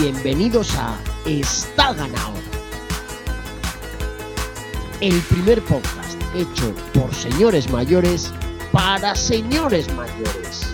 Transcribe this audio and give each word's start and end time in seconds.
bienvenidos 0.00 0.76
a 0.76 0.96
Está 1.26 1.92
ganado. 1.92 2.34
El 5.00 5.20
primer 5.22 5.60
podcast 5.62 6.20
hecho 6.36 6.72
por 6.94 7.12
señores 7.12 7.68
mayores 7.70 8.32
para 8.70 9.16
señores 9.16 9.92
mayores. 9.94 10.72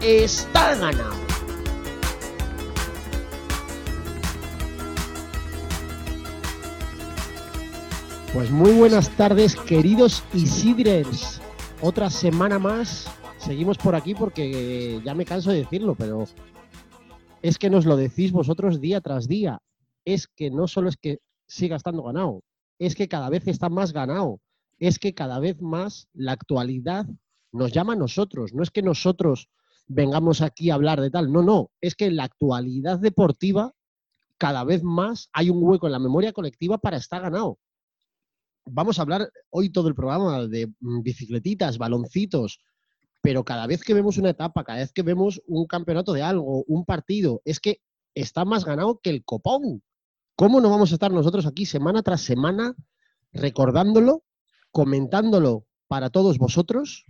Está 0.00 0.76
ganado. 0.76 1.14
Pues 8.32 8.50
muy 8.50 8.72
buenas 8.72 9.10
tardes, 9.10 9.56
queridos 9.56 10.22
Isidrers. 10.32 11.40
Otra 11.80 12.10
semana 12.10 12.60
más. 12.60 13.08
Seguimos 13.38 13.76
por 13.76 13.96
aquí 13.96 14.14
porque 14.14 15.00
ya 15.04 15.14
me 15.14 15.24
canso 15.24 15.50
de 15.50 15.58
decirlo, 15.58 15.94
pero 15.96 16.26
es 17.44 17.58
que 17.58 17.68
nos 17.68 17.84
lo 17.84 17.98
decís 17.98 18.32
vosotros 18.32 18.80
día 18.80 19.02
tras 19.02 19.28
día. 19.28 19.60
Es 20.06 20.28
que 20.28 20.50
no 20.50 20.66
solo 20.66 20.88
es 20.88 20.96
que 20.96 21.18
siga 21.46 21.76
estando 21.76 22.02
ganado, 22.02 22.42
es 22.78 22.94
que 22.94 23.06
cada 23.06 23.28
vez 23.28 23.46
está 23.46 23.68
más 23.68 23.92
ganado. 23.92 24.40
Es 24.78 24.98
que 24.98 25.12
cada 25.12 25.38
vez 25.40 25.60
más 25.60 26.08
la 26.14 26.32
actualidad 26.32 27.04
nos 27.52 27.70
llama 27.70 27.92
a 27.92 27.96
nosotros. 27.96 28.54
No 28.54 28.62
es 28.62 28.70
que 28.70 28.80
nosotros 28.80 29.50
vengamos 29.86 30.40
aquí 30.40 30.70
a 30.70 30.74
hablar 30.74 31.02
de 31.02 31.10
tal. 31.10 31.30
No, 31.30 31.42
no. 31.42 31.70
Es 31.82 31.94
que 31.94 32.10
la 32.10 32.24
actualidad 32.24 32.98
deportiva 32.98 33.74
cada 34.38 34.64
vez 34.64 34.82
más 34.82 35.28
hay 35.34 35.50
un 35.50 35.62
hueco 35.62 35.86
en 35.86 35.92
la 35.92 35.98
memoria 35.98 36.32
colectiva 36.32 36.78
para 36.78 36.96
estar 36.96 37.20
ganado 37.20 37.58
vamos 38.66 38.98
a 38.98 39.02
hablar 39.02 39.30
hoy 39.50 39.70
todo 39.70 39.88
el 39.88 39.94
programa 39.94 40.46
de 40.46 40.72
mm, 40.80 41.02
bicicletitas, 41.02 41.78
baloncitos, 41.78 42.60
pero 43.24 43.42
cada 43.42 43.66
vez 43.66 43.82
que 43.82 43.94
vemos 43.94 44.18
una 44.18 44.28
etapa, 44.28 44.64
cada 44.64 44.80
vez 44.80 44.92
que 44.92 45.00
vemos 45.00 45.40
un 45.46 45.64
campeonato 45.64 46.12
de 46.12 46.20
algo, 46.20 46.62
un 46.66 46.84
partido, 46.84 47.40
es 47.46 47.58
que 47.58 47.80
está 48.14 48.44
más 48.44 48.66
ganado 48.66 49.00
que 49.02 49.08
el 49.08 49.24
copón. 49.24 49.82
¿Cómo 50.36 50.60
no 50.60 50.68
vamos 50.68 50.90
a 50.90 50.96
estar 50.96 51.10
nosotros 51.10 51.46
aquí 51.46 51.64
semana 51.64 52.02
tras 52.02 52.20
semana 52.20 52.76
recordándolo, 53.32 54.24
comentándolo 54.72 55.64
para 55.88 56.10
todos 56.10 56.36
vosotros 56.36 57.06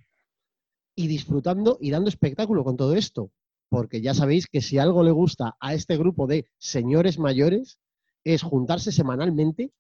y 0.94 1.08
disfrutando 1.08 1.78
y 1.80 1.90
dando 1.90 2.10
espectáculo 2.10 2.62
con 2.62 2.76
todo 2.76 2.94
esto? 2.94 3.32
Porque 3.68 4.00
ya 4.00 4.14
sabéis 4.14 4.46
que 4.46 4.62
si 4.62 4.78
algo 4.78 5.02
le 5.02 5.10
gusta 5.10 5.56
a 5.58 5.74
este 5.74 5.96
grupo 5.96 6.28
de 6.28 6.46
señores 6.58 7.18
mayores 7.18 7.80
es 8.22 8.44
juntarse 8.44 8.92
semanalmente 8.92 9.72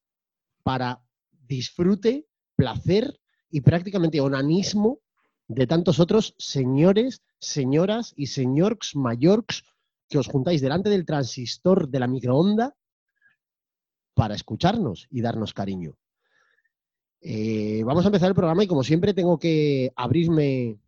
para 0.64 1.00
disfrute, 1.30 2.26
placer 2.56 3.20
y 3.50 3.60
prácticamente 3.60 4.20
onanismo 4.20 4.98
de 5.48 5.66
tantos 5.66 6.00
otros 6.00 6.34
señores, 6.38 7.22
señoras 7.38 8.12
y 8.16 8.26
señores 8.26 8.94
mayores 8.94 9.64
que 10.08 10.18
os 10.18 10.26
juntáis 10.26 10.60
delante 10.60 10.90
del 10.90 11.04
transistor 11.04 11.88
de 11.88 12.00
la 12.00 12.06
microonda 12.06 12.74
para 14.14 14.34
escucharnos 14.34 15.06
y 15.10 15.20
darnos 15.20 15.52
cariño. 15.52 15.96
Eh, 17.20 17.82
vamos 17.84 18.04
a 18.04 18.08
empezar 18.08 18.28
el 18.28 18.34
programa 18.34 18.64
y 18.64 18.66
como 18.66 18.84
siempre 18.84 19.14
tengo 19.14 19.38
que 19.38 19.92
abrirme, 19.96 20.78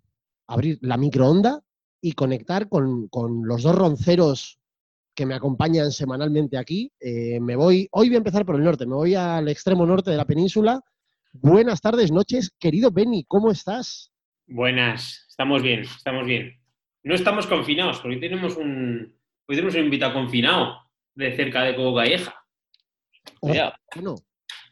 abrir 0.46 0.78
la 0.82 0.96
microonda 0.96 1.62
y 2.00 2.12
conectar 2.12 2.68
con, 2.68 3.08
con 3.08 3.46
los 3.46 3.62
dos 3.62 3.74
ronceros 3.74 4.58
que 5.14 5.26
me 5.26 5.34
acompañan 5.34 5.90
semanalmente 5.92 6.58
aquí. 6.58 6.92
Eh, 7.00 7.40
me 7.40 7.56
voy, 7.56 7.88
hoy 7.90 8.08
voy 8.08 8.16
a 8.16 8.18
empezar 8.18 8.44
por 8.44 8.56
el 8.56 8.64
norte, 8.64 8.86
me 8.86 8.94
voy 8.94 9.14
al 9.14 9.48
extremo 9.48 9.86
norte 9.86 10.10
de 10.10 10.18
la 10.18 10.26
península. 10.26 10.82
Buenas 11.32 11.80
tardes, 11.80 12.12
noches, 12.12 12.50
querido 12.58 12.90
Benny, 12.90 13.24
¿cómo 13.24 13.50
estás? 13.50 14.12
Buenas, 14.48 15.26
estamos 15.28 15.60
bien, 15.60 15.80
estamos 15.80 16.24
bien. 16.24 16.56
No 17.02 17.14
estamos 17.14 17.48
confinados, 17.48 17.98
porque 17.98 18.14
hoy 18.14 18.20
tenemos 18.20 18.56
un, 18.56 19.12
hoy 19.46 19.56
tenemos 19.56 19.74
un 19.74 19.84
invitado 19.84 20.14
confinado 20.14 20.82
de 21.14 21.34
cerca 21.34 21.62
de 21.62 21.74
Cobo 21.74 21.96
Calleja. 21.96 22.34
Bueno, 23.40 24.14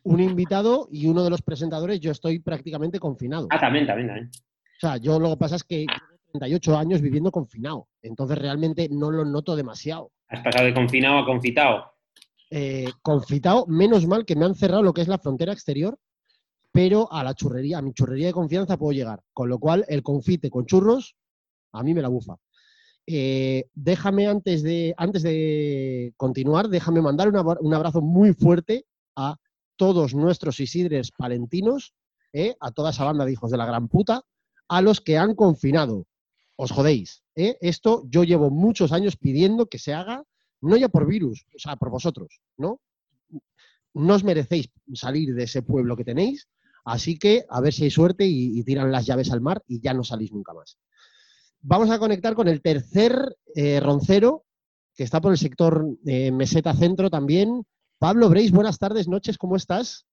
un 0.05 0.21
invitado 0.21 0.89
y 0.93 1.07
uno 1.07 1.25
de 1.25 1.31
los 1.31 1.43
presentadores, 1.43 1.99
yo 1.99 2.13
estoy 2.13 2.39
prácticamente 2.39 3.01
confinado. 3.01 3.49
Ah, 3.51 3.59
también, 3.59 3.85
también, 3.85 4.09
también. 4.09 4.31
O 4.31 4.81
sea, 4.81 4.97
yo 4.99 5.19
lo 5.19 5.31
que 5.31 5.37
pasa 5.39 5.57
es 5.57 5.65
que 5.65 5.87
38 6.31 6.79
años 6.79 7.01
viviendo 7.01 7.33
confinado, 7.33 7.89
entonces 8.01 8.39
realmente 8.39 8.89
no 8.89 9.11
lo 9.11 9.25
noto 9.25 9.57
demasiado. 9.57 10.13
Has 10.29 10.41
pasado 10.41 10.67
de 10.67 10.75
confinado 10.75 11.19
a 11.19 11.27
confitado. 11.27 11.95
Eh, 12.51 12.93
confitado, 13.03 13.67
menos 13.67 14.07
mal 14.07 14.25
que 14.25 14.37
me 14.37 14.45
han 14.45 14.55
cerrado 14.55 14.85
lo 14.85 14.95
que 14.95 15.03
es 15.03 15.09
la 15.09 15.19
frontera 15.19 15.53
exterior, 15.53 15.99
pero 16.75 17.07
a 17.13 17.23
la 17.23 17.35
churrería, 17.35 17.79
a 17.79 17.83
mi 17.83 17.93
churrería 17.93 18.27
de 18.27 18.33
confianza 18.33 18.77
puedo 18.77 18.91
llegar. 18.91 19.23
Con 19.33 19.49
lo 19.49 19.61
cual, 19.61 19.85
el 19.87 20.03
confite 20.03 20.51
con 20.51 20.67
churros, 20.67 21.15
a 21.71 21.85
mí 21.85 21.95
me 21.95 22.03
la 22.03 22.09
bufa. 22.09 22.35
Eh, 23.07 23.69
déjame 23.75 24.27
antes 24.27 24.65
de, 24.65 24.93
antes 24.97 25.23
de 25.23 26.13
continuar, 26.17 26.69
déjame 26.69 27.01
mandar 27.01 27.29
un 27.29 27.75
abrazo 27.75 28.01
muy 28.01 28.35
fuerte 28.35 28.87
a 29.15 29.37
todos 29.77 30.17
nuestros 30.17 30.59
Isidres 30.59 31.13
palentinos, 31.13 31.95
eh, 32.33 32.57
a 32.59 32.73
toda 32.73 32.91
esa 32.91 33.05
banda 33.05 33.25
de 33.25 33.31
hijos 33.31 33.53
de 33.53 33.57
la 33.57 33.67
gran 33.67 33.87
puta, 33.87 34.23
a 34.67 34.83
los 34.83 35.01
que 35.01 35.17
han 35.17 35.37
confinado 35.37 36.09
os 36.57 36.73
jodéis. 36.73 37.23
¿eh? 37.37 37.57
Esto 37.61 38.03
yo 38.09 38.25
llevo 38.25 38.51
muchos 38.51 38.91
años 38.91 39.17
pidiendo 39.17 39.67
que 39.67 39.79
se 39.79 39.95
haga, 39.95 40.25
no 40.61 40.77
ya 40.77 40.89
por 40.89 41.07
virus, 41.07 41.47
o 41.55 41.59
sea, 41.61 41.77
por 41.77 41.91
vosotros, 41.91 42.41
¿no? 42.57 42.81
No 43.93 44.15
os 44.15 44.25
merecéis 44.25 44.71
salir 44.95 45.37
de 45.37 45.45
ese 45.45 45.63
pueblo 45.63 45.97
que 45.97 46.05
tenéis, 46.05 46.49
así 46.85 47.19
que 47.19 47.45
a 47.49 47.61
ver 47.61 47.73
si 47.73 47.85
hay 47.85 47.91
suerte 47.91 48.25
y, 48.27 48.63
tiran 48.65 48.93
las 48.93 49.07
llaves 49.07 49.31
al 49.31 49.41
mar 49.41 49.63
y 49.67 49.81
ya 49.81 49.95
no 49.95 50.05
salís 50.05 50.33
nunca 50.33 50.53
más. 50.53 50.79
Vamos 51.61 51.91
a 51.91 51.99
conectar 51.99 52.35
con 52.35 52.49
el 52.49 52.61
tercer 52.61 53.37
eh, 53.55 53.81
roncero, 53.81 54.45
que 54.95 55.03
está 55.03 55.21
por 55.21 55.33
el 55.33 55.39
sector 55.39 55.85
eh, 56.07 56.31
meseta 56.31 56.75
centro 56.75 57.11
también. 57.11 57.65
Pablo 57.99 58.29
Breis, 58.29 58.53
buenas 58.53 58.79
tardes, 58.79 59.09
noches, 59.09 59.39
¿cómo 59.39 59.57
estás? 59.57 60.07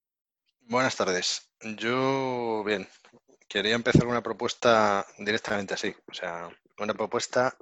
Buenas 0.61 0.95
tardes. 0.95 1.49
Yo, 1.77 2.63
bien, 2.65 2.87
quería 3.47 3.75
empezar 3.75 4.07
una 4.07 4.23
propuesta 4.23 5.05
directamente 5.17 5.73
así. 5.73 5.93
O 6.09 6.13
sea, 6.13 6.49
una 6.79 6.93
propuesta. 6.93 7.55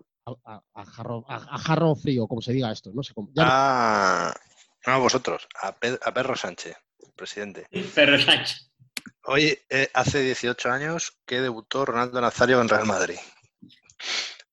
A, 0.46 0.86
jarro, 0.86 1.96
frío, 1.96 2.28
como 2.28 2.42
se 2.42 2.54
diga 2.54 2.72
esto. 2.72 2.92
No 2.94 3.02
sé 3.02 3.14
cómo. 3.14 3.30
Ah, 3.40 4.34
no, 4.86 4.94
a 4.94 4.98
vosotros, 4.98 5.48
a, 5.62 5.74
Perro 5.80 6.36
Sánchez, 6.36 6.76
presidente. 7.16 7.66
Perro 7.96 8.20
Sánchez. 8.20 8.72
Hoy, 9.24 9.58
eh, 9.70 9.90
hace 9.94 10.22
18 10.22 10.72
años 10.72 11.20
que 11.26 11.42
debutó 11.42 11.86
Ronaldo 11.86 12.20
Nazario 12.22 12.62
en 12.62 12.70
Real 12.70 12.86
Madrid. 12.86 13.18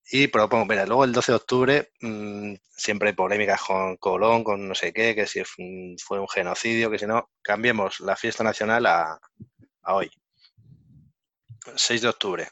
Y 0.09 0.27
propongo, 0.27 0.65
mira, 0.65 0.85
luego 0.85 1.03
el 1.03 1.11
12 1.11 1.31
de 1.31 1.35
octubre 1.35 1.91
mm, 2.01 2.53
siempre 2.69 3.09
hay 3.09 3.15
polémicas 3.15 3.61
con 3.61 3.97
Colón, 3.97 4.43
con 4.43 4.67
no 4.67 4.75
sé 4.75 4.93
qué, 4.93 5.13
que 5.15 5.27
si 5.27 5.43
fue 5.43 6.19
un 6.19 6.27
genocidio, 6.29 6.89
que 6.89 6.99
si 6.99 7.05
no, 7.05 7.29
cambiemos 7.41 7.99
la 7.99 8.15
fiesta 8.15 8.43
nacional 8.43 8.85
a 8.85 9.19
hoy. 9.83 10.09
6 11.75 12.01
de 12.01 12.07
octubre. 12.07 12.47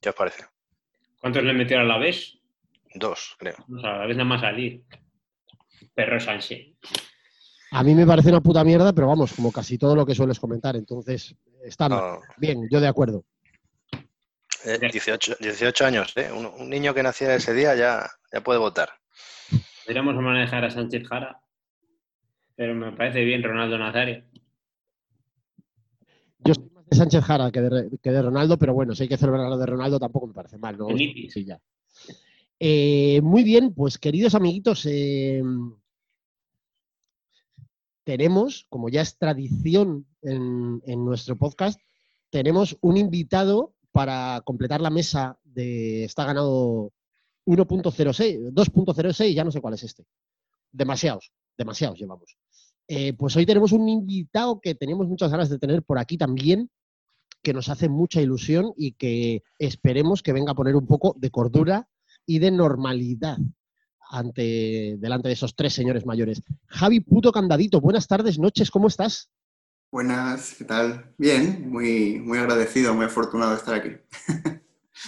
¿Qué 0.00 0.08
os 0.08 0.14
parece? 0.14 0.46
¿Cuántos 1.20 1.42
le 1.44 1.52
metieron 1.52 1.84
a 1.84 1.88
la 1.88 1.98
vez? 1.98 2.38
Dos, 2.94 3.36
creo. 3.38 3.56
a 3.84 3.98
la 3.98 4.06
vez 4.06 4.16
nada 4.16 4.28
más 4.28 4.40
salir. 4.40 4.82
Perro 5.94 6.18
Sánchez. 6.18 6.68
A 7.72 7.84
mí 7.84 7.94
me 7.94 8.06
parece 8.06 8.30
una 8.30 8.40
puta 8.40 8.64
mierda, 8.64 8.92
pero 8.92 9.06
vamos, 9.06 9.32
como 9.32 9.52
casi 9.52 9.78
todo 9.78 9.94
lo 9.94 10.04
que 10.04 10.14
sueles 10.14 10.40
comentar. 10.40 10.76
Entonces, 10.76 11.34
está 11.62 12.18
bien, 12.36 12.68
yo 12.70 12.80
de 12.80 12.88
acuerdo. 12.88 13.24
18, 14.64 15.36
eh, 15.40 15.84
años, 15.84 16.12
¿eh? 16.16 16.30
Un, 16.32 16.68
niño 16.68 16.92
que 16.92 17.02
naciera 17.02 17.34
ese 17.34 17.54
día 17.54 17.74
ya, 17.74 18.10
ya 18.32 18.40
puede 18.42 18.58
votar. 18.58 18.90
Podríamos 19.86 20.14
manejar 20.16 20.64
a 20.64 20.70
Sánchez 20.70 21.06
Jara, 21.08 21.40
pero 22.56 22.74
me 22.74 22.92
parece 22.92 23.24
bien 23.24 23.42
Ronaldo 23.42 23.78
Nazario. 23.78 24.24
Yo 26.40 26.52
de 26.54 26.96
Sánchez 26.96 27.24
Jara 27.24 27.50
que 27.50 27.60
de, 27.60 28.22
Ronaldo, 28.22 28.58
pero 28.58 28.74
bueno, 28.74 28.94
si 28.94 29.04
hay 29.04 29.08
que 29.08 29.16
celebrar 29.16 29.48
lo 29.48 29.56
de 29.56 29.66
Ronaldo 29.66 29.98
tampoco 29.98 30.26
me 30.26 30.34
parece 30.34 30.58
mal, 30.58 30.76
¿no? 30.76 30.88
Sí, 30.96 31.44
ya. 31.44 31.58
Eh, 32.58 33.20
muy 33.22 33.42
bien, 33.42 33.72
pues 33.72 33.98
queridos 33.98 34.34
amiguitos, 34.34 34.84
eh, 34.86 35.42
tenemos, 38.04 38.66
como 38.68 38.88
ya 38.88 39.02
es 39.02 39.18
tradición 39.18 40.06
en, 40.22 40.80
nuestro 41.04 41.36
podcast, 41.36 41.80
tenemos 42.30 42.76
un 42.80 42.96
invitado 42.96 43.74
para 43.92 44.42
completar 44.44 44.80
la 44.80 44.90
mesa 44.90 45.38
de 45.44 46.04
está 46.04 46.24
ganado 46.24 46.92
1.06, 47.46 48.52
2.06, 48.52 49.34
ya 49.34 49.44
no 49.44 49.50
sé 49.50 49.60
cuál 49.60 49.74
es 49.74 49.82
este. 49.82 50.04
Demasiados, 50.70 51.32
demasiados 51.56 51.98
llevamos. 51.98 52.36
Eh, 52.86 53.12
pues 53.14 53.36
hoy 53.36 53.46
tenemos 53.46 53.72
un 53.72 53.88
invitado 53.88 54.60
que 54.60 54.74
teníamos 54.74 55.08
muchas 55.08 55.30
ganas 55.30 55.48
de 55.48 55.58
tener 55.58 55.82
por 55.82 55.98
aquí 55.98 56.16
también, 56.16 56.70
que 57.42 57.52
nos 57.52 57.68
hace 57.68 57.88
mucha 57.88 58.20
ilusión 58.20 58.72
y 58.76 58.92
que 58.92 59.42
esperemos 59.58 60.22
que 60.22 60.32
venga 60.32 60.52
a 60.52 60.56
poner 60.56 60.76
un 60.76 60.86
poco 60.86 61.14
de 61.18 61.30
cordura 61.30 61.88
y 62.26 62.38
de 62.38 62.50
normalidad 62.50 63.38
ante, 64.10 64.96
delante 64.98 65.28
de 65.28 65.34
esos 65.34 65.54
tres 65.54 65.72
señores 65.72 66.04
mayores. 66.04 66.42
Javi 66.66 67.00
Puto 67.00 67.32
Candadito, 67.32 67.80
buenas 67.80 68.06
tardes, 68.06 68.38
noches, 68.38 68.70
¿cómo 68.70 68.88
estás? 68.88 69.30
Buenas, 69.92 70.54
¿qué 70.56 70.64
tal? 70.64 71.14
Bien, 71.18 71.68
muy, 71.70 72.20
muy 72.20 72.38
agradecido, 72.38 72.94
muy 72.94 73.06
afortunado 73.06 73.52
de 73.52 73.56
estar 73.56 73.74
aquí. 73.74 73.90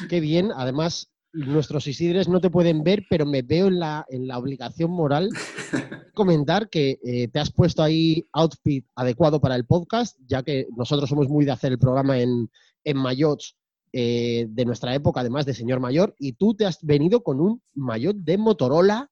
Qué 0.08 0.20
bien, 0.20 0.50
además, 0.56 1.12
nuestros 1.32 1.86
Isidres 1.86 2.28
no 2.28 2.40
te 2.40 2.50
pueden 2.50 2.82
ver, 2.82 3.04
pero 3.10 3.26
me 3.26 3.42
veo 3.42 3.66
en 3.66 3.78
la, 3.78 4.06
en 4.08 4.26
la 4.26 4.38
obligación 4.38 4.90
moral 4.90 5.28
comentar 6.14 6.68
que 6.68 6.98
eh, 7.04 7.28
te 7.28 7.38
has 7.38 7.52
puesto 7.52 7.82
ahí 7.82 8.26
outfit 8.32 8.86
adecuado 8.94 9.40
para 9.40 9.54
el 9.54 9.66
podcast, 9.66 10.18
ya 10.26 10.42
que 10.42 10.66
nosotros 10.76 11.08
somos 11.08 11.28
muy 11.28 11.44
de 11.44 11.52
hacer 11.52 11.72
el 11.72 11.78
programa 11.78 12.18
en, 12.18 12.50
en 12.84 12.96
mayots 12.96 13.56
eh, 13.92 14.46
de 14.48 14.64
nuestra 14.64 14.94
época, 14.94 15.20
además 15.20 15.46
de 15.46 15.54
señor 15.54 15.80
mayor, 15.80 16.14
y 16.18 16.32
tú 16.32 16.54
te 16.54 16.64
has 16.64 16.82
venido 16.82 17.22
con 17.22 17.40
un 17.40 17.62
maillot 17.74 18.16
de 18.16 18.38
Motorola, 18.38 19.10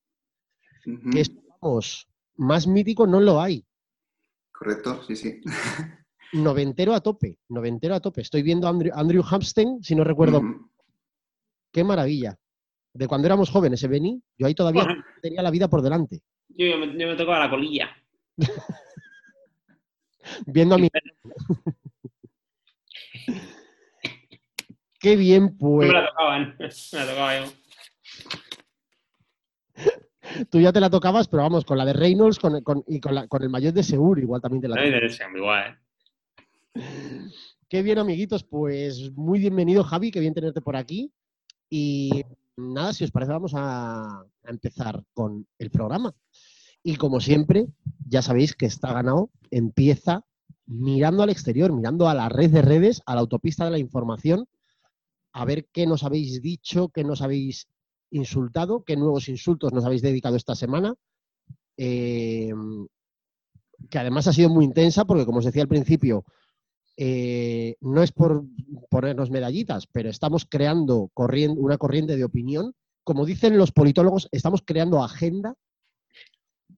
que 1.13 1.21
es, 1.21 1.31
vamos, 1.61 2.09
más 2.37 2.67
mítico 2.67 3.07
no 3.07 3.21
lo 3.21 3.41
hay. 3.41 3.65
Correcto, 4.53 5.03
sí, 5.05 5.17
sí. 5.17 5.41
Noventero 6.33 6.95
a 6.95 7.01
tope, 7.01 7.39
noventero 7.49 7.95
a 7.95 8.01
tope. 8.01 8.23
Estoy 8.23 8.43
viendo 8.43 8.67
a 8.67 8.71
Andrew, 8.71 8.93
Andrew 8.95 9.23
Hampsten, 9.29 9.83
si 9.83 9.95
no 9.95 10.05
recuerdo, 10.05 10.41
qué 11.73 11.85
maravilla. 11.85 12.39
De 12.95 13.07
cuando 13.07 13.27
éramos 13.27 13.51
jóvenes, 13.51 13.83
¿eh, 13.83 13.89
Beni? 13.89 14.23
Yo 14.39 14.47
ahí 14.47 14.55
todavía 14.55 14.85
Bueno, 14.85 15.05
tenía 15.21 15.43
la 15.43 15.51
vida 15.51 15.69
por 15.69 15.83
delante. 15.83 16.23
yo, 16.49 16.67
yo 16.67 16.79
me, 16.79 16.87
yo 16.87 17.07
me 17.07 17.17
tocaba 17.17 17.41
la 17.41 17.51
colilla. 17.51 17.91
Viendo 20.47 20.75
a 20.75 20.79
mi... 20.79 20.89
Qué 25.01 25.17
bien, 25.17 25.45
No 25.45 25.57
pues. 25.59 25.89
me 25.89 25.95
la 25.95 26.07
tocaban. 26.09 26.57
Me 26.59 26.99
la 26.99 27.07
tocaba 27.07 27.39
yo. 27.41 27.53
Tú 30.51 30.61
ya 30.61 30.73
te 30.73 30.81
la 30.81 30.91
tocabas, 30.91 31.27
pero 31.27 31.43
vamos, 31.43 31.65
con 31.65 31.77
la 31.79 31.85
de 31.85 31.93
Reynolds 31.93 32.39
con, 32.39 32.63
con- 32.63 32.85
y 32.87 33.01
con, 33.01 33.15
la- 33.15 33.27
con 33.27 33.43
el 33.43 33.49
maillot 33.49 33.75
de 33.75 33.83
Seur 33.83 34.19
igual 34.19 34.41
también 34.41 34.61
te 34.63 34.69
la 34.69 34.77
No 34.77 34.83
tocabas. 34.83 35.03
interesa, 35.03 35.25
igual. 35.37 35.79
¿eh? 36.75 37.29
Qué 37.69 37.83
bien, 37.83 37.99
amiguitos. 37.99 38.45
Pues 38.45 39.11
muy 39.17 39.39
bienvenido, 39.41 39.83
Javi. 39.83 40.11
Qué 40.11 40.21
bien 40.21 40.35
tenerte 40.35 40.61
por 40.61 40.77
aquí. 40.77 41.13
Y 41.69 42.23
nada, 42.57 42.93
si 42.93 43.05
os 43.05 43.11
parece, 43.11 43.33
vamos 43.33 43.55
a, 43.55 44.21
a 44.21 44.27
empezar 44.51 45.03
con 45.15 45.47
el 45.59 45.71
programa. 45.71 46.15
Y 46.83 46.97
como 46.97 47.21
siempre, 47.21 47.67
ya 48.07 48.23
sabéis 48.23 48.55
que 48.55 48.67
está 48.67 48.93
ganado. 48.93 49.31
Empieza 49.51 50.25
mirando 50.67 51.23
al 51.23 51.31
exterior, 51.31 51.73
mirando 51.73 52.09
a 52.09 52.15
la 52.15 52.29
red 52.29 52.51
de 52.51 52.63
redes, 52.63 53.03
a 53.07 53.15
la 53.15 53.21
autopista 53.23 53.65
de 53.65 53.71
la 53.73 53.79
información, 53.79 54.47
a 55.33 55.45
ver 55.45 55.67
qué 55.73 55.87
nos 55.87 56.03
habéis 56.05 56.43
dicho, 56.43 56.89
qué 56.89 57.05
nos 57.05 57.23
habéis 57.23 57.69
insultado, 58.11 58.85
qué 58.85 58.97
nuevos 58.97 59.29
insultos 59.29 59.73
nos 59.73 59.85
habéis 59.85 60.03
dedicado 60.03 60.37
esta 60.37 60.55
semana. 60.55 60.95
Eh, 61.77 62.53
que 63.89 63.99
además 63.99 64.27
ha 64.27 64.33
sido 64.33 64.51
muy 64.51 64.65
intensa 64.65 65.05
porque, 65.05 65.25
como 65.25 65.39
os 65.39 65.45
decía 65.45 65.63
al 65.63 65.69
principio, 65.69 66.25
eh, 66.97 67.77
no 67.81 68.03
es 68.03 68.13
por 68.13 68.45
ponernos 68.91 69.31
medallitas, 69.31 69.87
pero 69.87 70.11
estamos 70.11 70.45
creando 70.45 71.11
una 71.57 71.79
corriente 71.79 72.17
de 72.17 72.25
opinión. 72.25 72.75
Como 73.05 73.25
dicen 73.25 73.57
los 73.57 73.73
politólogos, 73.73 74.29
estamos 74.33 74.63
creando 74.65 75.03
agenda. 75.03 75.55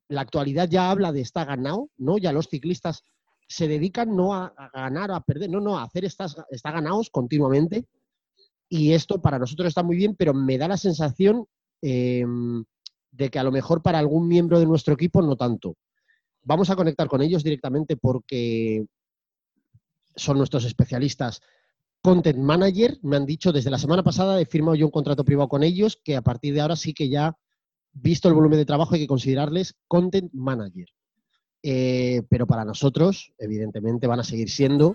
La 0.09 0.21
actualidad 0.21 0.69
ya 0.69 0.91
habla 0.91 1.11
de 1.11 1.23
está 1.23 1.45
ganado, 1.45 1.89
¿no? 1.97 2.19
Ya 2.19 2.33
los 2.33 2.49
ciclistas 2.49 3.03
se 3.49 3.67
dedican 3.67 4.15
no 4.15 4.35
a, 4.35 4.55
a 4.57 4.71
ganar 4.71 5.11
a 5.11 5.21
perder, 5.21 5.51
no, 5.51 5.61
no, 5.61 5.79
a 5.79 5.83
hacer 5.83 6.05
estas, 6.05 6.37
está 6.51 6.71
ganados 6.71 7.11
continuamente. 7.11 7.87
Y 8.75 8.95
esto 8.95 9.21
para 9.21 9.39
nosotros 9.39 9.69
está 9.69 9.83
muy 9.83 9.97
bien, 9.97 10.17
pero 10.17 10.33
me 10.33 10.57
da 10.57 10.67
la 10.67 10.79
sensación 10.79 11.45
eh, 11.83 12.25
de 13.11 13.29
que 13.29 13.39
a 13.39 13.43
lo 13.43 13.53
mejor 13.53 13.83
para 13.83 13.99
algún 13.99 14.27
miembro 14.27 14.59
de 14.59 14.65
nuestro 14.65 14.95
equipo 14.95 15.21
no 15.21 15.37
tanto. 15.37 15.77
Vamos 16.43 16.71
a 16.71 16.75
conectar 16.75 17.07
con 17.07 17.21
ellos 17.21 17.45
directamente 17.45 17.99
porque 17.99 18.87
son 20.17 20.39
nuestros 20.39 20.65
especialistas. 20.65 21.43
Content 22.01 22.39
Manager, 22.39 22.99
me 23.03 23.17
han 23.17 23.27
dicho 23.27 23.53
desde 23.53 23.69
la 23.69 23.77
semana 23.77 24.03
pasada, 24.03 24.41
he 24.41 24.47
firmado 24.47 24.75
yo 24.75 24.87
un 24.87 24.91
contrato 24.91 25.23
privado 25.23 25.51
con 25.51 25.63
ellos, 25.63 26.01
que 26.03 26.17
a 26.17 26.23
partir 26.23 26.55
de 26.55 26.63
ahora 26.63 26.77
sí 26.77 26.95
que 26.95 27.11
ya, 27.11 27.37
visto 27.93 28.29
el 28.29 28.35
volumen 28.35 28.59
de 28.59 28.65
trabajo, 28.65 28.95
hay 28.95 29.03
que 29.03 29.07
considerarles 29.07 29.75
Content 29.87 30.33
Manager. 30.33 30.89
Eh, 31.63 32.23
pero 32.31 32.47
para 32.47 32.65
nosotros, 32.65 33.35
evidentemente, 33.37 34.07
van 34.07 34.21
a 34.21 34.25
seguir 34.25 34.49
siendo 34.49 34.95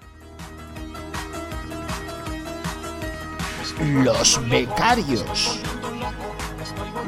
Los 3.80 4.50
becarios. 4.50 5.24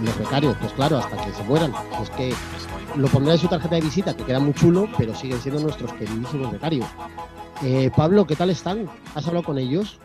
los 0.01 0.17
becarios, 0.17 0.55
pues 0.59 0.71
claro, 0.73 0.97
hasta 0.97 1.17
que 1.25 1.33
se 1.33 1.43
mueran. 1.43 1.73
Es 2.01 2.09
que 2.11 2.33
lo 2.95 3.07
pondrá 3.07 3.33
en 3.33 3.39
su 3.39 3.47
tarjeta 3.47 3.75
de 3.75 3.81
visita, 3.81 4.15
que 4.15 4.23
queda 4.23 4.39
muy 4.39 4.53
chulo, 4.53 4.87
pero 4.97 5.15
siguen 5.15 5.41
siendo 5.41 5.61
nuestros 5.61 5.93
queridísimos 5.93 6.51
becarios. 6.51 6.87
Eh, 7.63 7.91
Pablo, 7.95 8.25
¿qué 8.25 8.35
tal 8.35 8.49
están? 8.49 8.89
¿Has 9.15 9.27
hablado 9.27 9.45
con 9.45 9.57
ellos? 9.57 9.99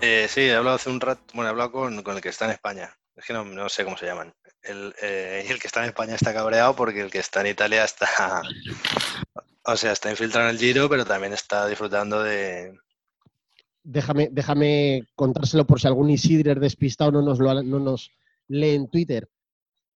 Eh, 0.00 0.26
sí, 0.28 0.42
he 0.42 0.54
hablado 0.54 0.76
hace 0.76 0.90
un 0.90 1.00
rato, 1.00 1.22
bueno, 1.34 1.48
he 1.48 1.50
hablado 1.50 1.72
con, 1.72 2.02
con 2.02 2.16
el 2.16 2.22
que 2.22 2.28
está 2.28 2.46
en 2.46 2.52
España. 2.52 2.96
Es 3.16 3.24
que 3.24 3.32
no, 3.32 3.44
no 3.44 3.68
sé 3.68 3.84
cómo 3.84 3.96
se 3.96 4.06
llaman. 4.06 4.34
El, 4.62 4.94
eh, 5.02 5.44
el 5.48 5.58
que 5.58 5.66
está 5.66 5.80
en 5.80 5.90
España 5.90 6.14
está 6.14 6.32
cabreado 6.32 6.74
porque 6.74 7.02
el 7.02 7.10
que 7.10 7.18
está 7.18 7.42
en 7.42 7.48
Italia 7.48 7.84
está, 7.84 8.08
o 9.64 9.76
sea, 9.76 9.92
está 9.92 10.10
infiltrado 10.10 10.48
en 10.48 10.54
el 10.54 10.60
Giro, 10.60 10.88
pero 10.88 11.04
también 11.04 11.32
está 11.32 11.66
disfrutando 11.66 12.22
de... 12.22 12.78
Déjame, 13.84 14.30
déjame 14.32 15.06
contárselo 15.14 15.66
por 15.66 15.80
si 15.80 15.86
algún 15.86 16.10
Isidrer 16.10 16.58
despistado 16.58 17.12
no 17.12 17.22
nos, 17.22 17.38
lo, 17.38 17.62
no 17.62 17.78
nos 17.78 18.10
lee 18.48 18.70
en 18.70 18.88
Twitter. 18.88 19.28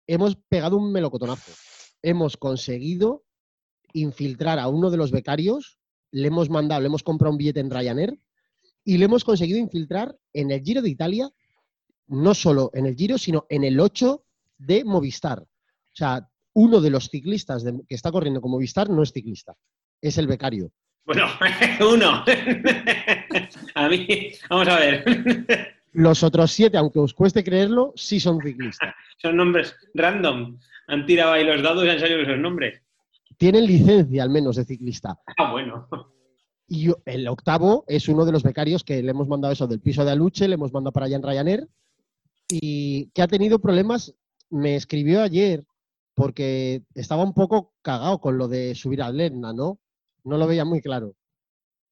Hemos 0.06 0.36
pegado 0.36 0.76
un 0.76 0.92
melocotonazo. 0.92 1.52
Hemos 2.02 2.36
conseguido 2.36 3.24
infiltrar 3.94 4.58
a 4.58 4.68
uno 4.68 4.90
de 4.90 4.98
los 4.98 5.10
becarios, 5.10 5.78
le 6.10 6.28
hemos 6.28 6.50
mandado, 6.50 6.82
le 6.82 6.86
hemos 6.86 7.02
comprado 7.02 7.32
un 7.32 7.38
billete 7.38 7.60
en 7.60 7.70
Ryanair 7.70 8.18
y 8.84 8.98
le 8.98 9.06
hemos 9.06 9.24
conseguido 9.24 9.58
infiltrar 9.58 10.16
en 10.32 10.50
el 10.50 10.62
Giro 10.62 10.82
de 10.82 10.90
Italia, 10.90 11.30
no 12.06 12.34
solo 12.34 12.70
en 12.74 12.86
el 12.86 12.94
Giro, 12.94 13.18
sino 13.18 13.46
en 13.48 13.64
el 13.64 13.80
8 13.80 14.24
de 14.58 14.84
Movistar. 14.84 15.40
O 15.40 15.94
sea, 15.94 16.28
uno 16.54 16.80
de 16.80 16.90
los 16.90 17.08
ciclistas 17.08 17.64
que 17.64 17.94
está 17.94 18.10
corriendo 18.10 18.40
con 18.40 18.50
Movistar 18.50 18.90
no 18.90 19.02
es 19.02 19.12
ciclista, 19.12 19.54
es 20.00 20.18
el 20.18 20.26
becario. 20.26 20.72
Bueno, 21.08 21.24
uno. 21.90 22.22
A 23.74 23.88
mí, 23.88 24.30
vamos 24.50 24.68
a 24.68 24.78
ver. 24.78 25.74
Los 25.94 26.22
otros 26.22 26.52
siete, 26.52 26.76
aunque 26.76 26.98
os 26.98 27.14
cueste 27.14 27.42
creerlo, 27.42 27.94
sí 27.96 28.20
son 28.20 28.42
ciclistas. 28.42 28.94
Son 29.16 29.34
nombres 29.34 29.74
random. 29.94 30.58
Han 30.86 31.06
tirado 31.06 31.32
ahí 31.32 31.44
los 31.44 31.62
dados 31.62 31.86
y 31.86 31.88
han 31.88 31.98
salido 31.98 32.20
esos 32.20 32.38
nombres. 32.38 32.82
Tienen 33.38 33.64
licencia 33.64 34.22
al 34.22 34.28
menos 34.28 34.56
de 34.56 34.66
ciclista. 34.66 35.18
Ah, 35.38 35.50
bueno. 35.50 35.88
Y 36.68 36.92
el 37.06 37.26
octavo 37.26 37.86
es 37.88 38.06
uno 38.10 38.26
de 38.26 38.32
los 38.32 38.42
becarios 38.42 38.84
que 38.84 39.02
le 39.02 39.10
hemos 39.10 39.28
mandado 39.28 39.54
eso 39.54 39.66
del 39.66 39.80
piso 39.80 40.04
de 40.04 40.10
Aluche, 40.10 40.46
le 40.46 40.56
hemos 40.56 40.74
mandado 40.74 40.92
para 40.92 41.06
allá 41.06 41.16
en 41.16 41.22
Ryanair 41.22 41.68
y 42.50 43.06
que 43.14 43.22
ha 43.22 43.28
tenido 43.28 43.60
problemas. 43.60 44.14
Me 44.50 44.76
escribió 44.76 45.22
ayer 45.22 45.64
porque 46.14 46.82
estaba 46.94 47.22
un 47.22 47.32
poco 47.32 47.72
cagado 47.80 48.20
con 48.20 48.36
lo 48.36 48.46
de 48.46 48.74
subir 48.74 49.00
al 49.00 49.16
Lerna, 49.16 49.54
¿no? 49.54 49.78
No 50.24 50.36
lo 50.36 50.46
veía 50.46 50.64
muy 50.64 50.80
claro. 50.80 51.14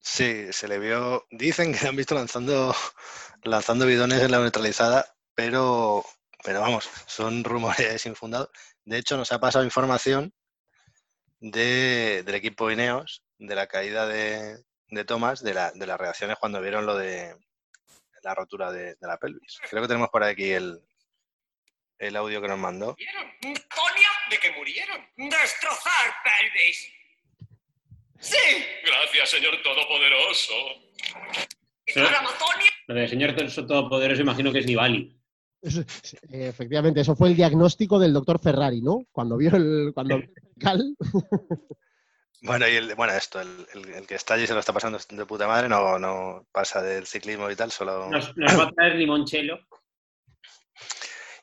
Sí, 0.00 0.52
se 0.52 0.68
le 0.68 0.78
vio, 0.78 1.26
dicen 1.30 1.74
que 1.74 1.86
han 1.88 1.96
visto 1.96 2.14
lanzando, 2.14 2.74
lanzando 3.44 3.86
bidones 3.86 4.22
en 4.22 4.30
la 4.30 4.38
neutralizada, 4.38 5.16
pero, 5.34 6.04
pero 6.44 6.60
vamos, 6.60 6.88
son 7.06 7.42
rumores 7.44 8.06
infundados. 8.06 8.50
De 8.84 8.98
hecho, 8.98 9.16
nos 9.16 9.32
ha 9.32 9.40
pasado 9.40 9.64
información 9.64 10.32
de, 11.40 12.22
del 12.24 12.34
equipo 12.34 12.70
Ineos, 12.70 13.22
de 13.38 13.54
la 13.54 13.66
caída 13.66 14.06
de, 14.06 14.62
de 14.88 15.04
Thomas, 15.04 15.42
de, 15.42 15.54
la- 15.54 15.72
de 15.72 15.86
las 15.86 15.98
reacciones 15.98 16.36
cuando 16.38 16.60
vieron 16.60 16.86
lo 16.86 16.96
de 16.96 17.36
la 18.22 18.34
rotura 18.34 18.72
de, 18.72 18.94
de 18.94 19.06
la 19.06 19.18
pelvis. 19.18 19.58
Creo 19.70 19.82
que 19.82 19.88
tenemos 19.88 20.08
por 20.10 20.24
aquí 20.24 20.50
el, 20.52 20.80
el 21.98 22.16
audio 22.16 22.40
que 22.40 22.48
nos 22.48 22.58
mandó. 22.58 22.92
¿Murieron? 22.92 23.32
Tonia, 23.40 24.08
de 24.30 24.38
que 24.38 24.52
murieron. 24.52 25.00
Destrozar 25.16 26.14
pelvis. 26.24 26.92
Sí. 28.26 28.64
Gracias, 28.84 29.30
Señor 29.30 29.54
Todopoderoso. 29.62 30.52
Lo 32.88 32.94
del 32.94 33.08
señor 33.08 33.34
Todopoderoso 33.36 34.22
imagino 34.22 34.52
que 34.52 34.58
es 34.60 34.66
Nibali. 34.66 35.16
Efectivamente, 36.30 37.00
eso 37.00 37.16
fue 37.16 37.28
el 37.28 37.36
diagnóstico 37.36 37.98
del 37.98 38.12
doctor 38.12 38.40
Ferrari, 38.40 38.82
¿no? 38.82 39.06
Cuando 39.12 39.36
vio 39.36 39.50
el, 39.56 39.92
cuando 39.94 40.18
vio 40.18 40.26
el 40.26 40.62
cal, 40.62 40.96
Bueno, 42.42 42.68
y 42.68 42.72
el, 42.76 42.94
bueno, 42.94 43.14
esto, 43.14 43.40
el, 43.40 43.66
el- 43.74 43.94
el 43.94 44.06
que 44.06 44.14
está 44.16 44.34
allí 44.34 44.46
se 44.46 44.52
lo 44.54 44.60
está 44.60 44.72
pasando 44.72 44.98
de 45.10 45.26
puta 45.26 45.48
madre, 45.48 45.68
no, 45.68 45.98
no 45.98 46.46
pasa 46.52 46.82
del 46.82 47.06
ciclismo 47.06 47.50
y 47.50 47.56
tal, 47.56 47.72
solo... 47.72 48.08
Nos, 48.10 48.36
nos 48.36 48.58
va 48.58 48.64
a 48.64 48.72
traer 48.72 48.96
limonchelo. 48.96 49.58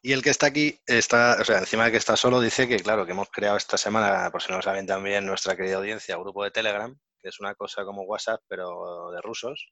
Y 0.06 0.12
el 0.12 0.22
que 0.22 0.32
está 0.32 0.48
aquí, 0.48 0.78
está, 0.86 1.38
o 1.40 1.46
sea, 1.46 1.60
encima 1.60 1.86
de 1.86 1.92
que 1.92 1.98
está 1.98 2.18
solo, 2.18 2.42
dice 2.42 2.68
que, 2.68 2.78
claro, 2.78 3.06
que 3.06 3.14
hemos 3.14 3.30
creado 3.30 3.56
esta 3.56 3.78
semana, 3.78 4.30
por 4.32 4.42
si 4.42 4.50
no 4.52 4.58
lo 4.58 4.62
saben 4.62 4.86
también, 4.86 5.26
nuestra 5.26 5.56
querida 5.56 5.78
audiencia, 5.78 6.18
grupo 6.18 6.44
de 6.44 6.52
Telegram, 6.52 6.94
que 7.22 7.30
es 7.30 7.40
una 7.40 7.56
cosa 7.56 7.86
como 7.86 8.02
WhatsApp, 8.04 8.42
pero 8.50 9.12
de 9.12 9.22
rusos 9.22 9.72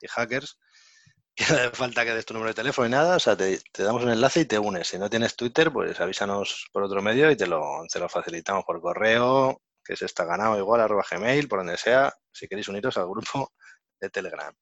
y 0.00 0.06
hackers, 0.06 0.56
que 1.34 1.44
no 1.50 1.58
hace 1.58 1.70
falta 1.70 2.04
que 2.04 2.14
des 2.14 2.24
tu 2.24 2.32
número 2.32 2.50
de 2.50 2.54
teléfono 2.54 2.86
y 2.86 2.90
nada, 2.92 3.16
o 3.16 3.18
sea, 3.18 3.36
te, 3.36 3.60
te 3.72 3.82
damos 3.82 4.04
un 4.04 4.10
enlace 4.10 4.42
y 4.42 4.44
te 4.44 4.56
unes. 4.56 4.86
Si 4.86 4.98
no 5.00 5.10
tienes 5.10 5.34
Twitter, 5.34 5.72
pues 5.72 6.00
avísanos 6.00 6.68
por 6.72 6.84
otro 6.84 7.02
medio 7.02 7.28
y 7.28 7.36
te 7.36 7.48
lo, 7.48 7.82
te 7.92 7.98
lo 7.98 8.08
facilitamos 8.08 8.64
por 8.64 8.80
correo, 8.80 9.60
que 9.84 9.96
se 9.96 10.06
está 10.06 10.24
ganado 10.24 10.56
igual, 10.56 10.80
arroba 10.80 11.04
gmail, 11.10 11.48
por 11.48 11.58
donde 11.58 11.76
sea, 11.76 12.14
si 12.30 12.46
queréis 12.46 12.68
uniros 12.68 12.96
al 12.98 13.08
grupo 13.08 13.52
de 14.00 14.10
Telegram. 14.10 14.54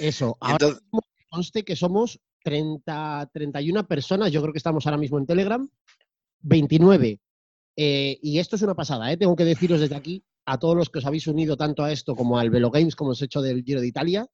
eso. 0.00 0.36
Ahora 0.40 0.54
entonces, 0.54 0.82
conste 1.30 1.64
que 1.64 1.76
somos 1.76 2.18
30, 2.48 3.28
31 3.30 3.86
personas, 3.86 4.32
yo 4.32 4.40
creo 4.40 4.54
que 4.54 4.58
estamos 4.58 4.86
ahora 4.86 4.96
mismo 4.96 5.18
en 5.18 5.26
Telegram, 5.26 5.68
29. 6.40 7.20
Eh, 7.76 8.18
y 8.22 8.38
esto 8.38 8.56
es 8.56 8.62
una 8.62 8.74
pasada, 8.74 9.12
¿eh? 9.12 9.18
tengo 9.18 9.36
que 9.36 9.44
deciros 9.44 9.80
desde 9.80 9.96
aquí 9.96 10.24
a 10.46 10.58
todos 10.58 10.74
los 10.74 10.88
que 10.88 11.00
os 11.00 11.04
habéis 11.04 11.26
unido 11.26 11.58
tanto 11.58 11.84
a 11.84 11.92
esto 11.92 12.16
como 12.16 12.38
al 12.38 12.48
Velo 12.48 12.70
Games, 12.70 12.96
como 12.96 13.10
os 13.10 13.20
he 13.20 13.26
hecho 13.26 13.42
del 13.42 13.62
Giro 13.64 13.82
de 13.82 13.86
Italia, 13.86 14.26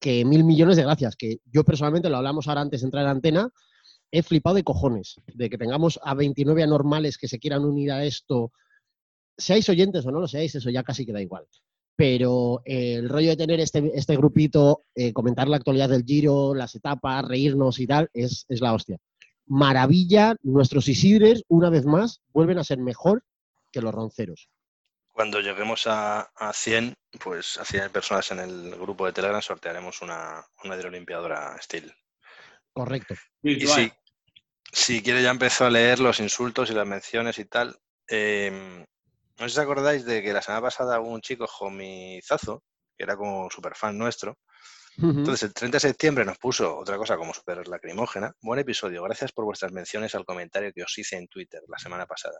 que 0.00 0.24
mil 0.24 0.42
millones 0.42 0.76
de 0.76 0.82
gracias, 0.82 1.14
que 1.14 1.38
yo 1.44 1.62
personalmente 1.62 2.10
lo 2.10 2.16
hablamos 2.16 2.48
ahora 2.48 2.62
antes 2.62 2.80
de 2.80 2.86
entrar 2.86 3.04
en 3.04 3.10
antena, 3.10 3.50
he 4.10 4.24
flipado 4.24 4.56
de 4.56 4.64
cojones, 4.64 5.20
de 5.32 5.48
que 5.48 5.58
tengamos 5.58 6.00
a 6.02 6.14
29 6.14 6.60
anormales 6.64 7.18
que 7.18 7.28
se 7.28 7.38
quieran 7.38 7.64
unir 7.64 7.92
a 7.92 8.04
esto, 8.04 8.50
seáis 9.38 9.68
oyentes 9.68 10.04
o 10.06 10.10
no 10.10 10.18
lo 10.18 10.26
seáis, 10.26 10.56
eso 10.56 10.70
ya 10.70 10.82
casi 10.82 11.06
queda 11.06 11.22
igual. 11.22 11.46
Pero 11.96 12.60
eh, 12.64 12.94
el 12.94 13.08
rollo 13.08 13.30
de 13.30 13.36
tener 13.36 13.60
este, 13.60 13.90
este 13.94 14.16
grupito, 14.16 14.84
eh, 14.94 15.12
comentar 15.12 15.48
la 15.48 15.56
actualidad 15.56 15.88
del 15.88 16.04
Giro, 16.04 16.54
las 16.54 16.74
etapas, 16.74 17.24
reírnos 17.26 17.78
y 17.80 17.86
tal, 17.86 18.10
es, 18.12 18.44
es 18.48 18.60
la 18.60 18.74
hostia. 18.74 18.98
Maravilla, 19.46 20.36
nuestros 20.42 20.88
Isidres, 20.88 21.42
una 21.48 21.70
vez 21.70 21.86
más, 21.86 22.20
vuelven 22.32 22.58
a 22.58 22.64
ser 22.64 22.78
mejor 22.78 23.22
que 23.72 23.80
los 23.80 23.94
ronceros. 23.94 24.50
Cuando 25.12 25.40
lleguemos 25.40 25.86
a, 25.86 26.20
a 26.36 26.52
100, 26.52 26.94
pues 27.18 27.56
a 27.56 27.64
100 27.64 27.90
personas 27.90 28.30
en 28.32 28.40
el 28.40 28.76
grupo 28.76 29.06
de 29.06 29.12
Telegram 29.14 29.40
sortearemos 29.40 30.02
una, 30.02 30.44
una 30.64 30.76
hidrolimpiadora 30.76 31.56
Steel. 31.62 31.90
Correcto. 32.74 33.14
Y 33.42 33.66
si, 33.66 33.90
si 34.70 35.02
quiere 35.02 35.22
ya 35.22 35.30
empezó 35.30 35.64
a 35.64 35.70
leer 35.70 36.00
los 36.00 36.20
insultos 36.20 36.70
y 36.70 36.74
las 36.74 36.86
menciones 36.86 37.38
y 37.38 37.46
tal. 37.46 37.78
em, 38.08 38.84
no 39.38 39.48
sé 39.48 39.54
si 39.54 39.58
os 39.60 39.64
acordáis 39.64 40.04
de 40.04 40.22
que 40.22 40.32
la 40.32 40.42
semana 40.42 40.62
pasada 40.62 41.00
hubo 41.00 41.10
un 41.10 41.20
chico, 41.20 41.46
Jomizazo, 41.46 42.62
que 42.96 43.04
era 43.04 43.16
como 43.16 43.50
super 43.50 43.74
fan 43.74 43.98
nuestro. 43.98 44.38
Entonces 44.98 45.42
el 45.42 45.52
30 45.52 45.76
de 45.76 45.80
septiembre 45.80 46.24
nos 46.24 46.38
puso 46.38 46.78
otra 46.78 46.96
cosa 46.96 47.18
como 47.18 47.34
super 47.34 47.68
lacrimógena. 47.68 48.32
Buen 48.40 48.60
episodio, 48.60 49.02
gracias 49.02 49.30
por 49.30 49.44
vuestras 49.44 49.70
menciones 49.70 50.14
al 50.14 50.24
comentario 50.24 50.72
que 50.72 50.82
os 50.82 50.98
hice 50.98 51.16
en 51.16 51.28
Twitter 51.28 51.60
la 51.68 51.78
semana 51.78 52.06
pasada. 52.06 52.38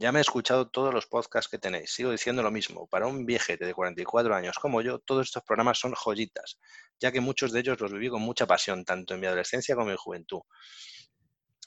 Ya 0.00 0.12
me 0.12 0.20
he 0.20 0.22
escuchado 0.22 0.68
todos 0.68 0.94
los 0.94 1.06
podcasts 1.06 1.50
que 1.50 1.58
tenéis. 1.58 1.92
Sigo 1.92 2.12
diciendo 2.12 2.40
lo 2.40 2.52
mismo. 2.52 2.86
Para 2.86 3.08
un 3.08 3.26
viejete 3.26 3.66
de 3.66 3.74
44 3.74 4.32
años 4.32 4.56
como 4.60 4.80
yo, 4.80 5.00
todos 5.00 5.26
estos 5.26 5.42
programas 5.42 5.80
son 5.80 5.92
joyitas, 5.92 6.60
ya 7.00 7.10
que 7.10 7.20
muchos 7.20 7.50
de 7.50 7.60
ellos 7.60 7.80
los 7.80 7.92
viví 7.92 8.08
con 8.08 8.22
mucha 8.22 8.46
pasión, 8.46 8.84
tanto 8.84 9.14
en 9.14 9.20
mi 9.20 9.26
adolescencia 9.26 9.74
como 9.74 9.88
en 9.88 9.94
mi 9.94 9.98
juventud. 9.98 10.42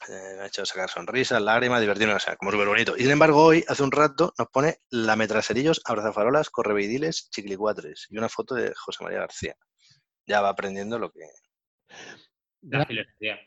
Eh, 0.08 0.34
me 0.36 0.42
ha 0.42 0.46
hecho 0.46 0.64
sacar 0.64 0.90
sonrisas, 0.90 1.40
lágrimas, 1.40 1.80
divertirme, 1.80 2.14
o 2.14 2.18
sea, 2.18 2.36
como 2.36 2.50
súper 2.50 2.66
bonito. 2.68 2.96
Y 2.96 3.02
sin 3.02 3.10
embargo, 3.12 3.44
hoy, 3.44 3.64
hace 3.68 3.82
un 3.82 3.92
rato, 3.92 4.34
nos 4.38 4.48
pone 4.48 4.78
la 4.90 5.16
metracerillos, 5.16 5.80
abrazafarolas, 5.84 6.50
correveidiles, 6.50 7.30
chiclicuatres 7.30 8.06
y 8.10 8.18
una 8.18 8.28
foto 8.28 8.54
de 8.54 8.72
José 8.74 9.04
María 9.04 9.20
García. 9.20 9.56
Ya 10.26 10.40
va 10.40 10.48
aprendiendo 10.50 10.98
lo 10.98 11.10
que, 11.12 11.20
La 12.62 12.86
filosofía. 12.86 13.38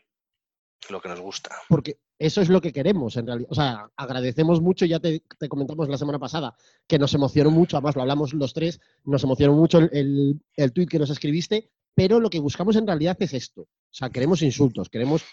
lo 0.88 1.00
que 1.00 1.08
nos 1.08 1.20
gusta. 1.20 1.56
porque 1.68 1.98
eso 2.18 2.40
es 2.40 2.48
lo 2.48 2.60
que 2.62 2.72
queremos 2.72 3.16
en 3.16 3.26
realidad. 3.26 3.48
O 3.50 3.54
sea, 3.54 3.90
agradecemos 3.96 4.60
mucho, 4.62 4.86
ya 4.86 5.00
te, 5.00 5.22
te 5.38 5.48
comentamos 5.48 5.88
la 5.88 5.98
semana 5.98 6.18
pasada, 6.18 6.54
que 6.86 6.98
nos 6.98 7.12
emocionó 7.12 7.50
mucho, 7.50 7.76
además 7.76 7.96
lo 7.96 8.02
hablamos 8.02 8.32
los 8.32 8.54
tres, 8.54 8.80
nos 9.04 9.22
emocionó 9.24 9.52
mucho 9.54 9.78
el, 9.78 9.90
el, 9.92 10.40
el 10.56 10.72
tuit 10.72 10.88
que 10.88 10.98
nos 10.98 11.10
escribiste, 11.10 11.70
pero 11.94 12.20
lo 12.20 12.30
que 12.30 12.40
buscamos 12.40 12.76
en 12.76 12.86
realidad 12.86 13.16
es 13.20 13.34
esto. 13.34 13.62
O 13.62 13.68
sea, 13.90 14.10
queremos 14.10 14.42
insultos, 14.42 14.88
queremos 14.88 15.24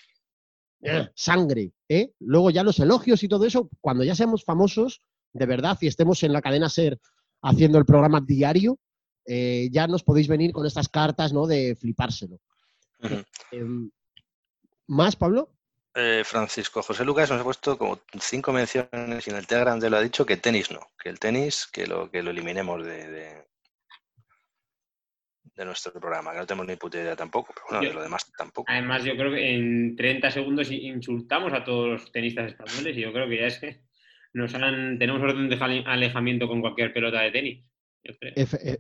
eh, 0.84 1.10
sangre, 1.16 1.72
¿eh? 1.88 2.12
Luego 2.20 2.50
ya 2.50 2.64
los 2.64 2.80
elogios 2.80 3.24
y 3.24 3.28
todo 3.28 3.46
eso, 3.46 3.70
cuando 3.82 4.04
ya 4.04 4.16
seamos 4.16 4.44
famosos, 4.44 5.02
de 5.32 5.46
verdad, 5.46 5.78
y 5.82 5.88
estemos 5.88 6.24
en 6.24 6.34
la 6.34 6.42
cadena 6.42 6.70
SER 6.70 7.00
haciendo 7.42 7.78
el 7.78 7.86
programa 7.86 8.22
diario, 8.22 8.78
eh, 9.26 9.70
ya 9.72 9.88
nos 9.88 10.04
podéis 10.04 10.28
venir 10.28 10.52
con 10.52 10.66
estas 10.66 10.90
cartas, 10.90 11.34
¿no? 11.34 11.48
De 11.48 11.76
flipárselo. 11.76 12.40
Em, 13.52 13.90
¿Más, 14.88 15.16
Pablo? 15.16 15.50
Eh, 15.96 16.24
Francisco 16.26 16.82
José 16.82 17.06
Lucas 17.06 17.30
nos 17.30 17.42
ha 17.42 17.44
puesto 17.44 17.78
como 17.78 18.00
cinco 18.20 18.52
menciones 18.52 19.28
y 19.28 19.30
en 19.30 19.36
el 19.36 19.46
Telegram 19.46 19.80
de 19.80 19.90
lo 19.90 19.98
ha 19.98 20.02
dicho 20.02 20.26
que 20.26 20.38
tenis 20.38 20.72
no, 20.72 20.80
que 21.02 21.10
el 21.10 21.20
tenis 21.20 21.68
que 21.72 21.86
lo, 21.86 22.10
que 22.10 22.24
lo 22.24 22.32
eliminemos 22.32 22.84
de, 22.84 23.08
de, 23.08 23.48
de 25.56 25.66
nuestro 25.66 25.92
programa, 25.94 26.32
que 26.34 26.40
no 26.40 26.46
tenemos 26.48 26.68
ni 26.68 26.76
puta 26.76 26.98
idea 27.00 27.16
tampoco, 27.16 27.54
pero 27.54 27.66
bueno, 27.70 27.84
Yo- 27.84 27.90
de 27.90 27.96
lo 27.96 28.04
demás 28.04 28.32
tampoco. 28.38 28.66
Además, 28.72 29.04
yo 29.04 29.16
creo 29.16 29.32
que 29.32 29.56
en 29.56 29.96
30 29.96 30.32
segundos 30.32 30.72
insultamos 30.72 31.54
a 31.54 31.64
todos 31.64 31.90
los 31.90 32.12
tenistas 32.12 32.52
españoles 32.52 32.98
y 32.98 33.02
yo 33.02 33.14
creo 33.14 33.28
que 33.30 33.38
ya 33.38 33.46
es 33.48 33.60
que 33.60 33.82
nos 34.34 34.54
han, 34.56 34.98
tenemos 34.98 35.22
orden 35.22 35.48
de 35.50 35.84
alejamiento 35.86 36.48
con 36.48 36.60
cualquier 36.62 36.92
pelota 36.92 37.22
de 37.22 37.32
tenis. 37.32 37.66
Yo 38.04 38.14
creo. 38.20 38.34
Efe- 38.36 38.60
eh, 38.64 38.80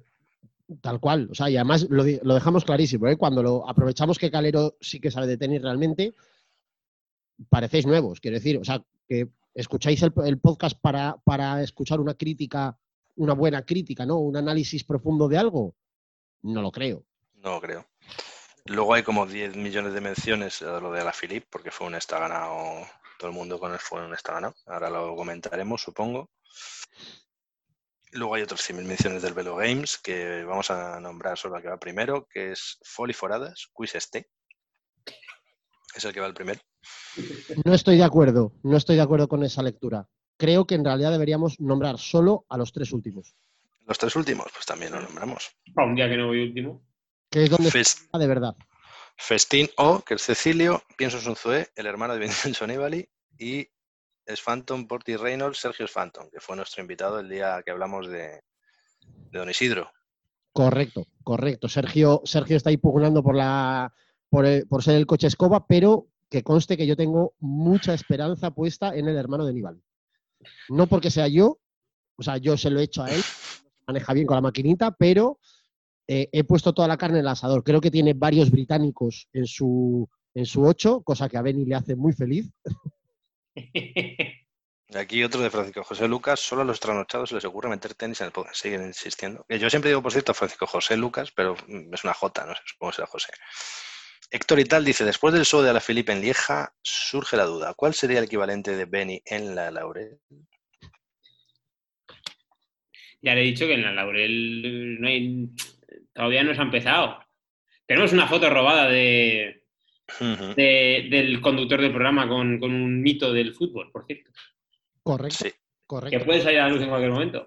tal 0.81 0.99
cual. 0.99 1.27
O 1.29 1.35
sea, 1.35 1.47
y 1.49 1.57
además 1.57 1.87
lo 1.89 2.03
dejamos 2.33 2.65
clarísimo, 2.65 3.07
¿eh? 3.07 3.17
Cuando 3.17 3.43
lo 3.43 3.69
aprovechamos 3.69 4.17
que 4.17 4.31
Calero 4.31 4.75
sí 4.81 4.99
que 4.99 5.11
sabe 5.11 5.27
de 5.27 5.37
tenis 5.37 5.61
realmente, 5.61 6.15
parecéis 7.49 7.85
nuevos, 7.85 8.19
quiero 8.19 8.35
decir. 8.35 8.57
O 8.57 8.63
sea, 8.63 8.83
que 9.07 9.27
escucháis 9.53 10.01
el, 10.01 10.11
el 10.25 10.39
podcast 10.39 10.79
para, 10.81 11.17
para 11.23 11.61
escuchar 11.61 11.99
una 11.99 12.15
crítica, 12.15 12.77
una 13.15 13.33
buena 13.33 13.63
crítica, 13.63 14.05
¿no? 14.05 14.17
Un 14.17 14.37
análisis 14.37 14.83
profundo 14.83 15.27
de 15.27 15.37
algo. 15.37 15.75
No 16.43 16.61
lo 16.61 16.71
creo. 16.71 17.03
No 17.35 17.59
creo. 17.59 17.85
Luego 18.65 18.93
hay 18.93 19.03
como 19.03 19.25
10 19.25 19.57
millones 19.57 19.93
de 19.93 20.01
menciones 20.01 20.61
a 20.61 20.79
lo 20.79 20.91
de 20.91 21.03
la 21.03 21.11
Philip, 21.11 21.45
porque 21.49 21.71
fue 21.71 21.87
un 21.87 21.95
está 21.95 22.19
ganado, 22.19 22.85
todo 23.17 23.29
el 23.29 23.35
mundo 23.35 23.59
con 23.59 23.73
él 23.73 23.79
fue 23.79 24.05
un 24.05 24.13
está 24.13 24.33
ganado. 24.33 24.55
Ahora 24.65 24.89
lo 24.89 25.15
comentaremos, 25.15 25.81
supongo. 25.81 26.29
Luego 28.11 28.35
hay 28.35 28.43
otros 28.43 28.61
100.000 28.69 28.83
menciones 28.85 29.21
del 29.23 29.33
Velo 29.33 29.55
Games, 29.55 29.97
que 29.97 30.43
vamos 30.43 30.69
a 30.69 30.99
nombrar 30.99 31.37
solo 31.37 31.55
la 31.55 31.61
que 31.61 31.69
va 31.69 31.79
primero, 31.79 32.27
que 32.29 32.51
es 32.51 32.77
Foliforadas, 32.83 33.69
Quiz 33.73 33.95
Este. 33.95 34.29
Es 35.95 36.05
el 36.05 36.13
que 36.13 36.19
va 36.19 36.27
el 36.27 36.33
primero. 36.33 36.59
No 37.65 37.73
estoy 37.73 37.97
de 37.97 38.03
acuerdo. 38.03 38.53
No 38.63 38.77
estoy 38.77 38.97
de 38.97 39.01
acuerdo 39.01 39.27
con 39.27 39.43
esa 39.43 39.63
lectura. 39.63 40.07
Creo 40.37 40.65
que 40.65 40.75
en 40.75 40.85
realidad 40.85 41.11
deberíamos 41.11 41.59
nombrar 41.59 41.97
solo 41.97 42.45
a 42.49 42.57
los 42.57 42.71
tres 42.71 42.91
últimos, 42.91 43.35
Los 43.85 43.97
tres 43.97 44.15
últimos, 44.15 44.47
pues 44.53 44.65
también 44.65 44.91
lo 44.93 45.01
nombramos. 45.01 45.51
Para 45.73 45.87
un 45.87 45.95
día 45.95 46.07
que 46.09 46.17
no 46.17 46.27
voy 46.27 46.41
último. 46.43 46.85
que 47.29 47.43
es 47.43 47.49
donde 47.49 47.69
está 47.79 48.17
de 48.17 48.27
verdad. 48.27 48.55
Festín 49.17 49.69
O, 49.77 49.99
que 50.01 50.15
es 50.15 50.23
Cecilio, 50.23 50.83
Pienso 50.97 51.19
Sunzué, 51.19 51.69
el 51.75 51.85
hermano 51.85 52.13
de 52.13 52.19
Vincenzo 52.21 52.65
Nibali, 52.65 53.07
y 53.37 53.67
es 54.25 54.41
Phantom 54.41 54.87
Porti 54.87 55.15
Reynolds, 55.17 55.59
Sergio 55.59 55.85
Phantom, 55.93 56.29
que 56.31 56.39
fue 56.39 56.55
nuestro 56.55 56.81
invitado 56.81 57.19
el 57.19 57.29
día 57.29 57.61
que 57.65 57.71
hablamos 57.71 58.07
de, 58.07 58.41
de 59.31 59.39
Don 59.39 59.49
Isidro. 59.49 59.91
Correcto, 60.53 61.05
correcto. 61.23 61.67
Sergio, 61.67 62.21
Sergio 62.25 62.55
está 62.57 62.69
ahí 62.69 62.77
pugnando 62.77 63.21
por 63.23 63.35
la 63.35 63.93
por, 64.29 64.45
el- 64.45 64.67
por 64.67 64.81
ser 64.83 64.95
el 64.95 65.05
coche 65.05 65.27
escoba, 65.27 65.67
pero 65.67 66.07
que 66.29 66.41
conste 66.43 66.77
que 66.77 66.87
yo 66.87 66.95
tengo 66.95 67.35
mucha 67.39 67.93
esperanza 67.93 68.51
puesta 68.51 68.95
en 68.95 69.07
el 69.07 69.17
hermano 69.17 69.45
de 69.45 69.53
Nibali. 69.53 69.83
No 70.69 70.87
porque 70.87 71.11
sea 71.11 71.27
yo, 71.27 71.59
o 72.15 72.23
sea, 72.23 72.37
yo 72.37 72.57
se 72.57 72.69
lo 72.71 72.79
he 72.79 72.83
hecho 72.83 73.03
a 73.03 73.11
él, 73.11 73.21
maneja 73.87 74.13
bien 74.13 74.27
con 74.27 74.35
la 74.35 74.41
maquinita, 74.41 74.91
pero 74.91 75.39
eh, 76.07 76.29
he 76.31 76.43
puesto 76.43 76.73
toda 76.73 76.87
la 76.87 76.97
carne 76.97 77.19
en 77.19 77.25
el 77.25 77.29
asador. 77.29 77.63
Creo 77.63 77.81
que 77.81 77.91
tiene 77.91 78.13
varios 78.13 78.51
británicos 78.51 79.27
en 79.33 79.47
su 79.47 80.09
en 80.35 80.45
su 80.45 80.65
8, 80.65 81.01
cosa 81.01 81.29
que 81.29 81.37
a 81.37 81.41
Benny 81.41 81.65
le 81.65 81.75
hace 81.75 81.95
muy 81.95 82.13
feliz. 82.13 82.49
Aquí 84.95 85.23
otro 85.23 85.41
de 85.41 85.49
Francisco 85.49 85.83
José 85.83 86.07
Lucas, 86.07 86.39
solo 86.39 86.61
a 86.61 86.65
los 86.65 86.79
trasnochados 86.79 87.29
se 87.29 87.35
les 87.35 87.45
ocurre 87.45 87.69
meter 87.69 87.95
tenis 87.95 88.21
en 88.21 88.27
el 88.27 88.31
podcast. 88.31 88.61
Siguen 88.61 88.83
insistiendo. 88.83 89.45
Yo 89.49 89.69
siempre 89.69 89.89
digo, 89.89 90.03
por 90.03 90.11
cierto, 90.11 90.33
Francisco 90.33 90.67
José 90.67 90.97
Lucas, 90.97 91.31
pero 91.31 91.55
mm, 91.67 91.93
es 91.93 92.03
una 92.03 92.13
J, 92.13 92.45
no 92.45 92.53
sé, 92.53 92.61
que 92.79 92.91
será 92.91 93.07
José. 93.07 93.31
Héctor 94.29 94.59
y 94.59 94.65
tal 94.65 94.85
dice, 94.85 95.03
después 95.03 95.33
del 95.33 95.45
show 95.45 95.61
de 95.61 95.73
la 95.73 95.79
Felipe 95.79 96.11
en 96.11 96.21
Lieja, 96.21 96.73
surge 96.81 97.37
la 97.37 97.45
duda. 97.45 97.73
¿Cuál 97.75 97.93
sería 97.93 98.19
el 98.19 98.25
equivalente 98.25 98.75
de 98.75 98.85
Benny 98.85 99.21
en 99.25 99.55
la 99.55 99.71
Laurel? 99.71 100.19
Ya 103.23 103.33
le 103.33 103.41
he 103.41 103.45
dicho 103.45 103.65
que 103.65 103.73
en 103.73 103.81
la 103.83 103.91
Laurel 103.93 104.61
eh, 104.65 104.97
no 104.99 105.07
hay, 105.07 105.47
todavía 106.13 106.43
no 106.43 106.53
se 106.53 106.59
ha 106.59 106.63
empezado. 106.65 107.19
Tenemos 107.87 108.11
una 108.13 108.27
foto 108.27 108.49
robada 108.49 108.87
de, 108.89 109.63
del 110.55 111.41
conductor 111.41 111.81
del 111.81 111.91
programa 111.91 112.27
con, 112.27 112.59
con 112.59 112.71
un 112.73 113.01
mito 113.01 113.33
del 113.33 113.55
fútbol, 113.55 113.91
por 113.91 114.05
cierto. 114.05 114.29
Correcto, 115.01 115.37
Sí. 115.37 115.49
Que 115.49 115.57
correcto. 115.87 116.25
puede 116.25 116.41
salir 116.41 116.59
a 116.59 116.63
la 116.63 116.69
luz 116.69 116.81
en 116.81 116.89
cualquier 116.89 117.11
momento. 117.11 117.45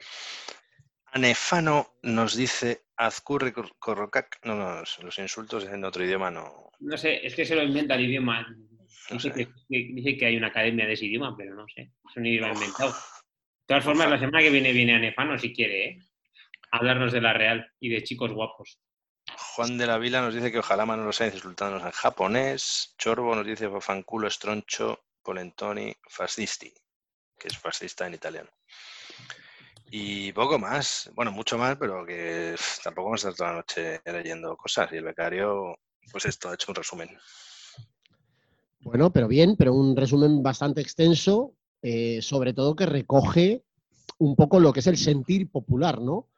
Anefano 1.13 1.95
nos 2.03 2.37
dice 2.37 2.83
Azcurri 2.97 3.53
cor- 3.53 3.77
corrocac. 3.79 4.39
No, 4.45 4.55
no, 4.55 4.83
los 5.03 5.19
insultos 5.19 5.65
en 5.67 5.85
otro 5.85 6.05
idioma 6.05 6.31
no. 6.31 6.71
No 6.81 6.97
sé, 6.97 7.27
es 7.27 7.35
que 7.35 7.45
se 7.45 7.55
lo 7.57 7.63
inventa 7.63 7.95
el 7.95 8.05
idioma. 8.05 8.43
No 9.11 9.17
Dice 9.17 9.29
sé. 9.31 9.35
que, 9.35 9.47
que- 9.69 9.93
dice 9.95 10.17
que 10.17 10.27
hay 10.27 10.37
una 10.37 10.49
academia 10.49 10.87
de 10.87 10.93
ese 10.93 11.07
idioma, 11.07 11.35
pero 11.37 11.55
no 11.55 11.67
sé. 11.75 11.93
Es 12.09 12.17
un 12.17 12.27
idioma 12.27 12.53
inventado. 12.53 12.95
De 13.67 13.75
todas 13.75 13.85
formas, 13.85 14.09
la 14.09 14.19
semana 14.19 14.41
que 14.41 14.51
viene 14.51 14.73
viene 14.73 14.95
Anefano, 14.95 15.37
si 15.39 15.53
quiere, 15.53 15.85
¿eh? 15.85 15.99
Hablarnos 16.71 17.13
de 17.13 17.21
la 17.21 17.33
Real 17.33 17.73
y 17.81 17.89
de 17.89 18.05
chicos 18.05 18.33
guapos. 18.33 18.79
Juan 19.37 19.77
de 19.77 19.89
la 19.89 19.99
Vila 19.99 20.21
nos 20.21 20.35
dice 20.35 20.53
que 20.53 20.61
ojalá 20.61 20.87
Manolo 20.87 21.13
Sáenz 21.13 21.35
insultándonos 21.35 21.85
en 21.85 21.91
japonés. 21.91 22.95
Chorbo 22.97 23.35
nos 23.35 23.45
dice 23.45 23.69
fanculo, 23.81 24.29
estroncho, 24.29 25.01
polentoni, 25.21 25.93
fascisti, 26.09 26.73
que 27.37 27.49
es 27.49 27.59
fascista 27.59 28.07
en 28.07 28.15
italiano. 28.15 28.51
Y 29.91 30.33
poco 30.33 30.59
más, 30.61 31.11
bueno, 31.15 31.33
mucho 31.33 31.59
más, 31.59 31.77
pero 31.77 32.07
que 32.07 32.55
tampoco 32.85 33.07
vamos 33.07 33.25
a 33.25 33.31
estar 33.31 33.37
toda 33.37 33.51
la 33.51 33.57
noche 33.57 34.01
leyendo 34.05 34.57
cosas. 34.57 34.93
Y 34.93 34.97
el 34.97 35.05
becario 35.05 35.77
pues 36.11 36.25
esto, 36.27 36.51
he 36.51 36.55
hecho 36.55 36.71
un 36.71 36.77
resumen. 36.77 37.09
Bueno, 38.81 39.13
pero 39.13 39.27
bien, 39.27 39.57
pero 39.57 39.75
un 39.75 39.97
resumen 39.97 40.43
bastante 40.43 40.81
extenso, 40.81 41.55
eh, 41.83 42.21
sobre 42.23 42.53
todo 42.53 42.77
que 42.77 42.87
recoge 42.87 43.65
un 44.19 44.37
poco 44.37 44.61
lo 44.61 44.73
que 44.73 44.81
es 44.81 44.87
el 44.87 44.97
sentir 44.97 45.51
popular, 45.51 46.01
¿no? 46.01 46.29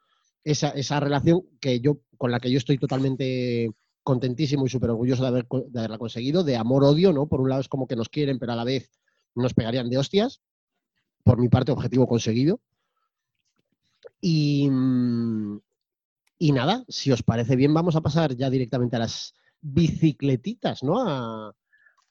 Esa, 0.43 0.69
esa 0.69 0.99
relación 0.99 1.43
que 1.59 1.79
yo, 1.79 1.99
con 2.17 2.31
la 2.31 2.39
que 2.39 2.51
yo 2.51 2.57
estoy 2.57 2.77
totalmente 2.77 3.71
contentísimo 4.03 4.65
y 4.65 4.69
súper 4.69 4.89
orgulloso 4.91 5.23
de, 5.23 5.27
haber, 5.27 5.47
de 5.47 5.79
haberla 5.79 5.97
conseguido, 5.97 6.43
de 6.43 6.55
amor-odio, 6.55 7.13
¿no? 7.13 7.27
Por 7.27 7.41
un 7.41 7.49
lado 7.49 7.61
es 7.61 7.67
como 7.67 7.87
que 7.87 7.95
nos 7.95 8.09
quieren, 8.09 8.39
pero 8.39 8.53
a 8.53 8.55
la 8.55 8.63
vez 8.63 8.89
nos 9.35 9.53
pegarían 9.53 9.89
de 9.89 9.97
hostias. 9.97 10.41
Por 11.23 11.37
mi 11.39 11.49
parte, 11.49 11.71
objetivo 11.71 12.07
conseguido. 12.07 12.59
Y, 14.21 14.69
y 16.37 16.51
nada, 16.51 16.83
si 16.87 17.11
os 17.11 17.23
parece 17.23 17.55
bien, 17.55 17.73
vamos 17.73 17.95
a 17.95 18.01
pasar 18.01 18.35
ya 18.35 18.49
directamente 18.49 18.95
a 18.95 18.99
las 18.99 19.35
bicicletitas, 19.61 20.83
¿no? 20.83 20.99
A, 20.99 21.55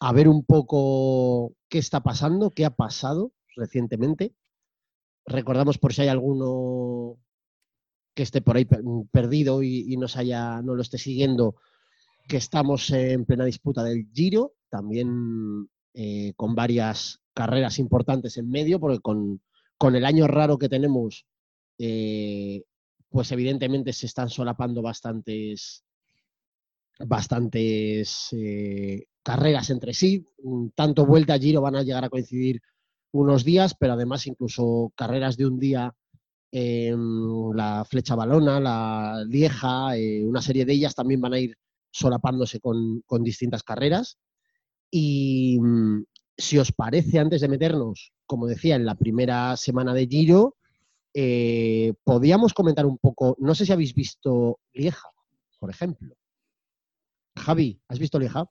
a 0.00 0.12
ver 0.12 0.28
un 0.28 0.44
poco 0.44 1.54
qué 1.68 1.78
está 1.78 2.02
pasando, 2.02 2.50
qué 2.50 2.64
ha 2.64 2.70
pasado 2.70 3.32
recientemente. 3.56 4.34
Recordamos 5.26 5.78
por 5.78 5.92
si 5.92 6.02
hay 6.02 6.08
alguno 6.08 7.18
que 8.14 8.22
esté 8.22 8.40
por 8.40 8.56
ahí 8.56 8.64
per- 8.64 8.82
perdido 9.10 9.62
y, 9.62 9.96
haya, 10.16 10.62
no 10.62 10.74
lo 10.74 10.82
esté 10.82 10.98
siguiendo, 10.98 11.56
que 12.28 12.36
estamos 12.36 12.90
en 12.90 13.24
plena 13.24 13.44
disputa 13.44 13.84
del 13.84 14.08
Giro, 14.12 14.54
también 14.70 15.68
eh, 15.94 16.32
con 16.36 16.54
varias 16.54 17.20
carreras 17.34 17.78
importantes 17.78 18.36
en 18.36 18.50
medio, 18.50 18.80
porque 18.80 19.00
con, 19.00 19.40
con 19.78 19.96
el 19.96 20.04
año 20.04 20.26
raro 20.26 20.58
que 20.58 20.68
tenemos, 20.68 21.26
eh, 21.78 22.64
pues 23.08 23.32
evidentemente 23.32 23.92
se 23.92 24.06
están 24.06 24.28
solapando 24.28 24.82
bastantes, 24.82 25.84
bastantes 26.98 28.28
eh, 28.32 29.06
carreras 29.22 29.70
entre 29.70 29.94
sí. 29.94 30.26
Mm, 30.42 30.68
Tanto 30.74 31.06
vuelta 31.06 31.34
a 31.34 31.38
Giro 31.38 31.60
van 31.60 31.76
a 31.76 31.82
llegar 31.82 32.04
a 32.04 32.08
coincidir 32.10 32.60
unos 33.12 33.44
días, 33.44 33.74
pero 33.78 33.94
además 33.94 34.26
incluso 34.26 34.92
carreras 34.96 35.36
de 35.36 35.46
un 35.46 35.58
día, 35.58 35.94
em, 36.52 37.52
la 37.54 37.84
Flecha 37.84 38.14
Balona, 38.14 38.60
la 38.60 39.24
Lieja, 39.26 39.96
eh, 39.96 40.24
una 40.24 40.42
serie 40.42 40.64
de 40.64 40.72
ellas 40.74 40.94
también 40.94 41.20
van 41.20 41.34
a 41.34 41.40
ir 41.40 41.56
solapándose 41.90 42.60
con, 42.60 43.02
con 43.06 43.22
distintas 43.22 43.62
carreras. 43.62 44.18
Y 44.90 45.58
mm, 45.60 46.04
si 46.36 46.58
os 46.58 46.72
parece, 46.72 47.18
antes 47.18 47.40
de 47.40 47.48
meternos, 47.48 48.12
como 48.26 48.46
decía, 48.46 48.76
en 48.76 48.86
la 48.86 48.94
primera 48.94 49.56
semana 49.56 49.94
de 49.94 50.06
Giro, 50.06 50.56
eh, 51.14 51.94
podíamos 52.04 52.54
comentar 52.54 52.86
un 52.86 52.98
poco, 52.98 53.36
no 53.40 53.54
sé 53.54 53.66
si 53.66 53.72
habéis 53.72 53.94
visto 53.94 54.60
Lieja, 54.72 55.08
por 55.58 55.70
ejemplo. 55.70 56.14
Javi, 57.38 57.80
¿has 57.88 57.98
visto 57.98 58.18
Lieja? 58.18 58.44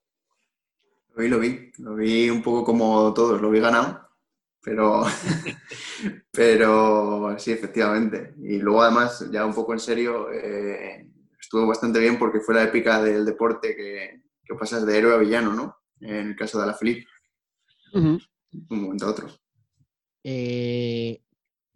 Lo 1.15 1.23
vi, 1.23 1.29
lo 1.29 1.39
vi. 1.39 1.71
Lo 1.77 1.95
vi 1.95 2.29
un 2.29 2.41
poco 2.41 2.63
como 2.63 3.13
todos, 3.13 3.41
lo 3.41 3.49
vi 3.49 3.59
ganado. 3.59 4.07
Pero, 4.61 5.03
pero 6.31 7.37
sí, 7.39 7.51
efectivamente. 7.51 8.33
Y 8.39 8.59
luego 8.59 8.81
además, 8.83 9.25
ya 9.31 9.45
un 9.45 9.53
poco 9.53 9.73
en 9.73 9.79
serio, 9.79 10.31
eh, 10.31 11.09
estuvo 11.39 11.65
bastante 11.65 11.99
bien 11.99 12.19
porque 12.19 12.39
fue 12.39 12.55
la 12.55 12.63
épica 12.63 13.01
del 13.01 13.25
deporte 13.25 13.75
que, 13.75 14.21
que 14.43 14.55
pasas 14.55 14.85
de 14.85 14.97
héroe 14.97 15.13
a 15.13 15.17
villano, 15.17 15.53
¿no? 15.53 15.77
En 16.01 16.27
el 16.29 16.35
caso 16.35 16.57
de 16.57 16.65
Alaphilippe, 16.65 17.07
Ujú. 17.93 18.19
de 18.51 18.75
un 18.75 18.81
momento 18.81 19.05
a 19.05 19.09
otro. 19.09 19.27
Eh, 20.23 21.21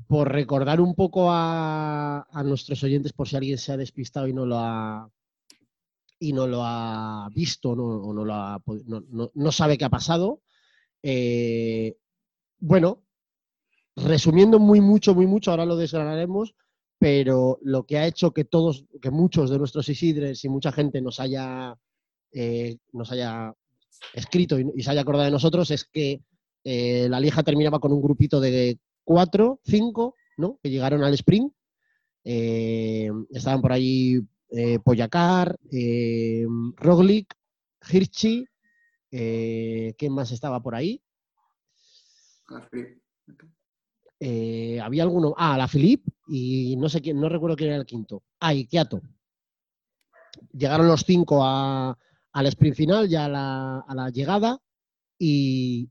por 0.08 0.32
recordar 0.32 0.82
un 0.82 0.94
poco 0.94 1.32
a, 1.32 2.28
a 2.30 2.44
nuestros 2.44 2.84
oyentes, 2.84 3.14
por 3.14 3.28
si 3.28 3.38
alguien 3.38 3.58
se 3.58 3.72
ha 3.72 3.78
despistado 3.78 4.28
y 4.28 4.34
no 4.34 4.46
lo 4.46 4.58
ha 4.60 5.10
y 6.22 6.34
no 6.34 6.46
lo 6.46 6.62
ha 6.64 7.28
visto 7.34 7.76
no, 7.76 7.84
o 7.84 8.14
no, 8.14 8.24
lo 8.24 8.34
ha 8.34 8.64
no, 8.86 9.32
no- 9.34 9.52
sabe 9.52 9.78
qué 9.78 9.86
ha 9.86 9.90
pasado. 9.90 10.42
eh, 11.04 11.98
bueno, 12.60 13.02
resumiendo 13.96 14.60
muy 14.60 14.82
mucho, 14.82 15.16
muy 15.16 15.26
mucho, 15.26 15.50
ahora 15.50 15.66
lo 15.66 15.76
desgranaremos, 15.76 16.54
pero 17.00 17.58
lo 17.64 17.88
que 17.88 17.98
ha 17.98 18.06
hecho 18.06 18.34
que 18.34 18.46
todos, 18.46 18.86
que 19.02 19.10
muchos 19.10 19.50
de 19.50 19.58
nuestros 19.58 19.90
Isidres 19.90 20.46
y 20.46 20.50
mucha 20.50 20.72
gente 20.72 21.02
nos 21.02 21.20
haya, 21.20 21.76
eh, 22.34 22.78
nos 22.94 23.12
haya 23.12 23.56
escrito 24.14 24.60
y, 24.60 24.84
se 24.84 24.92
haya 24.92 25.02
acordado 25.02 25.26
de 25.26 25.32
nosotros 25.32 25.72
es 25.72 25.86
que 25.86 26.22
eh, 26.64 27.08
la 27.10 27.20
Lieja 27.20 27.42
terminaba 27.42 27.80
con 27.80 27.94
un 27.94 28.02
grupito 28.02 28.40
de 28.40 28.80
cuatro, 29.04 29.60
cinco, 29.66 30.16
¿no? 30.38 30.60
Que 30.62 30.70
llegaron 30.70 31.04
al 31.04 31.16
sprint. 31.16 31.52
Estaban 32.24 33.62
por 33.62 33.72
ahí 33.72 34.22
eh, 34.52 34.80
Poyacar, 34.80 35.58
eh, 35.72 36.46
Roglic, 36.78 37.34
Hirschi, 37.90 38.46
eh, 39.12 39.94
¿quién 39.98 40.14
más 40.14 40.32
estaba 40.32 40.62
por 40.62 40.76
ahí? 40.76 41.02
Eh, 44.20 44.80
había 44.80 45.04
alguno, 45.04 45.34
ah, 45.38 45.58
la 45.58 45.68
Philip 45.68 46.06
y 46.28 46.76
no 46.78 46.90
sé 46.90 47.02
quién, 47.02 47.20
no 47.20 47.28
recuerdo 47.28 47.56
quién 47.56 47.72
era 47.72 47.80
el 47.80 47.86
quinto. 47.86 48.24
Ah, 48.40 48.54
y 48.54 48.66
Kiato. 48.68 49.02
Llegaron 50.54 50.88
los 50.88 51.02
cinco 51.02 51.44
a- 51.44 51.98
al 52.34 52.46
sprint 52.48 52.76
final, 52.76 53.10
ya 53.10 53.26
a 53.26 53.30
la, 53.30 53.80
a 53.80 53.96
la 53.96 54.10
llegada. 54.10 54.60
Y 55.18 55.90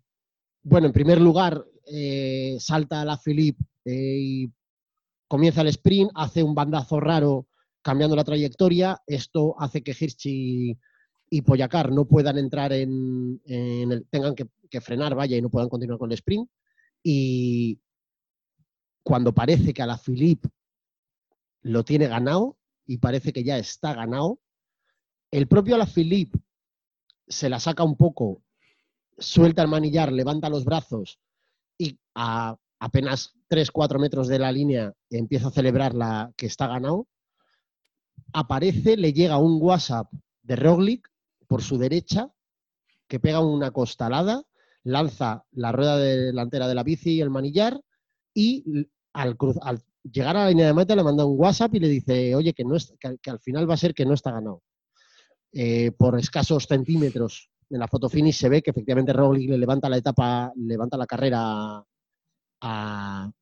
bueno, 0.62 0.86
en 0.86 0.92
primer 0.92 1.20
lugar, 1.20 1.64
eh, 1.86 2.56
salta 2.60 3.04
la 3.04 3.18
Philip 3.18 3.58
eh, 3.84 4.16
y 4.20 4.52
comienza 5.28 5.62
el 5.62 5.68
sprint, 5.68 6.10
hace 6.14 6.42
un 6.42 6.54
bandazo 6.54 7.00
raro 7.00 7.46
cambiando 7.82 8.16
la 8.16 8.24
trayectoria. 8.24 9.00
Esto 9.06 9.54
hace 9.58 9.82
que 9.82 9.96
Hirschi 9.98 10.78
y 11.30 11.42
Poyacar 11.42 11.92
no 11.92 12.06
puedan 12.06 12.38
entrar 12.38 12.72
en, 12.72 13.40
el, 13.44 14.06
tengan 14.10 14.34
que, 14.34 14.80
frenar, 14.80 15.14
vaya, 15.14 15.36
y 15.36 15.42
no 15.42 15.50
puedan 15.50 15.68
continuar 15.68 15.98
con 15.98 16.10
el 16.10 16.14
sprint. 16.14 16.50
Y 17.02 17.80
cuando 19.02 19.32
parece 19.32 19.72
que 19.72 19.82
a 19.82 19.86
la 19.86 20.00
lo 21.62 21.84
tiene 21.84 22.08
ganado 22.08 22.58
y 22.86 22.98
parece 22.98 23.32
que 23.32 23.44
ya 23.44 23.58
está 23.58 23.94
ganado, 23.94 24.40
el 25.30 25.46
propio 25.46 25.76
Alaphilippe 25.76 26.38
se 27.28 27.48
la 27.48 27.60
saca 27.60 27.84
un 27.84 27.96
poco, 27.96 28.42
suelta 29.18 29.62
el 29.62 29.68
manillar, 29.68 30.12
levanta 30.12 30.48
los 30.48 30.64
brazos 30.64 31.20
y 31.78 31.98
a 32.14 32.56
apenas 32.80 33.34
3-4 33.48 34.00
metros 34.00 34.26
de 34.26 34.38
la 34.38 34.50
línea 34.50 34.92
empieza 35.10 35.48
a 35.48 35.52
celebrar 35.52 35.94
la 35.94 36.32
que 36.36 36.46
está 36.46 36.66
ganado. 36.66 37.06
Aparece, 38.32 38.96
le 38.96 39.12
llega 39.12 39.38
un 39.38 39.60
WhatsApp 39.60 40.10
de 40.42 40.56
Roglic 40.56 41.08
por 41.46 41.62
su 41.62 41.78
derecha 41.78 42.30
que 43.08 43.20
pega 43.20 43.40
una 43.40 43.72
costalada, 43.72 44.42
lanza 44.84 45.44
la 45.52 45.72
rueda 45.72 45.98
delantera 45.98 46.68
de 46.68 46.74
la 46.74 46.84
bici 46.84 47.14
y 47.14 47.20
el 47.20 47.30
manillar 47.30 47.80
y 48.32 48.64
al, 49.12 49.36
llegar 50.02 50.36
a 50.36 50.44
la 50.44 50.50
línea 50.50 50.66
de 50.66 50.74
meta 50.74 50.94
le 50.94 51.02
manda 51.02 51.24
un 51.24 51.38
WhatsApp 51.38 51.74
y 51.74 51.80
le 51.80 51.88
dice, 51.88 52.34
oye, 52.34 52.54
que 52.54 53.30
al 53.30 53.40
final 53.40 53.68
va 53.68 53.74
a 53.74 53.78
ser 53.78 53.94
que 53.94 54.06
no 54.06 54.14
está 54.14 54.30
ganado. 54.30 54.62
Eh, 55.52 55.90
por 55.90 56.16
escasos 56.18 56.66
centímetros 56.66 57.50
en 57.70 57.80
la 57.80 57.88
foto 57.88 58.08
finish 58.08 58.36
se 58.36 58.48
ve 58.48 58.62
que 58.62 58.70
efectivamente 58.70 59.12
Roglic 59.12 59.50
le 59.50 59.58
levanta 59.58 59.88
la 59.88 59.96
etapa, 59.96 60.52
levanta 60.56 60.96
la 60.96 61.06
carrera 61.06 61.84
a, 62.60 63.32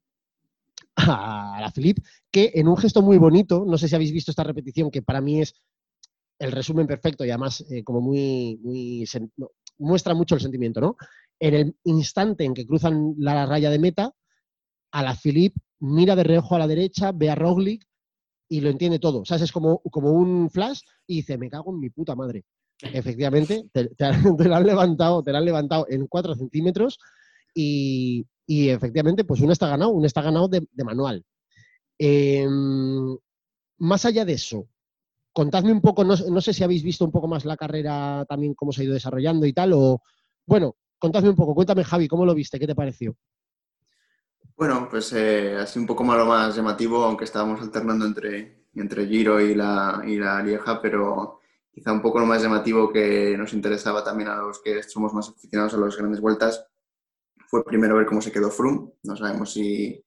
a 0.98 1.58
la 1.60 1.70
Philippe, 1.70 2.02
que 2.30 2.52
en 2.54 2.68
un 2.68 2.76
gesto 2.76 3.02
muy 3.02 3.18
bonito, 3.18 3.64
no 3.66 3.78
sé 3.78 3.88
si 3.88 3.94
habéis 3.94 4.12
visto 4.12 4.30
esta 4.30 4.44
repetición, 4.44 4.90
que 4.90 5.02
para 5.02 5.20
mí 5.20 5.40
es 5.40 5.54
el 6.38 6.52
resumen 6.52 6.86
perfecto 6.86 7.24
y 7.24 7.30
además 7.30 7.64
eh, 7.70 7.82
como 7.82 8.00
muy, 8.00 8.58
muy 8.62 9.04
muestra 9.78 10.14
mucho 10.14 10.34
el 10.34 10.40
sentimiento, 10.40 10.80
¿no? 10.80 10.96
En 11.40 11.54
el 11.54 11.76
instante 11.84 12.44
en 12.44 12.54
que 12.54 12.66
cruzan 12.66 13.14
la 13.18 13.46
raya 13.46 13.70
de 13.70 13.78
meta, 13.78 14.12
a 14.90 15.02
la 15.02 15.14
Philippe 15.14 15.60
mira 15.80 16.16
de 16.16 16.24
reojo 16.24 16.56
a 16.56 16.58
la 16.58 16.66
derecha, 16.66 17.12
ve 17.12 17.30
a 17.30 17.34
Roglic 17.34 17.86
y 18.48 18.60
lo 18.60 18.70
entiende 18.70 18.98
todo. 18.98 19.20
O 19.20 19.24
sea, 19.24 19.36
es 19.36 19.52
como, 19.52 19.80
como 19.90 20.12
un 20.12 20.50
flash 20.50 20.80
y 21.06 21.16
dice, 21.16 21.38
me 21.38 21.50
cago 21.50 21.72
en 21.72 21.80
mi 21.80 21.90
puta 21.90 22.14
madre. 22.14 22.44
Efectivamente, 22.80 23.68
te, 23.72 23.90
han 24.04 24.66
levantado, 24.66 25.22
te 25.22 25.32
la 25.32 25.38
han 25.38 25.44
levantado 25.44 25.86
en 25.88 26.06
4 26.06 26.34
centímetros 26.34 26.98
y, 27.54 28.26
y 28.50 28.70
efectivamente, 28.70 29.24
pues 29.24 29.42
uno 29.42 29.52
está 29.52 29.68
ganado, 29.68 29.90
uno 29.90 30.06
está 30.06 30.22
ganado 30.22 30.48
de, 30.48 30.66
manual. 30.82 31.22
Em, 31.98 33.14
más 33.76 34.06
allá 34.06 34.24
de 34.24 34.32
eso, 34.32 34.66
contadme 35.34 35.70
un 35.70 35.82
poco, 35.82 36.02
no, 36.02 36.16
no 36.16 36.40
sé 36.40 36.54
si 36.54 36.64
habéis 36.64 36.82
visto 36.82 37.04
un 37.04 37.12
poco 37.12 37.28
más 37.28 37.44
la 37.44 37.58
carrera 37.58 38.24
también, 38.26 38.54
cómo 38.54 38.72
se 38.72 38.80
ha 38.80 38.84
ido 38.84 38.94
desarrollando 38.94 39.44
y 39.44 39.52
tal, 39.52 39.74
o 39.74 40.00
bueno, 40.46 40.76
contadme 40.98 41.28
un 41.28 41.36
poco, 41.36 41.54
cuéntame 41.54 41.84
Javi, 41.84 42.08
¿cómo 42.08 42.24
lo 42.24 42.34
viste? 42.34 42.58
¿Qué 42.58 42.66
te 42.66 42.74
pareció? 42.74 43.14
Bueno, 44.56 44.88
pues 44.90 45.12
eh, 45.12 45.54
así 45.60 45.78
un 45.78 45.86
poco 45.86 46.02
más 46.02 46.16
lo 46.16 46.24
más 46.24 46.56
llamativo, 46.56 47.04
aunque 47.04 47.24
estábamos 47.24 47.60
alternando 47.60 48.06
entre, 48.06 48.64
entre 48.74 49.06
Giro 49.06 49.42
y 49.42 49.54
la, 49.54 50.02
y 50.06 50.16
la 50.16 50.42
Lieja, 50.42 50.80
pero 50.80 51.40
quizá 51.70 51.92
un 51.92 52.00
poco 52.00 52.18
lo 52.18 52.24
más 52.24 52.42
llamativo 52.42 52.90
que 52.90 53.36
nos 53.36 53.52
interesaba 53.52 54.02
también 54.02 54.30
a 54.30 54.36
los 54.36 54.62
que 54.62 54.82
somos 54.84 55.12
más 55.12 55.28
aficionados 55.28 55.74
a 55.74 55.76
las 55.76 55.94
grandes 55.98 56.22
vueltas 56.22 56.67
fue 57.48 57.64
primero 57.64 57.96
ver 57.96 58.06
cómo 58.06 58.20
se 58.20 58.32
quedó 58.32 58.50
Froome. 58.50 58.92
No 59.02 59.16
sabemos 59.16 59.52
si 59.52 60.04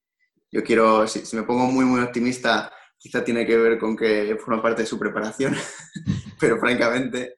yo 0.50 0.62
quiero, 0.62 1.06
si, 1.06 1.26
si 1.26 1.36
me 1.36 1.42
pongo 1.42 1.66
muy, 1.66 1.84
muy 1.84 2.00
optimista, 2.00 2.72
quizá 2.98 3.24
tiene 3.24 3.46
que 3.46 3.56
ver 3.56 3.78
con 3.78 3.96
que 3.96 4.36
forma 4.36 4.62
parte 4.62 4.82
de 4.82 4.86
su 4.86 4.98
preparación, 4.98 5.54
pero 6.40 6.58
francamente 6.58 7.36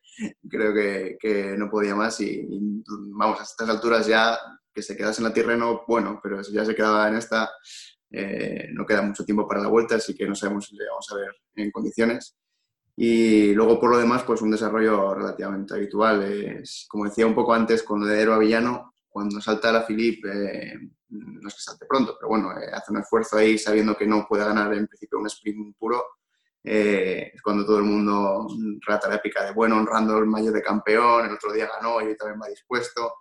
creo 0.49 0.73
que, 0.75 1.17
que 1.19 1.57
no 1.57 1.71
podía 1.71 1.95
más 1.95 2.21
y, 2.21 2.47
y, 2.49 2.83
vamos, 2.87 3.41
a 3.41 3.45
estas 3.45 3.69
alturas 3.69 4.07
ya 4.07 4.39
que 4.73 4.83
se 4.83 4.97
quedase 4.97 5.21
en 5.21 5.29
la 5.29 5.33
Tirreno, 5.33 5.85
bueno, 5.87 6.21
pero 6.23 6.43
si 6.43 6.53
ya 6.53 6.65
se 6.65 6.75
quedaba 6.75 7.09
en 7.09 7.17
esta, 7.17 7.51
eh, 8.11 8.69
no 8.73 8.85
queda 8.85 9.03
mucho 9.03 9.25
tiempo 9.25 9.47
para 9.47 9.61
la 9.61 9.69
vuelta, 9.69 9.97
así 9.97 10.15
que 10.15 10.27
no 10.27 10.35
sabemos 10.35 10.67
si 10.67 10.77
le 10.77 10.87
vamos 10.87 11.11
a 11.11 11.17
ver 11.17 11.31
en 11.57 11.71
condiciones. 11.71 12.37
Y 12.97 13.55
luego, 13.55 13.81
por 13.81 13.91
lo 13.91 13.99
demás, 13.99 14.23
pues 14.23 14.41
un 14.43 14.51
desarrollo 14.51 15.15
relativamente 15.15 15.75
habitual. 15.75 16.23
Es, 16.23 16.87
como 16.89 17.05
decía 17.07 17.27
un 17.27 17.35
poco 17.35 17.53
antes, 17.53 17.83
con 17.83 18.01
lo 18.01 18.07
de 18.07 18.21
Héroe 18.21 18.37
Avillano, 18.37 18.94
cuando 19.15 19.41
salta 19.41 19.71
la 19.71 19.87
Philippe, 19.87 20.29
eh, 20.29 20.77
no 21.11 21.49
es 21.49 21.55
que 21.55 21.61
salte 21.61 21.87
pronto, 21.87 22.17
pero 22.19 22.31
bueno, 22.31 22.51
eh, 22.59 22.69
hace 22.73 22.91
un 22.91 22.99
esfuerzo 22.99 23.37
ahí 23.37 23.57
sabiendo 23.57 23.97
que 23.97 24.09
no 24.09 24.27
puede 24.29 24.45
ganar 24.45 24.75
en 24.75 24.89
principio 24.89 25.21
un 25.21 25.29
sprint 25.29 25.77
puro. 25.79 26.05
Eh, 26.65 27.31
es 27.33 27.41
cuando 27.41 27.65
todo 27.65 27.79
el 27.79 27.85
mundo 27.85 28.49
rata 28.85 29.09
la 29.09 29.15
épica 29.15 29.45
de, 29.45 29.53
bueno, 29.53 29.77
honrando 29.77 30.19
el 30.19 30.27
mayo 30.27 30.51
de 30.51 30.61
campeón, 30.61 31.27
el 31.27 31.35
otro 31.35 31.53
día 31.53 31.69
ganó 31.77 32.01
y 32.01 32.07
hoy 32.07 32.17
también 32.17 32.41
va 32.43 32.49
dispuesto. 32.49 33.15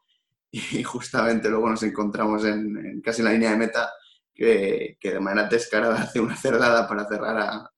Y 0.52 0.82
justamente 0.82 1.48
luego 1.48 1.70
nos 1.70 1.84
encontramos 1.84 2.44
en, 2.46 2.76
en 2.78 3.02
casi 3.02 3.22
en 3.22 3.26
la 3.26 3.34
línea 3.34 3.52
de 3.52 3.58
meta 3.58 3.92
que, 4.34 4.98
que, 5.00 5.12
de 5.12 5.20
manera 5.20 5.48
descarada 5.48 6.02
hace 6.02 6.20
una 6.20 6.36
cerrada 6.36 6.88
para 6.88 7.08
cerrar 7.08 7.38
al, 7.38 7.70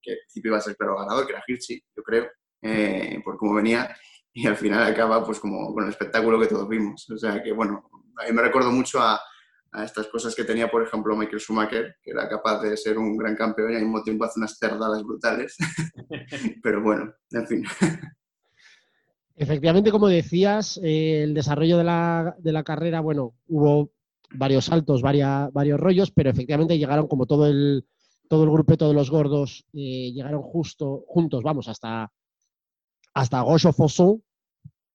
que 0.00 0.12
al 0.12 0.18
principio 0.18 0.50
iba 0.50 0.58
a 0.58 0.60
ser 0.60 0.76
claro 0.76 0.98
ganador, 0.98 1.26
que 1.26 1.32
era 1.32 1.42
Hirschi, 1.46 1.84
yo 1.96 2.02
creo, 2.04 2.28
eh, 2.62 3.20
por 3.24 3.36
cómo 3.36 3.54
venía, 3.54 3.92
y 4.32 4.46
al 4.46 4.56
final 4.56 4.84
acaba 4.84 5.24
pues 5.24 5.40
como 5.40 5.72
con 5.74 5.84
el 5.84 5.90
espectáculo 5.90 6.38
que 6.38 6.46
todos 6.46 6.68
vimos. 6.68 7.08
O 7.10 7.18
sea 7.18 7.42
que, 7.42 7.52
bueno, 7.52 7.90
a 8.16 8.26
mí 8.26 8.32
me 8.32 8.42
recuerdo 8.42 8.70
mucho 8.70 9.00
a, 9.00 9.20
a 9.72 9.84
estas 9.84 10.08
cosas 10.08 10.34
que 10.34 10.44
tenía, 10.44 10.70
por 10.70 10.82
ejemplo, 10.82 11.16
Michael 11.16 11.40
Schumacher, 11.40 11.96
que 12.02 12.10
era 12.10 12.28
capaz 12.28 12.60
de 12.62 12.76
ser 12.76 12.98
un 12.98 13.16
gran 13.16 13.36
campeón 13.36 13.72
y 13.72 13.76
al 13.76 13.82
mismo 13.82 14.02
tiempo 14.02 14.24
hace 14.24 14.40
unas 14.40 14.58
cerdadas 14.58 15.02
brutales. 15.02 15.56
Pero 16.62 16.82
bueno, 16.82 17.12
en 17.30 17.46
fin. 17.46 17.64
Efectivamente, 19.36 19.90
como 19.90 20.08
decías, 20.08 20.78
eh, 20.82 21.22
el 21.22 21.34
desarrollo 21.34 21.78
de 21.78 21.84
la, 21.84 22.36
de 22.38 22.52
la, 22.52 22.62
carrera, 22.62 23.00
bueno, 23.00 23.34
hubo 23.46 23.90
varios 24.32 24.66
saltos, 24.66 25.02
varias, 25.02 25.50
varios 25.52 25.80
rollos, 25.80 26.10
pero 26.10 26.28
efectivamente 26.28 26.76
llegaron 26.76 27.08
como 27.08 27.24
todo 27.24 27.46
el, 27.46 27.86
todo 28.28 28.44
el 28.44 28.50
grupo, 28.50 28.76
todos 28.76 28.94
los 28.94 29.10
gordos, 29.10 29.64
eh, 29.72 30.12
llegaron 30.12 30.42
justo, 30.42 31.04
juntos, 31.06 31.42
vamos, 31.42 31.68
hasta, 31.68 32.12
hasta 33.20 33.42
Gaucho 33.42 33.72
Fosson. 33.72 34.22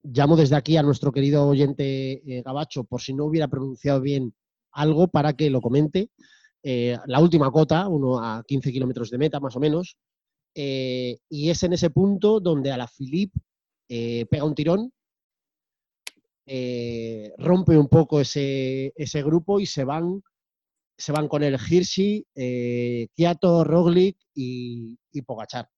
Llamo 0.01 0.35
desde 0.35 0.55
aquí 0.55 0.77
a 0.77 0.83
nuestro 0.83 1.11
querido 1.11 1.47
oyente 1.47 2.13
eh, 2.25 2.41
Gabacho, 2.43 2.83
por 2.83 3.01
si 3.01 3.13
no 3.13 3.25
hubiera 3.25 3.47
pronunciado 3.47 4.01
bien 4.01 4.33
algo, 4.71 5.07
para 5.07 5.33
que 5.33 5.51
lo 5.51 5.61
comente. 5.61 6.09
Eh, 6.63 6.97
la 7.05 7.19
última 7.19 7.51
cota, 7.51 7.87
uno 7.87 8.19
a 8.19 8.43
15 8.43 8.71
kilómetros 8.71 9.11
de 9.11 9.19
meta, 9.19 9.39
más 9.39 9.55
o 9.55 9.59
menos. 9.59 9.97
Eh, 10.55 11.19
y 11.29 11.49
es 11.51 11.61
en 11.63 11.73
ese 11.73 11.91
punto 11.91 12.39
donde 12.39 12.71
a 12.71 12.77
la 12.77 12.87
Philippe 12.87 13.39
eh, 13.89 14.25
pega 14.25 14.43
un 14.43 14.55
tirón, 14.55 14.91
rompe 17.37 17.77
un 17.77 17.87
poco 17.87 18.21
ese, 18.21 18.91
ese, 18.95 19.21
grupo 19.21 19.59
y 19.59 19.67
se 19.67 19.83
van, 19.83 20.23
se 20.97 21.11
van 21.11 21.27
con 21.27 21.43
el 21.43 21.57
Hirschi, 21.59 22.25
Kiato, 23.13 23.63
Roglic 23.63 24.17
y, 24.33 24.97
y 25.11 25.21
Pogachar. 25.21 25.69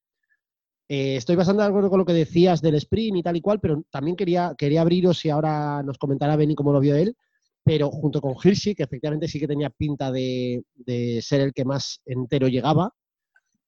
Eh, 0.89 1.17
estoy 1.17 1.35
bastante 1.35 1.63
de 1.63 1.67
acuerdo 1.67 1.89
con 1.89 1.99
lo 1.99 2.05
que 2.05 2.13
decías 2.13 2.61
del 2.61 2.75
sprint 2.75 3.17
y 3.17 3.23
tal 3.23 3.35
y 3.35 3.41
cual, 3.41 3.59
pero 3.59 3.83
también 3.89 4.15
quería, 4.15 4.55
quería 4.57 4.81
abriros 4.81 5.23
y 5.25 5.29
ahora 5.29 5.83
nos 5.83 5.97
comentará 5.97 6.35
Benny 6.37 6.55
cómo 6.55 6.71
lo 6.71 6.79
vio 6.79 6.95
él, 6.95 7.15
pero 7.63 7.91
junto 7.91 8.21
con 8.21 8.35
Hirschi, 8.41 8.73
que 8.73 8.83
efectivamente 8.83 9.27
sí 9.27 9.39
que 9.39 9.47
tenía 9.47 9.69
pinta 9.69 10.11
de, 10.11 10.63
de 10.75 11.21
ser 11.21 11.41
el 11.41 11.53
que 11.53 11.65
más 11.65 12.01
entero 12.05 12.47
llegaba. 12.47 12.93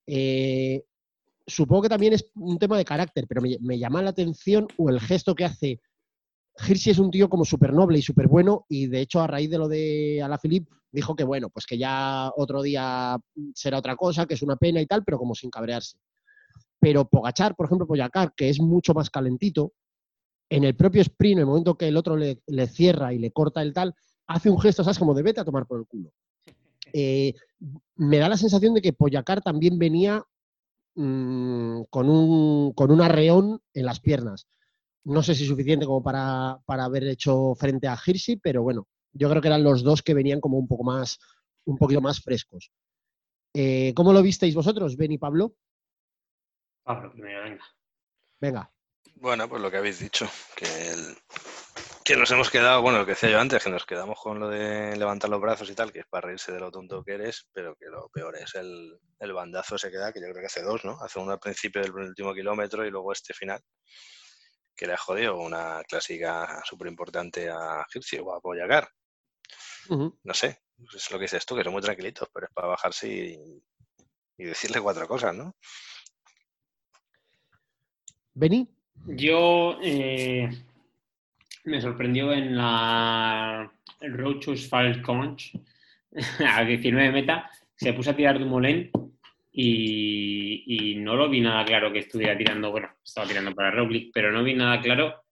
Eh, 0.08 0.84
supongo 1.46 1.84
que 1.84 1.90
también 1.90 2.14
es 2.14 2.32
un 2.36 2.58
tema 2.58 2.78
de 2.78 2.86
carácter, 2.86 3.26
pero 3.28 3.42
me, 3.42 3.80
llama 3.80 4.02
la 4.02 4.12
atención 4.12 4.68
o 4.78 4.90
el 4.90 5.00
gesto 5.02 5.36
que 5.36 5.46
hace. 5.46 5.82
Hirschi 6.68 6.92
es 6.92 7.00
un 7.00 7.12
tío 7.12 7.30
como 7.30 7.46
súper 7.46 7.74
noble 7.74 8.00
y 8.00 8.02
súper 8.02 8.28
bueno, 8.28 8.66
y 8.70 8.88
de 8.88 9.02
hecho, 9.02 9.22
a 9.22 9.28
raíz 9.28 9.50
de 9.50 9.58
lo 9.58 9.68
de 9.68 10.22
Alaphilippe, 10.24 10.74
dijo 10.92 11.16
que 11.16 11.24
bueno, 11.24 11.50
pues 11.50 11.66
que 11.66 11.78
ya 11.78 12.32
otro 12.36 12.62
día 12.62 13.18
será 13.54 13.78
otra 13.78 13.96
cosa, 13.96 14.26
que 14.26 14.34
es 14.34 14.42
una 14.42 14.56
pena 14.56 14.82
y 14.82 14.86
tal, 14.86 15.04
pero 15.04 15.18
como 15.18 15.36
sin 15.36 15.50
cabrearse. 15.50 15.98
Pero 16.80 17.08
Pogachar, 17.08 17.56
por 17.56 17.66
ejemplo, 17.66 17.88
Poyacar, 17.88 18.34
que 18.36 18.50
es 18.50 18.60
mucho 18.60 18.94
más 18.94 19.10
calentito, 19.10 19.74
en 20.50 20.64
el 20.64 20.76
propio 20.76 21.02
sprint, 21.02 21.34
en 21.34 21.40
el 21.40 21.46
momento 21.46 21.78
que 21.78 21.88
el 21.88 21.98
otro 21.98 22.16
le, 22.16 22.42
le, 22.48 22.68
cierra 22.68 23.14
y 23.14 23.20
le 23.20 23.32
corta 23.32 23.62
el 23.62 23.74
tal, 23.74 23.94
hace 24.28 24.50
un 24.50 24.60
gesto, 24.60 24.84
¿sabes? 24.84 24.98
Como 24.98 25.14
de 25.14 25.24
vete 25.24 25.42
a 25.42 25.46
tomar 25.46 25.66
por 25.66 25.80
el 25.80 25.88
culo. 25.88 26.12
Eh, 26.92 27.36
me 27.98 28.18
da 28.18 28.28
la 28.28 28.36
sensación 28.36 28.74
de 28.74 28.82
que 28.82 28.94
Poyacar 28.94 29.44
también 29.44 29.78
venía 29.78 30.26
mmm, 30.96 31.84
con, 31.92 32.10
un, 32.10 32.74
con 32.74 32.90
un 32.90 33.02
arreón 33.02 33.62
en 33.76 33.86
las 33.86 34.00
piernas. 34.00 34.48
No 35.04 35.22
sé 35.22 35.36
si 35.36 35.46
suficiente 35.46 35.86
como 35.86 36.02
para, 36.02 36.60
para 36.66 36.86
haber 36.86 37.04
hecho 37.04 37.54
frente 37.54 37.88
a 37.88 37.96
Hirschi, 37.96 38.38
pero 38.38 38.64
bueno, 38.64 38.88
yo 39.14 39.30
creo 39.30 39.40
que 39.40 39.50
eran 39.50 39.64
los 39.64 39.84
dos 39.84 40.02
que 40.02 40.16
venían 40.16 40.42
como 40.42 40.58
un 40.58 40.68
poco 40.68 40.84
más, 40.84 41.20
un 41.66 41.78
poquito 41.78 42.02
más 42.02 42.22
frescos. 42.22 42.72
Eh, 43.54 43.94
¿Cómo 43.96 44.14
lo 44.14 44.22
visteis 44.22 44.56
vosotros, 44.56 44.98
Ben 44.98 45.12
y 45.12 45.18
Pablo? 45.18 45.54
Pablo 46.84 47.12
primero, 47.12 47.44
venga. 47.44 47.66
Venga. 48.40 48.72
Bueno, 49.16 49.50
pues 49.50 49.62
lo 49.62 49.70
que 49.70 49.78
habéis 49.78 50.00
dicho, 50.00 50.30
que, 50.56 50.92
el, 50.92 51.18
que 52.06 52.16
nos 52.16 52.32
hemos 52.32 52.50
quedado, 52.50 52.82
bueno, 52.82 53.00
lo 53.00 53.06
que 53.06 53.12
decía 53.12 53.30
yo 53.30 53.40
antes, 53.40 53.64
que 53.64 53.70
nos 53.70 53.86
quedamos 53.86 54.18
con 54.20 54.40
lo 54.40 54.48
de 54.48 54.96
levantar 54.96 55.30
los 55.30 55.42
brazos 55.42 55.70
y 55.70 55.76
tal, 55.76 55.92
que 55.92 56.00
es 56.00 56.08
para 56.08 56.28
reírse 56.28 56.52
de 56.54 56.60
lo 56.60 56.72
tonto 56.72 57.04
que 57.04 57.14
eres, 57.16 57.50
pero 57.52 57.76
que 57.76 57.88
lo 57.88 58.10
peor 58.10 58.38
es 58.38 58.56
el, 58.56 58.98
el 59.20 59.34
bandazo 59.34 59.78
se 59.78 59.92
queda, 59.92 60.14
que 60.14 60.22
yo 60.22 60.28
creo 60.30 60.40
que 60.42 60.46
hace 60.46 60.62
dos, 60.62 60.86
¿no? 60.86 60.98
Hace 61.02 61.20
uno 61.20 61.34
al 61.34 61.40
principio 61.40 61.82
del 61.82 61.92
último 61.92 62.34
kilómetro 62.34 62.86
y 62.86 62.92
luego 62.92 63.12
este 63.12 63.34
final, 63.34 63.62
que 64.76 64.88
le 64.88 64.94
ha 64.94 64.98
jodido 64.98 65.38
una 65.38 65.84
clásica 65.84 66.62
súper 66.64 66.88
importante 66.88 67.50
a 67.50 67.86
Hirschi 67.94 68.20
o 68.20 68.34
a 68.34 68.40
Poyacar. 68.40 68.88
Uh 69.90 69.96
-huh. 69.96 70.20
No 70.24 70.34
sé, 70.34 70.62
es 70.96 71.12
lo 71.12 71.18
que 71.18 71.24
dices 71.24 71.46
tú, 71.46 71.58
que 71.58 71.64
son 71.64 71.74
muy 71.74 71.82
tranquilitos, 71.82 72.30
pero 72.34 72.48
es 72.48 72.54
para 72.54 72.70
bajarse 72.70 73.08
y, 73.10 73.64
y 74.38 74.46
decirle 74.46 74.80
cuatro 74.80 75.06
cosas, 75.08 75.36
¿no? 75.36 75.56
Beni. 78.40 78.66
Yo 79.06 79.80
eh, 79.84 80.50
me 81.66 81.82
sorprendió 81.82 82.32
en 82.32 82.56
la 82.56 83.70
Asphalt 84.00 85.02
Conch 85.02 85.52
a 86.48 86.64
19 86.64 87.12
meta, 87.12 87.52
se 87.76 87.92
puso 87.92 88.12
a 88.12 88.16
tirar 88.16 88.40
molén 88.40 88.92
y, 89.52 90.64
y, 90.66 90.96
no 90.96 91.18
lo 91.18 91.30
vi 91.30 91.42
nada 91.42 91.66
claro 91.66 91.92
que 91.92 92.00
estuviera 92.00 92.38
tirando, 92.38 92.72
bueno, 92.72 92.88
estaba 93.04 93.28
tirando 93.28 93.54
para 93.54 93.72
Roglic, 93.72 94.12
pero 94.14 94.32
no 94.32 94.42
vi 94.42 94.54
nada 94.54 94.80
claro 94.80 95.26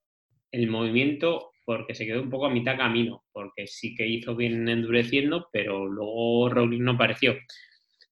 el 0.52 0.70
movimiento 0.70 1.52
porque 1.64 1.96
se 1.96 2.06
quedó 2.06 2.22
un 2.22 2.30
poco 2.30 2.48
a 2.48 2.52
mitad 2.52 2.76
camino, 2.76 3.24
porque 3.32 3.68
sí 3.68 3.96
que 3.96 4.06
hizo 4.06 4.36
bien 4.36 4.68
endureciendo, 4.68 5.48
pero 5.54 5.86
luego 5.88 6.50
Roglic 6.50 6.82
no 6.82 6.92
apareció. 6.92 7.38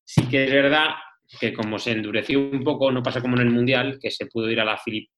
Sí 0.06 0.22
que 0.30 0.46
es 0.46 0.52
verdad 0.52 0.92
que 1.40 1.54
como 1.54 1.80
se 1.80 1.92
endureció 1.92 2.40
un 2.40 2.64
poco, 2.64 2.92
no 2.92 3.04
pasa 3.04 3.22
como 3.22 3.36
en 3.36 3.44
el 3.48 3.54
Mundial, 3.54 4.00
que 4.02 4.12
se 4.12 4.28
pudo 4.28 4.50
ir 4.50 4.60
a 4.60 4.66
la 4.66 4.80
Philip 4.84 5.10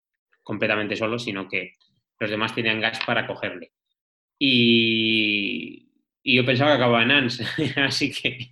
completamente 0.42 0.96
solo, 0.96 1.20
sino 1.20 1.48
que 1.48 1.74
los 2.20 2.30
demás 2.30 2.56
tenían 2.56 2.82
gas 2.82 3.00
para 3.06 3.28
cogerle. 3.28 3.72
Y, 4.40 5.90
y 6.24 6.36
yo 6.36 6.46
pensaba 6.46 6.72
que 6.72 6.78
acababa 6.78 7.04
en 7.04 7.12
ANS, 7.12 7.42
así 7.78 8.12
que 8.12 8.52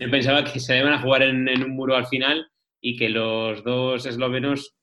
yo 0.00 0.10
pensaba 0.10 0.44
que 0.44 0.58
se 0.58 0.78
iban 0.78 0.92
a 0.92 1.00
jugar 1.00 1.22
en, 1.22 1.48
en, 1.48 1.64
un 1.64 1.70
muro 1.76 1.96
al 1.96 2.06
final 2.06 2.48
y 2.80 2.96
que 2.96 3.08
los 3.08 3.62
dos 3.62 4.06
eslovenos 4.06 4.74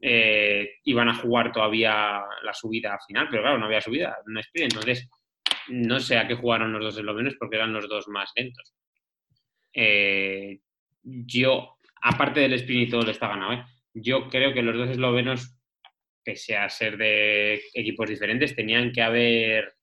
eh, 0.00 0.74
iban 0.84 1.08
a 1.08 1.14
jugar 1.14 1.52
todavía 1.52 2.22
la 2.42 2.52
subida 2.52 2.98
final, 3.06 3.28
pero 3.30 3.42
claro, 3.42 3.58
no 3.58 3.66
había 3.66 3.80
subida, 3.80 4.18
no 4.26 4.40
sprint, 4.40 4.72
entonces 4.72 5.08
no 5.68 5.98
sé 5.98 6.18
a 6.18 6.28
qué 6.28 6.34
jugaron 6.34 6.72
los 6.72 6.84
dos 6.84 6.98
eslovenos 6.98 7.34
porque 7.38 7.56
eran 7.56 7.72
los 7.72 7.88
dos 7.88 8.06
más 8.08 8.30
lentos. 8.36 8.74
Eh, 9.72 10.60
yo, 11.06 11.78
aparte 12.02 12.40
del 12.40 12.90
todo, 12.90 13.02
le 13.02 13.12
está 13.12 13.28
ganado, 13.28 13.52
¿eh? 13.52 13.64
yo 13.94 14.28
creo 14.28 14.52
que 14.52 14.62
los 14.62 14.76
dos 14.76 14.90
eslovenos, 14.90 15.56
pese 16.24 16.56
a 16.56 16.68
ser 16.68 16.98
de 16.98 17.62
equipos 17.72 18.08
diferentes, 18.08 18.54
tenían 18.54 18.92
que 18.92 19.02
haber 19.02 19.76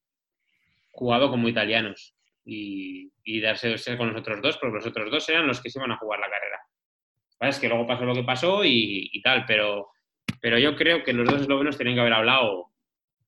jugado 0.92 1.30
como 1.32 1.48
italianos 1.48 2.16
y, 2.46 3.12
y 3.24 3.40
darse 3.40 3.76
con 3.98 4.10
los 4.12 4.22
otros 4.22 4.42
dos, 4.42 4.58
porque 4.58 4.76
los 4.76 4.86
otros 4.86 5.10
dos 5.10 5.28
eran 5.30 5.48
los 5.48 5.62
que 5.62 5.70
se 5.70 5.80
iban 5.80 5.92
a 5.92 5.98
jugar 5.98 6.20
la 6.20 6.30
carrera. 6.30 6.60
Es 7.40 7.60
que 7.60 7.68
luego 7.68 7.88
pasó 7.88 8.06
lo 8.06 8.14
que 8.14 8.24
pasó 8.24 8.64
y, 8.64 9.10
y, 9.12 9.22
tal, 9.22 9.46
pero, 9.46 9.90
pero 10.42 10.60
yo 10.60 10.76
creo 10.76 11.04
que 11.04 11.14
los 11.14 11.28
dos 11.28 11.42
eslovenos 11.42 11.78
tenían 11.78 11.96
que 11.96 12.02
haber 12.02 12.14
hablado 12.14 12.72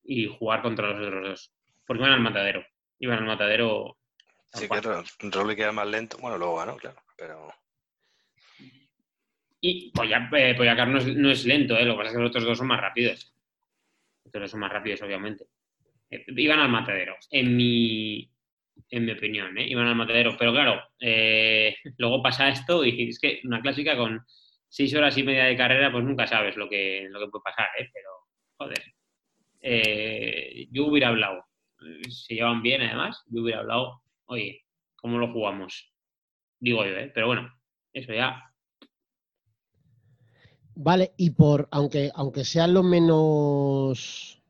y 0.03 0.27
jugar 0.27 0.61
contra 0.61 0.89
los 0.89 1.07
otros 1.07 1.23
dos, 1.23 1.53
porque 1.87 2.03
iban 2.03 2.13
al 2.13 2.21
matadero. 2.21 2.65
Iban 2.99 3.19
al 3.19 3.25
matadero. 3.25 3.97
Sí, 4.53 4.69
claro, 4.69 5.03
Roble 5.19 5.55
queda 5.55 5.71
más 5.71 5.87
lento. 5.87 6.17
Bueno, 6.19 6.37
luego 6.37 6.57
ganó, 6.57 6.77
claro, 6.77 7.01
pero. 7.17 7.49
Y 9.67 9.89
Poyacar 9.89 10.29
pues 10.29 10.87
no, 10.87 10.97
es, 10.99 11.17
no 11.17 11.31
es 11.31 11.43
lento, 11.43 11.75
¿eh? 11.75 11.85
lo 11.85 11.93
que 11.93 11.97
pasa 11.97 12.09
es 12.09 12.15
que 12.15 12.21
los 12.21 12.29
otros 12.29 12.45
dos 12.45 12.57
son 12.59 12.67
más 12.67 12.79
rápidos. 12.79 13.33
Los 14.23 14.27
otros 14.27 14.43
dos 14.43 14.51
son 14.51 14.59
más 14.59 14.71
rápidos, 14.71 15.01
obviamente. 15.01 15.47
Eh, 16.11 16.23
iban 16.27 16.59
al 16.59 16.69
matadero, 16.69 17.15
en 17.31 17.57
mi, 17.57 18.29
en 18.91 19.05
mi 19.05 19.11
opinión, 19.11 19.57
¿eh? 19.57 19.67
iban 19.67 19.87
al 19.87 19.95
matadero. 19.95 20.35
Pero 20.37 20.53
claro, 20.53 20.83
eh, 20.99 21.75
luego 21.97 22.21
pasa 22.21 22.49
esto 22.49 22.85
y 22.85 23.09
es 23.09 23.19
que 23.19 23.41
una 23.43 23.59
clásica 23.59 23.97
con 23.97 24.23
seis 24.69 24.93
horas 24.93 25.17
y 25.17 25.23
media 25.23 25.45
de 25.45 25.57
carrera, 25.57 25.91
pues 25.91 26.03
nunca 26.03 26.27
sabes 26.27 26.55
lo 26.57 26.69
que, 26.69 27.07
lo 27.09 27.19
que 27.19 27.27
puede 27.31 27.43
pasar, 27.43 27.69
¿eh? 27.79 27.89
Pero, 27.91 28.09
joder. 28.57 28.83
Eh, 29.61 30.67
yo 30.69 30.85
hubiera 30.85 31.07
hablado. 31.07 31.43
Se 32.07 32.35
llevan 32.35 32.61
bien, 32.61 32.83
además. 32.83 33.23
Yo 33.31 33.41
hubiera 33.41 33.61
hablado, 33.61 34.03
oye, 34.25 34.63
¿cómo 34.95 35.17
lo 35.17 35.33
jugamos? 35.33 35.91
Digo 36.59 36.85
yo, 36.85 36.95
¿eh? 36.95 37.11
Pero 37.11 37.25
bueno, 37.25 37.51
eso 37.93 38.13
ya. 38.13 38.43
Vale, 40.75 41.13
y 41.17 41.29
por, 41.31 41.67
aunque, 41.71 42.11
aunque 42.13 42.43
sea 42.43 42.67
lo 42.67 42.83
menos. 42.83 44.41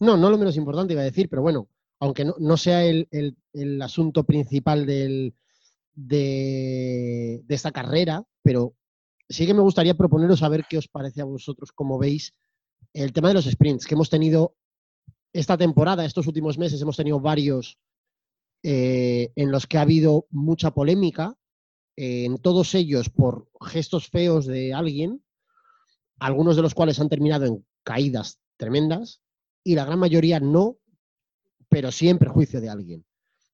No, 0.00 0.16
no 0.16 0.30
lo 0.30 0.38
menos 0.38 0.56
importante, 0.56 0.92
iba 0.94 1.02
a 1.02 1.06
decir, 1.06 1.28
pero 1.28 1.42
bueno, 1.42 1.68
aunque 2.00 2.24
no, 2.24 2.34
no 2.38 2.56
sea 2.56 2.84
el, 2.84 3.08
el- 3.10 3.82
asunto 3.82 4.24
principal 4.24 4.86
del, 4.86 5.34
de, 5.94 7.42
de 7.44 7.54
esta 7.54 7.72
carrera, 7.72 8.24
pero 8.42 8.74
sí 9.28 9.46
que 9.46 9.54
me 9.54 9.62
gustaría 9.62 9.96
proponeros 9.96 10.42
a 10.42 10.48
ver 10.48 10.64
qué 10.68 10.78
os 10.78 10.88
parece 10.88 11.20
a 11.20 11.24
vosotros, 11.24 11.72
como 11.72 11.98
veis, 11.98 12.34
el 12.94 13.12
tema 13.12 13.28
de 13.28 13.34
los 13.34 13.46
sprints, 13.46 13.86
que 13.86 13.94
hemos 13.94 14.10
tenido 14.10 14.56
esta 15.32 15.56
temporada, 15.58 16.04
estos 16.04 16.26
últimos 16.28 16.58
meses, 16.58 16.82
hemos 16.82 16.96
tenido 16.96 17.20
varios 17.20 17.78
eh, 18.62 19.32
en 19.36 19.50
los 19.52 19.66
que 19.66 19.78
ha 19.78 19.82
habido 19.82 20.26
mucha 20.30 20.72
polémica, 20.72 21.36
eh, 21.96 22.24
en 22.26 22.38
todos 22.38 22.74
ellos 22.74 23.10
por 23.10 23.48
gestos 23.62 24.08
feos 24.08 24.46
de 24.46 24.74
alguien, 24.74 25.22
algunos 26.18 26.56
de 26.56 26.62
los 26.62 26.74
cuales 26.74 27.00
han 27.00 27.08
terminado 27.08 27.46
en 27.46 27.66
caídas 27.82 28.40
tremendas, 28.56 29.20
y 29.64 29.74
la 29.74 29.84
gran 29.84 29.98
mayoría 29.98 30.40
no, 30.40 30.78
pero 31.68 31.92
sí 31.92 32.08
en 32.08 32.18
perjuicio 32.18 32.60
de 32.60 32.68
alguien. 32.68 33.04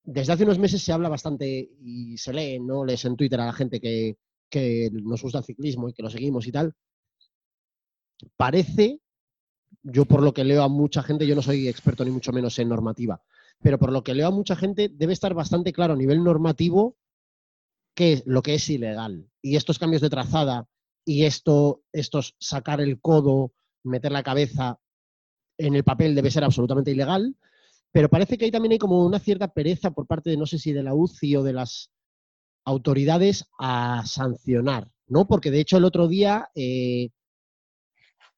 Desde 0.05 0.33
hace 0.33 0.45
unos 0.45 0.59
meses 0.59 0.83
se 0.83 0.93
habla 0.93 1.09
bastante 1.09 1.71
y 1.81 2.17
se 2.19 2.33
lee, 2.33 2.61
¿no? 2.61 2.85
Lees 2.85 3.05
en 3.05 3.17
Twitter 3.17 3.41
a 3.41 3.47
la 3.47 3.53
gente 3.53 3.81
que, 3.81 4.19
que 4.51 4.91
nos 4.93 5.23
gusta 5.23 5.39
el 5.39 5.45
ciclismo 5.45 5.89
y 5.89 5.93
que 5.93 6.03
lo 6.03 6.11
seguimos 6.11 6.47
y 6.47 6.53
tal. 6.53 6.75
Parece, 8.37 9.01
yo 9.83 10.05
por 10.05 10.23
lo 10.23 10.33
que 10.33 10.45
leo 10.45 10.63
a 10.63 10.69
mucha 10.69 11.03
gente, 11.03 11.27
yo 11.27 11.35
no 11.35 11.43
soy 11.43 11.69
experto 11.69 12.05
ni 12.05 12.11
mucho 12.11 12.33
menos 12.33 12.59
en 12.59 12.69
normativa, 12.69 13.23
pero 13.61 13.79
por 13.79 13.93
lo 13.93 14.05
que 14.05 14.15
leo 14.15 14.29
a 14.29 14.31
mucha 14.31 14.57
gente 14.57 14.89
debe 14.89 15.13
estar 15.13 15.35
bastante 15.35 15.73
claro 15.73 15.95
a 15.95 15.97
nivel 15.97 16.23
normativo 16.23 16.97
qué 17.95 18.23
lo 18.27 18.43
que 18.43 18.55
es 18.55 18.69
ilegal. 18.69 19.29
Y 19.43 19.57
estos 19.57 19.79
cambios 19.79 20.03
de 20.03 20.11
trazada 20.11 20.69
y 21.05 21.25
esto, 21.25 21.83
estos 21.93 22.35
sacar 22.39 22.81
el 22.81 23.01
codo, 23.01 23.53
meter 23.83 24.13
la 24.13 24.23
cabeza 24.23 24.79
en 25.59 25.75
el 25.75 25.85
papel 25.85 26.15
debe 26.15 26.31
ser 26.31 26.45
absolutamente 26.45 26.91
ilegal, 26.91 27.37
pero 27.93 28.09
parece 28.09 28.37
que 28.37 28.47
ahí 28.47 28.51
también 28.51 28.73
hay 28.73 28.79
como 28.79 29.05
una 29.05 29.19
cierta 29.19 29.49
pereza 29.49 29.93
por 29.93 30.07
parte 30.07 30.31
de, 30.31 30.37
no 30.37 30.47
sé 30.47 30.59
si 30.59 30.73
de 30.73 30.83
la 30.83 30.95
UCI 30.95 31.37
o 31.37 31.43
de 31.43 31.53
las 31.53 31.91
autoridades 32.65 33.47
a 33.59 34.03
sancionar, 34.07 34.91
¿no? 35.07 35.27
Porque 35.27 35.51
de 35.51 35.61
hecho 35.61 35.77
el 35.77 35.85
otro 35.85 36.09
día, 36.09 36.49
eh, 36.55 37.11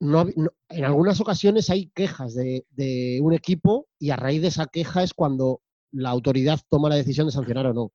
en 0.01 0.85
algunas 0.85 1.21
ocasiones 1.21 1.71
hay 1.71 1.91
quejas 1.95 2.35
de, 2.35 2.67
de 2.71 3.19
un 3.23 3.33
equipo 3.33 3.89
y 3.99 4.11
a 4.11 4.17
raíz 4.17 4.43
de 4.43 4.49
esa 4.49 4.67
queja 4.67 5.03
es 5.03 5.15
cuando 5.15 5.63
la 5.91 6.11
autoridad 6.11 6.61
toma 6.69 6.91
la 6.91 6.97
decisión 6.97 7.27
de 7.27 7.33
sancionar 7.33 7.67
o 7.67 7.75
no. 7.75 7.93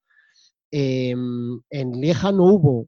Em, 0.71 1.61
en 1.69 1.91
Lieja 1.99 2.31
no 2.31 2.45
hubo 2.45 2.87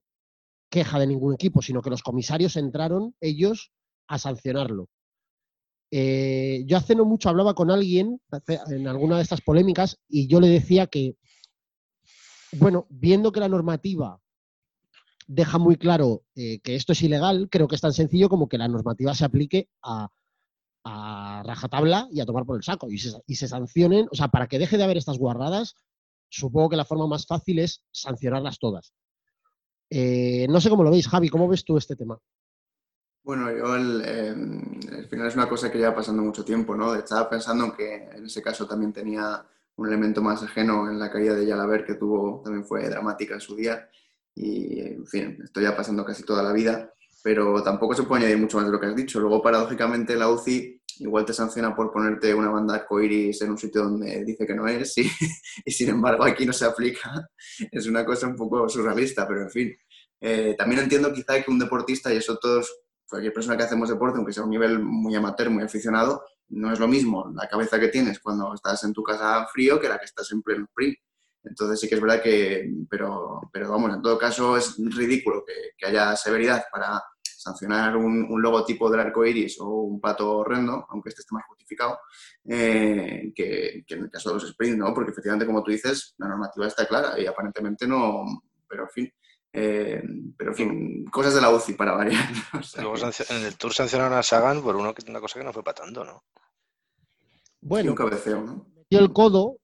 queja 0.74 0.98
de 0.98 1.06
ningún 1.06 1.36
equipo, 1.36 1.62
sino 1.62 1.84
que 1.84 1.92
los 1.92 2.02
comisarios 2.02 2.56
entraron 2.58 3.16
ellos 3.22 3.72
a 4.08 4.18
sancionarlo. 4.18 4.90
Eh, 5.92 6.64
yo 6.66 6.78
hace 6.78 6.96
no 6.96 7.06
mucho 7.06 7.30
hablaba 7.30 7.54
con 7.54 7.70
alguien 7.70 8.20
en 8.72 8.88
alguna 8.88 9.18
de 9.18 9.22
estas 9.22 9.42
polémicas 9.42 10.00
y 10.10 10.26
yo 10.26 10.40
le 10.40 10.48
decía 10.48 10.88
que, 10.88 11.16
bueno, 12.54 12.88
viendo 12.90 13.32
que 13.32 13.40
la 13.40 13.50
normativa 13.50 14.20
deja 15.28 15.60
muy 15.60 15.76
claro 15.76 16.24
eh, 16.34 16.60
que 16.62 16.74
esto 16.74 16.94
es 16.94 17.04
ilegal, 17.04 17.50
creo 17.52 17.68
que 17.68 17.76
es 17.76 17.82
tan 17.82 17.94
sencillo 17.94 18.28
como 18.28 18.50
que 18.50 18.58
la 18.58 18.68
normativa 18.68 19.14
se 19.14 19.26
aplique 19.26 19.70
a, 19.84 20.10
a 20.86 21.44
rajatabla 21.46 22.08
y 22.12 22.20
a 22.20 22.26
tomar 22.26 22.46
por 22.46 22.58
el 22.58 22.64
saco 22.64 22.90
y 22.90 22.98
se, 22.98 23.12
y 23.28 23.36
se 23.36 23.48
sancionen, 23.48 24.08
o 24.12 24.16
sea, 24.16 24.30
para 24.30 24.48
que 24.48 24.58
deje 24.58 24.78
de 24.78 24.86
haber 24.86 24.98
estas 24.98 25.20
guarradas, 25.20 25.76
supongo 26.30 26.70
que 26.70 26.78
la 26.78 26.86
forma 26.86 27.06
más 27.06 27.28
fácil 27.28 27.60
es 27.60 27.84
sancionarlas 27.92 28.58
todas. 28.58 28.92
Eh, 29.90 30.48
no 30.50 30.60
sé 30.60 30.70
cómo 30.70 30.84
lo 30.84 30.92
veis, 30.92 31.08
Javi, 31.08 31.30
¿cómo 31.30 31.48
ves 31.48 31.64
tú 31.64 31.78
este 31.78 31.96
tema? 31.96 32.20
Bueno, 33.24 33.50
yo 33.52 33.76
eh, 33.78 34.36
al 34.92 35.08
final 35.08 35.28
es 35.28 35.36
una 35.36 35.48
cosa 35.48 35.72
que 35.72 35.78
lleva 35.78 35.96
pasando 35.96 36.22
mucho 36.22 36.44
tiempo, 36.44 36.76
¿no? 36.76 36.94
Estaba 36.94 37.30
pensando 37.30 37.66
en 37.66 37.72
que 37.72 37.96
en 37.96 38.26
ese 38.26 38.42
caso 38.42 38.68
también 38.68 38.92
tenía 38.92 39.46
un 39.76 39.88
elemento 39.88 40.22
más 40.22 40.44
ajeno 40.44 40.90
en 40.90 41.00
la 41.00 41.10
caída 41.10 41.34
de 41.34 41.46
Yalaber, 41.46 41.86
que 41.86 41.96
tuvo, 41.96 42.42
también 42.44 42.66
fue 42.66 42.90
dramática 42.90 43.36
en 43.36 43.42
su 43.42 43.56
día. 43.56 43.90
Y, 44.36 44.80
en 44.80 45.08
fin, 45.08 45.40
esto 45.44 45.62
ya 45.62 45.76
pasando 45.76 46.04
casi 46.04 46.24
toda 46.24 46.44
la 46.44 46.52
vida, 46.52 46.94
pero 47.24 47.64
tampoco 47.64 47.96
se 47.96 48.04
puede 48.04 48.24
añadir 48.24 48.42
mucho 48.42 48.58
más 48.58 48.66
de 48.66 48.74
lo 48.74 48.80
que 48.80 48.88
has 48.88 48.96
dicho. 48.96 49.20
Luego, 49.20 49.42
paradójicamente, 49.42 50.16
la 50.16 50.30
UCI 50.30 50.82
igual 51.00 51.26
te 51.26 51.34
sanciona 51.34 51.76
por 51.76 51.92
ponerte 51.92 52.34
una 52.36 52.50
banda 52.50 52.76
arcoiris 52.76 53.42
en 53.42 53.52
un 53.52 53.58
sitio 53.58 53.84
donde 53.84 54.24
dice 54.26 54.46
que 54.46 54.54
no 54.54 54.68
es 54.68 54.96
y, 54.98 55.10
y 55.66 55.72
sin 55.72 55.90
embargo 55.90 56.26
aquí 56.26 56.46
no 56.46 56.54
se 56.54 56.66
aplica. 56.66 57.30
Es 57.72 57.88
una 57.88 58.06
cosa 58.06 58.28
un 58.28 58.36
poco 58.36 58.68
surrealista, 58.68 59.28
pero 59.28 59.44
en 59.44 59.50
fin. 59.50 59.76
Eh, 60.20 60.56
también 60.58 60.82
entiendo 60.82 61.14
quizá 61.14 61.42
que 61.42 61.50
un 61.50 61.60
deportista, 61.60 62.14
y 62.14 62.18
eso 62.18 62.38
todos 62.38 62.72
cualquier 63.08 63.34
persona 63.34 63.56
que 63.56 63.64
hacemos 63.64 63.90
deporte, 63.90 64.18
aunque 64.18 64.34
sea 64.34 64.44
a 64.44 64.46
un 64.46 64.52
nivel 64.52 64.80
muy 64.80 65.16
amateur, 65.16 65.50
muy 65.50 65.64
aficionado, 65.64 66.24
no 66.50 66.74
es 66.74 66.80
lo 66.80 66.88
mismo 66.88 67.32
la 67.36 67.48
cabeza 67.48 67.80
que 67.80 67.88
tienes 67.88 68.20
cuando 68.20 68.54
estás 68.54 68.84
en 68.84 68.94
tu 68.94 69.04
casa 69.04 69.48
frío 69.52 69.80
que 69.80 69.88
la 69.88 69.98
que 69.98 70.06
estás 70.06 70.32
en 70.32 70.42
pleno 70.42 70.66
sprint. 70.66 70.98
Entonces 71.44 71.80
sí 71.80 71.88
que 71.88 71.96
es 71.96 72.02
verdad 72.02 72.22
que, 72.22 72.70
pero, 72.90 73.42
pero 73.52 73.70
vamos, 73.70 73.94
en 73.94 74.02
todo 74.02 74.18
caso 74.18 74.58
es 74.58 74.76
ridículo 74.78 75.44
que, 75.46 75.54
que 75.78 75.86
haya 75.86 76.16
severidad 76.16 76.64
para 76.72 77.02
sancionar 77.44 77.96
un, 77.98 78.26
un, 78.30 78.42
logotipo 78.42 78.90
del 78.90 79.02
arco 79.02 79.26
iris 79.26 79.60
o 79.60 79.68
un 79.68 80.00
pato 80.00 80.38
horrendo, 80.38 80.86
aunque 80.90 81.10
este 81.10 81.22
esté 81.22 81.36
más 81.36 81.46
justificado, 81.46 82.00
eh, 82.46 83.32
que, 83.36 83.84
que, 83.86 83.96
en 83.96 84.04
el 84.04 84.10
caso 84.10 84.30
de 84.30 84.36
los 84.36 84.50
sprints, 84.50 84.78
¿no? 84.78 84.94
Porque 84.94 85.12
efectivamente, 85.12 85.46
como 85.46 85.64
tú 85.64 85.72
dices, 85.72 86.16
la 86.18 86.28
normativa 86.28 86.68
está 86.68 86.88
clara 86.88 87.20
y 87.20 87.26
aparentemente 87.26 87.88
no, 87.88 88.24
pero 88.68 88.84
en 88.84 88.90
fin, 88.90 89.14
eh, 89.56 90.02
pero 90.36 90.52
en 90.52 90.56
fin, 90.56 91.06
cosas 91.06 91.36
de 91.36 91.42
la 91.42 91.52
UCI 91.52 91.74
para 91.74 91.94
variar. 91.94 92.24
O 92.60 92.64
sea, 92.64 92.82
Luego 92.82 92.96
que... 92.96 93.34
en 93.36 93.44
el 93.44 93.56
Tour 93.56 93.74
sancionaron 93.74 94.18
a 94.18 94.24
Sagan 94.24 94.64
por 94.64 94.76
uno, 94.76 94.94
una 95.08 95.20
cosa 95.20 95.40
que 95.40 95.46
no 95.46 95.54
fue 95.54 95.64
para 95.64 95.84
tanto, 95.84 96.04
¿no? 96.04 96.24
Bueno, 97.62 97.84
sí, 97.84 97.90
un 97.90 97.96
cabeceo, 97.96 98.42
¿no? 98.42 98.66
Metió 98.76 99.00
el 99.00 99.14
codo. 99.14 99.58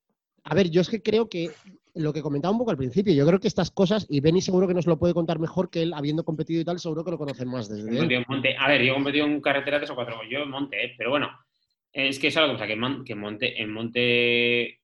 A 0.44 0.56
ver, 0.56 0.70
yo 0.70 0.82
es 0.82 0.90
que 0.90 1.02
creo 1.02 1.28
que 1.28 1.52
lo 2.00 2.14
que 2.14 2.22
comentaba 2.22 2.52
un 2.54 2.60
poco 2.60 2.72
al 2.72 2.78
principio, 2.78 3.14
yo 3.14 3.26
creo 3.28 3.40
que 3.40 3.48
estas 3.48 3.72
cosas, 3.72 4.08
y 4.10 4.22
Benny 4.22 4.42
seguro 4.42 4.68
que 4.68 4.74
nos 4.74 4.88
lo 4.88 4.98
puede 4.98 5.14
contar 5.14 5.38
mejor 5.38 5.70
que 5.70 5.82
él, 5.82 5.94
habiendo 5.94 6.24
competido 6.24 6.62
y 6.62 6.66
tal, 6.66 6.80
seguro 6.80 7.04
que 7.04 7.12
lo 7.12 7.18
conocen 7.18 7.50
más 7.50 7.68
desde 7.68 7.90
él. 7.90 8.12
En 8.12 8.26
monte. 8.28 8.56
A 8.58 8.70
ver, 8.70 8.82
yo 8.82 8.94
he 8.94 8.96
competido 8.96 9.26
en 9.26 9.42
carretera 9.42 9.78
tres 9.80 9.90
o 9.90 9.96
cuatro, 9.96 10.22
yo 10.30 10.40
en 10.40 10.50
monte, 10.50 10.86
¿eh? 10.86 10.96
pero 10.98 11.10
bueno, 11.10 11.30
es 11.92 12.18
que 12.18 12.28
es 12.28 12.38
algo 12.38 12.58
que, 12.58 12.72
en, 12.72 13.04
que 13.04 13.14
en 13.14 13.20
monte, 13.20 13.62
en 13.62 13.74
monte 13.74 14.80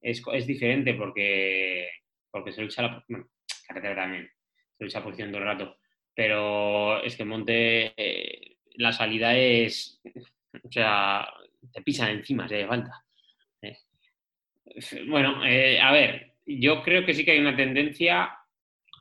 es, 0.00 0.22
es 0.32 0.46
diferente 0.46 0.94
porque, 0.94 1.88
porque 2.30 2.52
se 2.52 2.62
lucha 2.62 2.82
la, 2.82 3.04
bueno, 3.08 3.28
carretera 3.68 3.94
también, 3.94 4.30
se 4.78 4.84
lucha 4.84 5.04
posición 5.04 5.30
todo 5.30 5.42
el 5.42 5.48
rato, 5.48 5.76
pero 6.14 7.02
es 7.02 7.14
que 7.14 7.24
en 7.24 7.28
monte 7.28 7.92
eh, 7.96 8.56
la 8.76 8.92
salida 8.92 9.36
es, 9.36 10.00
o 10.64 10.70
sea, 10.70 11.28
te 11.70 11.82
pisan 11.82 12.10
encima, 12.10 12.48
si 12.48 12.54
hace 12.54 12.66
falta. 12.66 13.04
Eh. 14.92 15.04
Bueno, 15.08 15.44
eh, 15.44 15.80
a 15.80 15.92
ver, 15.92 16.34
yo 16.46 16.82
creo 16.82 17.04
que 17.04 17.14
sí 17.14 17.24
que 17.24 17.32
hay 17.32 17.40
una 17.40 17.56
tendencia 17.56 18.30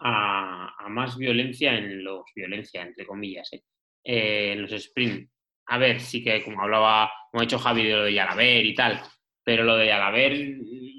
a, 0.01 0.75
a 0.77 0.89
más 0.89 1.17
violencia 1.17 1.77
en 1.77 2.03
los, 2.03 2.23
violencia, 2.35 2.81
entre 2.81 3.05
comillas, 3.05 3.49
eh, 3.53 4.51
en 4.53 4.61
los 4.61 4.71
sprint. 4.71 5.29
A 5.67 5.77
ver, 5.77 5.99
sí 5.99 6.23
que 6.23 6.43
como 6.43 6.61
hablaba, 6.61 7.11
como 7.31 7.41
ha 7.41 7.45
hecho 7.45 7.59
Javi 7.59 7.83
de 7.83 7.93
lo 7.93 8.03
de 8.03 8.13
Yalaber 8.13 8.65
y 8.65 8.73
tal, 8.73 9.01
pero 9.43 9.63
lo 9.63 9.77
de 9.77 9.87
Yalaber 9.87 10.33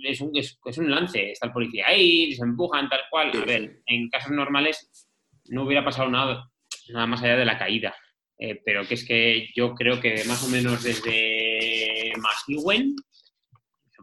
es 0.04 0.20
un, 0.20 0.36
es, 0.36 0.58
es 0.64 0.78
un 0.78 0.90
lance, 0.90 1.32
está 1.32 1.46
el 1.46 1.52
policía 1.52 1.88
ahí, 1.88 2.32
se 2.32 2.42
empujan, 2.42 2.88
tal 2.88 3.02
cual. 3.10 3.30
A 3.34 3.44
ver, 3.44 3.82
en 3.86 4.08
casos 4.08 4.32
normales 4.32 5.08
no 5.50 5.64
hubiera 5.64 5.84
pasado 5.84 6.08
nada, 6.08 6.48
nada 6.88 7.06
más 7.06 7.22
allá 7.22 7.36
de 7.36 7.44
la 7.44 7.58
caída. 7.58 7.94
Eh, 8.38 8.60
pero 8.64 8.84
que 8.86 8.94
es 8.94 9.06
que 9.06 9.50
yo 9.54 9.74
creo 9.74 10.00
que 10.00 10.24
más 10.26 10.42
o 10.42 10.48
menos 10.48 10.82
desde 10.82 12.12
Masiwen, 12.18 12.96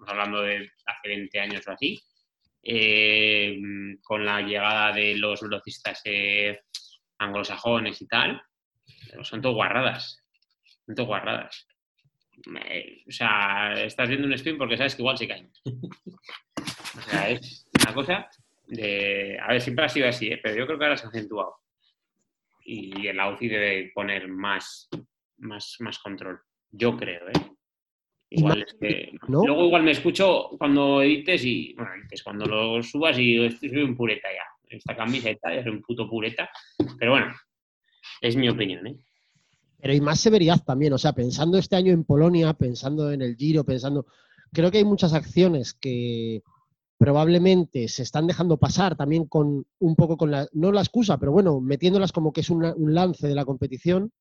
hablando 0.08 0.42
de 0.42 0.72
hace 0.86 1.08
20 1.08 1.40
años 1.40 1.68
o 1.68 1.72
así, 1.72 2.00
eh, 2.64 3.58
con 4.04 4.26
la 4.26 4.42
llegada 4.42 4.94
de 4.94 5.16
los 5.16 5.42
velocistas 5.42 6.02
eh, 6.06 6.62
anglosajones 7.18 8.02
y 8.02 8.08
tal, 8.08 8.42
son 9.24 9.42
todo 9.42 9.54
guarradas, 9.54 10.24
son 10.86 10.96
todo 10.96 11.08
guarradas. 11.08 11.68
Eh, 12.66 13.04
o 13.08 13.12
sea, 13.12 13.74
estás 13.74 14.08
viendo 14.08 14.28
un 14.28 14.34
spin 14.34 14.58
porque 14.58 14.78
sabes 14.78 14.96
que 14.96 15.02
igual 15.02 15.18
se 15.18 15.28
caen. 15.28 15.52
o 15.66 17.02
sea, 17.02 17.30
es 17.30 17.68
una 17.84 17.94
cosa 17.94 18.30
de... 18.68 19.38
A 19.42 19.50
ver, 19.50 19.62
siempre 19.62 19.86
ha 19.86 19.90
sido 19.90 20.08
así, 20.08 20.32
pero 20.42 20.56
yo 20.56 20.66
creo 20.66 20.80
que 20.80 20.86
ahora 20.86 20.98
se 20.98 21.06
ha 21.06 21.10
acentuado 21.10 21.58
y 22.70 23.08
el 23.08 23.20
AUCI 23.20 23.48
debe 23.48 23.92
poner 23.96 24.28
más, 24.28 24.90
más, 25.38 25.78
más 25.80 25.98
control. 26.00 26.40
Yo 26.72 26.96
creo, 26.96 27.28
¿eh? 27.30 27.52
Igual 28.32 28.62
es 28.64 28.74
que... 28.80 29.12
¿no? 29.28 29.46
Luego 29.46 29.66
igual 29.66 29.84
me 29.84 29.92
escucho 29.92 30.50
cuando 30.58 31.02
edites 31.02 31.44
y... 31.46 31.74
Bueno, 31.74 31.92
edites, 32.00 32.24
cuando 32.24 32.46
lo 32.46 32.84
subas 32.84 33.18
y 33.18 33.44
estoy 33.44 33.70
en 33.72 33.96
pureta 33.96 34.28
ya. 34.32 34.76
esta 34.76 34.96
camiseta, 34.96 35.54
es 35.54 35.66
un 35.66 35.82
puto 35.82 36.08
pureta. 36.10 36.50
Pero 37.00 37.12
bueno, 37.12 37.34
es 38.22 38.36
mi 38.36 38.48
opinión, 38.50 38.86
¿eh? 38.88 38.96
Pero 39.82 39.94
hay 39.94 40.02
más 40.02 40.20
severidad 40.20 40.62
también, 40.64 40.94
o 40.94 40.98
sea, 40.98 41.14
pensando 41.14 41.58
este 41.58 41.76
año 41.76 41.94
en 41.94 42.04
Polonia, 42.04 42.54
pensando 42.54 43.12
en 43.12 43.22
el 43.22 43.36
Giro, 43.38 43.64
pensando. 43.64 44.06
Creo 44.52 44.70
que 44.72 44.80
hay 44.80 44.84
muchas 44.86 45.14
acciones 45.14 45.74
que 45.74 46.44
probablemente 46.98 47.88
se 47.88 48.04
están 48.04 48.28
dejando 48.28 48.58
pasar 48.58 48.98
también 48.98 49.26
con 49.26 49.66
un 49.80 49.96
poco 49.96 50.18
con 50.18 50.32
la. 50.32 50.48
No 50.52 50.74
la 50.74 50.82
excusa, 50.82 51.18
pero 51.18 51.32
bueno, 51.32 51.62
metiéndolas 51.62 52.12
como 52.12 52.34
que 52.34 52.42
es 52.42 52.50
una- 52.50 52.76
un 52.76 52.94
lance 52.94 53.26
de 53.26 53.36
la 53.36 53.46
competición. 53.46 54.12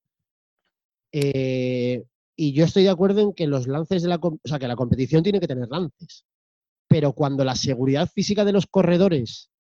Eh, 1.12 2.04
y 2.38 2.52
yo 2.54 2.64
estoy 2.64 2.84
de 2.84 2.90
acuerdo 2.90 3.20
en 3.20 3.32
que 3.34 3.46
los 3.48 3.66
lances 3.66 4.02
de 4.02 4.08
la. 4.08 4.16
O 4.22 4.38
sea, 4.44 4.58
que 4.60 4.68
la 4.68 4.76
competición 4.76 5.24
tiene 5.24 5.40
que 5.40 5.48
tener 5.48 5.68
lances. 5.68 6.24
Pero 6.88 7.12
cuando 7.14 7.44
la 7.44 7.56
seguridad 7.56 8.08
física 8.14 8.44
de 8.44 8.52
los 8.52 8.66
corredores. 8.66 9.50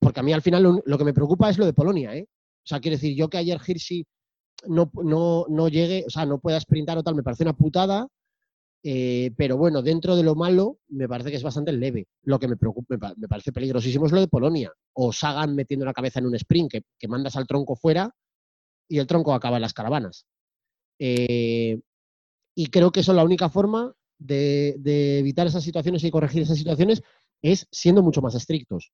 Porque 0.00 0.20
a 0.20 0.22
mí 0.22 0.32
al 0.32 0.42
final 0.42 0.82
lo, 0.84 0.98
que 0.98 1.04
me 1.04 1.14
preocupa 1.14 1.50
es 1.50 1.58
lo 1.58 1.66
de 1.66 1.72
Polonia, 1.72 2.14
¿eh? 2.16 2.26
O 2.28 2.66
sea, 2.66 2.80
quiero 2.80 2.96
decir, 2.96 3.16
yo 3.16 3.28
que 3.28 3.38
ayer 3.38 3.60
Hirschi 3.66 4.06
no, 4.68 4.90
no, 5.02 5.46
no 5.48 5.68
llegue, 5.68 6.04
o 6.06 6.10
sea, 6.10 6.26
no 6.26 6.38
pueda 6.40 6.60
sprintar 6.60 6.98
o 6.98 7.02
tal, 7.02 7.14
me 7.14 7.22
parece 7.22 7.44
una 7.44 7.54
putada. 7.56 8.08
eh, 8.84 9.32
pero 9.36 9.56
bueno, 9.58 9.82
dentro 9.82 10.16
de 10.16 10.22
lo 10.24 10.34
malo, 10.34 10.78
me 10.88 11.08
parece 11.08 11.30
que 11.30 11.36
es 11.36 11.42
bastante 11.42 11.72
leve. 11.72 12.06
Lo 12.24 12.38
que 12.38 12.48
me 12.48 12.56
preocupa, 12.56 12.94
me, 12.94 12.98
pa- 12.98 13.14
me 13.16 13.28
parece 13.28 13.52
peligrosísimo 13.52 14.06
es 14.06 14.12
lo 14.12 14.20
de 14.20 14.28
Polonia. 14.28 14.72
O 14.94 15.12
Sagan 15.12 15.54
metiendo 15.54 15.86
la 15.86 15.94
cabeza 15.94 16.20
en 16.20 16.26
un 16.26 16.34
sprint, 16.36 16.70
que, 16.72 16.82
que 16.98 17.08
mandas 17.08 17.36
al 17.36 17.46
tronco 17.46 17.76
fuera 17.76 18.10
y 18.88 18.98
el 18.98 19.06
tronco 19.06 19.34
acaba 19.34 19.56
en 19.58 19.62
las 19.62 19.74
caravanas. 19.74 20.26
Eh, 20.98 21.80
y 22.54 22.66
creo 22.66 22.92
que 22.92 23.00
eso 23.00 23.12
la 23.12 23.24
única 23.24 23.48
forma 23.48 23.94
de, 24.18 25.18
evitar 25.18 25.46
esas 25.46 25.64
situaciones 25.64 26.04
y 26.04 26.10
corregir 26.10 26.42
esas 26.42 26.58
situaciones 26.58 27.02
es 27.42 27.66
siendo 27.70 28.02
mucho 28.02 28.22
más 28.22 28.34
estrictos 28.34 28.92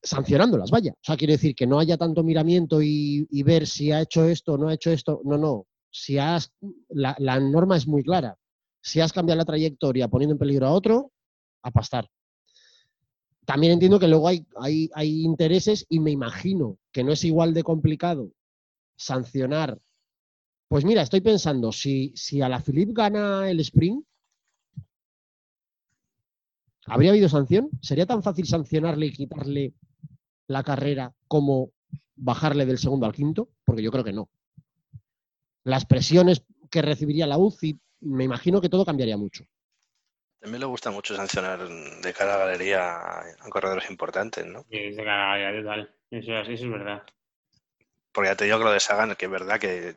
sancionándolas, 0.00 0.70
vaya. 0.70 0.92
O 0.92 1.02
sea, 1.02 1.16
quiere 1.16 1.34
decir 1.34 1.54
que 1.54 1.66
no 1.66 1.78
haya 1.80 1.96
tanto 1.96 2.22
miramiento 2.22 2.80
y, 2.80 3.26
ver 3.42 3.66
si 3.66 3.90
ha 3.90 4.00
hecho 4.00 4.24
esto 4.24 4.54
o 4.54 4.58
no 4.58 4.68
ha 4.68 4.74
hecho 4.74 4.90
esto. 4.90 5.20
No, 5.24 5.36
no. 5.36 5.66
Si 5.90 6.18
has, 6.18 6.52
la, 6.88 7.16
norma 7.40 7.76
es 7.76 7.86
muy 7.86 8.04
clara. 8.04 8.38
Si 8.80 9.00
has 9.00 9.12
cambiado 9.12 9.38
la 9.38 9.44
trayectoria 9.44 10.08
poniendo 10.08 10.34
en 10.34 10.38
peligro 10.38 10.66
a 10.66 10.72
otro, 10.72 11.12
a 11.62 11.70
pastar. 11.72 12.08
También 13.44 13.72
entiendo 13.72 13.98
que 13.98 14.08
luego 14.08 14.28
hay, 14.28 14.46
hay 14.94 15.22
intereses 15.22 15.84
y 15.88 15.98
me 15.98 16.12
imagino 16.12 16.78
que 16.92 17.02
no 17.02 17.12
es 17.12 17.24
igual 17.24 17.52
de 17.52 17.64
complicado 17.64 18.30
sancionar. 18.96 19.78
Pues 20.68 20.84
mira, 20.84 21.02
estoy 21.02 21.20
pensando, 21.20 21.72
si, 21.72 22.12
si 22.14 22.42
a 22.42 22.48
la 22.48 22.60
Philip 22.60 22.90
gana 22.92 23.50
el 23.50 23.60
sprint, 23.60 24.04
¿habría 26.86 27.10
habido 27.10 27.28
sanción? 27.28 27.70
¿Sería 27.80 28.06
tan 28.06 28.22
fácil 28.22 28.46
sancionarle 28.46 29.06
y 29.06 29.12
quitarle 29.12 29.72
la 30.46 30.62
carrera 30.62 31.12
como 31.26 31.70
bajarle 32.16 32.66
del 32.66 32.78
segundo 32.78 33.06
al 33.06 33.14
quinto? 33.14 33.48
Porque 33.64 33.82
yo 33.82 33.90
creo 33.90 34.04
que 34.04 34.12
no. 34.12 34.28
Las 35.64 35.84
presiones 35.86 36.42
que 36.70 36.82
recibiría 36.82 37.26
la 37.26 37.38
UCI, 37.38 37.78
me 38.00 38.24
imagino 38.24 38.60
que 38.60 38.68
todo 38.68 38.84
cambiaría 38.84 39.16
mucho. 39.16 39.44
También 40.40 40.60
le 40.60 40.66
gusta 40.66 40.90
mucho 40.90 41.16
sancionar 41.16 41.66
de 41.66 42.12
cara 42.12 42.34
a 42.34 42.38
la 42.38 42.44
galería 42.44 43.20
a 43.20 43.48
corredores 43.50 43.90
importantes, 43.90 44.46
¿no? 44.46 44.64
Es 44.70 44.96
de 44.96 45.04
cara 45.04 45.32
a 45.32 45.62
total. 45.62 45.94
Eso, 46.10 46.38
es- 46.38 46.48
eso 46.48 46.64
es 46.64 46.70
verdad. 46.70 47.02
Porque 48.12 48.30
ya 48.30 48.36
te 48.36 48.44
digo 48.44 48.58
que 48.58 48.64
lo 48.64 48.72
de 48.72 48.80
Sagan, 48.80 49.14
que 49.16 49.26
es 49.26 49.30
verdad 49.30 49.58
que, 49.58 49.96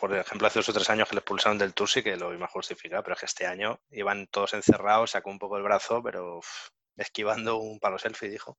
por 0.00 0.14
ejemplo, 0.14 0.46
hace 0.46 0.58
dos 0.58 0.68
o 0.68 0.72
tres 0.72 0.90
años 0.90 1.08
que 1.08 1.16
le 1.16 1.20
expulsaron 1.20 1.58
del 1.58 1.74
Tour 1.74 1.88
sí 1.88 2.02
que 2.02 2.16
lo 2.16 2.32
iba 2.32 2.46
a 2.46 2.50
justificar, 2.50 3.02
pero 3.02 3.14
es 3.14 3.20
que 3.20 3.26
este 3.26 3.46
año 3.46 3.80
iban 3.90 4.26
todos 4.26 4.54
encerrados, 4.54 5.12
sacó 5.12 5.30
un 5.30 5.38
poco 5.38 5.56
el 5.56 5.62
brazo, 5.62 6.02
pero 6.02 6.40
esquivando 6.96 7.58
un 7.58 7.78
palo 7.78 7.98
selfie, 7.98 8.28
dijo. 8.28 8.58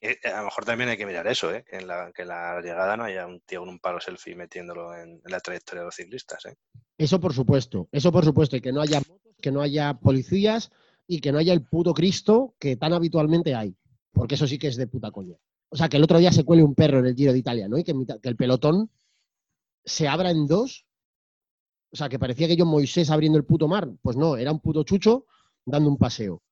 Y, 0.00 0.08
eh, 0.08 0.18
a 0.24 0.38
lo 0.38 0.44
mejor 0.44 0.64
también 0.64 0.90
hay 0.90 0.96
que 0.96 1.06
mirar 1.06 1.26
eso, 1.26 1.52
¿eh? 1.54 1.64
que 1.68 1.76
en 1.76 1.86
la, 1.86 2.12
que 2.12 2.22
en 2.22 2.28
la 2.28 2.60
llegada 2.60 2.96
no 2.96 3.04
haya 3.04 3.26
un 3.26 3.40
tío 3.40 3.60
con 3.60 3.68
un 3.68 3.78
palo 3.78 4.00
selfie 4.00 4.34
metiéndolo 4.34 4.94
en, 4.94 5.20
en 5.24 5.30
la 5.30 5.40
trayectoria 5.40 5.80
de 5.80 5.86
los 5.86 5.94
ciclistas. 5.94 6.44
¿eh? 6.46 6.54
Eso 6.98 7.20
por 7.20 7.32
supuesto, 7.32 7.88
eso 7.92 8.12
por 8.12 8.24
supuesto, 8.24 8.56
y 8.56 8.60
que 8.60 8.72
no 8.72 8.80
haya 8.80 9.00
motos, 9.00 9.34
que 9.40 9.50
no 9.50 9.60
haya 9.60 9.94
policías 9.94 10.70
y 11.06 11.20
que 11.20 11.32
no 11.32 11.38
haya 11.38 11.52
el 11.52 11.62
puto 11.62 11.92
Cristo 11.94 12.54
que 12.58 12.76
tan 12.76 12.92
habitualmente 12.92 13.54
hay, 13.54 13.76
porque 14.12 14.36
eso 14.36 14.46
sí 14.46 14.58
que 14.58 14.68
es 14.68 14.76
de 14.76 14.86
puta 14.86 15.10
coña. 15.10 15.36
O 15.70 15.76
sea, 15.76 15.88
que 15.88 15.96
el 15.96 16.04
otro 16.04 16.18
día 16.18 16.30
se 16.32 16.44
cuele 16.44 16.62
un 16.62 16.74
perro 16.74 17.00
en 17.00 17.06
el 17.06 17.16
Giro 17.16 17.32
de 17.32 17.38
Italia, 17.38 17.68
¿no? 17.68 17.76
Y 17.76 17.84
que, 17.84 17.94
que 18.22 18.28
el 18.28 18.36
pelotón 18.36 18.90
se 19.84 20.08
abra 20.08 20.30
en 20.30 20.46
dos. 20.46 20.86
O 21.92 21.96
sea, 21.96 22.08
que 22.08 22.18
parecía 22.18 22.48
que 22.48 22.56
yo 22.56 22.66
Moisés 22.66 23.10
abriendo 23.10 23.38
el 23.38 23.44
puto 23.44 23.68
mar. 23.68 23.88
Pues 24.02 24.16
no, 24.16 24.36
era 24.36 24.52
un 24.52 24.60
puto 24.60 24.82
chucho 24.82 25.26
dando 25.64 25.88
un 25.88 25.96
paseo. 25.96 26.42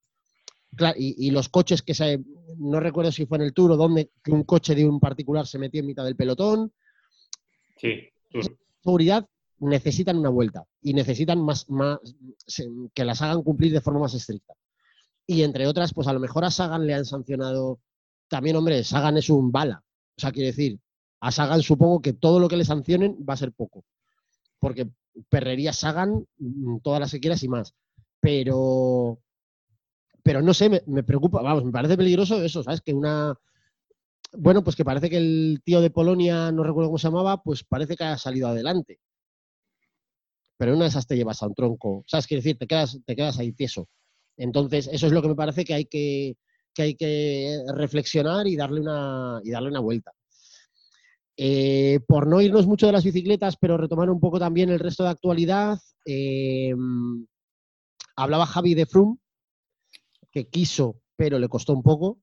Claro, 0.75 0.97
y, 0.99 1.27
y 1.27 1.31
los 1.31 1.49
coches 1.49 1.83
que 1.83 1.95
se. 1.95 2.23
No 2.59 2.81
recuerdo 2.81 3.13
si 3.13 3.27
fue 3.27 3.39
en 3.39 3.45
el 3.45 3.53
Tour 3.53 3.73
o 3.73 3.77
donde, 3.77 4.11
que 4.23 4.31
un 4.31 4.45
coche 4.45 4.75
de 4.75 4.87
un 4.87 5.01
particular 5.01 5.47
se 5.47 5.59
metió 5.59 5.81
en 5.81 5.87
mitad 5.87 6.05
del 6.05 6.17
pelotón. 6.17 6.73
Sí. 7.77 8.09
Tour. 8.31 8.57
seguridad 8.83 9.29
necesitan 9.59 10.19
una 10.19 10.29
vuelta 10.29 10.65
y 10.81 10.93
necesitan 10.95 11.41
más, 11.41 11.69
más 11.71 11.99
que 12.95 13.05
las 13.05 13.23
hagan 13.23 13.43
cumplir 13.43 13.73
de 13.73 13.81
forma 13.81 14.01
más 14.01 14.15
estricta. 14.15 14.55
Y 15.27 15.43
entre 15.43 15.67
otras, 15.67 15.95
pues 15.95 16.09
a 16.09 16.13
lo 16.13 16.21
mejor 16.21 16.45
a 16.45 16.51
Sagan 16.51 16.87
le 16.87 16.95
han 16.95 17.05
sancionado. 17.05 17.81
También, 18.29 18.57
hombre, 18.57 18.83
Sagan 18.83 19.17
es 19.17 19.31
un 19.31 19.53
bala. 19.53 19.85
O 20.17 20.21
sea, 20.21 20.33
quiere 20.33 20.49
decir, 20.49 20.81
a 21.23 21.31
Sagan 21.31 21.63
supongo 21.63 22.03
que 22.03 22.13
todo 22.13 22.41
lo 22.41 22.49
que 22.49 22.57
le 22.57 22.65
sancionen 22.65 23.17
va 23.29 23.35
a 23.35 23.37
ser 23.37 23.53
poco. 23.53 23.85
Porque 24.59 24.91
perrería 25.29 25.73
Sagan 25.73 26.27
mm, 26.39 26.79
todas 26.83 26.99
las 26.99 27.13
que 27.13 27.21
quieras 27.21 27.43
y 27.45 27.49
más. 27.49 27.75
Pero, 28.21 29.21
pero 30.25 30.43
no 30.43 30.53
sé, 30.53 30.83
me, 30.85 31.03
preocupa, 31.05 31.41
vamos, 31.41 31.65
me 31.65 31.71
parece 31.71 31.97
peligroso 31.97 32.43
eso, 32.43 32.65
¿sabes? 32.65 32.81
Que 32.81 32.93
una. 32.93 33.35
Bueno, 34.33 34.65
pues 34.65 34.75
que 34.75 34.85
parece 34.85 35.09
que 35.11 35.19
el 35.19 35.61
tío 35.65 35.81
de 35.81 35.91
Polonia, 35.91 36.51
no 36.51 36.65
recuerdo 36.65 36.89
cómo 36.89 36.99
se 36.99 37.07
llamaba, 37.07 37.41
pues 37.41 37.63
parece 37.63 37.97
que 37.97 38.05
ha 38.05 38.19
salido 38.19 38.49
adelante. 38.49 38.99
Pero 40.57 40.75
una 40.75 40.85
de 40.85 40.89
esas 40.89 41.07
te 41.07 41.17
llevas 41.17 41.41
a 41.43 41.47
un 41.47 41.55
tronco. 41.55 42.03
¿Sabes? 42.09 42.27
Quiere 42.27 42.43
decir, 42.43 42.59
te 42.59 42.67
quedas, 42.67 42.99
te 43.05 43.15
quedas 43.15 43.39
ahí 43.39 43.53
tieso. 43.53 43.89
Entonces, 44.37 44.89
eso 44.91 45.07
es 45.07 45.13
lo 45.13 45.23
que 45.23 45.29
me 45.29 45.35
parece 45.37 45.65
que 45.65 45.75
hay 45.75 45.85
que, 45.85 46.37
que, 46.75 46.83
hay 46.83 46.95
que 46.97 47.59
reflexionar 47.77 48.49
y 48.49 48.57
darle 48.57 48.81
una, 48.81 49.41
y 49.45 49.51
darle 49.51 49.69
una 49.69 49.81
vuelta. 49.81 50.13
Eh, 51.37 52.01
por 52.07 52.27
no 52.27 52.41
irnos 52.41 52.67
mucho 52.67 52.87
de 52.87 52.93
las 52.93 53.05
bicicletas, 53.05 53.57
pero 53.57 53.79
retomar 53.79 54.11
un 54.11 54.21
poco 54.21 54.39
también 54.39 54.69
el 54.71 54.79
resto 54.79 55.03
de 55.03 55.11
actualidad, 55.11 55.79
eh, 56.05 56.75
hablaba 58.17 58.47
Javi 58.47 58.75
de 58.75 58.87
Froome, 58.87 59.19
que 60.31 60.49
quiso, 60.49 61.01
pero 61.17 61.39
le 61.39 61.49
costó 61.49 61.73
un 61.73 61.83
poco. 61.83 62.21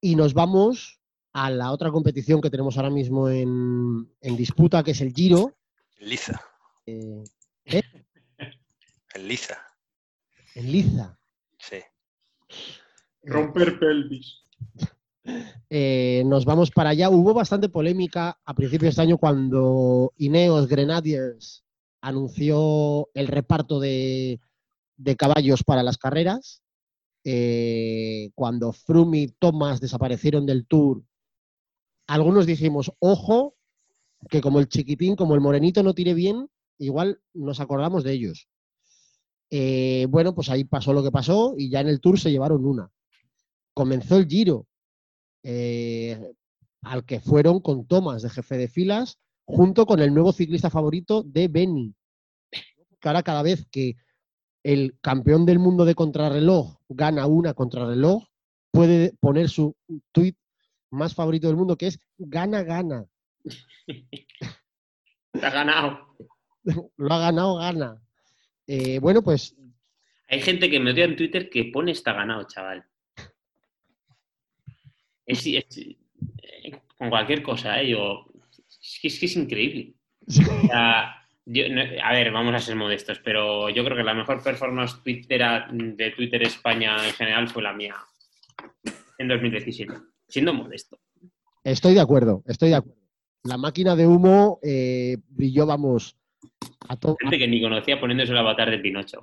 Y 0.00 0.16
nos 0.16 0.34
vamos 0.34 1.00
a 1.32 1.50
la 1.50 1.72
otra 1.72 1.90
competición 1.90 2.40
que 2.40 2.50
tenemos 2.50 2.76
ahora 2.76 2.90
mismo 2.90 3.28
en, 3.28 4.08
en 4.20 4.36
disputa, 4.36 4.82
que 4.82 4.92
es 4.92 5.00
el 5.00 5.12
Giro. 5.12 5.56
Liza, 5.98 6.40
eh, 6.86 7.24
en 7.64 9.28
Liza, 9.28 9.58
en 10.54 10.72
Liza. 10.72 11.18
sí. 11.58 11.78
Romper 13.22 13.78
pelvis. 13.78 14.42
Eh, 15.70 16.22
nos 16.26 16.44
vamos 16.44 16.70
para 16.70 16.90
allá. 16.90 17.10
Hubo 17.10 17.34
bastante 17.34 17.68
polémica 17.68 18.38
a 18.44 18.54
principios 18.54 18.82
de 18.82 18.88
este 18.90 19.02
año 19.02 19.18
cuando 19.18 20.12
Ineos 20.16 20.68
Grenadiers 20.68 21.64
anunció 22.00 23.08
el 23.14 23.28
reparto 23.28 23.80
de, 23.80 24.40
caballos 25.16 25.64
para 25.64 25.82
las 25.82 25.98
carreras. 25.98 26.62
Eh, 27.24 28.30
cuando 28.34 28.72
Froome 28.72 29.20
y 29.20 29.28
Thomas 29.28 29.80
desaparecieron 29.80 30.44
del 30.44 30.66
Tour, 30.66 31.02
algunos 32.06 32.44
dijimos, 32.44 32.92
ojo, 32.98 33.56
que 34.28 34.42
como 34.42 34.60
el 34.60 34.68
chiquitín, 34.68 35.16
como 35.16 35.34
el 35.34 35.40
morenito 35.40 35.82
no 35.82 35.94
tire 35.94 36.12
bien, 36.12 36.50
igual 36.78 37.20
nos 37.32 37.60
acordamos 37.60 38.04
de 38.04 38.12
ellos. 38.12 38.48
Eh, 39.50 40.06
bueno, 40.10 40.34
pues 40.34 40.50
ahí 40.50 40.64
pasó 40.64 40.92
lo 40.92 41.02
que 41.02 41.10
pasó 41.10 41.54
y 41.56 41.70
ya 41.70 41.80
en 41.80 41.88
el 41.88 42.00
Tour 42.00 42.18
se 42.18 42.30
llevaron 42.30 42.66
una. 42.66 42.90
Comenzó 43.72 44.16
el 44.16 44.26
Giro, 44.26 44.66
eh, 45.44 46.32
al 46.82 47.04
que 47.04 47.20
fueron 47.20 47.60
con 47.60 47.86
Thomas 47.86 48.22
de 48.22 48.30
jefe 48.30 48.56
de 48.56 48.68
filas, 48.68 49.18
junto 49.44 49.86
con 49.86 50.00
el 50.00 50.12
nuevo 50.12 50.32
ciclista 50.32 50.70
favorito 50.70 51.22
de 51.22 51.48
Beni. 51.48 51.94
Que 52.50 53.08
ahora 53.08 53.22
cada 53.22 53.42
vez 53.42 53.66
que 53.70 53.96
el 54.62 54.98
campeón 55.00 55.44
del 55.44 55.58
mundo 55.58 55.84
de 55.84 55.94
contrarreloj 55.94 56.78
gana 56.88 57.26
una 57.26 57.52
contrarreloj, 57.54 58.24
puede 58.70 59.12
poner 59.20 59.48
su 59.48 59.76
tuit 60.10 60.36
más 60.90 61.14
favorito 61.14 61.46
del 61.46 61.56
mundo, 61.56 61.76
que 61.76 61.88
es 61.88 62.00
gana, 62.16 62.62
gana. 62.62 63.04
Te 65.32 65.46
has 65.46 65.52
ganado. 65.52 66.16
Lo 66.96 67.14
ha 67.14 67.18
ganado, 67.18 67.56
gana. 67.56 68.02
Eh, 68.66 68.98
bueno, 68.98 69.22
pues 69.22 69.54
Hay 70.28 70.40
gente 70.40 70.70
que 70.70 70.80
me 70.80 70.92
odia 70.92 71.04
en 71.04 71.16
Twitter 71.16 71.50
que 71.50 71.64
pone 71.66 71.92
está 71.92 72.14
ganado, 72.14 72.44
chaval. 72.44 72.86
Es, 75.26 75.46
es- 75.46 75.96
con 76.98 77.10
cualquier 77.10 77.42
cosa, 77.42 77.80
¿eh? 77.82 77.90
Yo, 77.90 78.24
es, 78.68 78.98
que, 79.00 79.08
es 79.08 79.18
que 79.18 79.26
es 79.26 79.36
increíble. 79.36 79.94
O 80.26 80.30
sea, 80.66 81.16
yo- 81.44 81.68
no- 81.68 81.82
a 82.02 82.12
ver, 82.12 82.30
vamos 82.32 82.54
a 82.54 82.58
ser 82.60 82.76
modestos, 82.76 83.20
pero 83.22 83.68
yo 83.68 83.84
creo 83.84 83.96
que 83.96 84.02
la 84.04 84.14
mejor 84.14 84.42
performance 84.42 85.02
twittera 85.02 85.68
de 85.72 86.10
Twitter 86.12 86.42
España 86.42 86.96
en 87.06 87.12
general 87.12 87.48
fue 87.48 87.62
la 87.62 87.72
mía. 87.74 87.94
en 89.18 89.28
2017, 89.28 89.94
siendo 90.28 90.52
modesto. 90.54 90.98
Estoy 91.62 91.94
de 91.94 92.00
acuerdo, 92.00 92.42
estoy 92.46 92.70
de 92.70 92.76
acuerdo. 92.76 93.00
La 93.44 93.56
máquina 93.58 93.94
de 93.94 94.06
humo 94.06 94.58
eh, 94.62 95.18
brilló, 95.28 95.66
vamos, 95.66 96.16
a 96.88 96.96
todo. 96.96 97.16
Gente 97.20 97.38
que 97.38 97.46
ni 97.46 97.60
conocía 97.62 98.00
poniéndose 98.00 98.32
el 98.32 98.38
avatar 98.38 98.70
de 98.70 98.78
Pinocho. 98.78 99.22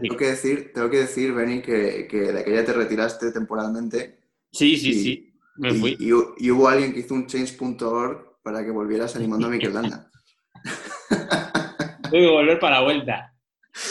Tengo 0.00 0.16
que 0.16 0.26
decir, 0.26 0.72
tengo 0.74 0.88
que 0.90 0.98
decir, 0.98 1.32
Benny, 1.32 1.60
que, 1.62 2.06
que 2.08 2.18
de 2.32 2.40
aquella 2.40 2.64
te 2.64 2.72
retiraste 2.74 3.32
temporalmente 3.32 4.19
Sí, 4.52 4.76
sí, 4.76 4.90
Y- 4.90 4.94
sí. 4.94 5.26
Me 5.56 5.70
y, 5.72 5.78
fui. 5.78 5.96
y 5.98 6.10
hu- 6.10 6.34
y 6.38 6.50
hubo 6.50 6.68
alguien 6.68 6.92
que 6.94 7.00
hizo 7.00 7.12
un 7.14 7.26
change.org 7.26 8.40
para 8.42 8.64
que 8.64 8.70
volvieras 8.70 9.14
animando 9.16 9.46
a 9.46 9.50
Mikel 9.50 9.74
Landa. 9.74 10.10
Tuve 12.10 12.20
que 12.20 12.30
volver 12.30 12.58
para 12.58 12.76
la 12.78 12.82
vuelta. 12.84 13.34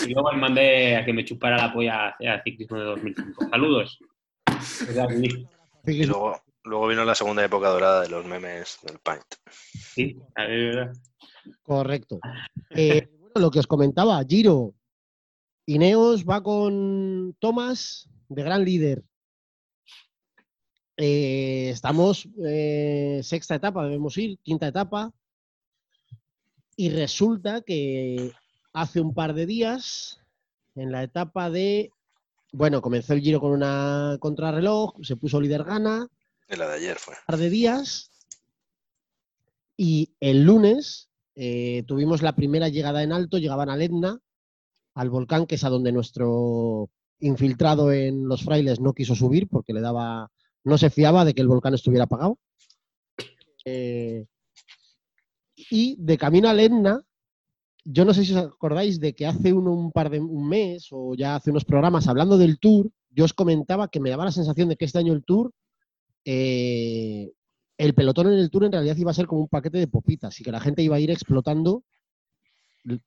Y 0.06 0.14
luego 0.14 0.32
le 0.32 0.38
mandé 0.38 0.96
a 0.98 1.06
que 1.06 1.14
me 1.14 1.24
chupara 1.24 1.58
la 1.58 1.72
polla 1.74 2.10
a 2.10 2.42
ciclismo 2.44 2.78
de 2.78 2.84
2005. 2.86 3.50
Saludos. 3.50 4.00
Y 5.86 6.04
luego, 6.06 6.42
luego 6.64 6.88
vino 6.88 7.06
la 7.06 7.16
segunda 7.16 7.44
época 7.46 7.70
dorada 7.70 8.02
de 8.02 8.10
los 8.10 8.26
memes 8.26 8.78
del 8.84 9.00
Paint. 9.00 9.24
sí, 9.50 10.18
a 10.36 10.44
ver, 10.44 10.60
es 10.60 10.76
verdad. 10.76 10.94
Correcto. 11.64 12.20
Eh, 12.72 13.08
bueno, 13.12 13.32
lo 13.36 13.52
que 13.52 13.60
os 13.60 13.68
comentaba, 13.68 14.22
Giro. 14.28 14.74
Ineos 15.66 16.26
va 16.26 16.42
con 16.44 17.36
Tomás, 17.40 18.10
de 18.28 18.44
gran 18.44 18.66
líder. 18.66 19.04
Eh, 21.02 21.70
estamos 21.70 22.28
eh, 22.46 23.22
sexta 23.24 23.56
etapa, 23.56 23.86
debemos 23.86 24.18
ir, 24.18 24.38
quinta 24.44 24.68
etapa. 24.68 25.14
Y 26.76 26.90
resulta 26.90 27.62
que 27.62 28.34
hace 28.74 29.00
un 29.00 29.14
par 29.14 29.34
de 29.34 29.46
días, 29.46 30.20
en 30.76 30.92
la 30.92 31.04
etapa 31.04 31.50
de. 31.50 31.92
Bueno, 32.52 32.82
comenzó 32.82 33.14
el 33.14 33.22
Giro 33.22 33.40
con 33.40 33.52
una 33.52 34.18
contrarreloj, 34.20 34.96
se 35.02 35.16
puso 35.16 35.40
líder 35.40 35.64
gana, 35.64 36.08
Y 36.50 36.56
la 36.58 36.68
de 36.68 36.76
ayer 36.76 36.98
fue. 36.98 37.16
par 37.26 37.38
de 37.38 37.50
días 37.50 38.12
y 39.78 40.12
el 40.20 40.44
lunes 40.44 41.10
eh, 41.36 41.84
tuvimos 41.88 42.22
la 42.22 42.36
primera 42.36 42.68
llegada 42.68 43.04
en 43.04 43.14
alto, 43.14 43.38
llegaban 43.38 43.70
al 43.70 43.82
Etna, 43.82 44.20
al 44.96 45.10
volcán, 45.10 45.46
que 45.46 45.56
es 45.56 45.64
a 45.64 45.70
donde 45.70 45.94
nuestro 45.94 46.90
infiltrado 47.22 47.94
en 47.94 48.28
los 48.28 48.44
frailes 48.44 48.82
no 48.82 48.94
quiso 48.94 49.16
subir 49.16 49.48
porque 49.48 49.72
le 49.72 49.80
daba, 49.80 50.32
no 50.64 50.78
se 50.78 50.90
fiaba 50.90 51.26
de 51.26 51.34
que 51.34 51.42
el 51.42 51.48
volcán 51.48 51.74
estuviera 51.74 52.06
apagado. 52.06 52.38
Eh, 53.66 54.26
y 55.56 55.96
de 56.00 56.18
camino 56.18 56.50
al 56.50 56.60
Etna, 56.60 57.02
yo 57.84 58.06
no 58.06 58.14
sé 58.14 58.26
si 58.26 58.34
os 58.34 58.46
acordáis 58.46 59.00
de 59.00 59.14
que 59.14 59.26
hace 59.26 59.54
un, 59.54 59.68
un 59.68 59.92
par 59.92 60.10
de 60.10 60.20
un 60.20 60.48
mes 60.48 60.88
o 60.92 61.16
ya 61.16 61.36
hace 61.36 61.52
unos 61.52 61.66
programas 61.66 62.08
hablando 62.08 62.38
del 62.38 62.60
tour, 62.60 62.90
yo 63.10 63.26
os 63.26 63.34
comentaba 63.34 63.90
que 63.90 64.00
me 64.00 64.10
daba 64.10 64.26
la 64.26 64.32
sensación 64.32 64.70
de 64.70 64.76
que 64.76 64.86
este 64.86 65.00
año 65.00 65.14
el 65.14 65.24
tour 65.24 65.52
eh, 66.26 67.32
el 67.78 67.94
pelotón 67.94 68.28
en 68.28 68.34
el 68.34 68.50
tour 68.50 68.66
en 68.66 68.72
realidad 68.72 68.98
iba 68.98 69.12
a 69.12 69.14
ser 69.14 69.26
como 69.26 69.42
un 69.42 69.48
paquete 69.48 69.78
de 69.78 69.88
popitas 69.88 70.40
y 70.40 70.44
que 70.44 70.52
la 70.52 70.60
gente 70.60 70.84
iba 70.84 70.98
a 70.98 71.00
ir 71.00 71.12
explotando 71.12 71.84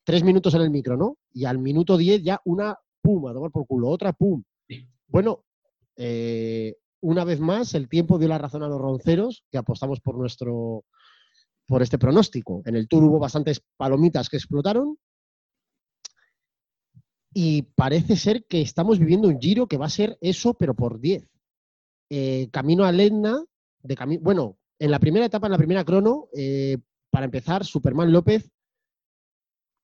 tres 0.03 0.23
minutos 0.23 0.53
en 0.55 0.61
el 0.61 0.71
micro, 0.71 0.97
¿no? 0.97 1.17
Y 1.31 1.45
al 1.45 1.59
minuto 1.59 1.95
diez 1.97 2.23
ya 2.23 2.41
una 2.45 2.77
pum, 3.01 3.27
a 3.27 3.33
tomar 3.33 3.51
por 3.51 3.67
culo, 3.67 3.89
otra 3.89 4.13
pum. 4.13 4.43
Bueno, 5.07 5.45
eh, 5.95 6.75
una 7.03 7.23
vez 7.23 7.39
más, 7.39 7.73
el 7.75 7.87
tiempo 7.89 8.17
dio 8.17 8.27
la 8.27 8.37
razón 8.37 8.63
a 8.63 8.67
los 8.67 8.79
ronceros 8.79 9.45
que 9.51 9.57
apostamos 9.57 9.99
por 9.99 10.17
nuestro 10.17 10.85
por 11.65 11.81
este 11.81 11.97
pronóstico. 11.97 12.61
En 12.65 12.75
el 12.75 12.87
tour 12.87 13.03
hubo 13.03 13.19
bastantes 13.19 13.61
palomitas 13.77 14.29
que 14.29 14.37
explotaron. 14.37 14.97
Y 17.33 17.63
parece 17.63 18.15
ser 18.15 18.45
que 18.45 18.61
estamos 18.61 18.99
viviendo 18.99 19.27
un 19.27 19.39
giro 19.39 19.67
que 19.67 19.77
va 19.77 19.85
a 19.87 19.89
ser 19.89 20.17
eso, 20.21 20.53
pero 20.53 20.75
por 20.75 20.99
10. 20.99 21.27
Eh, 22.09 22.49
camino 22.51 22.83
al 22.85 22.99
Etna, 22.99 23.43
de 23.81 23.95
cami- 23.95 24.19
bueno, 24.21 24.57
en 24.77 24.91
la 24.91 24.99
primera 24.99 25.25
etapa, 25.25 25.47
en 25.47 25.51
la 25.53 25.57
primera 25.57 25.83
crono, 25.83 26.27
eh, 26.35 26.77
para 27.09 27.25
empezar, 27.25 27.65
Superman 27.65 28.11
López 28.11 28.51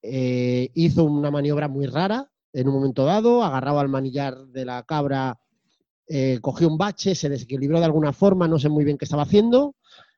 eh, 0.03 0.69
hizo 0.75 1.03
una 1.05 1.31
maniobra 1.31 1.67
muy 1.67 1.85
rara 1.87 2.29
en 2.53 2.67
un 2.67 2.75
momento 2.75 3.05
dado, 3.05 3.43
agarrado 3.43 3.79
al 3.79 3.89
manillar 3.89 4.37
de 4.47 4.65
la 4.65 4.83
cabra, 4.83 5.39
eh, 6.11 6.39
cogió 6.41 6.67
un 6.67 6.77
bache, 6.77 7.13
se 7.13 7.29
desequilibró 7.29 7.77
de 7.77 7.85
alguna 7.85 8.11
forma, 8.13 8.47
no 8.47 8.57
sé 8.57 8.67
muy 8.67 8.83
bien 8.83 8.97
qué 8.97 9.05
estaba 9.05 9.23
haciendo, 9.23 9.75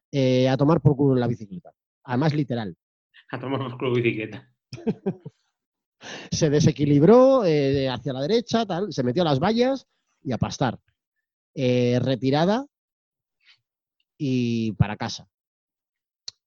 eh, 0.10 0.48
a 0.48 0.56
tomar 0.56 0.80
por 0.80 0.96
culo 0.96 1.16
en 1.16 1.20
la 1.20 1.28
bicicleta. 1.28 1.74
Además, 2.06 2.34
literal. 2.34 2.78
A 3.30 3.40
tomar 3.40 3.60
por 3.60 3.78
culo 3.78 3.96
bicicleta. 3.96 4.50
se 6.32 6.50
desequilibró 6.50 7.44
eh, 7.44 7.90
hacia 7.90 8.14
la 8.14 8.22
derecha, 8.22 8.66
tal, 8.66 8.94
se 8.94 9.04
metió 9.04 9.24
a 9.24 9.26
las 9.26 9.40
vallas 9.40 9.86
y 10.24 10.32
a 10.32 10.38
pastar. 10.38 10.80
Retirada 11.54 12.66
y 14.18 14.72
para 14.74 14.96
casa. 14.96 15.28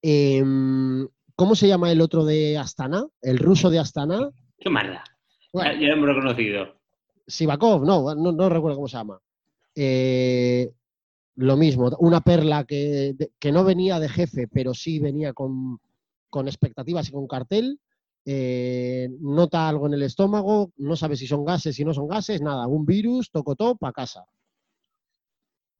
Em, 0.00 1.06
¿Cómo 1.36 1.54
se 1.54 1.68
llama 1.68 1.92
el 1.92 2.00
otro 2.00 2.24
de 2.24 2.56
Astana? 2.56 3.04
El 3.20 3.38
ruso 3.38 3.68
de 3.68 3.78
Astana. 3.78 4.30
Qué 4.58 4.70
maldad. 4.70 5.02
Ya, 5.04 5.50
Bueno, 5.52 5.72
ya 5.74 5.88
lo 5.88 5.92
hemos 5.94 6.08
reconocido. 6.08 6.80
Sivakov, 7.26 7.84
no, 7.84 8.14
no, 8.14 8.32
no 8.32 8.48
recuerdo 8.48 8.76
cómo 8.76 8.88
se 8.88 8.96
llama. 8.96 9.20
Eh, 9.74 10.72
lo 11.36 11.56
mismo, 11.56 11.90
una 11.98 12.20
perla 12.20 12.64
que, 12.64 13.16
que 13.38 13.52
no 13.52 13.64
venía 13.64 13.98
de 13.98 14.08
jefe, 14.08 14.46
pero 14.46 14.72
sí 14.72 15.00
venía 15.00 15.32
con, 15.32 15.80
con 16.30 16.46
expectativas 16.46 17.08
y 17.08 17.12
con 17.12 17.26
cartel. 17.26 17.80
eh, 18.26 19.10
nota 19.20 19.68
algo 19.68 19.86
en 19.86 19.94
el 19.94 20.02
estómago, 20.02 20.72
no 20.78 20.96
sabe 20.96 21.16
si 21.16 21.26
son 21.26 21.44
gases, 21.44 21.76
si 21.76 21.84
no 21.84 21.92
son 21.92 22.08
gases, 22.08 22.40
nada, 22.40 22.66
un 22.66 22.86
virus, 22.86 23.30
tocotó, 23.30 23.76
para 23.76 23.92
casa. 23.92 24.24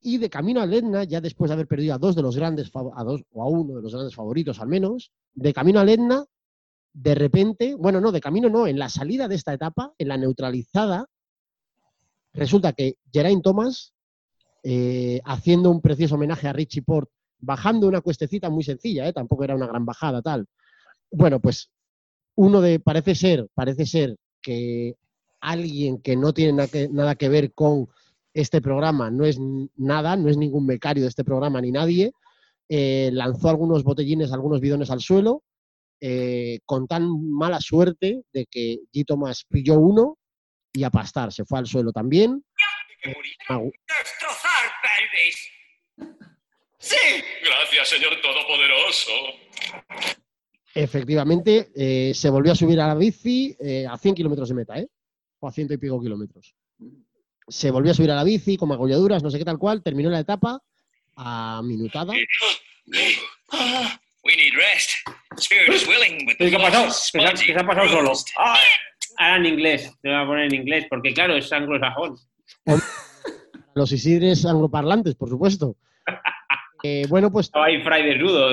Y 0.01 0.19
de 0.19 0.29
camino 0.29 0.61
al 0.61 0.73
Etna, 0.73 1.03
ya 1.03 1.19
después 1.21 1.49
de 1.49 1.53
haber 1.53 1.67
perdido 1.67 1.95
a 1.95 1.97
dos 1.97 2.15
de 2.15 2.21
los 2.21 2.35
grandes, 2.35 2.71
a 2.75 3.03
dos 3.03 3.23
o 3.33 3.41
a 3.41 3.47
uno 3.49 3.75
de 3.77 3.81
los 3.81 3.93
grandes 3.93 4.13
favoritos 4.13 4.59
al 4.59 4.67
menos, 4.67 5.11
de 5.33 5.53
camino 5.53 5.79
al 5.79 5.89
Etna, 5.89 6.25
de 6.93 7.15
repente, 7.15 7.73
bueno, 7.75 7.99
no, 7.99 8.11
de 8.11 8.21
camino 8.21 8.47
no, 8.49 8.67
en 8.67 8.77
la 8.77 8.89
salida 8.89 9.27
de 9.27 9.35
esta 9.35 9.53
etapa, 9.53 9.93
en 9.97 10.09
la 10.09 10.17
neutralizada, 10.17 11.07
resulta 12.35 12.73
que 12.73 12.97
Geraint 13.11 13.43
Thomas, 13.43 13.93
eh, 14.63 15.21
haciendo 15.25 15.71
un 15.71 15.81
precioso 15.81 16.15
homenaje 16.15 16.47
a 16.47 16.53
Richie 16.53 16.81
Port, 16.81 17.09
bajando 17.39 17.87
una 17.87 18.01
cuestecita 18.01 18.49
muy 18.49 18.63
sencilla, 18.63 19.07
¿eh? 19.07 19.13
tampoco 19.13 19.43
era 19.43 19.55
una 19.55 19.67
gran 19.67 19.85
bajada, 19.85 20.21
tal. 20.21 20.45
Bueno, 21.11 21.39
pues 21.39 21.69
uno 22.35 22.61
de, 22.61 22.79
parece 22.79 23.15
ser, 23.15 23.47
parece 23.53 23.85
ser 23.85 24.17
que 24.41 24.95
alguien 25.39 25.99
que 26.01 26.15
no 26.15 26.33
tiene 26.33 26.67
nada 26.91 27.15
que 27.15 27.29
ver 27.29 27.53
con 27.53 27.87
este 28.33 28.61
programa, 28.61 29.09
no 29.09 29.25
es 29.25 29.39
nada, 29.75 30.17
no 30.17 30.29
es 30.29 30.37
ningún 30.37 30.67
becario 30.67 31.03
de 31.03 31.09
este 31.09 31.23
programa 31.23 31.61
ni 31.61 31.71
nadie, 31.71 32.11
eh, 32.67 33.09
lanzó 33.13 33.49
algunos 33.49 33.83
botellines, 33.83 34.33
algunos 34.33 34.59
bidones 34.59 34.89
al 34.89 34.99
suelo, 34.99 35.43
eh, 36.01 36.59
con 36.65 36.87
tan 36.87 37.07
mala 37.31 37.61
suerte 37.61 38.23
de 38.33 38.45
que 38.45 38.79
G. 38.93 39.05
Thomas 39.05 39.45
pilló 39.47 39.79
uno 39.79 40.17
y 40.75 40.83
a 40.83 40.89
pastar, 40.89 41.31
se 41.31 41.45
fue 41.45 41.59
al 41.59 41.65
suelo 41.67 41.91
también. 41.91 42.43
¡Sí! 46.77 46.95
Gracias, 47.43 47.89
Señor 47.89 48.21
Todopoderoso. 48.21 49.11
Efectivamente, 50.73 51.69
eh, 51.75 52.13
se 52.13 52.29
volvió 52.29 52.51
a 52.51 52.55
subir 52.55 52.79
a 52.81 52.87
la 52.87 52.95
bici 52.95 53.55
eh, 53.59 53.87
a 53.89 53.97
100 53.97 54.15
kilómetros 54.15 54.49
de 54.49 54.55
meta, 54.55 54.77
¿eh? 54.77 54.87
O 55.39 55.47
a 55.47 55.51
ciento 55.51 55.73
y 55.73 55.77
pico 55.77 56.01
kilómetros. 56.01 56.53
Se 57.47 57.71
volvió 57.71 57.91
a 57.91 57.95
subir 57.95 58.11
a 58.11 58.15
la 58.15 58.23
bici 58.23 58.57
con 58.57 58.69
magulladuras, 58.69 59.23
no 59.23 59.29
sé 59.31 59.37
qué 59.37 59.45
tal 59.45 59.57
cual, 59.57 59.81
terminó 59.83 60.09
la 60.09 60.19
etapa 60.19 60.59
a 61.15 61.61
minutada. 61.63 62.13
We 64.23 64.35
need 64.35 64.53
rest. 64.55 64.89
Spirit 65.37 65.69
is 65.73 65.87
willing, 65.87 66.25
but 66.25 66.37
¿Qué 66.37 66.49
the 66.49 66.55
ha 66.55 66.59
pasado? 66.59 66.85
¿Qué 66.87 66.91
se 66.93 67.19
ha- 67.19 67.27
smudgy, 67.29 67.45
qué 67.45 67.53
se 67.53 67.59
ha 67.59 67.67
pasado 67.67 67.89
solo? 67.89 68.13
¡Ah! 68.37 68.57
Ahora 69.17 69.37
en 69.37 69.45
inglés. 69.45 69.91
Te 70.01 70.09
voy 70.09 70.17
a 70.17 70.25
poner 70.25 70.45
en 70.45 70.55
inglés, 70.61 70.85
porque 70.89 71.13
claro, 71.13 71.35
es 71.35 71.51
anglosajón. 71.51 72.15
Los 73.73 73.91
isidres 73.91 74.45
angloparlantes, 74.45 75.15
por 75.15 75.29
supuesto. 75.29 75.75
Eh, 76.83 77.07
bueno, 77.09 77.31
pues 77.31 77.47
Estaba 77.47 77.65
ahí 77.65 77.81
Fray 77.81 78.05
desnudo. 78.05 78.49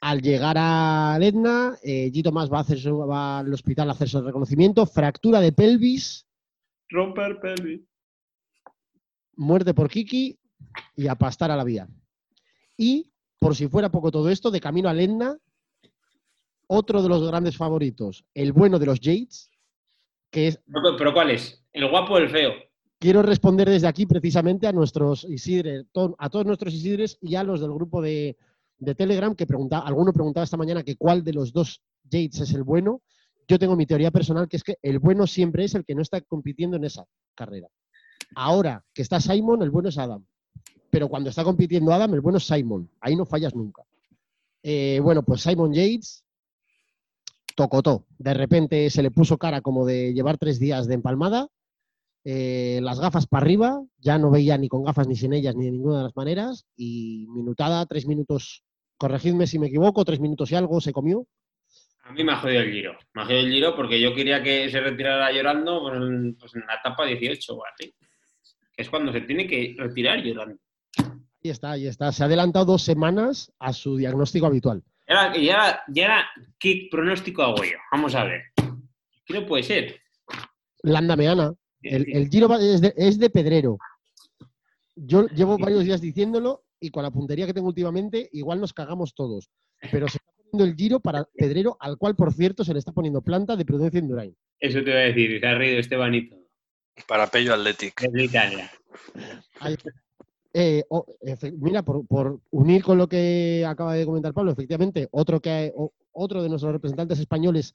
al 0.00 0.22
llegar 0.22 0.56
a 0.58 1.18
Etna, 1.20 1.76
eh, 1.82 2.10
G. 2.10 2.22
Thomas 2.22 2.50
va, 2.50 2.58
a 2.60 2.64
hacerse- 2.64 2.90
va 2.90 3.40
al 3.40 3.52
hospital 3.52 3.90
a 3.90 3.92
hacerse 3.92 4.16
el 4.16 4.24
reconocimiento, 4.24 4.86
fractura 4.86 5.40
de 5.40 5.52
pelvis, 5.52 6.26
Romper 6.88 7.40
pelvis. 7.40 7.82
muerte 9.36 9.74
por 9.74 9.90
Kiki 9.90 10.38
y 10.96 11.06
a 11.08 11.14
pastar 11.14 11.50
a 11.50 11.56
la 11.56 11.64
vía. 11.64 11.86
Y, 12.78 13.12
por 13.38 13.54
si 13.54 13.68
fuera 13.68 13.90
poco 13.90 14.10
todo 14.10 14.30
esto, 14.30 14.50
de 14.50 14.60
camino 14.60 14.88
a 14.88 14.94
Etna, 14.98 15.36
otro 16.72 17.02
de 17.02 17.08
los 17.08 17.26
grandes 17.26 17.56
favoritos, 17.56 18.24
el 18.34 18.52
bueno 18.52 18.78
de 18.78 18.86
los 18.86 19.00
Yates, 19.00 19.50
que 20.30 20.48
es, 20.48 20.60
¿Pero, 20.66 20.96
pero 20.96 21.12
cuál 21.12 21.30
es? 21.30 21.62
¿El 21.72 21.88
guapo 21.88 22.14
o 22.14 22.18
el 22.18 22.30
feo? 22.30 22.52
quiero 23.02 23.20
responder 23.20 23.68
desde 23.68 23.88
aquí 23.88 24.06
precisamente 24.06 24.68
a 24.68 24.72
nuestros 24.72 25.24
Isidres, 25.24 25.86
a 26.18 26.30
todos 26.30 26.46
nuestros 26.46 26.72
Isidres 26.72 27.18
y 27.20 27.34
a 27.34 27.42
los 27.42 27.60
del 27.60 27.72
grupo 27.72 28.00
de, 28.00 28.36
de 28.78 28.94
Telegram 28.94 29.34
que 29.34 29.44
preguntaba, 29.44 29.84
alguno 29.84 30.12
preguntaba 30.12 30.44
esta 30.44 30.56
mañana 30.56 30.84
que 30.84 30.94
cuál 30.94 31.24
de 31.24 31.32
los 31.32 31.52
dos 31.52 31.82
Yates 32.04 32.40
es 32.40 32.52
el 32.54 32.62
bueno. 32.62 33.02
Yo 33.48 33.58
tengo 33.58 33.74
mi 33.74 33.86
teoría 33.86 34.12
personal 34.12 34.46
que 34.48 34.56
es 34.56 34.62
que 34.62 34.76
el 34.82 35.00
bueno 35.00 35.26
siempre 35.26 35.64
es 35.64 35.74
el 35.74 35.84
que 35.84 35.96
no 35.96 36.02
está 36.02 36.20
compitiendo 36.20 36.76
en 36.76 36.84
esa 36.84 37.04
carrera. 37.34 37.66
Ahora 38.36 38.84
que 38.94 39.02
está 39.02 39.20
Simon, 39.20 39.62
el 39.62 39.70
bueno 39.70 39.88
es 39.88 39.98
Adam. 39.98 40.24
Pero 40.88 41.08
cuando 41.08 41.28
está 41.28 41.42
compitiendo 41.42 41.92
Adam, 41.92 42.14
el 42.14 42.20
bueno 42.20 42.38
es 42.38 42.46
Simon. 42.46 42.88
Ahí 43.00 43.16
no 43.16 43.26
fallas 43.26 43.52
nunca. 43.52 43.82
Eh, 44.62 45.00
bueno, 45.02 45.24
pues 45.24 45.40
Simon 45.40 45.72
Yates 45.72 46.24
tocotó. 47.54 48.06
De 48.18 48.34
repente 48.34 48.88
se 48.90 49.02
le 49.02 49.10
puso 49.10 49.38
cara 49.38 49.60
como 49.60 49.84
de 49.86 50.12
llevar 50.14 50.38
tres 50.38 50.58
días 50.58 50.86
de 50.86 50.94
empalmada. 50.94 51.48
eh, 52.24 52.78
las 52.82 53.00
gafas 53.00 53.26
para 53.26 53.42
arriba, 53.44 53.82
ya 53.98 54.16
no 54.18 54.30
veía 54.30 54.56
ni 54.56 54.68
con 54.68 54.84
gafas 54.84 55.08
ni 55.08 55.16
sin 55.16 55.32
ellas 55.32 55.56
ni 55.56 55.64
de 55.64 55.72
ninguna 55.72 55.98
de 55.98 56.04
las 56.04 56.16
maneras. 56.16 56.66
Y 56.76 57.26
minutada, 57.30 57.84
tres 57.86 58.06
minutos, 58.06 58.62
corregidme 58.96 59.46
si 59.48 59.58
me 59.58 59.66
equivoco, 59.66 60.04
tres 60.04 60.20
minutos 60.20 60.50
y 60.52 60.54
algo 60.54 60.80
se 60.80 60.92
comió. 60.92 61.26
A 62.04 62.12
mí 62.12 62.22
me 62.24 62.32
ha 62.32 62.36
jodido 62.36 62.60
el 62.62 62.72
giro. 62.72 62.92
Me 63.14 63.22
ha 63.22 63.24
jodido 63.24 63.40
el 63.40 63.52
giro 63.52 63.76
porque 63.76 64.00
yo 64.00 64.14
quería 64.14 64.42
que 64.42 64.70
se 64.70 64.80
retirara 64.80 65.32
llorando 65.32 65.80
pues, 65.82 65.94
en, 65.96 66.36
pues, 66.38 66.54
en 66.54 66.62
la 66.66 66.74
etapa 66.74 67.04
18 67.06 67.54
o 67.56 67.62
así. 67.66 67.94
Que 68.74 68.82
es 68.82 68.88
cuando 68.90 69.12
se 69.12 69.22
tiene 69.22 69.46
que 69.46 69.74
retirar 69.78 70.20
llorando. 70.22 70.58
Ahí 71.44 71.50
está, 71.50 71.72
ahí 71.72 71.86
está. 71.88 72.12
Se 72.12 72.22
ha 72.22 72.26
adelantado 72.26 72.64
dos 72.66 72.82
semanas 72.82 73.52
a 73.58 73.72
su 73.72 73.96
diagnóstico 73.96 74.46
habitual. 74.46 74.82
Y 75.12 75.14
ahora, 75.14 75.36
y 75.38 75.48
ahora- 75.50 75.82
y 75.94 76.00
ahora, 76.00 76.26
¿qué 76.58 76.88
pronóstico 76.90 77.42
hago 77.42 77.62
yo? 77.64 77.76
Vamos 77.90 78.14
a 78.14 78.24
ver. 78.24 78.44
¿Qué 79.26 79.34
no 79.34 79.46
puede 79.46 79.62
ser? 79.62 80.00
Landa 80.82 81.16
Meana. 81.16 81.52
El, 81.82 82.10
el 82.16 82.28
Giro 82.30 82.48
va- 82.48 82.56
es 82.62 82.80
de, 82.80 82.94
es 82.96 83.18
de 83.18 83.28
Pedrero. 83.28 83.76
Yo 84.94 85.26
llevo 85.28 85.58
varios 85.58 85.84
días 85.84 86.00
diciéndolo 86.00 86.64
y 86.80 86.90
con 86.90 87.02
la 87.02 87.10
puntería 87.10 87.46
que 87.46 87.52
tengo 87.54 87.68
últimamente, 87.68 88.28
igual 88.32 88.60
nos 88.60 88.72
cagamos 88.72 89.14
todos. 89.14 89.50
Pero 89.90 90.08
se 90.08 90.18
está 90.18 90.32
poniendo 90.34 90.64
el 90.64 90.76
Giro 90.76 91.00
para 91.00 91.24
Pedrero, 91.36 91.76
al 91.80 91.98
cual, 91.98 92.14
por 92.16 92.32
cierto, 92.32 92.64
se 92.64 92.72
le 92.72 92.78
está 92.78 92.92
poniendo 92.92 93.20
planta 93.22 93.56
de 93.56 93.64
Prudencia 93.64 93.98
Indurain. 94.00 94.34
Eso 94.60 94.78
te 94.78 94.90
voy 94.90 94.92
a 95.00 95.04
decir. 95.04 95.40
Se 95.40 95.46
ha 95.46 95.54
reído 95.54 95.78
Estebanito. 95.78 96.36
Para 97.06 97.26
Pello 97.26 97.52
Athletic. 97.54 98.00
Desde 98.00 98.24
Italia. 98.24 98.70
Ahí 99.60 99.74
está. 99.74 99.90
O- 100.88 101.06
efe- 101.22 101.52
mira, 101.58 101.82
por, 101.82 102.40
unir 102.50 102.84
con 102.84 102.98
lo 102.98 103.08
que 103.08 103.64
acaba 103.66 103.94
de 103.94 104.04
comentar 104.04 104.34
Pablo, 104.34 104.52
efectivamente, 104.52 105.08
otro, 105.10 105.40
que, 105.40 105.72
otro 106.12 106.42
de 106.42 106.48
nuestros 106.48 106.72
representantes 106.72 107.18
españoles 107.18 107.74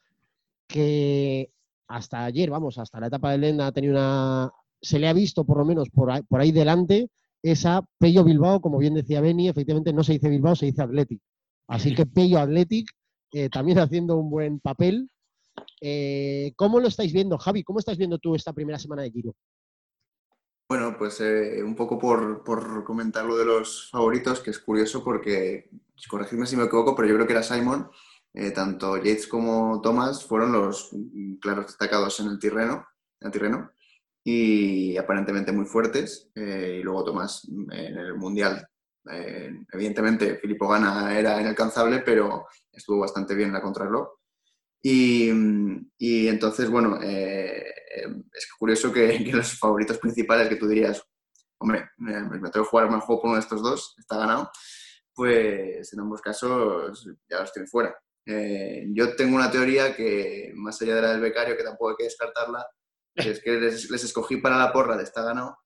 que 0.68 1.52
hasta 1.88 2.26
ayer, 2.26 2.50
vamos, 2.50 2.78
hasta 2.78 3.00
la 3.00 3.08
etapa 3.08 3.32
de 3.32 3.38
Lenda 3.40 3.68
ha 3.68 3.72
tenido 3.72 3.94
una. 3.94 4.52
Se 4.82 5.00
le 5.00 5.08
ha 5.08 5.14
visto 5.14 5.46
por 5.46 5.58
lo 5.58 5.66
menos 5.66 5.90
por 5.90 6.12
ahí, 6.12 6.22
por 6.24 6.40
ahí 6.42 6.52
delante, 6.52 7.10
es 7.42 7.66
a 7.66 7.84
Pello 7.98 8.24
Bilbao, 8.24 8.62
como 8.62 8.78
bien 8.78 8.94
decía 8.94 9.22
Beni, 9.22 9.48
efectivamente 9.50 9.94
no 9.94 10.04
se 10.04 10.14
dice 10.14 10.30
Bilbao, 10.30 10.56
se 10.56 10.68
dice 10.68 10.82
Athletic. 10.84 11.22
Así 11.68 11.96
que 11.96 12.06
Pello 12.06 12.40
Athletic 12.40 12.92
eh, 13.32 13.50
también 13.50 13.80
haciendo 13.80 14.18
un 14.18 14.30
buen 14.30 14.60
papel. 14.60 15.10
Eh, 15.82 16.54
¿Cómo 16.56 16.80
lo 16.80 16.88
estáis 16.88 17.14
viendo, 17.14 17.38
Javi? 17.38 17.64
¿Cómo 17.64 17.80
estás 17.80 17.98
viendo 17.98 18.20
tú 18.20 18.36
esta 18.36 18.54
primera 18.54 18.78
semana 18.78 19.02
de 19.04 19.12
Giro? 19.12 19.34
Bueno, 20.70 20.98
pues 20.98 21.22
eh, 21.22 21.64
un 21.64 21.76
poco 21.76 21.98
por, 21.98 22.44
por 22.44 22.84
comentar 22.84 23.24
lo 23.26 23.38
de 23.38 23.46
los 23.46 23.90
favoritos, 23.90 24.42
que 24.42 24.50
es 24.52 24.60
curioso 24.60 25.02
porque, 25.02 25.70
corregidme 26.10 26.46
si 26.46 26.58
me 26.58 26.66
equivoco, 26.66 26.94
pero 26.94 27.08
yo 27.08 27.16
creo 27.16 27.26
que 27.26 27.32
era 27.34 27.44
Simon, 27.44 27.90
eh, 28.34 28.52
tanto 28.52 28.98
Yates 28.98 29.28
como 29.28 29.80
Thomas 29.82 30.26
fueron 30.26 30.52
los 30.52 30.90
mm, 30.92 31.36
claros 31.36 31.68
destacados 31.68 32.20
en 32.20 32.28
el 32.28 32.40
Tirreno, 32.40 32.86
en 33.22 33.28
el 33.28 33.32
Tirreno 33.32 33.72
y 34.26 34.98
aparentemente 34.98 35.54
muy 35.54 35.66
fuertes. 35.66 36.30
eh, 36.36 36.80
y 36.82 36.84
luego 36.84 37.06
Thomas 37.06 37.48
mm, 37.50 37.72
en 37.72 37.98
el 37.98 38.16
Mundial. 38.16 38.68
evidentemente, 39.72 40.36
Filippo 40.38 40.68
Gana 40.68 41.18
era 41.18 41.40
inalcanzable, 41.42 42.00
pero 42.02 42.46
estuvo 42.74 43.00
bastante 43.00 43.36
bien 43.36 43.50
en 43.50 43.54
la 43.54 43.62
contrarreloj. 43.62 44.10
Y, 44.82 45.32
y 45.98 46.28
entonces, 46.28 46.70
bueno, 46.70 47.00
es 48.38 48.48
curioso 48.58 48.92
que, 48.92 49.20
los 49.34 49.58
favoritos 49.58 49.98
principales 49.98 50.50
que 50.50 50.56
tú 50.56 50.68
dirías, 50.68 51.04
hombre, 51.60 51.90
me, 51.98 52.14
tengo 52.14 52.52
que 52.52 52.60
jugar 52.70 52.88
el 52.88 53.00
juego 53.00 53.22
por 53.22 53.30
uno 53.30 53.36
de 53.36 53.42
estos 53.42 53.62
dos, 53.62 53.96
está 53.98 54.18
ganado, 54.18 54.52
pues 55.14 55.92
en 55.94 56.00
ambos 56.00 56.22
casos 56.22 57.08
ya 57.30 57.40
los 57.40 57.52
tiene 57.52 57.68
fuera. 57.68 57.96
Eh, 58.26 58.86
yo 58.90 59.16
tengo 59.16 59.36
una 59.36 59.50
teoría 59.50 59.96
que, 59.96 60.52
más 60.56 60.82
allá 60.82 60.96
de 60.96 61.02
la 61.02 61.12
del 61.12 61.22
becario, 61.22 61.58
que 61.58 61.64
tampoco 61.64 61.92
hay 61.92 61.96
que 61.98 62.04
descartarla, 62.04 62.66
es 63.16 63.42
que 63.42 63.54
les, 63.54 63.90
les 63.90 64.04
escogí 64.04 64.38
para 64.38 64.58
la 64.58 64.72
porra 64.72 64.96
de 64.96 65.04
está 65.04 65.24
ganado 65.24 65.58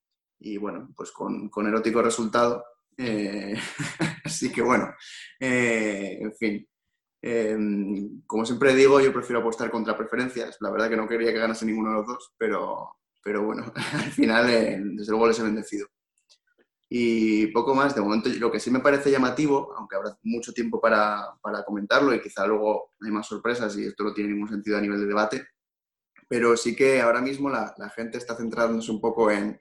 y 0.41 0.57
bueno, 0.57 0.91
pues 0.95 1.11
con, 1.11 1.49
con 1.49 1.67
erótico 1.67 2.01
resultado. 2.01 2.65
Eh, 2.97 3.55
así 4.25 4.51
que 4.51 4.61
bueno, 4.61 4.93
eh, 5.39 6.17
en 6.19 6.33
fin. 6.33 6.67
Eh, 7.21 7.57
como 8.25 8.45
siempre 8.45 8.73
digo, 8.73 8.99
yo 8.99 9.13
prefiero 9.13 9.41
apostar 9.41 9.69
contra 9.69 9.97
preferencias. 9.97 10.57
La 10.59 10.71
verdad 10.71 10.89
que 10.89 10.97
no 10.97 11.07
quería 11.07 11.31
que 11.31 11.39
ganase 11.39 11.65
ninguno 11.65 11.89
de 11.89 11.95
los 11.97 12.07
dos, 12.07 12.33
pero, 12.37 12.97
pero 13.23 13.43
bueno, 13.43 13.71
al 13.93 14.11
final, 14.11 14.49
eh, 14.49 14.81
desde 14.83 15.11
luego 15.11 15.27
les 15.27 15.39
he 15.39 15.43
bendecido. 15.43 15.87
Y 16.93 17.47
poco 17.47 17.73
más, 17.73 17.95
de 17.95 18.01
momento 18.01 18.29
lo 18.37 18.51
que 18.51 18.59
sí 18.59 18.69
me 18.69 18.81
parece 18.81 19.09
llamativo, 19.09 19.73
aunque 19.77 19.95
habrá 19.95 20.17
mucho 20.23 20.51
tiempo 20.51 20.81
para, 20.81 21.37
para 21.41 21.63
comentarlo 21.63 22.13
y 22.13 22.21
quizá 22.21 22.45
luego 22.45 22.91
hay 23.01 23.11
más 23.11 23.27
sorpresas 23.27 23.77
y 23.77 23.85
esto 23.85 24.03
no 24.03 24.13
tiene 24.13 24.33
ningún 24.33 24.49
sentido 24.49 24.77
a 24.77 24.81
nivel 24.81 24.99
de 24.99 25.07
debate, 25.07 25.47
pero 26.27 26.57
sí 26.57 26.75
que 26.75 26.99
ahora 26.99 27.21
mismo 27.21 27.49
la, 27.49 27.73
la 27.77 27.89
gente 27.91 28.17
está 28.17 28.35
centrándose 28.35 28.91
un 28.91 28.99
poco 28.99 29.31
en 29.31 29.57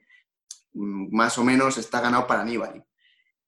mm, 0.73 1.15
más 1.15 1.37
o 1.37 1.45
menos 1.45 1.77
está 1.77 2.01
ganado 2.01 2.27
para 2.27 2.43
Nibali. 2.43 2.83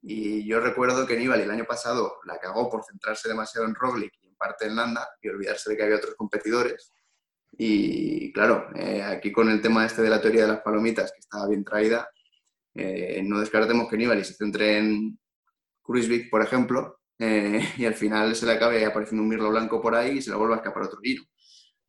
Y 0.05 0.45
yo 0.45 0.59
recuerdo 0.59 1.07
que 1.07 1.17
Nibali 1.17 1.43
el 1.43 1.51
año 1.51 1.63
pasado 1.63 2.17
la 2.25 2.37
cagó 2.37 2.69
por 2.69 2.83
centrarse 2.83 3.29
demasiado 3.29 3.65
en 3.65 3.73
Roglic 3.73 4.13
y 4.21 4.27
en 4.27 4.35
parte 4.35 4.65
en 4.65 4.75
Landa 4.75 5.07
y 5.21 5.29
olvidarse 5.29 5.69
de 5.69 5.77
que 5.77 5.83
había 5.83 5.95
otros 5.95 6.15
competidores. 6.15 6.91
Y 7.53 8.33
claro, 8.33 8.67
eh, 8.75 9.01
aquí 9.01 9.31
con 9.31 9.49
el 9.49 9.61
tema 9.61 9.85
este 9.85 10.01
de 10.01 10.09
la 10.09 10.19
teoría 10.19 10.41
de 10.41 10.49
las 10.49 10.61
palomitas, 10.61 11.11
que 11.13 11.19
estaba 11.19 11.47
bien 11.47 11.63
traída, 11.63 12.09
eh, 12.75 13.21
no 13.23 13.39
descartemos 13.39 13.87
que 13.89 13.97
Nibali 13.97 14.25
se 14.25 14.33
centre 14.33 14.77
en 14.77 15.17
Kruisvik, 15.81 16.29
por 16.29 16.41
ejemplo, 16.41 16.99
eh, 17.17 17.61
y 17.77 17.85
al 17.85 17.93
final 17.95 18.35
se 18.35 18.45
le 18.45 18.53
acabe 18.53 18.85
apareciendo 18.85 19.23
un 19.23 19.29
mirlo 19.29 19.49
blanco 19.51 19.81
por 19.81 19.95
ahí 19.95 20.17
y 20.17 20.21
se 20.21 20.31
le 20.31 20.35
vuelva 20.35 20.55
a 20.55 20.57
escapar 20.57 20.83
otro 20.83 20.99
giro. 21.01 21.23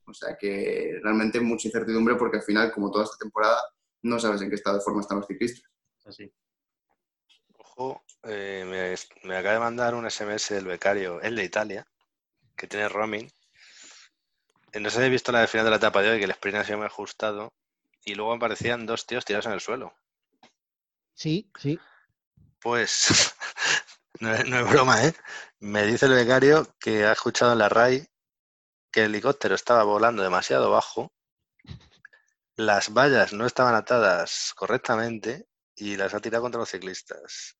O 0.06 0.14
sea 0.14 0.36
que 0.38 1.00
realmente 1.02 1.40
mucha 1.40 1.66
incertidumbre 1.66 2.14
porque 2.14 2.36
al 2.36 2.42
final, 2.44 2.70
como 2.70 2.90
toda 2.90 3.04
esta 3.04 3.16
temporada, 3.16 3.60
no 4.02 4.20
sabes 4.20 4.42
en 4.42 4.50
qué 4.50 4.54
estado 4.54 4.76
de 4.76 4.84
forma 4.84 5.00
están 5.00 5.18
los 5.18 5.26
ciclistas. 5.26 5.68
Así. 6.04 6.30
Ojo, 7.56 8.03
eh, 8.26 8.64
me, 8.66 9.28
me 9.28 9.36
acaba 9.36 9.54
de 9.54 9.60
mandar 9.60 9.94
un 9.94 10.06
SMS 10.10 10.54
del 10.54 10.66
becario, 10.66 11.20
el 11.20 11.36
de 11.36 11.44
Italia, 11.44 11.86
que 12.56 12.66
tiene 12.68 12.88
roaming. 12.88 13.30
Eh, 14.72 14.80
No 14.80 14.90
sé 14.90 14.96
si 14.96 14.98
habéis 14.98 15.12
visto 15.12 15.32
la 15.32 15.46
final 15.46 15.64
de 15.64 15.70
la 15.70 15.76
etapa 15.78 16.02
de 16.02 16.10
hoy, 16.10 16.18
que 16.18 16.24
el 16.24 16.30
sprint 16.32 16.58
ha 16.58 16.64
sido 16.64 16.76
muy 16.78 16.86
ajustado. 16.86 17.54
Y 18.04 18.14
luego 18.14 18.34
aparecían 18.34 18.84
dos 18.84 19.06
tíos 19.06 19.24
tirados 19.24 19.46
en 19.46 19.52
el 19.52 19.60
suelo. 19.60 19.94
Sí, 21.14 21.50
sí. 21.58 21.78
Pues, 22.60 23.34
no, 24.20 24.30
no 24.44 24.58
es 24.58 24.70
broma, 24.70 25.04
¿eh? 25.04 25.14
Me 25.60 25.86
dice 25.86 26.06
el 26.06 26.14
becario 26.14 26.66
que 26.80 27.04
ha 27.04 27.12
escuchado 27.12 27.52
en 27.52 27.58
la 27.58 27.68
RAI 27.68 28.06
que 28.92 29.00
el 29.00 29.06
helicóptero 29.06 29.54
estaba 29.54 29.84
volando 29.84 30.22
demasiado 30.22 30.70
bajo, 30.70 31.12
las 32.56 32.92
vallas 32.92 33.32
no 33.32 33.46
estaban 33.46 33.76
atadas 33.76 34.52
correctamente 34.56 35.46
y 35.76 35.96
las 35.96 36.14
ha 36.14 36.20
tirado 36.20 36.42
contra 36.42 36.58
los 36.58 36.70
ciclistas. 36.70 37.56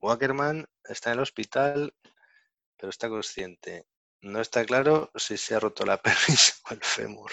Wackerman 0.00 0.66
está 0.84 1.10
en 1.10 1.16
el 1.16 1.22
hospital, 1.22 1.94
pero 2.76 2.90
está 2.90 3.08
consciente. 3.08 3.86
No 4.20 4.40
está 4.40 4.64
claro 4.64 5.10
si 5.14 5.36
se 5.36 5.54
ha 5.54 5.60
roto 5.60 5.84
la 5.84 5.96
pelvis 6.02 6.60
o 6.68 6.74
el 6.74 6.80
fémur. 6.82 7.32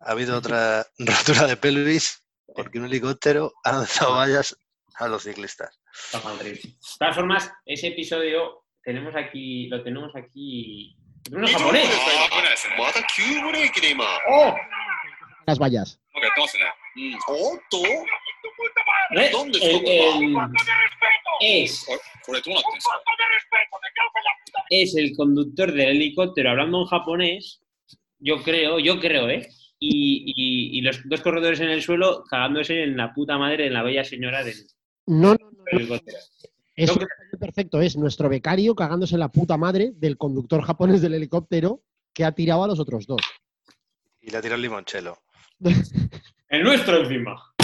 Ha 0.00 0.12
habido 0.12 0.36
otra 0.36 0.86
rotura 0.98 1.46
de 1.46 1.56
pelvis 1.56 2.22
porque 2.54 2.78
un 2.78 2.86
helicóptero 2.86 3.52
ha 3.64 3.72
lanzado 3.72 4.14
vallas 4.14 4.56
a 4.96 5.08
los 5.08 5.24
ciclistas. 5.24 5.80
De 6.12 6.60
todas 6.98 7.14
formas, 7.14 7.52
ese 7.64 7.88
episodio 7.88 8.64
tenemos 8.82 9.14
aquí, 9.16 9.68
lo 9.68 9.82
tenemos 9.82 10.14
aquí. 10.14 10.96
¡Tenemos 11.24 11.50
japonés! 11.50 11.90
¡Oh! 14.28 14.54
Las 15.46 15.58
vallas. 15.58 16.00
¡Oh! 17.28 17.58
¿Dónde. 19.32 19.58
Es. 21.40 21.86
Es 24.70 24.96
el 24.96 25.16
conductor 25.16 25.72
del 25.72 25.88
helicóptero 25.88 26.50
hablando 26.50 26.80
en 26.80 26.86
japonés, 26.86 27.60
yo 28.18 28.42
creo, 28.42 28.78
yo 28.78 28.98
creo, 28.98 29.28
¿eh? 29.28 29.48
Y, 29.78 30.24
y, 30.34 30.78
y 30.78 30.80
los 30.80 31.00
dos 31.04 31.20
corredores 31.20 31.60
en 31.60 31.68
el 31.68 31.82
suelo 31.82 32.24
cagándose 32.24 32.82
en 32.82 32.96
la 32.96 33.12
puta 33.12 33.36
madre 33.36 33.64
de 33.64 33.70
la 33.70 33.82
bella 33.82 34.04
señora 34.04 34.42
del, 34.42 34.56
no, 35.06 35.34
no, 35.34 35.50
no, 35.50 35.64
helicóptero. 35.70 36.18
Es 36.74 36.92
perfecto, 37.38 37.80
es 37.80 37.96
nuestro 37.96 38.28
becario 38.28 38.74
cagándose 38.74 39.14
en 39.14 39.20
la 39.20 39.28
puta 39.28 39.56
madre 39.56 39.92
del 39.94 40.18
conductor 40.18 40.62
japonés 40.62 41.00
del 41.00 41.14
helicóptero 41.14 41.82
que 42.12 42.24
ha 42.24 42.32
tirado 42.32 42.64
a 42.64 42.66
los 42.66 42.80
otros 42.80 43.06
dos. 43.06 43.20
Y 44.20 44.30
le 44.30 44.38
ha 44.38 44.42
tirado 44.42 44.56
el 44.56 44.62
limonchelo. 44.62 45.18
el 46.48 46.62
nuestro 46.62 46.98
encima. 46.98 47.55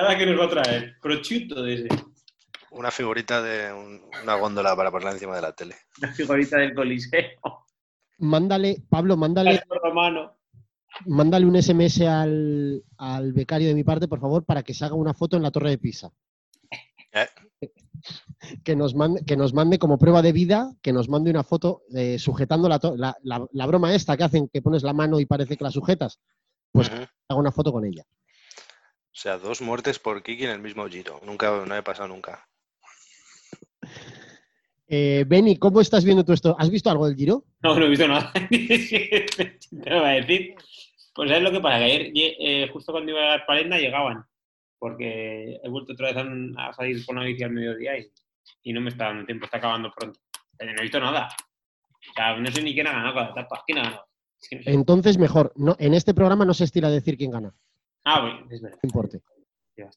Ahora 0.00 0.16
que 0.18 0.26
nos 0.26 0.40
va 0.40 0.44
a 0.44 0.48
traer. 0.62 0.96
Prosciutto 1.00 1.62
desde 1.62 1.88
Una 2.72 2.90
figurita 2.90 3.42
de 3.42 3.72
un- 3.72 4.00
una 4.22 4.34
góndola 4.36 4.76
para 4.76 4.90
ponerla 4.90 5.12
encima 5.12 5.34
de 5.36 5.42
la 5.42 5.52
tele. 5.52 5.74
la 6.00 6.12
figurita 6.12 6.58
del 6.58 6.74
coliseo. 6.74 7.64
Mándale, 8.18 8.82
Pablo, 8.88 9.16
mándale, 9.16 9.62
Romano. 9.82 10.36
mándale 11.06 11.46
un 11.46 11.56
SMS 11.56 12.02
al, 12.06 12.82
al 12.98 13.32
becario 13.32 13.68
de 13.68 13.74
mi 13.74 13.82
parte, 13.82 14.06
por 14.08 14.20
favor, 14.20 14.44
para 14.44 14.62
que 14.62 14.74
se 14.74 14.84
haga 14.84 14.94
una 14.94 15.14
foto 15.14 15.36
en 15.36 15.42
la 15.42 15.50
Torre 15.50 15.70
de 15.70 15.78
Pisa. 15.78 16.12
Eh. 17.12 17.26
Que 18.62 18.76
nos, 18.76 18.94
mande, 18.94 19.24
que 19.24 19.36
nos 19.36 19.52
mande 19.52 19.78
como 19.78 19.98
prueba 19.98 20.22
de 20.22 20.32
vida, 20.32 20.72
que 20.80 20.92
nos 20.92 21.08
mande 21.08 21.30
una 21.30 21.42
foto 21.44 21.82
eh, 21.94 22.18
sujetando 22.18 22.68
la, 22.68 22.78
to- 22.78 22.96
la- 22.96 23.16
la- 23.22 23.46
la 23.52 23.66
broma 23.66 23.92
esta 23.94 24.16
que 24.16 24.24
hacen, 24.24 24.48
que 24.48 24.62
pones 24.62 24.82
la 24.82 24.92
mano 24.92 25.18
y 25.20 25.26
parece 25.26 25.56
que 25.56 25.64
la 25.64 25.70
sujetas. 25.70 26.20
Pues 26.72 26.88
Ujú. 26.88 26.96
haga 27.28 27.40
una 27.40 27.52
foto 27.52 27.72
con 27.72 27.84
ella. 27.84 28.04
O 29.12 29.16
sea, 29.20 29.38
dos 29.38 29.60
muertes 29.60 29.98
por 29.98 30.22
Kiki 30.22 30.44
en 30.44 30.50
el 30.50 30.60
mismo 30.60 30.86
giro. 30.88 31.20
Nunca, 31.26 31.50
no 31.50 31.62
había 31.62 31.82
pasado 31.82 32.08
nunca. 32.08 32.46
Eh, 34.86 35.24
Benny, 35.26 35.56
¿cómo 35.56 35.80
estás 35.80 36.04
viendo 36.04 36.24
tú 36.24 36.32
esto? 36.32 36.56
¿Has 36.58 36.70
visto 36.70 36.90
algo 36.90 37.06
del 37.06 37.16
Giro? 37.16 37.44
No, 37.62 37.78
no 37.78 37.86
he 37.86 37.88
visto 37.88 38.08
nada. 38.08 38.32
Te 38.50 39.60
lo 39.70 40.00
voy 40.00 40.08
a 40.08 40.20
decir. 40.20 40.54
Pues 41.14 41.28
¿sabes 41.28 41.44
lo 41.44 41.52
que 41.52 41.60
pasa? 41.60 41.78
Que 41.78 41.84
ayer, 41.84 42.12
eh, 42.14 42.68
justo 42.72 42.92
cuando 42.92 43.12
iba 43.12 43.20
a 43.22 43.28
dar 43.30 43.46
palenda, 43.46 43.78
llegaban. 43.78 44.24
Porque 44.78 45.60
he 45.62 45.68
vuelto 45.68 45.92
otra 45.92 46.12
vez 46.12 46.16
a, 46.56 46.68
a 46.68 46.72
salir 46.72 47.04
con 47.04 47.16
la 47.16 47.24
bici 47.24 47.42
al 47.44 47.52
mediodía 47.52 47.98
y, 47.98 48.10
y 48.62 48.72
no 48.72 48.80
me 48.80 48.90
está 48.90 49.06
dando 49.06 49.26
tiempo, 49.26 49.44
está 49.44 49.58
acabando 49.58 49.92
pronto. 49.96 50.18
Pero 50.56 50.72
no 50.72 50.78
he 50.78 50.82
visto 50.82 50.98
nada. 50.98 51.28
O 52.10 52.14
sea, 52.14 52.36
no 52.36 52.50
sé 52.50 52.62
ni 52.62 52.74
quién 52.74 52.86
ha 52.86 52.92
ganado 52.92 53.14
cada 53.14 53.30
etapa. 53.30 53.62
¿Quién 53.66 53.78
ha 53.78 53.82
ganado? 53.82 54.06
Entonces, 54.50 55.18
mejor. 55.18 55.52
No, 55.54 55.76
en 55.78 55.94
este 55.94 56.14
programa 56.14 56.44
no 56.44 56.54
se 56.54 56.64
estila 56.64 56.90
decir 56.90 57.16
quién 57.16 57.30
gana. 57.30 57.54
Ah, 58.04 58.20
bueno, 58.22 58.46
es 58.50 58.60
verdad. 58.60 58.78
No 58.82 58.86
importe. 58.86 59.20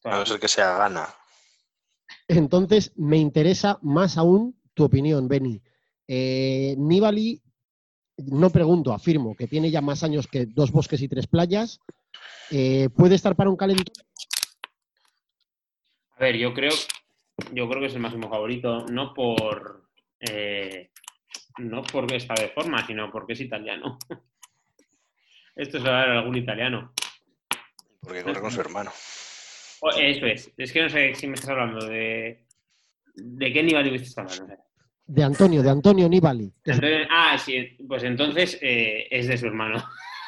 A 0.03 0.17
no 0.17 0.25
ser 0.25 0.39
que 0.39 0.47
sea 0.47 0.77
gana. 0.77 1.07
Entonces, 2.27 2.93
me 2.95 3.17
interesa 3.17 3.79
más 3.81 4.17
aún 4.17 4.59
tu 4.73 4.83
opinión, 4.83 5.27
Benny. 5.27 5.61
Eh, 6.07 6.75
Nibali, 6.77 7.41
no 8.17 8.49
pregunto, 8.49 8.93
afirmo 8.93 9.35
que 9.35 9.47
tiene 9.47 9.71
ya 9.71 9.81
más 9.81 10.03
años 10.03 10.27
que 10.27 10.45
dos 10.45 10.71
bosques 10.71 11.01
y 11.01 11.07
tres 11.07 11.27
playas. 11.27 11.79
Eh, 12.51 12.89
¿Puede 12.95 13.15
estar 13.15 13.35
para 13.35 13.49
un 13.49 13.57
calentón? 13.57 13.93
A 16.17 16.23
ver, 16.23 16.37
yo 16.37 16.53
creo, 16.53 16.71
yo 17.51 17.67
creo 17.67 17.81
que 17.81 17.87
es 17.87 17.95
el 17.95 18.01
máximo 18.01 18.29
favorito, 18.29 18.85
no 18.85 19.13
por 19.13 19.89
eh, 20.19 20.91
no 21.57 21.83
porque 21.83 22.15
está 22.15 22.33
de 22.35 22.49
forma, 22.49 22.85
sino 22.85 23.11
porque 23.11 23.33
es 23.33 23.41
italiano. 23.41 23.97
Esto 25.55 25.77
es 25.77 25.85
a 25.85 25.91
ver 25.91 26.09
algún 26.09 26.37
italiano. 26.37 26.93
Porque 28.03 28.23
corre 28.23 28.41
con 28.41 28.51
su 28.51 28.61
hermano. 28.61 28.91
O- 29.81 29.89
eso 29.91 30.25
es. 30.25 30.51
Es 30.57 30.71
que 30.71 30.81
no 30.81 30.89
sé 30.89 31.13
si 31.15 31.27
me 31.27 31.35
estás 31.35 31.49
hablando 31.49 31.85
de. 31.85 32.45
¿De 33.15 33.53
qué 33.53 33.63
nivel 33.63 33.91
me 33.91 33.97
estás 33.97 34.17
hablando? 34.17 34.63
De 35.05 35.23
Antonio, 35.23 35.61
de 35.61 35.69
Antonio 35.69 36.07
Nibali. 36.07 36.51
ah, 37.09 37.37
sí, 37.37 37.77
pues 37.87 38.03
entonces 38.03 38.57
eh, 38.61 39.07
es 39.11 39.27
de 39.27 39.37
su 39.37 39.47
hermano. 39.47 39.83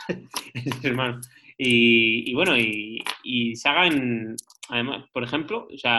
es 0.54 0.66
de 0.66 0.72
su 0.72 0.88
hermano. 0.88 1.22
Y, 1.58 2.30
y 2.30 2.34
bueno, 2.34 2.58
y, 2.58 3.02
y 3.24 3.56
Sagan, 3.56 4.36
además, 4.70 5.06
por 5.14 5.24
ejemplo, 5.24 5.68
o 5.74 5.78
sea, 5.78 5.98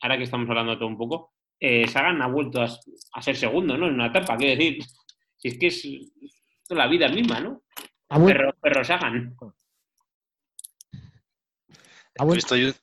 ahora 0.00 0.16
que 0.16 0.24
estamos 0.24 0.48
hablando 0.48 0.78
todo 0.78 0.86
un 0.88 0.96
poco, 0.96 1.32
eh, 1.58 1.86
Sagan 1.88 2.22
ha 2.22 2.28
vuelto 2.28 2.62
a, 2.62 3.22
ser 3.22 3.36
segundo, 3.36 3.76
¿no? 3.76 3.88
En 3.88 3.94
una 3.94 4.06
etapa, 4.06 4.36
quiero 4.36 4.56
decir, 4.56 4.82
si 5.36 5.48
es 5.48 5.58
que 5.58 5.66
es 5.66 5.88
toda 6.68 6.84
la 6.84 6.90
vida 6.90 7.08
misma, 7.08 7.40
¿no? 7.40 7.62
Perro, 8.08 8.54
perro 8.60 8.84
Sagan. 8.84 9.34
Ha 12.18 12.22
He 12.22 12.26
vuelto- 12.26 12.54
visto 12.54 12.78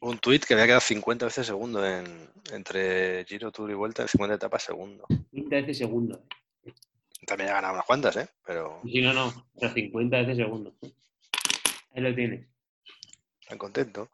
un 0.00 0.18
tuit 0.18 0.44
que 0.44 0.54
había 0.54 0.66
quedado 0.66 0.80
50 0.80 1.24
veces 1.26 1.46
segundo 1.46 1.84
en, 1.84 2.06
entre 2.52 3.24
Giro, 3.24 3.50
Tour 3.50 3.70
y 3.70 3.74
Vuelta, 3.74 4.02
en 4.02 4.08
50 4.08 4.34
etapas 4.36 4.62
segundo. 4.62 5.04
50 5.32 5.56
veces 5.56 5.78
segundo. 5.78 6.22
También 7.26 7.50
ha 7.50 7.54
ganado 7.54 7.74
unas 7.74 7.84
cuantas, 7.86 8.16
¿eh? 8.16 8.28
Pero 8.46 8.80
Si 8.84 9.00
no, 9.00 9.12
no, 9.12 9.32
pero 9.58 9.72
50 9.74 10.16
veces 10.18 10.36
segundo. 10.36 10.72
Ahí 11.94 12.02
lo 12.02 12.14
tienes. 12.14 12.46
tan 13.48 13.58
contento. 13.58 14.08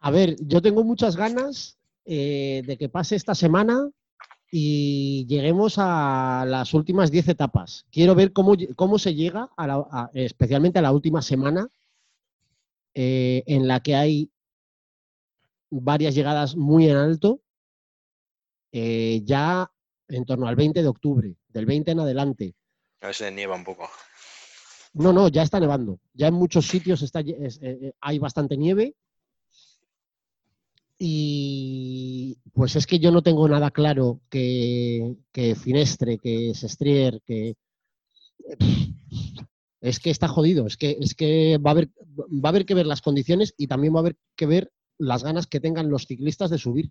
A 0.00 0.10
ver, 0.10 0.36
yo 0.40 0.60
tengo 0.60 0.84
muchas 0.84 1.16
ganas 1.16 1.78
eh, 2.04 2.62
de 2.66 2.76
que 2.76 2.88
pase 2.90 3.16
esta 3.16 3.34
semana 3.34 3.88
y 4.50 5.24
lleguemos 5.26 5.76
a 5.78 6.44
las 6.46 6.74
últimas 6.74 7.10
10 7.10 7.28
etapas. 7.28 7.86
Quiero 7.90 8.14
ver 8.14 8.32
cómo, 8.32 8.54
cómo 8.76 8.98
se 8.98 9.14
llega, 9.14 9.48
a 9.56 9.66
la- 9.66 9.86
a- 9.90 10.10
especialmente 10.12 10.78
a 10.78 10.82
la 10.82 10.92
última 10.92 11.22
semana, 11.22 11.68
eh, 12.94 13.42
en 13.46 13.66
la 13.68 13.80
que 13.80 13.94
hay 13.94 14.30
varias 15.70 16.14
llegadas 16.14 16.56
muy 16.56 16.88
en 16.88 16.96
alto, 16.96 17.40
eh, 18.72 19.20
ya 19.24 19.70
en 20.08 20.24
torno 20.24 20.46
al 20.46 20.56
20 20.56 20.82
de 20.82 20.88
octubre, 20.88 21.34
del 21.48 21.66
20 21.66 21.90
en 21.92 22.00
adelante. 22.00 22.54
A 23.00 23.06
ver 23.06 23.14
si 23.14 23.24
nieva 23.30 23.54
un 23.56 23.64
poco. 23.64 23.88
No, 24.94 25.12
no, 25.12 25.28
ya 25.28 25.42
está 25.42 25.58
nevando. 25.58 25.98
Ya 26.12 26.28
en 26.28 26.34
muchos 26.34 26.66
sitios 26.68 27.02
está, 27.02 27.20
es- 27.20 27.58
eh, 27.62 27.92
hay 28.00 28.18
bastante 28.18 28.56
nieve. 28.56 28.94
Y 30.98 32.38
pues 32.52 32.76
es 32.76 32.86
que 32.86 32.98
yo 33.00 33.10
no 33.10 33.22
tengo 33.22 33.48
nada 33.48 33.70
claro 33.72 34.20
que, 34.30 35.16
que 35.32 35.54
Finestre, 35.56 36.18
que 36.18 36.54
Sestrier, 36.54 37.20
que. 37.26 37.56
Es 39.84 40.00
que 40.00 40.08
está 40.10 40.28
jodido. 40.28 40.66
Es 40.66 40.76
que, 40.78 40.96
es 40.98 41.14
que 41.14 41.58
va, 41.58 41.70
a 41.70 41.72
haber, 41.72 41.90
va 42.18 42.48
a 42.48 42.48
haber 42.48 42.64
que 42.64 42.72
ver 42.74 42.86
las 42.86 43.02
condiciones 43.02 43.54
y 43.58 43.66
también 43.66 43.94
va 43.94 43.98
a 43.98 44.00
haber 44.00 44.16
que 44.34 44.46
ver 44.46 44.72
las 44.98 45.22
ganas 45.22 45.46
que 45.46 45.60
tengan 45.60 45.90
los 45.90 46.06
ciclistas 46.06 46.48
de 46.48 46.56
subir. 46.56 46.90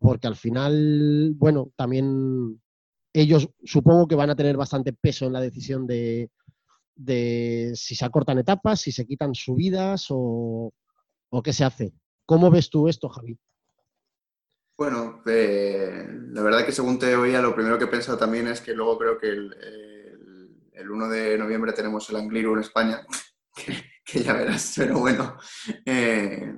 Porque 0.00 0.26
al 0.26 0.34
final, 0.36 1.32
bueno, 1.36 1.70
también 1.76 2.60
ellos 3.12 3.48
supongo 3.64 4.08
que 4.08 4.16
van 4.16 4.30
a 4.30 4.36
tener 4.36 4.56
bastante 4.56 4.92
peso 4.92 5.26
en 5.26 5.32
la 5.32 5.40
decisión 5.40 5.86
de, 5.86 6.30
de 6.96 7.72
si 7.74 7.94
se 7.94 8.04
acortan 8.04 8.38
etapas, 8.38 8.80
si 8.80 8.90
se 8.92 9.06
quitan 9.06 9.34
subidas 9.34 10.06
o, 10.10 10.72
o 11.30 11.42
qué 11.42 11.52
se 11.52 11.64
hace. 11.64 11.92
¿Cómo 12.26 12.50
ves 12.50 12.68
tú 12.68 12.88
esto, 12.88 13.08
Javi? 13.08 13.38
Bueno, 14.76 15.22
eh, 15.26 16.06
la 16.30 16.42
verdad 16.42 16.64
que 16.66 16.72
según 16.72 16.98
te 16.98 17.14
oía, 17.16 17.40
lo 17.42 17.54
primero 17.54 17.78
que 17.78 17.84
he 17.84 17.88
pensado 17.88 18.16
también 18.18 18.46
es 18.48 18.60
que 18.60 18.74
luego 18.74 18.98
creo 18.98 19.18
que 19.18 19.28
el, 19.28 19.52
el- 19.62 19.97
el 20.78 20.90
1 20.90 21.08
de 21.08 21.36
noviembre 21.38 21.72
tenemos 21.72 22.08
el 22.10 22.16
Angliru 22.16 22.54
en 22.54 22.60
España, 22.60 23.00
que, 23.54 23.72
que 24.04 24.22
ya 24.22 24.32
verás, 24.34 24.74
pero 24.76 24.98
bueno. 25.00 25.36
eh, 25.84 26.54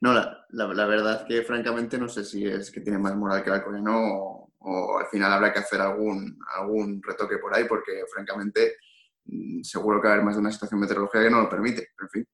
no, 0.00 0.12
la, 0.12 0.44
la- 0.50 0.74
la 0.74 0.86
verdad 0.86 1.26
que 1.26 1.42
francamente 1.42 1.98
no 1.98 2.08
sé 2.08 2.24
si 2.24 2.46
es 2.46 2.70
que 2.70 2.80
tiene 2.80 2.98
más 2.98 3.16
moral 3.16 3.42
que 3.42 3.50
el 3.50 3.56
alcoholeno 3.56 3.92
o, 3.96 4.52
o 4.58 4.98
al 4.98 5.06
final 5.06 5.32
habrá 5.32 5.52
que 5.52 5.58
hacer 5.60 5.80
algún, 5.80 6.38
algún 6.56 7.02
retoque 7.02 7.38
por 7.38 7.54
ahí 7.54 7.64
porque 7.68 8.02
francamente 8.12 8.76
mm, 9.24 9.62
seguro 9.62 10.00
que 10.00 10.08
va 10.08 10.12
a 10.12 10.14
haber 10.14 10.24
más 10.26 10.34
de 10.36 10.40
una 10.40 10.52
situación 10.52 10.80
meteorológica 10.80 11.22
que 11.24 11.30
no 11.30 11.42
lo 11.42 11.48
permite, 11.48 11.88
pero 11.96 12.06
en 12.06 12.10
fin. 12.10 12.28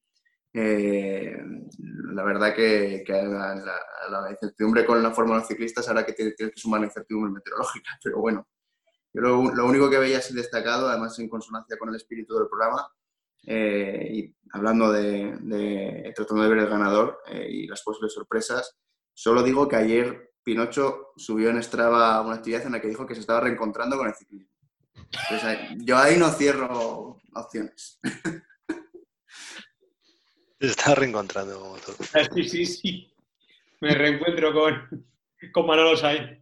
Eh, 0.53 1.37
la 2.13 2.23
verdad 2.23 2.53
que, 2.53 3.03
que 3.05 3.13
la, 3.13 3.55
la- 3.55 3.79
a 4.07 4.09
la 4.23 4.31
incertidumbre 4.31 4.85
con 4.85 5.01
la 5.01 5.11
Fórmula 5.11 5.37
de 5.37 5.41
los 5.43 5.47
ciclistas 5.47 5.87
ahora 5.87 6.05
que 6.05 6.13
tiene- 6.13 6.31
tienes 6.31 6.53
que 6.55 6.59
sumar 6.61 6.81
la 6.81 6.87
incertidumbre 6.87 7.31
meteorológica, 7.31 7.91
pero 8.03 8.19
bueno. 8.19 8.47
Yo 9.13 9.21
lo, 9.21 9.53
lo 9.53 9.65
único 9.65 9.89
que 9.89 9.97
veía 9.99 10.19
así 10.19 10.33
destacado, 10.33 10.87
además 10.87 11.17
en 11.19 11.27
consonancia 11.29 11.77
con 11.77 11.89
el 11.89 11.95
espíritu 11.95 12.35
del 12.37 12.47
programa, 12.47 12.87
eh, 13.45 14.07
y 14.11 14.35
hablando 14.53 14.91
de, 14.91 15.35
de- 15.41 16.13
tratando 16.15 16.43
de 16.43 16.49
ver 16.49 16.59
el 16.59 16.67
ganador 16.69 17.19
eh, 17.27 17.47
y 17.49 17.67
las 17.67 17.81
posibles 17.81 18.13
sorpresas, 18.13 18.77
solo 19.13 19.43
digo 19.43 19.67
que 19.67 19.75
ayer 19.75 20.31
Pinocho 20.43 21.09
subió 21.17 21.49
en 21.49 21.61
Strava 21.61 22.21
una 22.21 22.35
actividad 22.35 22.65
en 22.65 22.71
la 22.73 22.81
que 22.81 22.87
dijo 22.87 23.05
que 23.05 23.15
se 23.15 23.21
estaba 23.21 23.41
reencontrando 23.41 23.97
con 23.97 24.07
el 24.07 24.15
ciclismo. 24.15 24.49
Ahí- 25.43 25.77
yo 25.79 25.97
ahí 25.97 26.17
no 26.17 26.29
cierro 26.31 27.19
opciones. 27.33 27.99
Se 30.59 30.67
está 30.67 30.93
reencontrando 30.93 31.59
como 31.59 31.75
todo. 31.77 31.95
Sí, 32.35 32.43
sí, 32.47 32.65
sí. 32.67 33.13
Me 33.79 33.95
reencuentro 33.95 34.53
con, 34.53 35.07
con 35.51 35.65
Manolo 35.65 35.97
Sainz. 35.97 36.39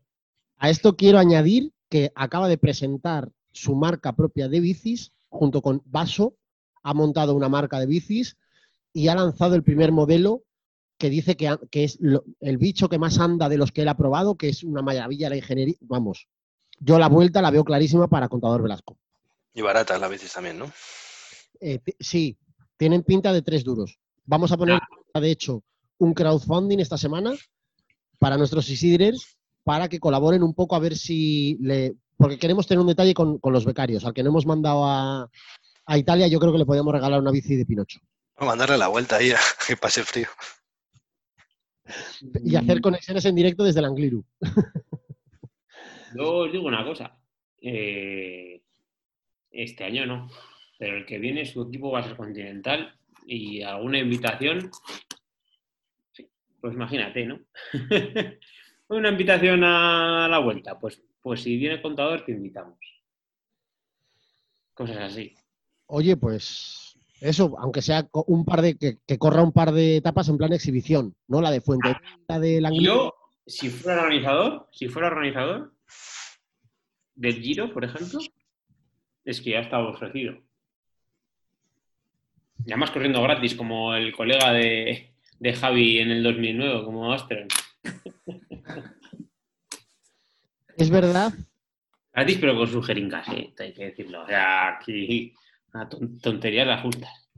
A 0.58 0.70
esto 0.70 0.96
quiero 0.98 1.18
añadir 1.20 1.72
que 1.90 2.12
acaba 2.16 2.48
de 2.48 2.58
presentar 2.58 3.32
su 3.52 3.76
marca 3.76 4.14
propia 4.14 4.48
de 4.48 4.60
bicis 4.60 5.12
junto 5.30 5.62
con 5.62 5.82
Vaso. 5.86 6.36
Ha 6.84 6.94
montado 6.94 7.36
una 7.36 7.50
marca 7.50 7.80
de 7.80 7.86
bicis 7.88 8.38
y 8.94 9.08
ha 9.08 9.16
lanzado 9.16 9.56
el 9.56 9.64
primer 9.64 9.92
modelo 9.92 10.44
que 10.98 11.10
dice 11.10 11.36
que, 11.36 11.58
que 11.72 11.84
es 11.86 11.98
lo- 12.00 12.24
el 12.42 12.58
bicho 12.58 12.90
que 12.90 13.00
más 13.00 13.20
anda 13.20 13.50
de 13.50 13.58
los 13.58 13.72
que 13.72 13.82
él 13.84 13.88
ha 13.88 13.98
probado, 13.98 14.36
que 14.36 14.50
es 14.50 14.64
una 14.64 14.82
maravilla 14.82 15.30
la 15.30 15.38
ingeniería. 15.38 15.76
Vamos, 15.82 16.28
yo 16.80 17.00
la 17.00 17.08
vuelta 17.10 17.42
la 17.42 17.52
veo 17.52 17.64
clarísima 17.64 18.08
para 18.08 18.28
Contador 18.30 18.62
Velasco. 18.64 18.98
Y 19.54 19.62
baratas 19.62 20.00
las 20.00 20.10
bicis 20.12 20.32
también, 20.34 20.60
¿no? 20.60 20.72
Eh, 21.62 21.80
sí, 22.00 22.38
tienen 22.78 23.04
pinta 23.04 23.34
de 23.34 23.42
tres 23.42 23.64
duros. 23.64 24.00
Vamos 24.26 24.52
a 24.52 24.58
poner, 24.58 24.80
de 25.14 25.32
hecho, 25.32 25.64
un 25.98 26.14
crowdfunding 26.14 26.80
esta 26.80 26.98
semana 26.98 27.34
para 28.20 28.38
nuestros 28.38 28.70
Isidres 28.70 29.39
para 29.64 29.88
que 29.90 30.00
colaboren 30.00 30.44
un 30.44 30.54
poco 30.54 30.76
a 30.76 30.80
ver 30.80 30.96
si 30.98 31.58
le. 31.62 31.96
Porque 32.18 32.38
queremos 32.38 32.68
tener 32.68 32.82
un 32.82 32.88
detalle 32.88 33.14
con, 33.14 33.38
con 33.40 33.54
los 33.54 33.66
becarios. 33.66 34.04
Al 34.06 34.14
que 34.14 34.24
no 34.24 34.30
hemos 34.30 34.46
mandado 34.46 34.86
a, 34.86 35.30
a 35.86 35.98
Italia, 35.98 36.28
yo 36.28 36.40
creo 36.40 36.52
que 36.52 36.58
le 36.60 36.66
podíamos 36.66 36.94
regalar 36.94 37.22
una 37.22 37.32
bici 37.32 37.56
de 37.56 37.66
Pinocho. 37.66 38.00
A 38.36 38.46
mandarle 38.46 38.78
la 38.78 38.88
vuelta 38.90 39.18
ahí 39.18 39.32
a 39.32 39.38
que 39.68 39.78
pase 39.78 40.02
el 40.02 40.06
frío. 40.06 40.28
Y 42.44 42.56
hacer 42.56 42.82
conexiones 42.82 43.26
en 43.26 43.36
directo 43.36 43.64
desde 43.64 43.80
el 43.80 43.86
Angliru. 43.86 44.24
Yo 46.16 46.38
os 46.38 46.52
digo 46.52 46.68
una 46.68 46.84
cosa. 46.84 47.18
eh, 47.62 48.62
este 49.52 49.84
año 49.84 50.06
no. 50.06 50.30
pero 50.78 50.98
el 50.98 51.06
que 51.06 51.18
viene 51.18 51.46
su 51.46 51.64
equipo 51.64 51.92
va 51.92 52.00
a 52.00 52.04
ser 52.04 52.16
continental 52.16 52.94
y 53.26 53.62
alguna 53.64 53.98
invitación, 54.00 54.70
sí, 56.12 56.28
pues 56.62 56.74
imagínate, 56.76 57.26
¿no? 57.26 57.40
una 58.90 59.10
invitación 59.10 59.64
a 59.64 60.28
la 60.28 60.40
vuelta, 60.40 60.80
pues, 60.80 61.02
pues 61.22 61.42
si 61.42 61.58
viene 61.58 61.76
el 61.76 61.82
contador 61.82 62.26
te 62.26 62.32
invitamos. 62.32 62.78
Cosas 64.74 64.98
así. 64.98 65.36
Oye, 65.88 66.18
pues 66.18 66.98
eso, 67.22 67.56
aunque 67.60 67.82
sea 67.82 68.08
un 68.28 68.46
par 68.46 68.62
de 68.62 68.78
que, 68.78 68.98
que 69.06 69.18
corra 69.18 69.44
un 69.44 69.52
par 69.52 69.72
de 69.72 69.98
etapas 69.98 70.30
en 70.30 70.38
plan 70.38 70.54
exhibición, 70.54 71.16
¿no? 71.28 71.42
La 71.42 71.52
de 71.52 71.62
Fuente, 71.62 71.96
la 72.28 72.40
de 72.40 72.62
Languila. 72.62 72.86
Yo, 72.86 73.14
si 73.46 73.70
fuera 73.70 74.04
organizador, 74.04 74.68
si 74.72 74.88
fuera 74.88 75.08
organizador 75.08 75.74
del 77.16 77.42
Giro, 77.42 77.74
por 77.74 77.84
ejemplo, 77.84 78.20
es 79.26 79.42
que 79.42 79.52
ya 79.52 79.60
estaba 79.60 79.90
ofrecido. 79.90 80.38
Y 82.66 82.72
además 82.72 82.92
corriendo 82.92 83.22
gratis, 83.22 83.56
como 83.56 83.94
el 83.96 84.14
colega 84.14 84.54
de, 84.54 85.14
de 85.40 85.54
Javi 85.54 86.00
en 86.00 86.12
el 86.12 86.24
2009, 86.24 86.86
como 86.86 87.12
Astron. 87.12 87.48
Es 90.80 90.90
verdad, 90.90 91.34
Gratis, 92.14 92.38
pero 92.40 92.56
con 92.58 92.68
sus 92.68 92.86
jeringas, 92.86 93.28
¿eh? 93.30 93.54
hay 93.60 93.74
que 93.74 93.86
decirlo. 93.86 94.24
O 94.24 94.28
sea, 94.28 94.76
aquí 94.78 95.34
a 95.74 95.88
ton- 95.88 96.20
tonterías 96.20 96.66
las 96.68 96.82
justas. 96.82 97.30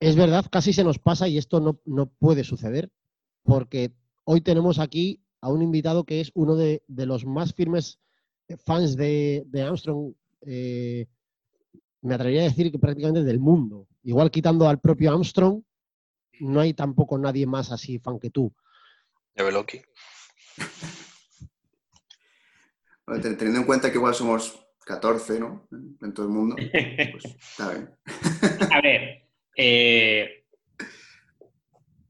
es 0.00 0.14
verdad, 0.16 0.44
casi 0.50 0.72
se 0.72 0.84
nos 0.84 0.98
pasa 0.98 1.26
y 1.28 1.38
esto 1.38 1.60
no, 1.60 1.80
no 1.84 2.06
puede 2.06 2.44
suceder, 2.44 2.90
porque 3.42 3.92
hoy 4.24 4.40
tenemos 4.42 4.78
aquí 4.78 5.20
a 5.40 5.50
un 5.50 5.62
invitado 5.62 6.04
que 6.04 6.20
es 6.20 6.30
uno 6.34 6.56
de, 6.56 6.82
de 6.86 7.06
los 7.06 7.24
más 7.24 7.54
firmes 7.54 7.98
fans 8.64 8.96
de, 8.96 9.42
de 9.46 9.62
Armstrong, 9.62 10.12
eh, 10.42 11.06
me 12.02 12.14
atrevería 12.14 12.42
a 12.42 12.44
decir 12.44 12.70
que 12.70 12.78
prácticamente 12.78 13.24
del 13.24 13.40
mundo. 13.40 13.88
Igual 14.04 14.30
quitando 14.30 14.68
al 14.68 14.78
propio 14.80 15.10
Armstrong, 15.10 15.62
no 16.40 16.60
hay 16.60 16.72
tampoco 16.74 17.18
nadie 17.18 17.46
más 17.46 17.72
así 17.72 17.98
fan 17.98 18.18
que 18.20 18.30
tú. 18.30 18.52
Ya 19.36 19.42
ve 19.44 19.52
Loki. 19.52 19.80
Bueno, 23.08 23.22
Teniendo 23.22 23.60
en 23.60 23.66
cuenta 23.66 23.90
que 23.90 23.96
igual 23.96 24.14
somos 24.14 24.66
14, 24.84 25.40
¿no? 25.40 25.66
En 26.02 26.12
todo 26.12 26.26
el 26.26 26.32
mundo, 26.32 26.56
pues 26.56 27.24
está 27.24 27.70
bien. 27.72 27.90
A 28.72 28.80
ver, 28.82 29.22
eh, 29.56 30.44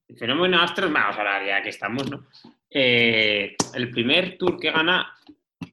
el 0.08 0.18
fenómeno 0.18 0.60
Astros, 0.60 0.92
vamos 0.92 1.16
a 1.16 1.20
hablar 1.20 1.46
ya 1.46 1.62
que 1.62 1.68
estamos, 1.68 2.10
¿no? 2.10 2.26
Eh, 2.70 3.54
el 3.74 3.90
primer 3.90 4.36
tour 4.38 4.58
que 4.58 4.72
gana 4.72 5.14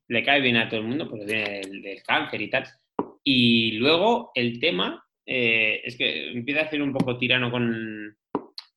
le 0.07 0.23
cae 0.23 0.41
bien 0.41 0.57
a 0.57 0.69
todo 0.69 0.81
el 0.81 0.87
mundo, 0.87 1.09
porque 1.09 1.25
viene 1.25 1.49
del, 1.61 1.81
del 1.81 2.03
cáncer 2.03 2.41
y 2.41 2.49
tal. 2.51 2.63
Y 3.23 3.71
luego 3.79 4.31
el 4.35 4.59
tema 4.59 5.03
eh, 5.25 5.81
es 5.83 5.97
que 5.97 6.31
empieza 6.33 6.61
a 6.61 6.69
ser 6.69 6.83
un 6.83 6.93
poco 6.93 7.17
tirano 7.17 7.49
con, 7.49 8.15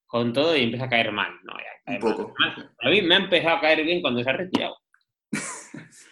con 0.07 0.33
todo 0.33 0.57
y 0.57 0.63
empieza 0.65 0.87
a 0.87 0.89
caer 0.89 1.13
mal. 1.13 1.33
No, 1.45 1.53
ya 1.59 1.83
cae 1.85 1.99
Un 1.99 2.05
mal. 2.05 2.17
poco. 2.17 2.35
Además, 2.39 2.71
A 2.81 2.89
mí 2.89 3.03
me 3.03 3.15
ha 3.17 3.19
empezado 3.19 3.57
a 3.57 3.61
caer 3.61 3.85
bien 3.85 4.01
cuando 4.01 4.23
se 4.23 4.31
ha 4.31 4.33
retirado. 4.33 4.77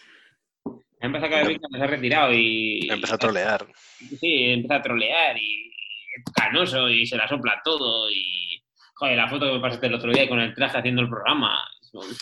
Ha 1.01 1.07
empezado 1.07 1.27
a 1.27 1.31
caer 1.31 1.49
bien 1.49 1.61
cuando 1.61 1.79
se 1.79 1.85
ha 1.85 1.89
retirado 1.89 2.33
y... 2.33 2.89
Empezó 2.91 3.15
a 3.15 3.19
trolear. 3.19 3.67
Sí, 3.99 4.45
empieza 4.51 4.77
a 4.77 4.83
trolear 4.83 5.37
y 5.37 5.71
es 6.17 6.33
canoso 6.35 6.89
y 6.89 7.07
se 7.07 7.17
la 7.17 7.29
sopla 7.29 7.61
todo 7.65 8.11
y... 8.11 8.63
Joder, 8.95 9.17
la 9.17 9.29
foto 9.29 9.47
que 9.47 9.53
me 9.53 9.61
pasaste 9.61 9.89
el 9.89 9.95
otro 9.95 10.11
día 10.11 10.27
con 10.27 10.41
el 10.41 10.55
traje 10.55 10.79
haciendo 10.79 11.03
el 11.03 11.11
programa. 11.11 11.59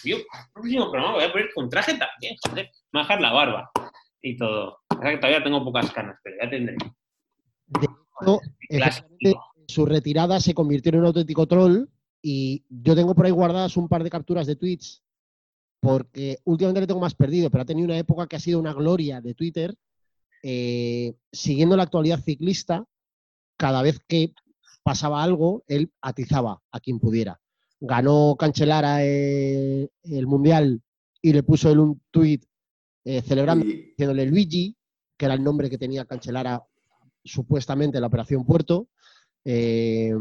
Tío, 0.03 0.17
el 0.17 0.25
próximo 0.53 0.91
programa 0.91 1.15
voy 1.15 1.25
a 1.25 1.33
poner 1.33 1.51
con 1.55 1.69
traje 1.69 1.95
también, 1.95 2.35
joder. 2.49 2.67
Me 2.93 2.99
voy 2.99 3.01
a 3.01 3.03
dejar 3.05 3.21
la 3.21 3.33
barba 3.33 3.71
y 4.21 4.37
todo. 4.37 4.79
O 4.89 5.01
sea 5.01 5.11
que 5.11 5.19
todavía 5.19 5.45
tengo 5.45 5.65
pocas 5.65 5.93
canas, 5.93 6.19
pero 6.25 6.37
ya 6.43 6.51
tendré. 6.51 6.77
De 7.67 7.87
hecho, 8.71 9.41
su 9.69 9.87
retirada 9.87 10.41
se 10.41 10.55
convirtió 10.55 10.91
en 10.91 10.99
un 10.99 11.07
auténtico 11.07 11.47
troll 11.47 11.87
y 12.21 12.65
yo 12.69 12.97
tengo 12.97 13.15
por 13.15 13.27
ahí 13.27 13.33
guardadas 13.33 13.77
un 13.77 13.89
par 13.89 14.03
de 14.03 14.11
capturas 14.11 14.47
de 14.47 14.57
tweets 14.57 15.04
porque 15.85 16.39
últimamente 16.45 16.81
le 16.81 16.87
tengo 16.87 17.01
más 17.01 17.15
perdido, 17.15 17.51
pero 17.51 17.63
ha 17.63 17.67
tenido 17.67 17.85
una 17.85 17.99
época 17.99 18.27
que 18.27 18.37
ha 18.37 18.41
sido 18.41 18.59
una 18.59 18.73
gloria 18.73 19.21
de 19.21 19.35
Twitter 19.35 19.75
eh, 20.43 21.15
siguiendo 21.31 21.77
la 21.77 21.83
actualidad 21.83 22.23
ciclista. 22.25 22.87
Cada 23.59 23.83
vez 23.83 24.01
que 24.09 24.33
pasaba 24.83 25.23
algo, 25.23 25.63
él 25.69 25.93
atizaba 26.01 26.63
a 26.73 26.81
quien 26.81 26.99
pudiera. 26.99 27.39
Ganó 27.81 28.35
Cancelara 28.39 29.05
eh, 29.05 29.91
el 30.05 30.27
Mundial 30.27 30.81
y 31.21 31.33
le 31.35 31.43
puso 31.43 31.71
él 31.71 31.79
un 31.79 32.01
tuit 32.11 32.45
eh, 33.05 33.21
celebrando 33.21 33.67
diciéndole 33.67 34.25
Luigi, 34.25 34.75
que 35.19 35.27
era 35.27 35.35
el 35.35 35.45
nombre 35.45 35.69
que 35.69 35.77
tenía 35.77 36.07
Cancelara 36.07 36.63
supuestamente 37.23 37.99
en 37.99 38.01
la 38.01 38.09
Operación 38.09 38.47
Puerto. 38.47 38.89
Eh, 39.45 40.15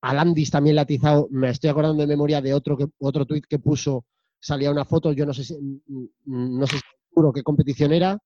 a 0.00 0.14
Landis 0.14 0.50
también 0.50 0.74
le 0.74 0.80
ha 0.80 0.82
atizado, 0.82 1.28
me 1.30 1.50
estoy 1.50 1.70
acordando 1.70 2.00
de 2.00 2.08
memoria 2.08 2.40
de 2.40 2.54
otro, 2.54 2.76
que, 2.76 2.86
otro 2.98 3.24
tuit 3.24 3.46
que 3.46 3.60
puso, 3.60 4.04
salía 4.46 4.70
una 4.70 4.84
foto, 4.84 5.12
yo 5.12 5.26
no 5.26 5.34
sé 5.34 5.42
si, 5.42 5.56
mm, 5.56 6.58
no 6.58 6.66
sé 6.68 6.78
seguro 7.08 7.32
qué 7.32 7.42
competición 7.42 7.92
era, 7.92 8.16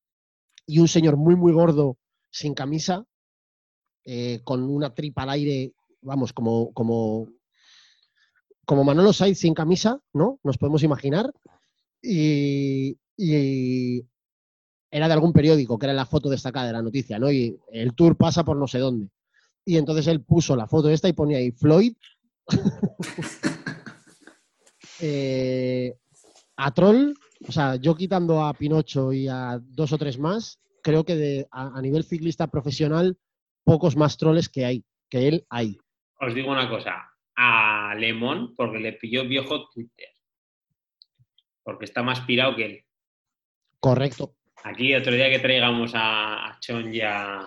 y 0.67 0.79
un 0.79 0.87
señor 0.87 1.17
muy, 1.17 1.35
muy 1.35 1.51
gordo, 1.51 1.97
sin 2.31 2.53
camisa, 2.53 3.07
eh, 4.05 4.41
con 4.45 4.63
una 4.65 4.95
tripa 4.95 5.23
al 5.23 5.31
aire, 5.31 5.73
vamos, 6.03 6.35
como, 6.35 6.75
como, 6.75 7.27
como 8.67 8.85
Manolo 8.85 9.15
Saiz 9.15 9.39
sin 9.39 9.55
camisa, 9.55 9.99
¿no? 10.13 10.39
Nos 10.43 10.59
podemos 10.59 10.83
imaginar. 10.83 11.33
Y, 12.03 12.99
y 13.17 14.05
era 14.91 15.09
de 15.09 15.15
algún 15.15 15.33
periódico, 15.33 15.79
que 15.79 15.87
era 15.87 15.95
la 15.95 16.05
foto 16.05 16.29
destacada 16.29 16.67
de 16.67 16.75
la 16.75 16.83
noticia, 16.83 17.19
¿no? 17.19 17.33
Y 17.33 17.59
el 17.73 17.95
tour 17.95 18.19
pasa 18.19 18.45
por 18.45 18.59
no 18.59 18.67
sé 18.67 18.79
dónde. 18.79 19.09
Y 19.65 19.79
entonces 19.79 20.07
él 20.07 20.23
puso 20.23 20.55
la 20.55 20.67
foto 20.67 20.91
esta 20.91 21.09
y 21.09 21.15
ponía 21.15 21.39
ahí 21.39 21.51
Floyd. 21.51 21.95
eh, 25.01 25.97
a 26.65 26.71
Troll, 26.73 27.15
o 27.49 27.53
sea, 27.53 27.77
yo 27.77 27.95
quitando 27.95 28.45
a 28.45 28.53
Pinocho 28.55 29.13
y 29.13 29.29
a 29.29 29.59
dos 29.63 29.93
o 29.93 29.99
tres 29.99 30.19
más, 30.19 30.61
creo 30.83 31.05
que 31.05 31.17
de- 31.17 31.47
a, 31.51 31.77
a 31.79 31.81
nivel 31.83 32.05
ciclista 32.05 32.47
profesional, 32.49 33.17
pocos 33.65 33.97
más 33.97 34.17
troles 34.17 34.49
que 34.49 34.65
hay, 34.65 34.85
que 35.09 35.29
él 35.29 35.47
hay. 35.49 35.79
Os 36.21 36.35
digo 36.35 36.51
una 36.51 36.69
cosa. 36.69 37.07
A 37.37 37.95
Lemón, 37.97 38.55
porque 38.55 38.79
le 38.79 38.93
pilló 38.95 39.25
viejo 39.27 39.69
Twitter. 39.71 40.09
Porque 41.63 41.85
está 41.87 42.03
más 42.03 42.21
pirado 42.21 42.57
que 42.57 42.65
él. 42.67 42.85
Correcto. 43.79 44.35
Aquí 44.65 44.95
otro 44.95 45.13
día 45.13 45.31
que 45.31 45.39
traigamos 45.39 45.93
a, 45.95 46.51
a 46.51 46.61
Chon 46.61 46.93
y 46.93 47.01
a, 47.01 47.41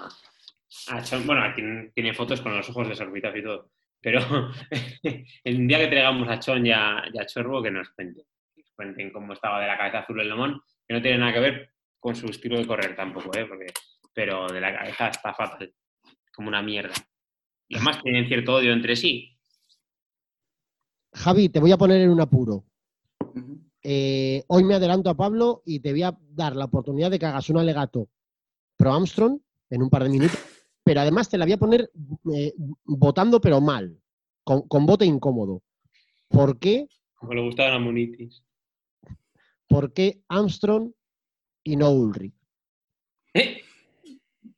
a 0.87 1.03
Chon, 1.03 1.27
bueno, 1.27 1.43
tiene, 1.53 1.91
tiene 1.93 2.13
fotos 2.15 2.41
con 2.41 2.57
los 2.57 2.67
ojos 2.69 2.89
desorbitados 2.89 3.37
y 3.37 3.43
todo, 3.43 3.69
pero 4.01 4.19
el 5.43 5.67
día 5.67 5.77
que 5.77 5.87
traigamos 5.87 6.27
a 6.27 6.39
Chon 6.39 6.65
y 6.65 6.71
a, 6.71 7.03
y 7.13 7.19
a 7.19 7.25
Chorbo 7.27 7.61
que 7.61 7.69
nos 7.69 7.89
cuenten, 7.91 8.25
nos 8.73 8.75
cuenten 8.75 9.11
cómo 9.11 9.33
estaba 9.33 9.61
de 9.61 9.67
la 9.67 9.77
cabeza 9.77 9.99
azul 9.99 10.19
el 10.19 10.29
Lemón, 10.29 10.61
que 10.87 10.93
no 10.93 11.01
tiene 11.01 11.17
nada 11.17 11.33
que 11.33 11.39
ver 11.39 11.69
con 11.99 12.15
su 12.15 12.27
estilo 12.27 12.57
de 12.57 12.67
correr 12.67 12.95
tampoco, 12.95 13.35
¿eh? 13.37 13.45
Porque, 13.45 13.67
pero 14.13 14.47
de 14.47 14.59
la 14.59 14.73
cabeza 14.73 15.07
está 15.07 15.33
fatal, 15.33 15.73
como 16.33 16.49
una 16.49 16.61
mierda. 16.61 16.93
Y 17.67 17.75
además 17.75 18.01
tienen 18.01 18.27
cierto 18.27 18.55
odio 18.55 18.73
entre 18.73 18.95
sí. 18.95 19.37
Javi, 21.13 21.49
te 21.49 21.59
voy 21.59 21.71
a 21.71 21.77
poner 21.77 22.01
en 22.01 22.09
un 22.09 22.21
apuro. 22.21 22.65
Eh, 23.81 24.43
hoy 24.47 24.63
me 24.63 24.75
adelanto 24.75 25.09
a 25.09 25.15
Pablo 25.15 25.61
y 25.65 25.79
te 25.79 25.91
voy 25.91 26.03
a 26.03 26.17
dar 26.29 26.55
la 26.55 26.65
oportunidad 26.65 27.11
de 27.11 27.19
que 27.19 27.25
hagas 27.25 27.49
un 27.49 27.57
alegato 27.57 28.09
pro 28.77 28.93
Armstrong 28.93 29.39
en 29.69 29.81
un 29.81 29.89
par 29.89 30.03
de 30.03 30.09
minutos, 30.09 30.39
pero 30.83 31.01
además 31.01 31.29
te 31.29 31.37
la 31.37 31.45
voy 31.45 31.53
a 31.53 31.57
poner 31.57 31.91
eh, 32.33 32.53
votando 32.85 33.39
pero 33.39 33.61
mal, 33.61 33.97
con, 34.43 34.67
con 34.67 34.85
voto 34.85 35.03
incómodo. 35.03 35.61
¿Por 36.29 36.57
qué, 36.59 36.87
Como 37.15 37.33
le 37.33 37.41
gustaba 37.41 37.71
la 37.71 37.79
Munitis. 37.79 38.43
¿Por 39.73 39.91
qué 39.91 40.21
Armstrong 40.27 40.91
y 41.63 41.75
no 41.77 41.89
Ulrich? 41.89 42.35
¿Eh? 43.33 43.59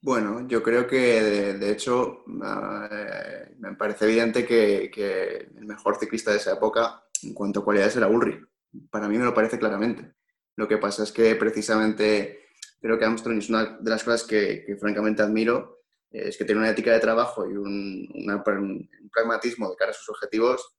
Bueno, 0.01 0.45
yo 0.45 0.61
creo 0.61 0.85
que 0.85 0.97
de, 1.23 1.53
de 1.57 1.71
hecho 1.71 2.25
ah, 2.43 2.89
eh, 2.91 3.55
me 3.59 3.75
parece 3.75 4.03
evidente 4.03 4.45
que, 4.45 4.91
que 4.93 5.37
el 5.55 5.65
mejor 5.65 5.95
ciclista 5.97 6.31
de 6.31 6.37
esa 6.37 6.51
época 6.55 7.01
en 7.23 7.33
cuanto 7.33 7.61
a 7.61 7.63
cualidades 7.63 7.95
era 7.95 8.09
Ulrich. 8.09 8.45
Para 8.89 9.07
mí 9.07 9.17
me 9.17 9.23
lo 9.23 9.33
parece 9.33 9.57
claramente. 9.57 10.15
Lo 10.57 10.67
que 10.67 10.79
pasa 10.79 11.03
es 11.03 11.13
que 11.13 11.33
precisamente 11.35 12.49
creo 12.81 12.99
que 12.99 13.05
Armstrong 13.05 13.37
es 13.37 13.47
una 13.47 13.77
de 13.77 13.89
las 13.89 14.03
cosas 14.03 14.23
que, 14.23 14.65
que 14.67 14.75
francamente 14.75 15.21
admiro, 15.21 15.79
eh, 16.11 16.27
es 16.27 16.37
que 16.37 16.43
tiene 16.43 16.59
una 16.59 16.71
ética 16.71 16.91
de 16.91 16.99
trabajo 16.99 17.49
y 17.49 17.53
un, 17.55 18.09
una- 18.15 18.43
un 18.45 18.89
pragmatismo 19.13 19.69
de 19.69 19.77
cara 19.77 19.91
a 19.91 19.93
sus 19.93 20.09
objetivos 20.09 20.75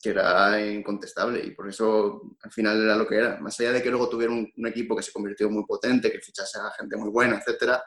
que 0.00 0.10
era 0.10 0.60
incontestable 0.70 1.44
y 1.44 1.50
por 1.52 1.68
eso 1.68 2.36
al 2.42 2.50
final 2.52 2.82
era 2.82 2.96
lo 2.96 3.06
que 3.06 3.16
era. 3.16 3.38
Más 3.40 3.58
allá 3.60 3.72
de 3.72 3.82
que 3.82 3.90
luego 3.90 4.08
tuviera 4.08 4.32
un, 4.32 4.50
equipo 4.66 4.96
que 4.96 5.02
se 5.02 5.12
convirtió 5.12 5.50
muy 5.50 5.64
potente, 5.64 6.10
que 6.10 6.20
fichase 6.20 6.58
a 6.58 6.70
gente 6.78 6.96
muy 6.96 7.10
buena, 7.10 7.38
etcétera, 7.38 7.82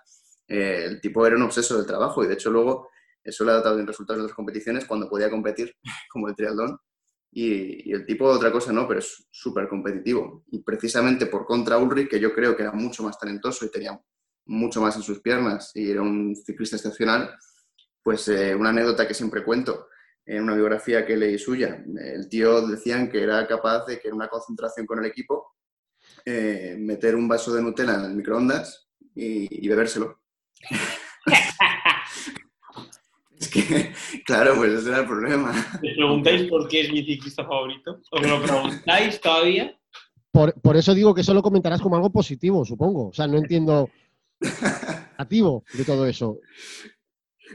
eh, 0.48 0.86
el 0.86 1.02
tipo 1.02 1.26
era 1.26 1.36
un 1.36 1.44
obseso 1.44 1.78
del 1.78 1.86
trabajo 1.86 2.24
y 2.24 2.28
de 2.28 2.34
hecho 2.34 2.50
luego 2.50 2.90
eso 3.24 3.46
le 3.46 3.52
ha 3.52 3.62
dado 3.62 3.80
en 3.80 3.88
resultados 3.88 4.20
de 4.20 4.24
otras 4.24 4.36
competiciones 4.36 4.86
cuando 4.86 5.10
podía 5.10 5.30
competir, 5.30 5.76
como 6.12 6.28
el 6.28 6.36
triatlón. 6.36 6.78
Y, 7.34 7.90
y 7.90 7.94
el 7.94 8.06
tipo 8.06 8.26
otra 8.26 8.52
cosa 8.52 8.74
no, 8.74 8.86
pero 8.88 9.00
es 9.00 9.26
súper 9.32 9.70
competitivo. 9.70 10.44
Y 10.52 10.64
precisamente 10.64 11.28
por 11.28 11.46
contra 11.46 11.78
Ulrich, 11.78 12.10
que 12.10 12.20
yo 12.20 12.34
creo 12.34 12.58
que 12.58 12.64
era 12.64 12.74
mucho 12.74 13.04
más 13.04 13.18
talentoso 13.18 13.66
y 13.66 13.72
tenía 13.72 13.98
mucho 14.46 14.82
más 14.82 14.96
en 14.98 15.04
sus 15.04 15.22
piernas 15.22 15.72
y 15.74 15.92
era 15.92 16.02
un 16.02 16.36
ciclista 16.36 16.76
excepcional, 16.76 17.34
pues 18.04 18.28
eh, 18.28 18.54
una 18.56 18.70
anécdota 18.70 19.08
que 19.08 19.14
siempre 19.14 19.44
cuento 19.44 19.88
en 20.26 20.44
una 20.44 20.56
biografía 20.56 21.06
que 21.06 21.18
leí 21.18 21.38
suya. 21.38 21.84
El 22.00 22.30
tío 22.30 22.68
decían 22.68 23.10
que 23.10 23.24
era 23.24 23.46
capaz 23.48 23.86
de 23.86 24.00
que 24.00 24.10
en 24.10 24.16
una 24.16 24.28
concentración 24.28 24.86
con 24.86 25.00
el 25.00 25.06
equipo 25.06 25.56
eh, 26.26 26.76
meter 26.80 27.16
un 27.16 27.28
vaso 27.28 27.54
de 27.54 27.62
Nutella 27.62 27.96
en 27.96 28.06
el 28.06 28.16
microondas 28.16 28.88
y, 29.16 29.66
y 29.66 29.68
bebérselo. 29.68 30.20
es 33.40 33.50
que, 33.50 33.94
claro, 34.26 34.56
pues 34.56 34.74
ese 34.74 34.90
era 34.90 35.00
el 35.00 35.08
problema. 35.08 35.52
¿Me 35.82 35.96
preguntáis 35.96 36.50
por 36.50 36.68
qué 36.68 36.82
es 36.82 36.92
mi 36.92 37.04
ciclista 37.04 37.44
favorito? 37.44 38.02
¿Os 38.12 38.28
lo 38.28 38.42
preguntáis 38.42 39.20
todavía? 39.20 39.76
Por, 40.32 40.54
por 40.62 40.78
eso 40.78 40.94
digo 40.94 41.14
que 41.14 41.22
eso 41.22 41.34
lo 41.34 41.42
comentarás 41.42 41.82
como 41.82 41.96
algo 41.96 42.12
positivo, 42.12 42.64
supongo. 42.64 43.10
O 43.10 43.14
sea, 43.14 43.28
no 43.28 43.38
entiendo 43.38 43.90
negativo 45.22 45.64
de 45.74 45.86
todo 45.86 46.08
eso. 46.08 46.40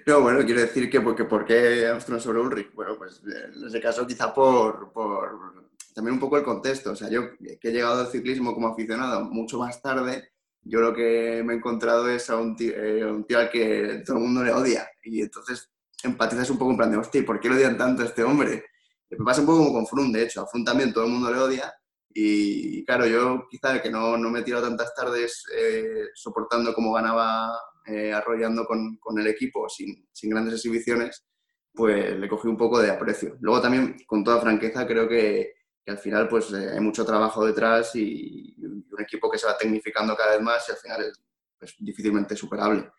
No, 0.05 0.21
bueno, 0.21 0.45
quiero 0.45 0.61
decir 0.61 0.91
que 0.91 1.01
porque 1.01 1.25
¿por 1.25 1.45
qué 1.45 1.87
Armstrong 1.87 2.21
sobre 2.21 2.41
Ulrich? 2.41 2.75
Bueno, 2.75 2.97
pues 2.99 3.23
en 3.25 3.67
ese 3.67 3.81
caso 3.81 4.07
quizá 4.07 4.35
por, 4.35 4.93
por 4.93 5.67
también 5.95 6.15
un 6.15 6.21
poco 6.21 6.37
el 6.37 6.45
contexto. 6.45 6.93
O 6.93 6.97
sea, 6.97 7.09
yo 7.09 7.37
que 7.39 7.69
he 7.69 7.73
llegado 7.73 8.01
al 8.01 8.09
ciclismo 8.09 8.55
como 8.55 8.69
aficionado 8.69 9.25
mucho 9.25 9.59
más 9.59 9.81
tarde, 9.81 10.33
yo 10.63 10.81
lo 10.81 10.93
que 10.93 11.43
me 11.45 11.55
he 11.55 11.57
encontrado 11.57 12.09
es 12.09 12.29
a 12.29 12.37
un 12.37 12.55
tío, 12.55 12.73
eh, 12.75 13.05
un 13.05 13.25
tío 13.25 13.39
al 13.39 13.51
que 13.51 14.03
todo 14.05 14.19
el 14.19 14.23
mundo 14.25 14.45
le 14.45 14.53
odia. 14.53 14.87
Y 15.03 15.23
entonces 15.23 15.71
empatizas 16.03 16.51
un 16.51 16.59
poco 16.59 16.73
en 16.73 16.77
plan 16.77 16.91
de, 16.91 16.99
hostia, 16.99 17.25
¿por 17.25 17.41
qué 17.41 17.49
le 17.49 17.57
odian 17.57 17.79
tanto 17.79 18.03
a 18.03 18.07
este 18.07 18.23
hombre? 18.23 18.65
Y 19.09 19.17
me 19.17 19.25
pasa 19.25 19.41
un 19.41 19.47
poco 19.47 19.59
como 19.59 19.73
con 19.73 19.87
Froome, 19.87 20.19
de 20.19 20.25
hecho. 20.25 20.43
A 20.43 20.47
Froome 20.47 20.67
también 20.67 20.93
todo 20.93 21.05
el 21.05 21.13
mundo 21.13 21.33
le 21.33 21.39
odia. 21.39 21.73
Y 22.11 22.85
claro, 22.85 23.07
yo 23.07 23.47
quizá 23.51 23.81
que 23.81 23.91
no, 23.91 24.17
no 24.17 24.31
me 24.31 24.41
he 24.41 24.43
tirado 24.43 24.67
tantas 24.67 24.95
tardes 24.95 25.45
eh, 25.57 26.09
soportando 26.15 26.75
cómo 26.75 26.93
ganaba 26.93 27.59
eh, 27.87 28.13
arrollando 28.13 28.65
con, 28.65 28.97
con, 28.97 29.19
el 29.19 29.27
equipo 29.27 29.69
sin, 29.69 30.09
sin, 30.13 30.31
grandes 30.31 30.55
exhibiciones, 30.55 31.25
pues 31.73 32.19
le 32.19 32.29
cogí 32.29 32.49
un 32.49 32.57
poco 32.57 32.81
de 32.81 32.91
aprecio. 32.91 33.37
Luego 33.41 33.61
también, 33.61 33.97
con 34.07 34.25
toda 34.25 34.41
franqueza, 34.41 34.87
creo 34.87 35.09
que, 35.09 35.55
que 35.85 35.91
al 35.91 35.99
final 35.99 36.29
pues 36.29 36.53
eh, 36.53 36.71
hay 36.73 36.81
mucho 36.81 37.05
trabajo 37.05 37.45
detrás 37.47 37.95
y, 37.97 38.55
y, 38.57 38.65
un 38.65 38.85
equipo 39.01 39.31
que 39.31 39.39
se 39.39 39.47
va 39.47 39.59
tecnificando 39.59 40.17
cada 40.17 40.33
vez 40.33 40.43
más 40.43 40.69
y 40.69 40.73
al 40.73 40.79
final 40.79 41.03
es 41.03 41.21
pues, 41.59 41.75
difícilmente 41.79 42.37
superable. 42.37 42.91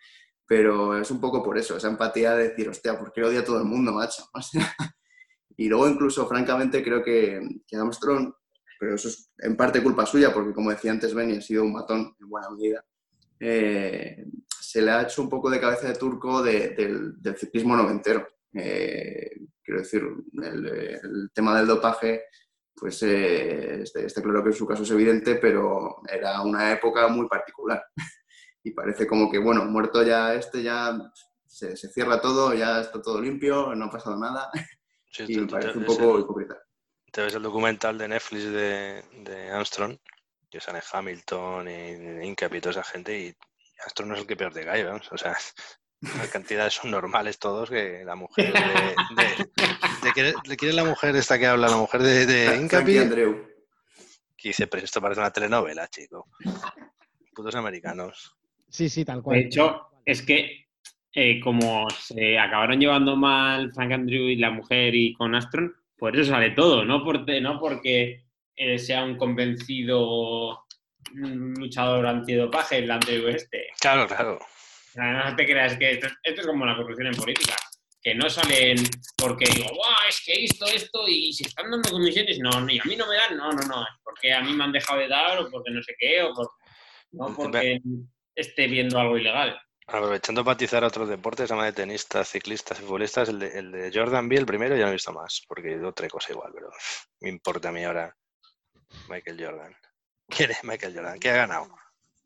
Pero 0.46 0.98
es 0.98 1.12
un 1.12 1.20
poco 1.20 1.44
por 1.44 1.58
eso, 1.58 1.78
esa 1.78 1.90
empatía 1.90 2.36
de 2.36 2.50
decir, 2.50 2.70
hostia, 2.70 2.98
¿por 2.98 3.12
qué 3.12 3.24
odia 3.24 3.42
a 3.42 3.46
todo 3.46 3.58
el 3.58 3.66
mundo, 3.66 3.92
macho? 3.94 4.30
Y 5.60 5.70
luego 5.70 5.90
incluso, 5.90 6.28
francamente, 6.28 6.84
creo 6.84 7.04
que, 7.04 7.42
que 7.68 7.78
Armstrong 7.78 8.32
pero 8.80 8.96
eso 8.96 9.08
es 9.08 9.32
en 9.40 9.56
parte 9.56 9.82
culpa 9.82 10.06
suya, 10.06 10.34
porque 10.34 10.54
como 10.54 10.70
decía 10.70 10.92
antes 10.92 11.14
Benny, 11.14 11.38
ha 11.38 11.42
sido 11.42 11.64
un 11.64 11.74
matón 11.74 12.16
en 12.20 12.30
buena 12.30 12.50
medida. 12.50 12.86
Eh, 13.40 14.26
se 14.68 14.82
le 14.82 14.92
ha 14.92 15.04
hecho 15.04 15.22
un 15.22 15.30
poco 15.30 15.50
de 15.50 15.62
cabeza 15.62 15.88
de 15.88 15.96
turco 15.96 16.44
de, 16.44 16.70
del, 16.70 17.22
del, 17.22 17.38
ciclismo 17.38 17.76
noventero. 17.78 18.28
Eh, 18.54 19.32
quiero 19.64 19.80
decir, 19.80 20.04
el, 20.44 20.66
el, 20.68 21.32
tema 21.34 21.58
del 21.58 21.68
dopaje, 21.68 22.26
pues 22.76 23.02
eh, 23.04 23.84
este, 23.84 24.06
este, 24.06 24.22
claro 24.22 24.44
que 24.44 24.50
en 24.50 24.56
su 24.56 24.68
caso 24.68 24.84
es 24.84 24.92
evidente, 24.92 25.36
pero 25.36 26.02
era 26.12 26.42
una 26.42 26.74
época 26.74 27.08
muy 27.08 27.30
particular. 27.30 27.82
y 28.64 28.72
parece 28.72 29.08
como 29.08 29.32
que, 29.32 29.38
bueno, 29.38 29.64
muerto 29.64 30.04
ya 30.04 30.34
este, 30.34 30.62
ya 30.62 31.00
se, 31.46 31.78
se, 31.78 31.88
cierra 31.88 32.20
todo, 32.20 32.54
ya 32.54 32.82
está 32.82 33.02
todo 33.02 33.22
limpio, 33.22 33.74
no 33.74 33.86
ha 33.86 33.92
pasado 33.92 34.18
nada. 34.18 34.50
Sí, 35.10 35.24
y 35.30 35.38
me 35.40 35.48
parece 35.48 35.78
un 35.78 35.86
poco 35.86 36.20
hipócrita 36.20 36.58
te 37.12 37.24
ves 37.24 37.34
el 37.34 37.42
documental 37.42 37.98
de 37.98 38.08
Netflix 38.08 38.44
de, 38.44 39.04
de 39.24 39.50
Armstrong, 39.50 39.98
que 40.52 40.60
sale 40.60 40.82
Hamilton 40.92 41.68
y 41.68 42.28
Incap 42.28 42.54
y 42.54 42.62
toda 42.62 42.74
esa 42.74 42.84
gente, 42.84 43.20
y 43.20 43.36
Armstrong 43.80 44.10
no 44.10 44.16
es 44.16 44.22
el 44.22 44.28
que 44.28 44.36
peor 44.36 44.54
te 44.54 44.66
cae, 44.66 44.84
¿vamos? 44.84 45.12
O 45.12 45.18
sea, 45.18 45.36
las 46.02 46.30
cantidades 46.30 46.74
son 46.74 46.92
normales 46.92 47.40
todos, 47.40 47.70
que 47.70 48.04
la 48.06 48.16
mujer 48.16 48.54
de... 48.54 48.60
de, 49.16 50.24
de, 50.24 50.34
de 50.48 50.58
¿Quién 50.58 50.70
es 50.70 50.76
la 50.76 50.84
mujer 50.84 51.16
esta 51.16 51.38
que 51.38 51.48
habla? 51.48 51.70
La 51.70 51.78
mujer 51.78 52.02
de, 52.02 52.26
de 52.26 52.56
Incapi. 52.58 52.98
Andreu. 52.98 53.48
Que 54.36 54.50
dice, 54.50 54.68
pero 54.68 54.86
esto 54.86 55.02
parece 55.02 55.22
una 55.22 55.32
telenovela, 55.32 55.88
chico. 55.88 56.28
Putos 57.34 57.56
americanos. 57.56 58.36
Sí, 58.70 58.90
sí, 58.90 59.04
tal 59.04 59.24
cual. 59.24 59.40
De 59.40 59.46
hecho, 59.46 59.90
es 60.06 60.22
que 60.22 60.68
eh, 61.14 61.40
como 61.40 61.90
se 61.90 62.38
acabaron 62.38 62.80
llevando 62.80 63.16
mal 63.16 63.72
Frank 63.74 63.92
Andrew 63.92 64.26
y 64.26 64.36
la 64.36 64.52
mujer 64.52 64.94
y 64.94 65.14
con 65.14 65.34
Armstrong, 65.34 65.72
por 65.98 66.16
eso 66.16 66.30
sale 66.30 66.52
todo, 66.52 66.86
no, 66.86 67.04
por, 67.04 67.28
no 67.42 67.60
porque 67.60 68.24
eh, 68.56 68.78
sea 68.78 69.04
un 69.04 69.18
convencido 69.18 70.67
luchador 71.14 72.06
antidopaje 72.06 72.78
el 72.78 72.92
anterior 72.92 73.30
este. 73.30 73.68
Claro, 73.80 74.08
claro. 74.08 74.40
No 74.96 75.36
te 75.36 75.46
creas 75.46 75.78
que 75.78 75.92
esto, 75.92 76.08
esto, 76.24 76.42
es 76.42 76.48
como 76.48 76.66
la 76.66 76.76
corrupción 76.76 77.08
en 77.08 77.16
política, 77.16 77.56
que 78.02 78.16
no 78.16 78.28
salen 78.30 78.78
porque 79.16 79.46
digo, 79.46 79.70
guau, 79.70 79.94
es 80.10 80.24
que 80.26 80.44
esto, 80.44 80.66
esto, 80.66 81.08
y 81.08 81.32
se 81.34 81.48
están 81.48 81.70
dando 81.70 81.92
comisiones, 81.92 82.40
no, 82.40 82.62
ni 82.62 82.80
a 82.80 82.84
mí 82.84 82.96
no 82.96 83.06
me 83.06 83.16
dan, 83.16 83.38
no, 83.38 83.52
no, 83.52 83.62
no, 83.68 83.84
es 83.84 83.90
porque 84.04 84.34
a 84.34 84.42
mí 84.42 84.54
me 84.54 84.64
han 84.64 84.72
dejado 84.72 85.00
de 85.00 85.08
dar 85.08 85.40
o 85.40 85.52
porque 85.52 85.70
no 85.72 85.84
sé 85.84 85.94
qué, 86.00 86.24
o 86.24 86.34
por, 86.34 86.50
no 87.12 87.36
porque 87.36 87.80
esté 88.36 88.68
viendo 88.68 89.00
algo 89.00 89.18
ilegal. 89.18 89.60
Aprovechando 89.86 90.44
para 90.44 90.56
atizar 90.56 90.84
a 90.84 90.88
otros 90.88 91.08
deportes, 91.08 91.52
además 91.52 91.68
de 91.68 91.84
tenistas, 91.84 92.28
ciclistas 92.30 92.80
y 92.80 92.82
futbolistas, 92.82 93.30
el 93.30 93.40
de, 93.40 93.60
el 93.60 93.72
de 93.72 93.92
Jordan 93.94 94.28
B, 94.28 94.36
el 94.36 94.46
primero, 94.46 94.76
ya 94.76 94.84
no 94.86 94.90
he 94.90 94.94
visto 94.94 95.14
más, 95.14 95.44
porque 95.48 95.80
otra 95.80 96.10
cosa 96.10 96.34
igual, 96.34 96.52
pero 96.54 96.70
me 97.22 97.30
importa 97.30 97.70
a 97.70 97.72
mí 97.72 97.84
ahora 97.84 98.14
Michael 99.10 99.46
Jordan. 99.46 99.76
¿Quién 100.28 100.52
es 100.52 100.64
Michael 100.64 100.94
Jordan? 100.96 101.20
¿Qué 101.20 101.30
ha 101.30 101.36
ganado? 101.36 101.68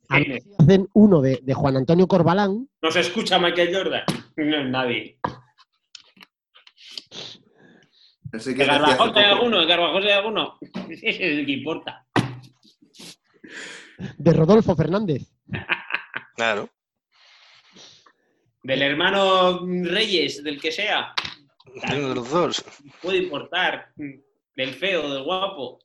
Hacen 0.10 0.90
uno 0.94 1.22
de, 1.22 1.40
de, 1.42 1.54
Juan 1.54 1.78
Antonio 1.78 2.08
Corbalán. 2.08 2.68
¿No 2.82 2.92
se 2.92 3.00
escucha 3.00 3.40
Michael 3.40 3.74
Jordan? 3.74 4.04
No 4.36 4.58
es 4.58 4.70
nadie. 4.70 5.20
No 8.32 8.40
sé 8.40 8.54
¿De 8.54 8.66
Garbajosa 8.66 9.30
alguno? 9.30 9.60
¿De 9.60 9.66
Garbajosa 9.66 10.08
hay 10.08 10.14
alguno? 10.14 10.58
Ese 10.90 11.10
es 11.10 11.20
el 11.20 11.46
que 11.46 11.52
importa. 11.52 12.06
De 14.18 14.34
Rodolfo 14.34 14.76
Fernández. 14.76 15.24
Claro. 16.34 16.70
Del 18.64 18.82
hermano 18.82 19.60
Reyes, 19.84 20.44
del 20.44 20.60
que 20.60 20.72
sea. 20.72 21.14
Uno 21.94 22.10
de 22.10 22.16
los 22.16 22.30
dos. 22.32 22.66
Puede 23.00 23.20
importar. 23.20 23.92
Del 23.96 24.74
feo, 24.74 25.14
del 25.14 25.24
guapo. 25.24 25.78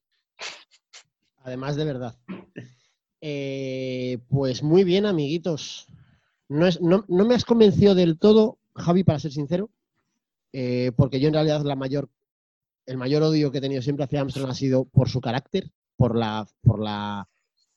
Además, 1.46 1.76
de 1.76 1.84
verdad. 1.84 2.16
Eh, 3.20 4.18
pues 4.28 4.64
muy 4.64 4.82
bien, 4.82 5.06
amiguitos. 5.06 5.86
No, 6.48 6.66
es, 6.66 6.80
no, 6.80 7.04
no, 7.06 7.24
me 7.24 7.36
has 7.36 7.44
convencido 7.44 7.94
del 7.94 8.18
todo, 8.18 8.58
Javi, 8.74 9.04
para 9.04 9.20
ser 9.20 9.30
sincero, 9.30 9.70
eh, 10.52 10.90
porque 10.96 11.20
yo 11.20 11.28
en 11.28 11.34
realidad 11.34 11.62
la 11.62 11.76
mayor, 11.76 12.10
el 12.84 12.96
mayor 12.96 13.22
odio 13.22 13.52
que 13.52 13.58
he 13.58 13.60
tenido 13.60 13.80
siempre 13.80 14.04
hacia 14.04 14.20
Armstrong 14.20 14.50
ha 14.50 14.54
sido 14.54 14.86
por 14.86 15.08
su 15.08 15.20
carácter, 15.20 15.70
por 15.96 16.16
la, 16.16 16.48
por 16.62 16.82
la, 16.82 17.28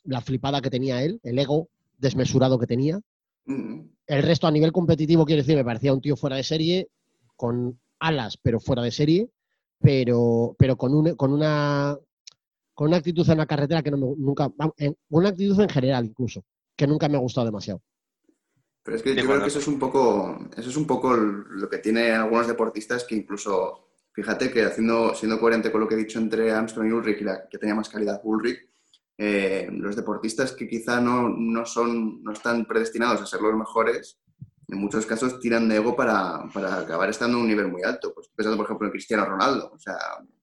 la 0.04 0.22
flipada 0.22 0.62
que 0.62 0.72
tenía 0.72 1.04
él, 1.04 1.20
el 1.22 1.38
ego 1.38 1.70
desmesurado 2.00 2.58
que 2.58 2.68
tenía. 2.68 3.00
El 3.46 4.24
resto 4.24 4.48
a 4.48 4.52
nivel 4.52 4.72
competitivo, 4.72 5.26
quiero 5.26 5.44
decir, 5.44 5.56
me 5.56 5.64
parecía 5.64 5.94
un 5.94 6.02
tío 6.02 6.16
fuera 6.16 6.38
de 6.38 6.44
serie, 6.44 6.90
con 7.36 7.80
alas, 8.00 8.36
pero 8.42 8.60
fuera 8.60 8.82
de 8.82 8.92
serie, 8.92 9.30
pero, 9.80 10.56
pero 10.58 10.76
con, 10.76 10.96
un, 10.96 11.16
con, 11.16 11.34
una, 11.34 11.98
con 12.80 12.88
una 12.88 12.96
actitud 12.96 13.30
en 13.30 13.38
la 13.40 13.46
carretera 13.46 13.84
que 13.84 13.92
no 13.92 13.98
me, 13.98 14.06
nunca, 14.16 14.50
en, 14.78 14.96
una 15.10 15.28
actitud 15.28 15.60
en 15.60 15.68
general 15.68 16.06
incluso, 16.06 16.46
que 16.78 16.88
nunca 16.88 17.10
me 17.10 17.18
ha 17.18 17.20
gustado 17.20 17.46
demasiado. 17.46 17.82
Pero 18.82 18.96
es 18.96 19.04
que 19.04 19.14
yo 19.14 19.26
creo 19.26 19.42
que 19.42 19.48
eso 19.48 19.60
es 19.60 19.68
un 19.68 19.78
poco, 19.78 20.48
eso 20.56 20.70
es 20.70 20.78
un 20.78 20.88
poco 20.88 21.14
lo 21.14 21.70
que 21.70 21.80
tiene 21.80 22.12
algunos 22.12 22.48
deportistas 22.48 23.04
que 23.04 23.16
incluso, 23.16 23.90
fíjate 24.14 24.50
que 24.50 24.64
haciendo, 24.64 25.14
siendo 25.14 25.42
coherente 25.42 25.74
con 25.74 25.82
lo 25.82 25.90
que 25.90 25.96
he 25.96 25.98
dicho 25.98 26.20
entre 26.20 26.54
Armstrong 26.54 26.88
y 26.88 26.92
Ulrich, 26.94 27.20
y 27.20 27.26
la, 27.26 27.50
que 27.50 27.58
tenía 27.58 27.76
más 27.76 27.90
calidad 27.90 28.22
Ulrich, 28.24 28.66
eh, 29.18 29.68
los 29.74 29.98
deportistas 29.98 30.54
que 30.54 30.66
quizá 30.66 31.02
no, 31.02 31.28
no, 31.28 31.66
son, 31.66 32.24
no 32.24 32.32
están 32.32 32.66
predestinados 32.66 33.20
a 33.20 33.26
ser 33.26 33.42
los 33.42 33.56
mejores, 33.56 34.22
en 34.70 34.78
muchos 34.78 35.06
casos 35.06 35.38
tiran 35.42 35.68
de 35.68 35.76
ego 35.76 35.98
para, 35.98 36.48
para 36.54 36.80
acabar 36.80 37.10
estando 37.10 37.40
a 37.40 37.42
un 37.42 37.48
nivel 37.48 37.68
muy 37.68 37.84
alto. 37.84 38.14
Pues 38.14 38.30
pensando, 38.34 38.56
por 38.56 38.68
ejemplo, 38.68 38.88
en 38.88 38.92
Cristiano 38.92 39.26
Ronaldo. 39.26 39.70
O 39.74 39.80
sea, 39.80 39.98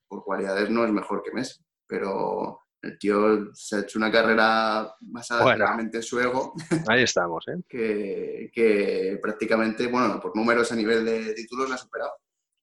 por 0.07 0.23
cualidades 0.23 0.69
no 0.69 0.85
es 0.85 0.93
mejor 0.93 1.23
que 1.23 1.33
Messi, 1.33 1.66
pero 1.87 2.61
el 2.83 2.99
tío 2.99 3.55
se 3.55 3.77
ha 3.77 3.81
hecho 3.81 3.99
una 3.99 4.13
carrera 4.13 4.95
basada 5.01 5.43
Bueno. 5.43 5.65
realmente 5.65 5.99
en 5.99 6.03
su 6.03 6.21
ego, 6.21 6.55
Ahí 6.89 7.03
estamos, 7.03 7.45
¿eh? 7.49 7.63
que, 7.69 8.51
que 8.53 9.19
prácticamente, 9.21 9.87
bueno, 9.89 10.21
por 10.21 10.37
números 10.37 10.71
a 10.73 10.77
nivel 10.77 11.05
de 11.05 11.35
títulos 11.35 11.69
la 11.69 11.75
ha 11.75 11.79
superado. 11.79 12.13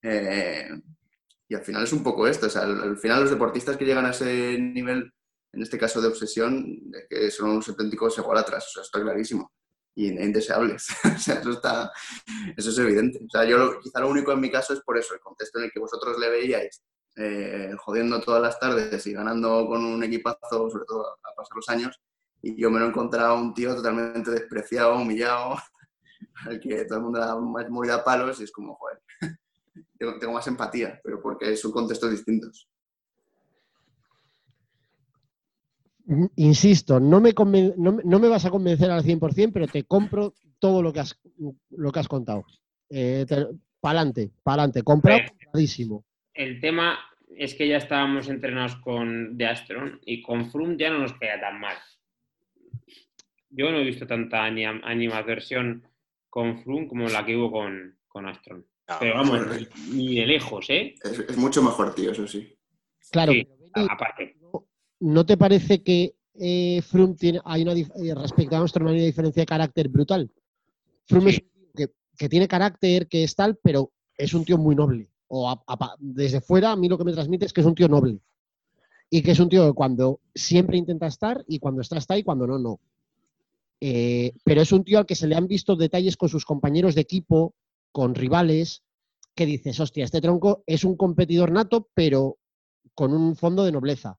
Eh, 0.01 0.69
y 1.47 1.55
al 1.55 1.63
final 1.63 1.83
es 1.83 1.93
un 1.93 2.03
poco 2.03 2.27
esto, 2.27 2.47
o 2.47 2.49
sea, 2.49 2.63
al, 2.63 2.81
al 2.81 2.97
final 2.97 3.21
los 3.21 3.31
deportistas 3.31 3.77
que 3.77 3.85
llegan 3.85 4.05
a 4.05 4.11
ese 4.11 4.57
nivel 4.59 5.11
en 5.53 5.61
este 5.61 5.77
caso 5.77 6.01
de 6.01 6.07
obsesión, 6.07 6.89
de 6.89 7.05
que 7.07 7.29
son 7.29 7.51
unos 7.51 7.69
auténticos 7.69 8.17
ególatras, 8.17 8.67
o 8.67 8.71
sea, 8.71 8.83
está 8.83 9.01
clarísimo, 9.01 9.53
y 9.95 10.07
indeseables. 10.07 10.87
o 11.15 11.19
sea, 11.19 11.35
eso, 11.35 11.51
está, 11.51 11.91
eso 12.57 12.69
es 12.71 12.77
evidente. 12.79 13.19
O 13.23 13.29
sea, 13.29 13.45
yo 13.45 13.57
lo, 13.57 13.79
quizá 13.79 13.99
lo 13.99 14.09
único 14.09 14.31
en 14.31 14.39
mi 14.39 14.51
caso 14.51 14.73
es 14.73 14.81
por 14.81 14.97
eso, 14.97 15.13
el 15.13 15.19
contexto 15.19 15.59
en 15.59 15.65
el 15.65 15.71
que 15.71 15.79
vosotros 15.79 16.17
le 16.19 16.29
veíais 16.29 16.81
eh, 17.15 17.71
jodiendo 17.77 18.19
todas 18.21 18.41
las 18.41 18.59
tardes 18.59 19.05
y 19.07 19.13
ganando 19.13 19.65
con 19.67 19.83
un 19.83 20.03
equipazo, 20.03 20.69
sobre 20.69 20.85
todo 20.85 21.05
a 21.07 21.35
pasar 21.35 21.55
los 21.55 21.69
años, 21.69 22.01
y 22.41 22.59
yo 22.61 22.69
me 22.71 22.79
lo 22.79 22.85
he 22.85 22.89
encontrado 22.89 23.35
un 23.35 23.53
tío 23.53 23.75
totalmente 23.75 24.31
despreciado, 24.31 24.95
humillado, 24.97 25.55
al 26.45 26.59
que 26.59 26.85
todo 26.85 26.97
el 26.99 27.03
mundo 27.03 27.19
da 27.19 27.39
más 27.39 27.69
morir 27.69 27.91
a 27.91 28.03
palos 28.03 28.39
y 28.39 28.43
es 28.43 28.51
como, 28.51 28.75
joder, 28.75 29.01
tengo, 29.97 30.19
tengo 30.19 30.33
más 30.33 30.47
empatía, 30.47 30.99
pero 31.03 31.21
porque 31.21 31.55
son 31.57 31.71
contextos 31.71 32.11
distintos. 32.11 32.67
Insisto, 36.35 36.99
no 36.99 37.21
me, 37.21 37.33
conven- 37.33 37.75
no, 37.77 37.93
me- 37.93 38.03
no 38.03 38.19
me 38.19 38.27
vas 38.27 38.43
a 38.45 38.49
convencer 38.49 38.91
al 38.91 39.03
100%, 39.03 39.51
pero 39.53 39.67
te 39.67 39.85
compro 39.85 40.33
todo 40.59 40.81
lo 40.81 40.91
que 40.91 40.99
has, 40.99 41.17
lo 41.69 41.91
que 41.93 41.99
has 41.99 42.09
contado. 42.09 42.43
Eh, 42.89 43.25
pa'lante, 43.79 44.31
pa'lante. 44.43 44.83
Comprado, 44.83 45.21
compradísimo. 45.29 46.03
El 46.33 46.59
tema 46.59 46.99
es 47.35 47.53
que 47.55 47.67
ya 47.67 47.77
estábamos 47.77 48.27
entrenados 48.29 48.75
con 48.77 49.37
de 49.37 49.45
Astron 49.47 49.99
y 50.05 50.21
con 50.21 50.49
Froome 50.51 50.77
ya 50.77 50.89
no 50.89 50.99
nos 50.99 51.13
queda 51.13 51.39
tan 51.39 51.59
mal. 51.59 51.75
Yo 53.49 53.71
no 53.71 53.77
he 53.79 53.83
visto 53.83 54.07
tanta 54.07 54.43
ani- 54.43 54.65
animadversión 54.65 55.87
con 56.29 56.59
Froome 56.63 56.87
como 56.87 57.07
la 57.07 57.25
que 57.25 57.35
hubo 57.37 57.51
con, 57.51 57.97
con 58.07 58.27
Astron. 58.27 58.65
No, 58.89 58.95
Pero 58.99 59.15
vamos, 59.15 59.41
ni- 59.87 59.95
ni 59.95 60.15
de 60.19 60.25
lejos, 60.25 60.69
¿eh? 60.69 60.95
Es, 61.03 61.19
es 61.19 61.37
mucho 61.37 61.61
mejor, 61.61 61.93
tío, 61.95 62.11
eso 62.11 62.27
sí. 62.27 62.53
Claro, 63.11 63.31
Sí, 63.31 63.47
pero, 63.73 63.91
aparte. 63.91 64.37
¿no 64.99 65.25
te 65.25 65.37
parece 65.37 65.83
que 65.83 66.15
eh, 66.39 66.81
Froome 66.81 67.15
tiene, 67.15 67.39
hay 67.45 67.61
una, 67.61 67.73
eh, 67.73 67.85
respecto 68.15 68.55
a 68.55 68.59
Armstrong 68.59 68.89
hay 68.89 68.95
una 68.95 69.05
diferencia 69.05 69.41
de 69.41 69.45
carácter 69.45 69.87
brutal? 69.87 70.31
Froome 71.05 71.31
Sí. 71.31 71.37
es 71.37 71.43
un 71.43 71.71
tío 71.73 71.87
que, 71.87 71.93
que 72.17 72.29
tiene 72.29 72.47
carácter, 72.47 73.07
que 73.07 73.23
es 73.23 73.35
tal, 73.35 73.57
pero 73.61 73.91
es 74.17 74.33
un 74.33 74.43
tío 74.45 74.57
muy 74.57 74.75
noble. 74.75 75.09
O 75.27 75.49
a- 75.49 75.95
desde 75.99 76.41
fuera, 76.41 76.71
a 76.71 76.75
mí 76.75 76.87
lo 76.87 76.97
que 76.97 77.03
me 77.03 77.13
transmite 77.13 77.45
es 77.45 77.53
que 77.53 77.61
es 77.61 77.67
un 77.67 77.75
tío 77.75 77.87
noble. 77.87 78.19
Y 79.09 79.21
que 79.21 79.31
es 79.31 79.39
un 79.39 79.49
tío 79.49 79.65
que 79.67 79.73
cuando 79.73 80.19
siempre 80.33 80.77
intenta 80.77 81.07
estar 81.07 81.43
y 81.47 81.59
cuando 81.59 81.81
está, 81.81 81.97
está 81.97 82.17
y 82.17 82.23
cuando 82.23 82.47
no, 82.47 82.57
no. 82.59 82.79
Eh, 83.79 84.33
pero 84.43 84.61
es 84.61 84.71
un 84.71 84.83
tío 84.83 84.97
al 84.99 85.05
que 85.05 85.15
se 85.15 85.27
le 85.27 85.35
han 85.35 85.47
visto 85.47 85.75
detalles 85.75 86.17
con 86.17 86.29
sus 86.29 86.45
compañeros 86.45 86.95
de 86.95 87.01
equipo, 87.01 87.53
con 87.91 88.15
rivales, 88.15 88.81
que 89.35 89.45
dices, 89.45 89.79
hostia, 89.79 90.05
este 90.05 90.21
tronco 90.21 90.63
es 90.65 90.83
un 90.83 90.95
competidor 90.95 91.51
nato, 91.51 91.89
pero 91.93 92.37
con 92.93 93.13
un 93.13 93.35
fondo 93.35 93.63
de 93.63 93.71
nobleza. 93.71 94.17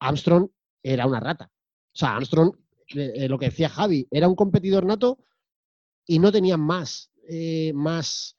Armstrong 0.00 0.48
era 0.82 1.06
una 1.06 1.20
rata. 1.20 1.50
O 1.92 1.96
sea, 1.96 2.16
Armstrong, 2.16 2.54
eh, 2.94 3.12
eh, 3.14 3.28
lo 3.28 3.38
que 3.38 3.46
decía 3.46 3.68
Javi, 3.68 4.06
era 4.10 4.28
un 4.28 4.34
competidor 4.34 4.84
nato 4.84 5.18
y 6.06 6.18
no 6.18 6.30
tenía 6.32 6.56
más, 6.56 7.10
más 7.74 8.36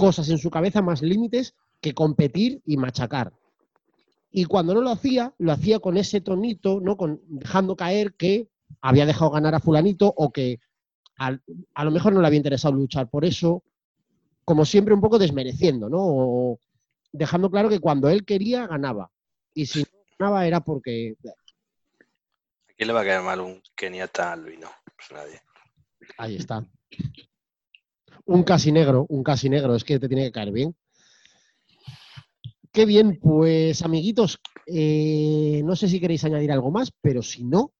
cosas 0.00 0.28
en 0.30 0.38
su 0.38 0.50
cabeza, 0.50 0.82
más 0.82 1.02
límites 1.02 1.54
que 1.80 1.94
competir 1.94 2.60
y 2.66 2.76
machacar. 2.76 3.32
Y 4.32 4.44
cuando 4.44 4.74
no 4.74 4.80
lo 4.80 4.90
hacía, 4.90 5.34
lo 5.38 5.52
hacía 5.52 5.80
con 5.80 5.96
ese 5.96 6.20
tonito, 6.20 6.80
¿no? 6.80 6.96
Con, 6.96 7.20
dejando 7.26 7.76
caer 7.76 8.14
que 8.14 8.48
había 8.80 9.06
dejado 9.06 9.30
ganar 9.32 9.54
a 9.54 9.60
fulanito 9.60 10.12
o 10.16 10.30
que 10.32 10.60
al- 11.16 11.42
a 11.74 11.84
lo 11.84 11.90
mejor 11.90 12.12
no 12.12 12.20
le 12.20 12.26
había 12.26 12.36
interesado 12.36 12.74
luchar 12.74 13.08
por 13.10 13.24
eso, 13.24 13.62
como 14.44 14.64
siempre 14.64 14.94
un 14.94 15.00
poco 15.00 15.18
desmereciendo, 15.18 15.88
¿no? 15.88 15.98
O 16.00 16.60
dejando 17.12 17.50
claro 17.50 17.68
que 17.68 17.80
cuando 17.80 18.08
él 18.08 18.24
quería, 18.24 18.66
ganaba. 18.66 19.10
Y 19.52 19.66
si 19.66 19.82
no 19.82 19.88
ganaba 20.18 20.46
era 20.46 20.60
porque 20.60 21.14
¿A 21.24 22.72
quién 22.76 22.86
le 22.86 22.92
va 22.92 23.00
a 23.02 23.04
caer 23.04 23.22
mal 23.22 23.40
un 23.40 23.60
keniata 23.74 24.32
albino? 24.32 24.68
Pues 24.96 25.10
nadie. 25.12 25.40
Ahí 26.18 26.36
está. 26.36 26.64
Un 28.30 28.44
casi 28.44 28.70
negro, 28.70 29.06
un 29.08 29.24
casi 29.24 29.48
negro, 29.48 29.74
es 29.74 29.82
que 29.82 29.98
te 29.98 30.06
tiene 30.06 30.26
que 30.26 30.30
caer 30.30 30.52
bien. 30.52 30.76
Qué 32.70 32.84
bien, 32.86 33.18
pues 33.20 33.82
amiguitos, 33.82 34.38
eh, 34.66 35.62
no 35.64 35.74
sé 35.74 35.88
si 35.88 35.98
queréis 35.98 36.22
añadir 36.22 36.52
algo 36.52 36.70
más, 36.70 36.92
pero 37.00 37.22
si 37.22 37.42
no, 37.42 37.72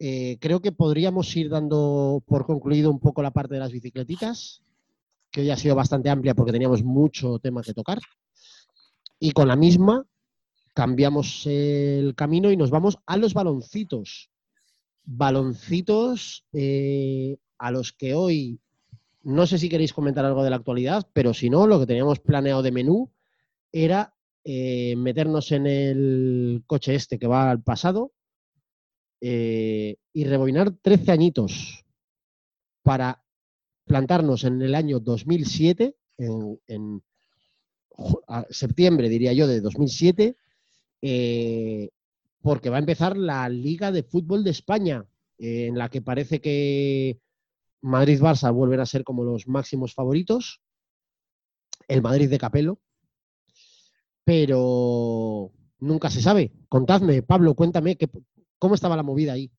eh, 0.00 0.36
creo 0.40 0.60
que 0.60 0.72
podríamos 0.72 1.36
ir 1.36 1.48
dando 1.48 2.24
por 2.26 2.44
concluido 2.44 2.90
un 2.90 2.98
poco 2.98 3.22
la 3.22 3.30
parte 3.30 3.54
de 3.54 3.60
las 3.60 3.70
bicicletitas, 3.70 4.64
que 5.30 5.42
hoy 5.42 5.50
ha 5.50 5.56
sido 5.56 5.76
bastante 5.76 6.10
amplia 6.10 6.34
porque 6.34 6.50
teníamos 6.50 6.82
mucho 6.82 7.38
tema 7.38 7.62
que 7.62 7.72
tocar. 7.72 8.00
Y 9.20 9.30
con 9.30 9.46
la 9.46 9.54
misma 9.54 10.04
cambiamos 10.72 11.46
el 11.46 12.16
camino 12.16 12.50
y 12.50 12.56
nos 12.56 12.70
vamos 12.70 12.98
a 13.06 13.16
los 13.16 13.32
baloncitos 13.32 14.28
baloncitos 15.04 16.44
eh, 16.52 17.36
a 17.58 17.70
los 17.70 17.92
que 17.92 18.14
hoy 18.14 18.58
no 19.24 19.46
sé 19.46 19.58
si 19.58 19.68
queréis 19.68 19.92
comentar 19.92 20.24
algo 20.24 20.44
de 20.44 20.50
la 20.50 20.56
actualidad, 20.56 21.08
pero 21.12 21.34
si 21.34 21.50
no, 21.50 21.66
lo 21.66 21.80
que 21.80 21.86
teníamos 21.86 22.20
planeado 22.20 22.62
de 22.62 22.72
menú 22.72 23.10
era 23.72 24.14
eh, 24.44 24.94
meternos 24.96 25.50
en 25.52 25.66
el 25.66 26.62
coche 26.66 26.94
este 26.94 27.18
que 27.18 27.26
va 27.26 27.50
al 27.50 27.62
pasado 27.62 28.12
eh, 29.20 29.96
y 30.12 30.24
rebobinar 30.24 30.72
13 30.72 31.12
añitos 31.12 31.84
para 32.82 33.24
plantarnos 33.86 34.44
en 34.44 34.60
el 34.60 34.74
año 34.74 35.00
2007, 35.00 35.96
en, 36.18 37.02
septiembre, 38.50 39.08
diría 39.08 39.32
yo, 39.32 39.46
de 39.46 39.60
2007, 39.60 40.36
eh, 41.00 41.90
porque 42.42 42.68
va 42.68 42.76
a 42.76 42.80
empezar 42.80 43.16
la 43.16 43.48
Liga 43.48 43.92
de 43.92 44.02
Fútbol 44.02 44.44
de 44.44 44.50
España, 44.50 45.06
en 45.38 45.78
la 45.78 45.88
que 45.88 46.02
parece 46.02 46.40
que 46.40 47.18
Madrid-Barça 47.84 48.50
vuelven 48.50 48.80
a 48.80 48.86
ser 48.86 49.04
como 49.04 49.24
los 49.24 49.46
máximos 49.46 49.92
favoritos, 49.92 50.62
el 51.86 52.00
Madrid 52.00 52.30
de 52.30 52.38
Capelo, 52.38 52.80
pero 54.24 55.52
nunca 55.80 56.08
se 56.08 56.22
sabe. 56.22 56.50
Contadme, 56.70 57.22
Pablo, 57.22 57.54
cuéntame 57.54 57.96
que, 57.96 58.08
cómo 58.58 58.74
estaba 58.74 58.96
la 58.96 59.02
movida 59.02 59.34
ahí. 59.34 59.52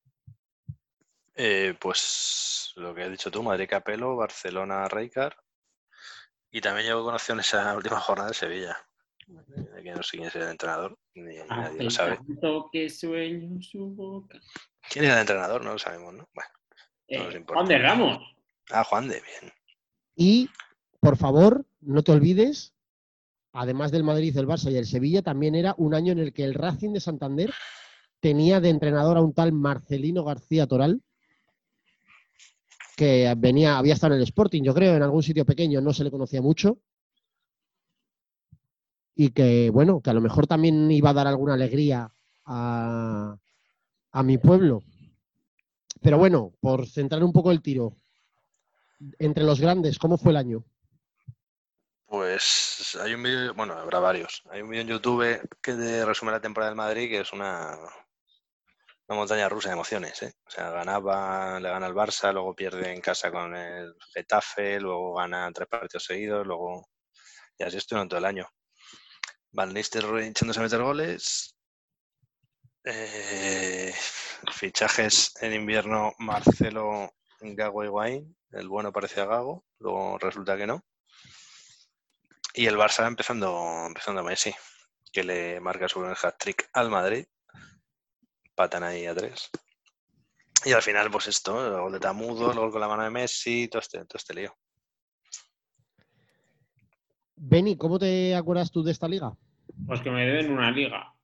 Eh, 1.35 1.75
pues 1.79 2.73
lo 2.77 2.95
que 2.95 3.03
has 3.03 3.11
dicho 3.11 3.29
tú, 3.29 3.43
Madrid 3.43 3.67
Capelo, 3.69 4.15
Barcelona 4.15 4.87
Reykar. 4.87 5.37
Y 6.49 6.61
también 6.61 6.87
llegó 6.87 7.03
conoció 7.03 7.33
en 7.35 7.41
esa 7.41 7.75
última 7.75 7.99
jornada 7.99 8.29
de 8.29 8.33
Sevilla. 8.33 8.77
De 9.27 9.83
que 9.83 9.91
no 9.91 10.01
sé 10.01 10.17
quién 10.17 10.29
es 10.29 10.35
el 10.35 10.43
entrenador, 10.43 10.97
ni 11.13 11.35
nadie 11.47 11.83
lo 11.83 11.91
sabe. 11.91 12.17
tanto 12.17 12.69
que 12.71 12.89
sueño 12.89 13.61
su 13.61 13.87
boca. 13.87 14.39
¿Quién 14.89 15.05
era 15.05 15.15
el 15.15 15.21
entrenador? 15.21 15.63
No 15.63 15.73
lo 15.73 15.79
sabemos, 15.79 16.13
¿no? 16.13 16.27
Bueno. 16.33 16.49
Eh. 17.07 17.43
Juan 17.47 17.65
de 17.67 17.77
Ramos. 17.77 18.19
Ah, 18.71 18.83
Juan 18.83 19.07
de, 19.07 19.21
bien. 19.21 19.53
Y, 20.15 20.49
por 20.99 21.17
favor, 21.17 21.65
no 21.81 22.03
te 22.03 22.11
olvides, 22.11 22.73
además 23.51 23.91
del 23.91 24.03
Madrid, 24.03 24.35
el 24.37 24.47
Barça 24.47 24.71
y 24.71 24.77
el 24.77 24.85
Sevilla, 24.85 25.21
también 25.21 25.55
era 25.55 25.75
un 25.77 25.93
año 25.93 26.11
en 26.11 26.19
el 26.19 26.33
que 26.33 26.43
el 26.43 26.53
Racing 26.53 26.93
de 26.93 26.99
Santander 26.99 27.53
tenía 28.19 28.59
de 28.59 28.69
entrenador 28.69 29.17
a 29.17 29.21
un 29.21 29.33
tal 29.33 29.51
Marcelino 29.51 30.23
García 30.23 30.67
Toral, 30.67 31.01
que 32.95 33.33
venía, 33.37 33.77
había 33.77 33.93
estado 33.93 34.13
en 34.13 34.21
el 34.21 34.27
Sporting, 34.27 34.63
yo 34.63 34.73
creo, 34.73 34.95
en 34.95 35.03
algún 35.03 35.21
sitio 35.21 35.45
pequeño, 35.45 35.81
no 35.81 35.93
se 35.93 36.03
le 36.03 36.11
conocía 36.11 36.41
mucho. 36.41 36.79
Y 39.15 39.29
que, 39.29 39.69
bueno, 39.69 40.01
que 40.01 40.09
a 40.09 40.13
lo 40.13 40.21
mejor 40.21 40.47
también 40.47 40.89
iba 40.91 41.09
a 41.09 41.13
dar 41.13 41.27
alguna 41.27 41.53
alegría 41.53 42.09
a, 42.45 43.37
a 44.11 44.23
mi 44.23 44.37
pueblo. 44.37 44.81
Pero 46.05 46.19
bueno, 46.19 46.53
por 46.61 46.87
centrar 46.87 47.23
un 47.23 47.33
poco 47.33 47.51
el 47.51 47.63
tiro, 47.63 47.97
entre 49.17 49.43
los 49.43 49.59
grandes, 49.59 49.97
¿cómo 49.97 50.19
fue 50.19 50.33
el 50.33 50.37
año? 50.37 50.63
Pues 52.05 52.95
hay 53.01 53.15
un 53.15 53.23
vídeo, 53.23 53.55
bueno, 53.55 53.73
habrá 53.73 53.97
varios. 53.97 54.43
Hay 54.51 54.61
un 54.61 54.69
vídeo 54.69 54.83
en 54.83 54.87
YouTube 54.89 55.49
que 55.59 56.05
resume 56.05 56.31
la 56.31 56.39
temporada 56.39 56.69
del 56.69 56.77
Madrid, 56.77 57.09
que 57.09 57.21
es 57.21 57.33
una, 57.33 57.75
montaña 59.07 59.49
rusa 59.49 59.69
de 59.69 59.73
emociones, 59.73 60.21
¿eh? 60.21 60.35
O 60.45 60.51
sea, 60.51 60.69
ganaba, 60.69 61.59
le 61.59 61.69
gana 61.69 61.87
el 61.87 61.95
Barça, 61.95 62.31
luego 62.31 62.55
pierde 62.55 62.93
en 62.93 63.01
casa 63.01 63.31
con 63.31 63.55
el 63.55 63.95
Getafe, 64.13 64.79
luego 64.79 65.15
gana 65.15 65.51
tres 65.51 65.67
partidos 65.67 66.05
seguidos, 66.05 66.45
luego... 66.45 66.87
Y 67.57 67.63
así 67.63 67.77
estuvieron 67.77 68.07
todo 68.07 68.19
el 68.19 68.25
año. 68.25 68.47
Van 69.53 69.73
Nistelrooy 69.73 70.27
echándose 70.27 70.59
a 70.59 70.63
meter 70.63 70.83
goles. 70.83 71.55
Eh, 72.83 73.91
fichajes 74.51 75.33
en 75.41 75.53
invierno, 75.53 76.13
Marcelo, 76.19 77.11
Gago 77.41 77.83
y 77.83 77.87
Higuaín. 77.87 78.37
El 78.51 78.67
bueno 78.67 78.91
parecía 78.91 79.25
Gago, 79.25 79.65
luego 79.79 80.17
resulta 80.17 80.57
que 80.57 80.67
no. 80.67 80.83
Y 82.53 82.67
el 82.67 82.77
Barça 82.77 83.05
empezando, 83.07 83.85
empezando 83.87 84.23
Messi, 84.23 84.53
que 85.11 85.23
le 85.23 85.59
marca 85.59 85.89
su 85.89 85.99
primer 85.99 86.17
hat-trick 86.21 86.69
al 86.73 86.89
Madrid. 86.89 87.25
Patan 88.55 88.83
ahí 88.83 89.05
a 89.05 89.13
tres. 89.13 89.49
Y 90.63 90.71
al 90.71 90.81
final, 90.81 91.11
pues 91.11 91.27
esto, 91.27 91.65
el 91.65 91.81
gol 91.81 91.91
de 91.91 91.99
Tamudo, 91.99 92.51
el 92.51 92.57
gol 92.57 92.71
con 92.71 92.81
la 92.81 92.87
mano 92.87 93.03
de 93.03 93.09
Messi, 93.09 93.67
todo 93.67 93.81
este, 93.81 93.99
todo 94.05 94.17
este 94.17 94.33
lío. 94.33 94.55
Beni, 97.35 97.77
¿cómo 97.77 97.99
te 97.99 98.33
acuerdas 98.33 98.71
tú 98.71 98.81
de 98.81 98.91
esta 98.91 99.07
liga? 99.07 99.35
Pues 99.85 100.01
que 100.01 100.09
me 100.09 100.25
deben 100.25 100.51
una 100.51 100.71
liga. 100.71 101.14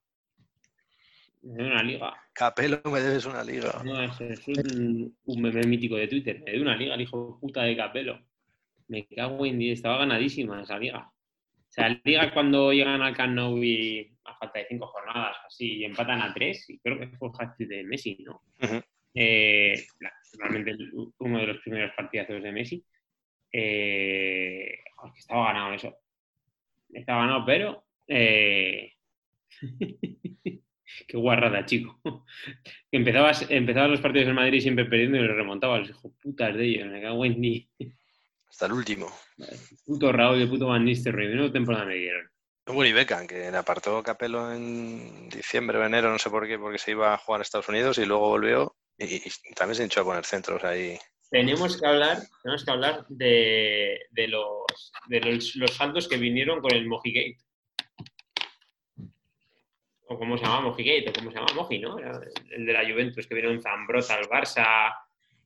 Me 1.44 1.54
deben 1.56 1.72
una 1.72 1.84
liga. 1.84 2.14
Capelo, 2.34 2.82
me 2.86 3.00
debes 3.02 3.26
una 3.26 3.44
liga. 3.44 3.82
No, 3.84 4.02
es, 4.04 4.22
es 4.22 4.48
un, 4.48 5.16
un 5.26 5.42
meme 5.42 5.64
mítico 5.66 5.96
de 5.96 6.08
Twitter. 6.08 6.40
Me 6.40 6.52
debe 6.52 6.62
una 6.64 6.76
liga, 6.76 6.96
el 6.96 7.02
hijo 7.02 7.34
de 7.34 7.40
puta 7.42 7.64
de 7.64 7.76
Capelo. 7.76 8.20
Me 8.88 9.08
cago 9.08 9.46
en 9.46 9.58
diez, 9.58 9.80
estaba 9.80 9.98
ganadísima 10.00 10.62
esa 10.62 10.78
liga. 10.78 11.00
O 11.08 11.74
sea, 11.74 11.90
la 11.90 12.02
liga 12.04 12.34
cuando 12.34 12.72
llegan 12.74 13.02
al 13.02 13.16
Camp 13.16 13.34
Nou 13.34 13.58
y 13.64 14.14
a 14.26 14.36
falta 14.36 14.60
de 14.60 14.66
cinco 14.68 14.88
jornadas 14.88 15.38
así 15.48 15.78
y 15.78 15.86
empatan 15.86 16.22
a 16.22 16.34
tres, 16.34 16.70
y 16.70 16.78
creo 16.80 17.00
que 17.00 17.08
fue 17.18 17.30
el 17.30 17.34
hat 17.40 17.56
de 17.58 17.84
Messi, 17.86 18.18
¿no? 18.26 18.42
Ujú. 18.62 18.82
eh, 19.16 19.74
la- 20.00 20.14
realmente 20.40 20.76
uno 21.20 21.40
de 21.40 21.48
los 21.48 21.58
primeros 21.62 21.92
partidazos 21.96 22.44
de 22.44 22.52
Messi. 22.52 22.86
Eh, 23.54 24.78
que 25.14 25.20
estaba 25.20 25.48
ganado 25.48 25.74
eso. 25.74 25.96
Estaba 26.94 27.22
ganado, 27.22 27.46
pero. 27.46 27.86
eh, 28.08 28.94
Qué 31.08 31.18
guarrada, 31.18 31.66
chico. 31.66 32.00
Que 32.04 32.98
empezabas, 32.98 33.46
empezabas 33.50 33.92
los 33.92 34.02
partidos 34.02 34.30
en 34.30 34.36
Madrid 34.36 34.62
siempre 34.62 34.86
perdiendo 34.86 35.18
y 35.18 35.22
los 35.22 35.36
remontabas. 35.36 35.82
Los 35.82 35.90
hijos 35.92 36.12
putas 36.22 36.56
de 36.56 36.66
ellos. 36.66 36.88
Me 36.88 37.02
cago 37.02 37.26
en 37.26 37.42
ni. 37.42 37.70
Hasta 38.50 38.66
el 38.66 38.74
último. 38.74 39.08
Puto 39.86 40.12
Raúl 40.12 40.42
y 40.42 40.48
puto 40.48 40.68
Van 40.68 40.86
Nistelrooy. 40.86 41.28
Menudo 41.28 41.52
temporada 41.52 41.86
me 41.86 41.96
dieron. 41.96 42.30
Bueno, 42.66 42.86
y 42.86 42.94
Beckham, 42.94 43.28
que 43.28 43.52
le 43.52 43.58
apartó 43.58 44.04
Capello 44.04 44.54
en 44.54 45.30
diciembre 45.30 45.78
o 45.78 45.86
enero, 45.86 46.12
no 46.12 46.20
sé 46.20 46.30
por 46.30 46.48
qué, 46.48 46.60
porque 46.60 46.78
se 46.78 46.92
iba 46.92 47.14
a 47.14 47.18
jugar 47.18 47.42
a 47.42 47.44
Estados 47.44 47.68
Unidos 47.68 47.98
y 47.98 48.06
luego 48.06 48.30
volvió 48.30 48.76
y, 48.98 49.16
y 49.16 49.54
también 49.56 49.76
se 49.76 49.84
hinchó 49.84 50.02
a 50.02 50.06
poner 50.06 50.26
centros 50.26 50.64
ahí. 50.64 50.98
Tenemos 51.32 51.80
que 51.80 51.88
hablar, 51.88 52.20
tenemos 52.44 52.66
que 52.66 52.72
hablar 52.72 53.06
de, 53.08 54.02
de 54.12 54.28
los, 54.28 54.92
de 55.08 55.22
los, 55.22 55.56
los 55.56 55.72
saltos 55.72 56.10
que 56.10 56.18
vinieron 56.18 56.60
con 56.60 56.74
el 56.74 56.88
Mojigate. 56.88 57.38
O 60.12 60.18
cómo 60.20 60.38
se 60.38 60.44
llama 60.44 60.60
Mojigate, 60.60 61.10
o 61.10 61.14
cómo 61.14 61.32
se 61.32 61.38
llama 61.38 61.54
Moji, 61.56 61.80
¿no? 61.80 61.98
El 61.98 62.66
de 62.66 62.74
la 62.74 62.84
Juventus, 62.84 63.26
que 63.26 63.34
vino 63.34 63.50
en 63.50 63.62
Zambrota 63.62 64.16
al 64.16 64.28
Barça, 64.28 64.94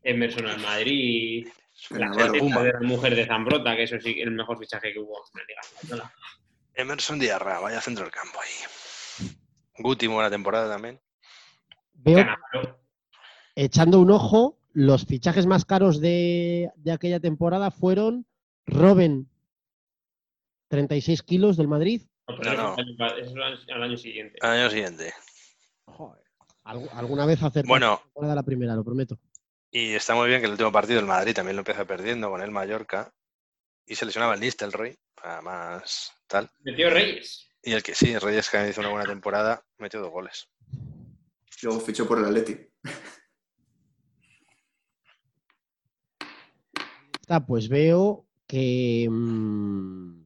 Emerson 0.01 0.47
al 0.47 0.59
Madrid, 0.59 1.47
la 1.91 2.09
de 2.09 2.74
mujer 2.82 3.16
de 3.16 3.28
Zambrota, 3.28 3.76
que 3.76 3.84
eso 3.84 3.99
sí, 3.99 4.20
el 4.20 4.32
mejor 4.32 4.57
fichaje 4.57 4.91
que 4.91 4.99
hubo 4.99 5.18
en 5.18 5.39
la 5.39 5.45
Liga 5.47 5.61
Española. 5.61 6.13
Emerson 6.74 7.20
Diarra, 7.20 7.59
vaya 7.59 7.80
centro 7.80 8.05
del 8.05 8.11
campo 8.11 8.39
ahí. 8.41 9.30
Guti, 9.78 10.07
buena 10.07 10.32
temporada 10.32 10.74
también. 10.74 10.99
Veo, 11.93 12.26
echando 13.53 13.99
un 13.99 14.09
ojo, 14.09 14.57
los 14.74 15.05
fichajes 15.05 15.45
más 15.45 15.63
caros 15.63 16.01
de, 16.01 16.72
de 16.76 16.91
aquella 16.91 17.20
temporada 17.20 17.70
fueron 17.70 18.26
Robben, 18.66 19.30
36 20.70 21.22
kilos 21.22 21.55
del 21.55 21.68
Madrid. 21.68 22.01
No, 22.28 22.36
pero 22.38 22.53
No, 22.55 22.76
eso 22.76 23.17
es 23.17 23.69
al- 23.69 23.84
año 23.84 23.97
siguiente. 23.97 24.38
Al 24.41 24.51
año 24.51 24.69
siguiente. 24.69 25.13
Joder, 25.86 26.23
alguna 26.63 27.26
vez 27.26 27.41
hacer 27.43 27.65
Bueno, 27.65 28.01
la 28.21 28.43
primera, 28.43 28.76
lo 28.76 28.84
prometo. 28.84 29.19
y 29.71 29.93
está 29.93 30.15
muy 30.15 30.28
bien 30.28 30.39
que 30.41 30.45
el 30.45 30.53
último 30.53 30.71
partido 30.71 30.99
el 30.99 31.05
Madrid 31.05 31.34
también 31.36 31.55
lo 31.55 31.61
empieza 31.61 31.86
perdiendo 31.86 32.30
con 32.30 32.41
el 32.41 32.49
Mallorca 32.51 33.13
y 33.86 33.93
se 33.95 34.05
lesionaba 34.05 34.34
el 34.34 34.39
Nistelrooy, 34.39 34.97
para 35.13 35.41
más 35.43 36.11
tal. 36.28 36.49
Metió 36.61 36.89
Reyes. 36.89 37.47
Y 37.61 37.73
el 37.73 37.84
que 37.84 37.93
sí, 37.93 38.17
Reyes 38.17 38.49
que 38.49 38.67
hizo 38.69 38.82
una 38.82 38.89
buena 38.89 39.05
temporada, 39.05 39.63
metió 39.78 39.99
dos 40.01 40.11
goles. 40.11 40.47
Luego 41.61 41.80
fichó 41.80 42.07
por 42.07 42.17
el 42.19 42.26
Atleti. 42.26 42.57
Está, 47.21 47.45
pues 47.45 47.69
veo 47.69 48.26
que. 48.47 49.07
mm, 49.09 50.24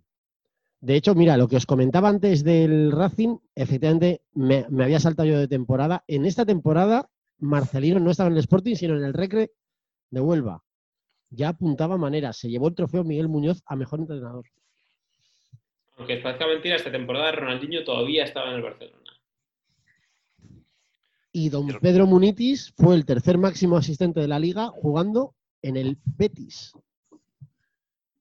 de 0.81 0.95
hecho, 0.95 1.13
mira, 1.13 1.35
lo 1.35 1.47
que 1.47 1.57
os 1.57 1.65
comentaba 1.65 2.07
antes 2.07 2.43
del 2.43 2.91
Racing, 2.91 3.37
efectivamente 3.53 4.21
me, 4.33 4.65
me 4.69 4.85
había 4.85 4.99
saltado 4.99 5.27
yo 5.27 5.37
de 5.37 5.47
temporada. 5.47 6.03
En 6.07 6.25
esta 6.25 6.45
temporada, 6.45 7.09
Marcelino 7.37 7.99
no 7.99 8.11
estaba 8.11 8.29
en 8.29 8.35
el 8.35 8.39
Sporting, 8.39 8.75
sino 8.75 8.95
en 8.95 9.03
el 9.03 9.13
Recre 9.13 9.51
de 10.09 10.21
Huelva. 10.21 10.63
Ya 11.31 11.49
apuntaba 11.49 11.97
maneras. 11.97 12.37
Se 12.37 12.49
llevó 12.49 12.69
el 12.69 12.75
trofeo 12.75 13.03
Miguel 13.03 13.27
Muñoz 13.27 13.61
a 13.65 13.75
mejor 13.75 13.99
entrenador. 13.99 14.45
Aunque 15.97 16.17
parezca 16.17 16.47
mentira, 16.47 16.77
esta 16.77 16.91
temporada 16.91 17.33
Ronaldinho 17.33 17.83
todavía 17.83 18.23
estaba 18.23 18.49
en 18.49 18.55
el 18.55 18.61
Barcelona. 18.61 19.03
Y 21.31 21.49
don 21.49 21.67
Pedro 21.81 22.07
Munitis 22.07 22.73
fue 22.77 22.95
el 22.95 23.05
tercer 23.05 23.37
máximo 23.37 23.75
asistente 23.77 24.21
de 24.21 24.27
la 24.27 24.39
liga 24.39 24.69
jugando 24.69 25.35
en 25.61 25.75
el 25.75 25.97
Betis. 26.05 26.73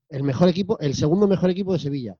El 0.08 0.24
mejor 0.24 0.48
equipo, 0.48 0.78
el 0.80 0.94
segundo 0.94 1.28
mejor 1.28 1.50
equipo 1.50 1.72
de 1.72 1.78
Sevilla. 1.78 2.16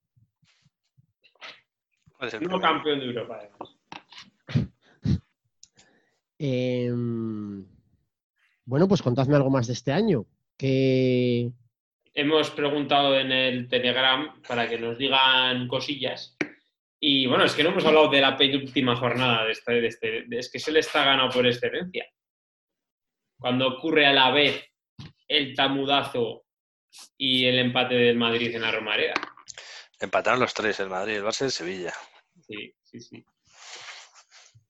¿Cuál 2.19 2.29
es 2.29 2.35
el 2.35 2.41
Uno 2.41 2.49
primero? 2.59 2.61
campeón 2.75 2.99
de 3.01 3.07
Europa, 3.07 3.39
además. 3.41 3.77
Em, 6.41 7.67
bueno, 8.65 8.87
pues 8.87 9.03
contadme 9.03 9.35
algo 9.37 9.51
más 9.51 9.67
de 9.67 9.73
este 9.73 9.93
año. 9.93 10.25
Que 10.57 11.51
Hemos 12.15 12.51
preguntado 12.51 13.17
en 13.19 13.31
el 13.33 13.69
Telegram 13.69 14.41
para 14.47 14.69
que 14.69 14.79
nos 14.79 14.99
digan 14.99 15.67
cosillas. 15.69 16.37
Y 17.01 17.27
bueno, 17.27 17.45
es 17.45 17.55
que 17.55 17.63
no 17.63 17.71
hemos 17.71 17.85
hablado 17.85 18.09
de 18.09 18.21
la 18.21 18.37
penúltima 18.37 18.97
jornada 18.97 19.45
de 19.47 19.53
este, 19.53 19.81
de 19.81 19.87
este- 19.87 20.23
de- 20.27 20.39
es 20.39 20.51
que 20.51 20.59
se 20.59 20.73
le 20.73 20.81
está 20.81 21.05
ganado 21.05 21.31
por 21.31 21.47
excelencia. 21.47 22.07
Cuando 23.39 23.69
ocurre 23.69 24.05
a 24.07 24.13
la 24.13 24.31
vez 24.33 24.65
el 25.29 25.55
tamudazo 25.55 26.45
y 27.17 27.45
el 27.47 27.59
empate 27.61 27.95
del 27.95 28.17
Madrid 28.17 28.53
en 28.55 28.63
la 28.63 28.73
Romareda. 28.73 29.15
Empataron 30.01 30.41
los 30.41 30.55
tres, 30.55 30.79
el 30.81 30.89
Madrid, 30.89 31.17
el 31.17 31.25
Barça 31.25 31.43
y 31.43 31.45
el 31.45 31.51
Sevilla. 31.51 31.93
Sí, 32.47 32.75
sí, 32.83 33.01
sí. 33.01 33.25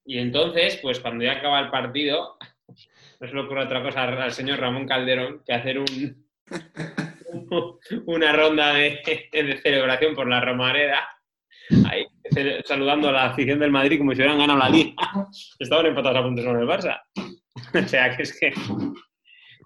Y 0.04 0.18
entonces, 0.18 0.78
pues 0.80 1.00
cuando 1.00 1.24
ya 1.24 1.32
acaba 1.32 1.60
el 1.60 1.70
partido, 1.70 2.38
no 3.20 3.28
se 3.28 3.34
le 3.34 3.40
ocurre 3.40 3.64
otra 3.64 3.82
cosa 3.82 4.04
al 4.04 4.32
señor 4.32 4.58
Ramón 4.58 4.86
Calderón 4.86 5.42
que 5.44 5.52
hacer 5.52 5.78
un, 5.78 6.26
una 8.06 8.32
ronda 8.32 8.72
de, 8.72 9.02
celebración 9.62 10.14
por 10.14 10.28
la 10.28 10.40
Romareda, 10.40 11.06
saludando 12.64 13.10
a 13.10 13.12
la 13.12 13.24
afición 13.26 13.58
del 13.58 13.70
Madrid 13.70 13.98
como 13.98 14.12
si 14.12 14.18
hubieran 14.18 14.38
ganado 14.38 14.58
la 14.58 14.70
liga. 14.70 14.94
Estaban 15.58 15.86
empatados 15.86 16.18
a 16.18 16.22
puntos 16.22 16.44
con 16.44 16.58
el 16.58 16.66
Barça. 16.66 17.02
O 17.74 17.86
sea 17.86 18.16
que 18.16 18.22
es 18.22 18.38
que 18.38 18.54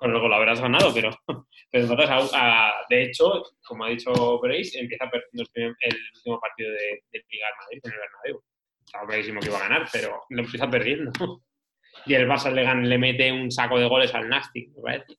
con 0.03 0.11
el 0.11 0.21
gol 0.21 0.31
lo 0.31 0.37
habrás 0.37 0.61
ganado, 0.61 0.93
pero, 0.93 1.11
De 2.91 3.03
hecho, 3.05 3.45
como 3.65 3.85
ha 3.85 3.89
dicho 3.89 4.11
Brace, 4.41 4.81
empieza 4.81 5.09
perdiendo 5.09 5.49
el, 5.55 5.97
último 6.17 6.41
partido 6.41 6.71
de, 6.73 7.05
de 7.13 7.25
Liga 7.31 7.47
al 7.47 7.55
Madrid 7.63 7.81
en 7.85 7.93
el 7.93 7.99
Bernabéu. 7.99 8.43
Que 9.41 9.49
iba 9.49 9.59
a 9.59 9.69
ganar, 9.69 9.89
pero 9.93 10.23
lo 10.29 10.43
empieza 10.43 10.69
perdiendo. 10.69 11.13
Y 12.07 12.15
el 12.15 12.27
Barça 12.27 12.51
le, 12.51 12.65
le 12.89 12.99
mete 12.99 13.31
un 13.31 13.51
saco 13.51 13.79
de 13.79 13.87
goles 13.87 14.15
al 14.15 14.27
Nastic, 14.27 14.73
me. 14.75 15.15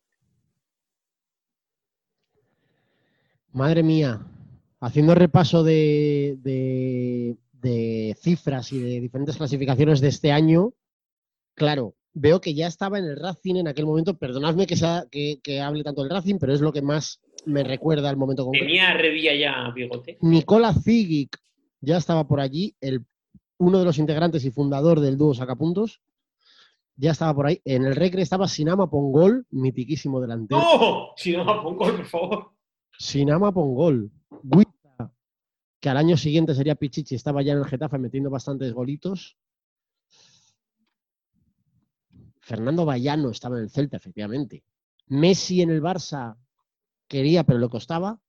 Madre 3.52 3.84
mía, 3.84 4.20
haciendo 4.82 5.14
repaso 5.14 5.64
de 5.64 7.38
cifras 8.20 8.74
y 8.74 8.80
de 8.80 9.02
diferentes 9.02 9.38
clasificaciones 9.38 10.02
de 10.02 10.08
este 10.08 10.32
año, 10.32 10.74
claro, 11.54 11.94
veo 12.14 12.40
que 12.42 12.54
ya 12.54 12.68
estaba 12.68 13.00
en 13.00 13.06
el 13.06 13.18
Racing 13.18 13.56
en 13.56 13.68
aquel 13.68 13.86
momento. 13.86 14.18
Perdonadme 14.18 14.68
que, 14.68 14.76
sea, 14.76 15.06
que, 15.10 15.40
que 15.44 15.62
hable 15.62 15.84
tanto 15.84 16.02
del 16.02 16.12
Racing, 16.12 16.38
pero 16.40 16.54
es 16.54 16.62
lo 16.62 16.72
que 16.72 16.82
más 16.82 17.22
me 17.46 17.64
recuerda 17.64 18.10
al 18.10 18.18
momento 18.18 18.46
concreto. 18.46 18.66
Tenía 18.66 18.94
Revilla 18.94 19.36
ya 19.36 19.72
bigote. 19.72 20.18
Nicola 20.22 20.74
Zigic 20.74 21.38
ya 21.82 21.98
estaba 21.98 22.28
por 22.28 22.40
allí, 22.40 22.76
el, 22.80 23.06
uno 23.58 23.80
de 23.80 23.86
los 23.86 23.98
integrantes 23.98 24.46
y 24.46 24.52
fundador 24.52 25.00
del 25.00 25.18
dúo 25.18 25.34
Sacapuntos. 25.34 26.02
Ya 26.96 27.12
estaba 27.12 27.34
por 27.34 27.48
ahí. 27.48 27.60
En 27.66 27.86
el 27.86 27.96
Recre 27.96 28.22
estaba 28.22 28.48
Sinama 28.48 28.90
Pongol, 28.90 29.48
mitiquísimo 29.50 30.22
delantero. 30.22 30.62
¡No! 30.62 31.08
Si 31.18 31.36
no 31.36 31.44
me 31.44 31.54
pongo, 31.62 31.78
por 31.80 32.06
favor. 32.06 32.52
Sinama 33.00 33.52
Pongol. 33.52 34.12
Guita, 34.44 35.12
que 35.80 35.90
al 35.90 35.98
año 35.98 36.18
siguiente 36.18 36.54
sería 36.54 36.76
Pichichi, 36.76 37.16
estaba 37.16 37.42
ya 37.42 37.54
en 37.54 37.60
el 37.60 37.66
Getafe 37.66 37.98
metiendo 37.98 38.30
bastantes 38.30 38.72
golitos. 38.74 39.38
Fernando 42.44 42.84
Bayano 42.86 43.30
estaba 43.30 43.58
en 43.58 43.64
el 43.64 43.70
Celta, 43.70 43.96
efectivamente. 43.96 44.66
Messi 45.08 45.62
en 45.62 45.70
el 45.70 45.82
Barça 45.82 46.36
quería, 47.08 47.46
pero 47.46 47.58
le 47.58 47.70
costaba. 47.70 48.20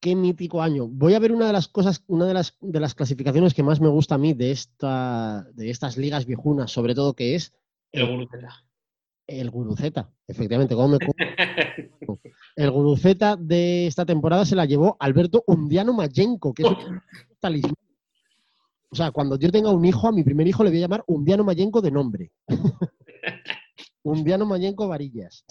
Qué 0.00 0.16
mítico 0.16 0.62
año. 0.62 0.88
Voy 0.88 1.14
a 1.14 1.20
ver 1.20 1.30
una 1.30 1.46
de 1.46 1.52
las 1.52 1.68
cosas, 1.68 2.02
una 2.08 2.26
de 2.26 2.34
las, 2.34 2.56
de 2.60 2.80
las 2.80 2.94
clasificaciones 2.94 3.54
que 3.54 3.62
más 3.62 3.80
me 3.80 3.88
gusta 3.88 4.16
a 4.16 4.18
mí 4.18 4.34
de, 4.34 4.50
esta, 4.50 5.46
de 5.54 5.70
estas 5.70 5.96
ligas 5.96 6.26
viejunas, 6.26 6.72
sobre 6.72 6.94
todo, 6.94 7.14
que 7.14 7.36
es 7.36 7.54
El 7.92 8.06
Guruceta. 8.08 8.64
el 9.28 9.50
Guruceta. 9.50 10.10
Efectivamente, 10.26 10.74
¿cómo 10.74 10.88
me 10.88 10.98
El 12.56 12.70
Guruceta 12.72 13.36
de 13.36 13.86
esta 13.86 14.04
temporada 14.04 14.44
se 14.44 14.56
la 14.56 14.64
llevó 14.64 14.96
Alberto 14.98 15.44
Undiano 15.46 15.92
Mayenko, 15.92 16.52
que 16.52 16.64
es 16.64 16.68
un 16.68 17.00
talismán. 17.38 17.85
O 18.96 18.98
sea, 18.98 19.10
cuando 19.10 19.38
yo 19.38 19.50
tenga 19.52 19.70
un 19.70 19.84
hijo, 19.84 20.08
a 20.08 20.12
mi 20.12 20.24
primer 20.24 20.48
hijo 20.48 20.64
le 20.64 20.70
voy 20.70 20.78
a 20.78 20.80
llamar 20.80 21.04
Undiano 21.06 21.44
Mayenko 21.44 21.82
de 21.82 21.90
nombre. 21.90 22.30
Undiano 24.02 24.46
Mayenko 24.46 24.88
Varillas. 24.88 25.44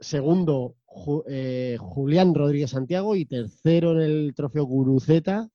Segundo, 0.00 0.76
Ju- 0.86 1.22
eh, 1.28 1.76
Julián 1.78 2.34
Rodríguez 2.34 2.70
Santiago 2.70 3.14
y 3.14 3.26
tercero 3.26 3.92
en 3.92 4.00
el 4.00 4.32
trofeo 4.34 4.64
Guruceta, 4.64 5.48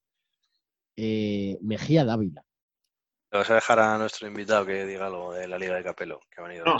eh, 0.96 1.58
Mejía 1.62 2.06
Dávila. 2.06 2.44
Le 3.32 3.40
vas 3.40 3.50
a 3.50 3.56
dejar 3.56 3.80
a 3.80 3.98
nuestro 3.98 4.28
invitado 4.28 4.64
que 4.68 4.86
diga 4.86 5.08
algo 5.08 5.34
de 5.34 5.48
la 5.48 5.58
Liga 5.58 5.74
de 5.74 5.84
Capelo, 5.86 6.20
que 6.30 6.40
ha 6.40 6.44
venido 6.48 6.66
No. 6.66 6.78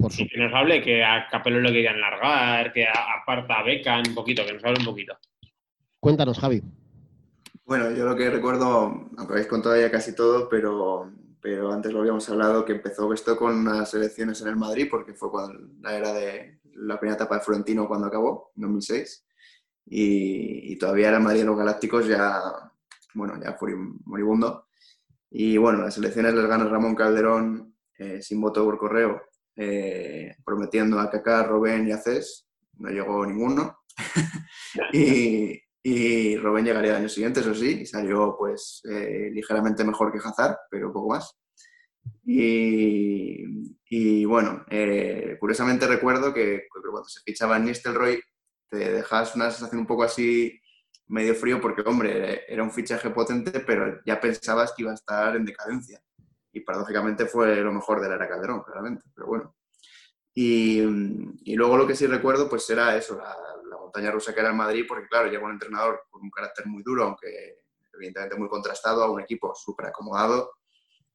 Por 0.00 0.12
sí, 0.12 0.28
que 0.28 0.38
nos 0.38 0.52
hable 0.52 0.82
que 0.82 1.02
a 1.02 1.26
Capello 1.30 1.60
le 1.60 1.72
querían 1.72 1.98
largar, 1.98 2.74
que 2.74 2.86
aparta 2.86 3.60
a 3.60 3.62
Beckham 3.62 4.02
un 4.06 4.14
poquito, 4.14 4.44
que 4.44 4.52
nos 4.52 4.62
hable 4.64 4.80
un 4.80 4.84
poquito. 4.84 5.16
Cuéntanos, 5.98 6.38
Javi. 6.38 6.62
Bueno, 7.68 7.90
yo 7.90 8.06
lo 8.06 8.16
que 8.16 8.30
recuerdo, 8.30 9.10
aunque 9.18 9.34
habéis 9.34 9.46
contado 9.46 9.78
ya 9.78 9.90
casi 9.90 10.14
todo, 10.14 10.48
pero, 10.48 11.12
pero 11.38 11.70
antes 11.70 11.92
lo 11.92 12.00
habíamos 12.00 12.26
hablado, 12.30 12.64
que 12.64 12.72
empezó 12.72 13.12
esto 13.12 13.36
con 13.36 13.62
las 13.62 13.92
elecciones 13.92 14.40
en 14.40 14.48
el 14.48 14.56
Madrid, 14.56 14.88
porque 14.90 15.12
fue 15.12 15.30
cuando 15.30 15.68
la 15.82 15.94
era 15.94 16.14
de 16.14 16.60
la 16.72 16.98
primera 16.98 17.16
etapa 17.16 17.34
de 17.34 17.42
Florentino 17.42 17.86
cuando 17.86 18.06
acabó, 18.06 18.52
en 18.56 18.62
2006. 18.62 19.26
Y, 19.84 20.78
todavía 20.78 21.08
era 21.08 21.20
Madrid 21.20 21.40
de 21.40 21.44
los 21.44 21.58
Galácticos 21.58 22.06
ya, 22.06 22.40
bueno, 23.12 23.38
ya 23.38 23.54
moribundo. 24.06 24.68
Y 25.28 25.58
bueno, 25.58 25.82
las 25.82 25.98
elecciones 25.98 26.32
las 26.32 26.46
gana 26.46 26.64
Ramón 26.64 26.94
Calderón 26.94 27.76
eh, 27.98 28.22
sin 28.22 28.40
voto 28.40 28.64
por 28.64 28.78
correo, 28.78 29.24
eh, 29.56 30.36
prometiendo 30.42 30.98
a 30.98 31.10
Kaká, 31.10 31.42
Robén 31.42 31.86
y 31.86 31.92
a 31.92 31.98
Cés. 31.98 32.48
No 32.78 32.88
llegó 32.88 33.26
ninguno. 33.26 33.80
y, 34.94 35.60
y 35.82 36.36
Robén 36.36 36.64
llegaría 36.64 36.92
el 36.92 36.96
año 36.98 37.08
siguiente, 37.08 37.40
eso 37.40 37.54
sí, 37.54 37.80
y 37.82 37.86
salió 37.86 38.36
pues 38.38 38.82
eh, 38.90 39.30
ligeramente 39.32 39.84
mejor 39.84 40.12
que 40.12 40.18
Hazard, 40.18 40.56
pero 40.70 40.92
poco 40.92 41.10
más. 41.10 41.38
Y, 42.24 43.76
y 43.88 44.24
bueno, 44.24 44.64
eh, 44.70 45.36
curiosamente 45.38 45.86
recuerdo 45.86 46.32
que 46.34 46.66
cuando 46.70 47.08
se 47.08 47.20
fichaba 47.20 47.56
en 47.56 47.66
Nistelrooy 47.66 48.20
te 48.68 48.92
dejas 48.92 49.34
una 49.34 49.50
sensación 49.50 49.80
un 49.80 49.86
poco 49.86 50.02
así 50.02 50.60
medio 51.06 51.34
frío 51.34 51.60
porque, 51.60 51.82
hombre, 51.86 52.44
era 52.52 52.62
un 52.62 52.70
fichaje 52.70 53.10
potente, 53.10 53.60
pero 53.60 54.00
ya 54.04 54.20
pensabas 54.20 54.72
que 54.72 54.82
iba 54.82 54.90
a 54.90 54.94
estar 54.94 55.36
en 55.36 55.44
decadencia. 55.44 56.00
Y 56.52 56.60
paradójicamente 56.60 57.26
fue 57.26 57.56
lo 57.56 57.72
mejor 57.72 58.00
de 58.00 58.08
la 58.08 58.16
era 58.16 58.28
Calderón, 58.28 58.62
claramente, 58.62 59.04
pero 59.14 59.26
bueno. 59.26 59.54
Y, 60.34 60.80
y 61.44 61.54
luego 61.56 61.76
lo 61.76 61.86
que 61.86 61.96
sí 61.96 62.06
recuerdo, 62.06 62.48
pues 62.48 62.68
era 62.70 62.96
eso, 62.96 63.16
la 63.16 63.34
montaña 63.88 64.10
rusa 64.10 64.34
que 64.34 64.40
era 64.40 64.50
el 64.50 64.56
Madrid, 64.56 64.84
porque 64.86 65.08
claro, 65.08 65.30
llegó 65.30 65.46
un 65.46 65.52
entrenador 65.52 66.02
con 66.10 66.22
un 66.22 66.30
carácter 66.30 66.66
muy 66.66 66.82
duro, 66.82 67.04
aunque 67.04 67.62
evidentemente 67.94 68.36
muy 68.36 68.48
contrastado, 68.48 69.02
a 69.02 69.10
un 69.10 69.20
equipo 69.20 69.54
súper 69.54 69.86
acomodado 69.86 70.52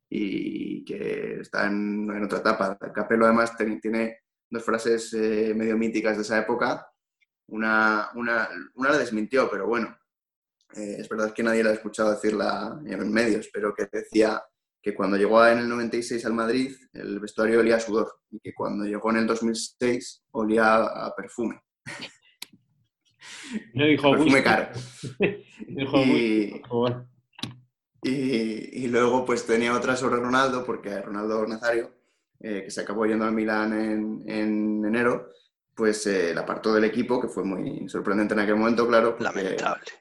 y 0.09 0.83
que 0.83 1.39
está 1.41 1.67
en, 1.67 2.09
en 2.11 2.23
otra 2.23 2.39
etapa. 2.39 2.77
Capello 2.93 3.25
además 3.25 3.55
tiene 3.57 4.19
dos 4.49 4.63
frases 4.63 5.13
eh, 5.13 5.53
medio 5.55 5.77
míticas 5.77 6.17
de 6.17 6.23
esa 6.23 6.39
época. 6.39 6.87
Una, 7.47 8.09
una, 8.15 8.49
una 8.75 8.91
la 8.91 8.97
desmintió, 8.97 9.49
pero 9.49 9.67
bueno, 9.67 9.97
eh, 10.75 10.97
es 10.99 11.09
verdad 11.09 11.33
que 11.33 11.43
nadie 11.43 11.63
la 11.63 11.71
ha 11.71 11.73
escuchado 11.73 12.11
decirla 12.11 12.79
en 12.85 13.11
medios, 13.11 13.49
pero 13.53 13.73
que 13.73 13.87
decía 13.91 14.43
que 14.81 14.93
cuando 14.93 15.17
llegó 15.17 15.45
en 15.47 15.59
el 15.59 15.69
96 15.69 16.25
al 16.25 16.33
Madrid 16.33 16.75
el 16.91 17.19
vestuario 17.19 17.61
olía 17.61 17.77
a 17.77 17.79
sudor 17.79 18.19
y 18.29 18.39
que 18.39 18.53
cuando 18.53 18.83
llegó 18.83 19.11
en 19.11 19.17
el 19.17 19.27
2006 19.27 20.23
olía 20.31 20.75
a 20.75 21.15
perfume. 21.15 21.61
No 23.73 23.85
dijo 23.85 24.11
perfume 24.11 24.43
caro. 24.43 24.67
Dijo 25.67 25.97
Y-. 26.03 26.61
Y, 28.03 28.83
y 28.83 28.87
luego 28.87 29.25
pues 29.25 29.45
tenía 29.45 29.73
otra 29.75 29.95
sobre 29.95 30.17
Ronaldo, 30.17 30.65
porque 30.65 31.01
Ronaldo 31.01 31.45
Nazario, 31.47 31.91
eh, 32.39 32.63
que 32.65 32.71
se 32.71 32.81
acabó 32.81 33.05
yendo 33.05 33.25
al 33.25 33.31
Milán 33.33 33.73
en, 33.73 34.23
en 34.29 34.83
enero, 34.85 35.29
pues 35.73 36.05
eh, 36.07 36.33
la 36.35 36.41
apartó 36.41 36.73
del 36.73 36.83
equipo, 36.83 37.21
que 37.21 37.29
fue 37.29 37.43
muy 37.45 37.87
sorprendente 37.87 38.33
en 38.33 38.41
aquel 38.41 38.55
momento, 38.57 38.87
claro. 38.87 39.11
porque 39.11 39.23
Lamentable. 39.23 39.91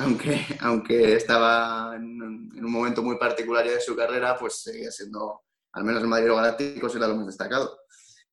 Aunque, 0.00 0.46
aunque 0.60 1.14
estaba 1.14 1.94
en, 1.96 2.20
un- 2.22 2.52
en 2.56 2.64
un 2.64 2.72
momento 2.72 3.02
muy 3.02 3.16
particular 3.18 3.64
ya 3.64 3.72
de 3.72 3.80
su 3.80 3.96
carrera, 3.96 4.36
pues 4.38 4.62
seguía 4.62 4.90
siendo, 4.90 5.42
al 5.72 5.84
menos 5.84 6.02
el 6.02 6.08
Madrid 6.08 6.28
Galácticos, 6.30 6.94
era 6.96 7.08
lo 7.08 7.16
más 7.16 7.26
destacado. 7.26 7.78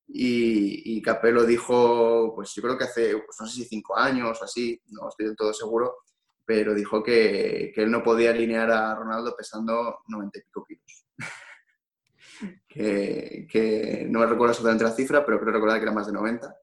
Y, 0.07 1.01
Capello 1.01 1.45
dijo, 1.45 2.33
pues 2.35 2.53
yo 2.55 2.61
creo 2.61 2.77
que 2.77 2.85
hace, 2.85 3.17
pues, 3.17 3.37
no 3.39 3.45
sé 3.45 3.55
si 3.55 3.65
cinco 3.65 3.97
años 3.97 4.41
o 4.41 4.45
así, 4.45 4.81
no 4.87 5.09
estoy 5.09 5.27
del 5.27 5.35
todo 5.35 5.53
seguro, 5.53 5.97
pero 6.45 6.73
dijo 6.73 7.03
que, 7.03 7.71
que 7.73 7.83
él 7.83 7.91
no 7.91 8.03
podía 8.03 8.31
alinear 8.31 8.71
a 8.71 8.95
Ronaldo 8.95 9.35
pesando 9.35 9.99
90 10.07 10.39
y 10.39 10.41
pico 10.43 10.65
kilos. 10.65 11.05
que, 12.69 14.07
no 14.09 14.19
me 14.19 14.25
recuerdo 14.25 14.51
exactamente 14.51 14.83
la 14.83 14.91
cifra, 14.91 15.25
pero 15.25 15.39
creo 15.39 15.53
recordar 15.53 15.77
que 15.77 15.83
era 15.83 15.91
más 15.91 16.07
de 16.07 16.13
90. 16.13 16.55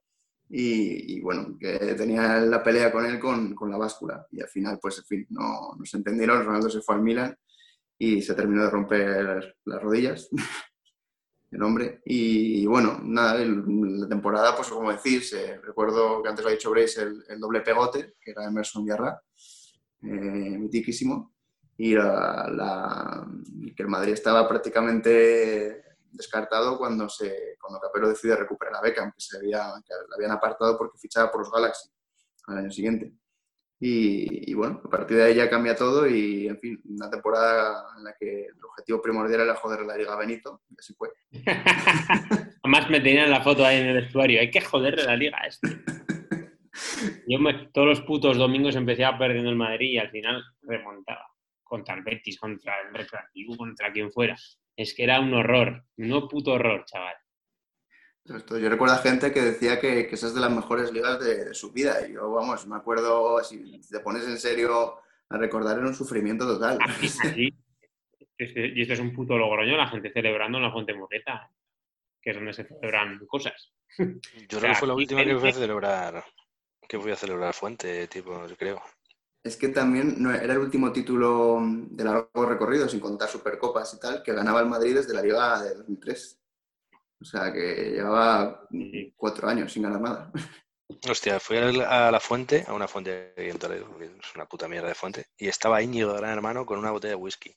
Y, 0.50 1.20
bueno, 1.20 1.56
que 1.58 1.78
tenía 1.96 2.38
la 2.38 2.62
pelea 2.62 2.92
con 2.92 3.04
él 3.04 3.18
con, 3.18 3.54
con 3.54 3.70
la 3.70 3.76
báscula. 3.76 4.26
Y 4.30 4.40
al 4.40 4.48
final, 4.48 4.78
pues 4.80 4.98
en 4.98 5.04
fin, 5.04 5.26
no, 5.30 5.74
no 5.76 5.84
se 5.84 5.96
entendieron. 5.96 6.44
Ronaldo 6.44 6.70
se 6.70 6.80
fue 6.80 6.94
al 6.94 7.02
Milan 7.02 7.36
y 7.98 8.22
se 8.22 8.34
terminó 8.34 8.64
de 8.64 8.70
romper 8.70 9.56
las 9.64 9.82
rodillas, 9.82 10.28
el 11.54 11.62
hombre. 11.62 12.02
Y, 12.04 12.66
bueno, 12.66 13.00
nada, 13.02 13.38
la 13.44 14.08
temporada, 14.08 14.56
pues 14.56 14.68
como 14.68 14.92
decís, 14.92 15.32
eh, 15.32 15.60
recuerdo 15.62 16.22
que 16.22 16.28
antes 16.28 16.44
lo 16.44 16.50
ha 16.50 16.52
dicho 16.54 16.70
Grace, 16.70 17.00
el, 17.02 17.24
el 17.28 17.40
doble 17.40 17.60
pegote, 17.60 18.14
que 18.20 18.32
era 18.32 18.44
Emerson 18.44 18.84
Diarra, 18.84 19.20
eh, 20.02 20.58
mitiquísimo. 20.58 21.32
Y 21.76 21.94
la- 21.94 23.26
que 23.76 23.82
el 23.82 23.88
Madrid 23.88 24.12
estaba 24.12 24.46
prácticamente 24.48 25.82
descartado 26.10 26.78
cuando, 26.78 27.08
se, 27.08 27.56
cuando 27.60 27.80
Capello 27.80 28.08
decide 28.08 28.36
recuperar 28.36 28.74
la 28.74 28.80
beca, 28.80 29.02
aunque 29.02 29.20
se 29.20 29.36
había, 29.36 29.72
que 29.84 29.92
la 30.08 30.14
habían 30.16 30.30
apartado 30.30 30.78
porque 30.78 30.98
fichaba 30.98 31.30
por 31.32 31.40
los 31.40 31.50
Galaxy 31.50 31.88
al 32.46 32.58
año 32.58 32.70
siguiente. 32.70 33.12
Y, 33.80 34.50
y 34.50 34.54
bueno, 34.54 34.80
a 34.84 34.88
partir 34.88 35.16
de 35.18 35.24
ahí 35.24 35.34
ya 35.34 35.50
cambia 35.50 35.74
todo 35.76 36.06
y, 36.08 36.46
en 36.48 36.58
fin, 36.58 36.80
una 36.88 37.10
temporada 37.10 37.84
en 37.98 38.04
la 38.04 38.14
que 38.18 38.46
el 38.46 38.64
objetivo 38.64 39.02
primordial 39.02 39.40
era 39.42 39.54
joder 39.56 39.80
la 39.84 39.96
Liga 39.96 40.16
Benito, 40.16 40.62
y 40.70 40.74
así 40.78 40.94
fue. 40.94 41.10
Además 42.62 42.88
me 42.90 43.00
tenían 43.00 43.30
la 43.30 43.42
foto 43.42 43.64
ahí 43.64 43.80
en 43.80 43.88
el 43.88 43.94
vestuario. 44.02 44.40
Hay 44.40 44.50
que 44.50 44.60
joderle 44.60 45.04
la 45.04 45.16
liga 45.16 45.38
a 45.42 45.46
este. 45.46 45.68
Yo 47.28 47.38
me- 47.38 47.68
todos 47.72 47.86
los 47.86 48.00
putos 48.02 48.36
domingos 48.38 48.76
empezaba 48.76 49.18
perdiendo 49.18 49.50
el 49.50 49.56
Madrid 49.56 49.90
y 49.92 49.98
al 49.98 50.10
final 50.10 50.42
remontaba. 50.62 51.26
Contra 51.62 51.94
el 51.94 52.02
Betis, 52.02 52.38
contra 52.38 52.74
el 52.82 52.94
Recreativo, 52.94 53.56
contra 53.56 53.92
quien 53.92 54.10
fuera. 54.12 54.36
Es 54.76 54.94
que 54.94 55.04
era 55.04 55.20
un 55.20 55.34
horror. 55.34 55.84
No 55.96 56.28
puto 56.28 56.52
horror, 56.52 56.84
chaval. 56.84 57.14
Esto, 58.24 58.58
yo 58.58 58.70
recuerdo 58.70 58.94
a 58.94 58.98
gente 58.98 59.32
que 59.32 59.42
decía 59.42 59.78
que, 59.78 60.06
que 60.06 60.14
esa 60.14 60.28
es 60.28 60.34
de 60.34 60.40
las 60.40 60.50
mejores 60.50 60.90
ligas 60.92 61.20
de, 61.20 61.44
de 61.46 61.54
su 61.54 61.72
vida. 61.72 62.06
Y 62.08 62.14
yo, 62.14 62.30
vamos, 62.30 62.66
me 62.66 62.76
acuerdo, 62.76 63.42
si 63.44 63.80
te 63.80 64.00
pones 64.00 64.24
en 64.26 64.38
serio 64.38 64.96
a 65.28 65.36
recordar, 65.36 65.78
era 65.78 65.86
un 65.86 65.94
sufrimiento 65.94 66.46
total. 66.46 66.78
Así, 66.80 67.06
así. 67.06 67.54
Este- 68.38 68.72
y 68.74 68.82
esto 68.82 68.94
es 68.94 69.00
un 69.00 69.12
puto 69.12 69.36
logroño, 69.36 69.76
la 69.76 69.88
gente 69.88 70.10
celebrando 70.12 70.58
en 70.58 70.64
la 70.64 70.72
Fuente 70.72 70.94
Murrieta, 70.94 71.50
que 72.20 72.30
es 72.30 72.36
donde 72.36 72.52
se 72.52 72.64
celebran 72.64 73.18
cosas. 73.26 73.72
Yo 73.98 74.58
creo 74.58 74.72
que 74.72 74.74
fue 74.74 74.88
la 74.88 74.94
aquí 74.94 75.02
última 75.02 75.24
que 75.24 75.36
fui 75.36 75.48
a 75.50 75.52
celebrar. 75.52 76.24
Que 76.88 76.98
fui 76.98 77.12
a 77.12 77.16
celebrar 77.16 77.54
Fuente, 77.54 78.08
tipo, 78.08 78.46
yo 78.46 78.56
creo. 78.56 78.82
Es 79.42 79.56
que 79.58 79.68
también 79.68 80.14
no, 80.22 80.32
era 80.32 80.54
el 80.54 80.58
último 80.58 80.90
título 80.90 81.58
de 81.62 82.04
largo 82.04 82.46
recorrido, 82.46 82.88
sin 82.88 83.00
contar 83.00 83.28
Supercopas 83.28 83.92
y 83.94 84.00
tal, 84.00 84.22
que 84.22 84.32
ganaba 84.32 84.60
el 84.60 84.66
Madrid 84.66 84.94
desde 84.94 85.12
la 85.12 85.20
Liga 85.22 85.62
de 85.62 85.74
2003. 85.74 86.40
O 87.20 87.24
sea, 87.24 87.52
que 87.52 87.92
llevaba 87.92 88.66
cuatro 89.16 89.48
años 89.48 89.72
sin 89.72 89.82
ganar 89.82 90.00
nada. 90.00 90.32
Hostia, 91.08 91.40
fui 91.40 91.56
a 91.56 92.10
la, 92.10 92.20
fuente, 92.20 92.64
a 92.66 92.74
una 92.74 92.86
fuente 92.86 93.32
aquí 93.36 93.48
en 93.48 93.58
Toledo, 93.58 93.96
que 93.98 94.04
es 94.04 94.34
una 94.34 94.46
puta 94.46 94.68
mierda 94.68 94.88
de 94.88 94.94
fuente, 94.94 95.26
y 95.36 95.48
estaba 95.48 95.82
Íñigo, 95.82 96.14
gran 96.14 96.32
hermano, 96.32 96.66
con 96.66 96.78
una 96.78 96.90
botella 96.90 97.12
de 97.12 97.22
whisky. 97.22 97.54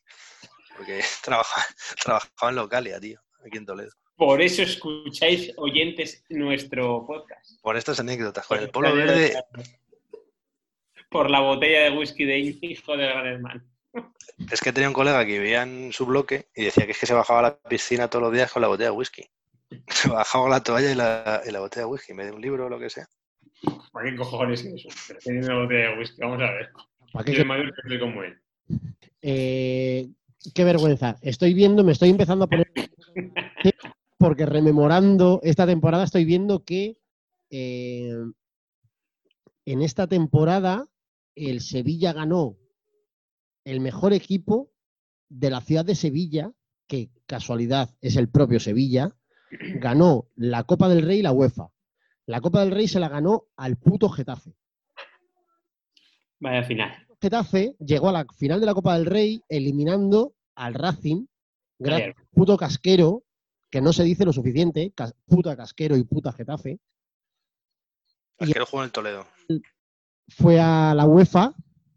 Porque 0.76 1.02
trabajaba, 1.24 1.66
trabajaba 2.04 2.50
en 2.50 2.56
Localia, 2.56 3.00
tío, 3.00 3.20
aquí 3.46 3.58
en 3.58 3.66
Toledo. 3.66 3.92
Por 4.16 4.42
eso 4.42 4.64
escucháis, 4.64 5.54
oyentes, 5.58 6.24
nuestro 6.30 7.06
podcast. 7.06 7.62
Por 7.62 7.78
estas 7.78 8.00
anécdotas, 8.00 8.48
con 8.48 8.60
el 8.60 8.70
polo 8.70 8.96
verde, 8.96 9.44
Por 11.10 11.30
la 11.30 11.42
botella 11.42 11.84
de 11.84 11.92
whisky 11.92 12.26
de 12.26 12.40
hijo 12.40 12.98
de 12.98 13.06
gran 13.06 13.28
hermano. 13.28 13.64
es 14.52 14.60
que 14.62 14.74
tenía 14.74 14.88
un 14.88 14.96
colega 14.96 15.26
que 15.26 15.40
vivía 15.40 15.62
en 15.64 15.94
su 15.94 16.06
bloque 16.06 16.48
y 16.56 16.64
decía 16.64 16.86
que 16.86 16.94
es 16.94 17.00
que 17.00 17.06
se 17.06 17.14
bajaba 17.14 17.40
a 17.40 17.44
la 17.44 17.60
piscina 17.60 18.10
todos 18.10 18.24
los 18.24 18.34
días 18.34 18.52
con 18.52 18.62
la 18.64 18.70
botella 18.70 18.90
de 18.90 18.96
whisky. 18.96 19.30
Con 20.32 20.50
la 20.50 20.62
toalla 20.62 20.92
y 20.92 20.96
la, 20.96 21.42
y 21.46 21.52
la 21.52 21.60
botella 21.60 21.86
de 21.86 21.92
whisky, 21.92 22.14
vez 22.14 22.28
de 22.28 22.34
un 22.34 22.42
libro 22.42 22.66
o 22.66 22.70
lo 22.70 22.80
que 22.80 22.90
sea. 22.90 23.08
¿Para 23.92 24.10
qué 24.10 24.16
cojones 24.16 24.64
es 24.64 24.86
eso? 24.86 25.14
Una 25.26 25.62
botella 25.62 25.92
de 25.92 26.00
whisky, 26.00 26.22
vamos 26.22 26.42
a 26.42 26.52
ver. 26.52 26.70
¿Para 27.12 27.26
qué 27.26 27.34
Yo 27.34 27.46
Madrid 27.46 27.70
soy 27.88 28.00
como 28.00 28.24
él. 28.24 28.40
Eh, 29.22 30.10
qué 30.54 30.64
vergüenza. 30.64 31.18
Estoy 31.22 31.54
viendo, 31.54 31.84
me 31.84 31.92
estoy 31.92 32.10
empezando 32.10 32.46
a 32.46 32.48
poner. 32.48 32.72
Porque 34.18 34.46
rememorando 34.46 35.40
esta 35.44 35.66
temporada, 35.66 36.04
estoy 36.04 36.26
viendo 36.26 36.64
que 36.64 36.98
eh, 37.50 38.14
en 39.66 39.82
esta 39.82 40.08
temporada 40.08 40.88
el 41.36 41.62
Sevilla 41.62 42.14
ganó 42.14 42.58
el 43.64 43.80
mejor 43.80 44.14
equipo 44.14 44.72
de 45.30 45.50
la 45.50 45.62
ciudad 45.62 45.86
de 45.86 45.96
Sevilla, 45.96 46.52
que 46.88 47.10
casualidad 47.26 47.96
es 48.02 48.16
el 48.16 48.30
propio 48.30 48.60
Sevilla, 48.60 49.16
ganó 49.50 50.28
la 50.36 50.64
Copa 50.64 50.90
del 50.90 51.02
Rey 51.04 51.20
y 51.20 51.22
la 51.24 51.32
UEFA. 51.32 51.70
La 52.26 52.42
Copa 52.42 52.60
del 52.62 52.72
Rey 52.72 52.88
se 52.88 53.00
la 53.00 53.10
ganó 53.10 53.46
al 53.56 53.78
puto 53.78 54.10
Getafe. 54.10 54.54
Vaya 56.40 56.64
final. 56.64 56.92
Getafe 57.22 57.76
llegó 57.80 58.10
a 58.10 58.12
la 58.12 58.26
final 58.38 58.60
de 58.60 58.66
la 58.66 58.74
Copa 58.74 58.96
del 58.98 59.06
Rey 59.08 59.42
eliminando 59.50 60.36
al 60.56 60.74
Racing, 60.74 61.26
puto 62.32 62.58
casquero, 62.58 63.24
que 63.70 63.82
no 63.82 63.92
se 63.94 64.04
dice 64.04 64.26
lo 64.26 64.34
suficiente, 64.34 64.92
cas- 64.96 65.14
puta 65.26 65.56
casquero 65.56 65.98
y 65.98 66.04
puta 66.04 66.32
Getafe, 66.32 66.80
Es 68.40 68.54
que 68.54 68.60
lo 68.60 68.66
jugó 68.66 68.84
en 68.84 68.86
el 68.86 68.92
Toledo. 68.92 69.26
fue 70.28 70.60
a 70.60 70.94
la 70.94 71.06
UEFA, 71.06 71.54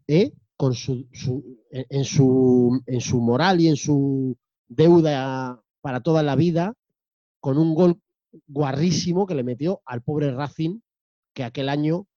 ¿eh? 0.07 0.31
con 0.57 0.73
su, 0.73 1.07
su- 1.11 1.63
en, 1.71 1.85
en 1.89 2.05
su, 2.05 2.81
en 2.85 3.01
su 3.01 3.19
moral 3.21 3.59
y 3.61 3.67
en 3.67 3.75
su 3.75 4.37
deuda 4.67 5.61
para 5.81 5.99
toda 6.01 6.23
la 6.23 6.35
vida, 6.35 6.73
con 7.41 7.57
un 7.57 7.75
gol 7.75 7.99
guarrísimo 8.47 9.27
que 9.27 9.35
le 9.35 9.43
metió 9.43 9.81
al 9.85 10.01
pobre 10.01 10.31
Racing, 10.31 10.79
que 11.33 11.43
aquel 11.43 11.67
año 11.67 12.07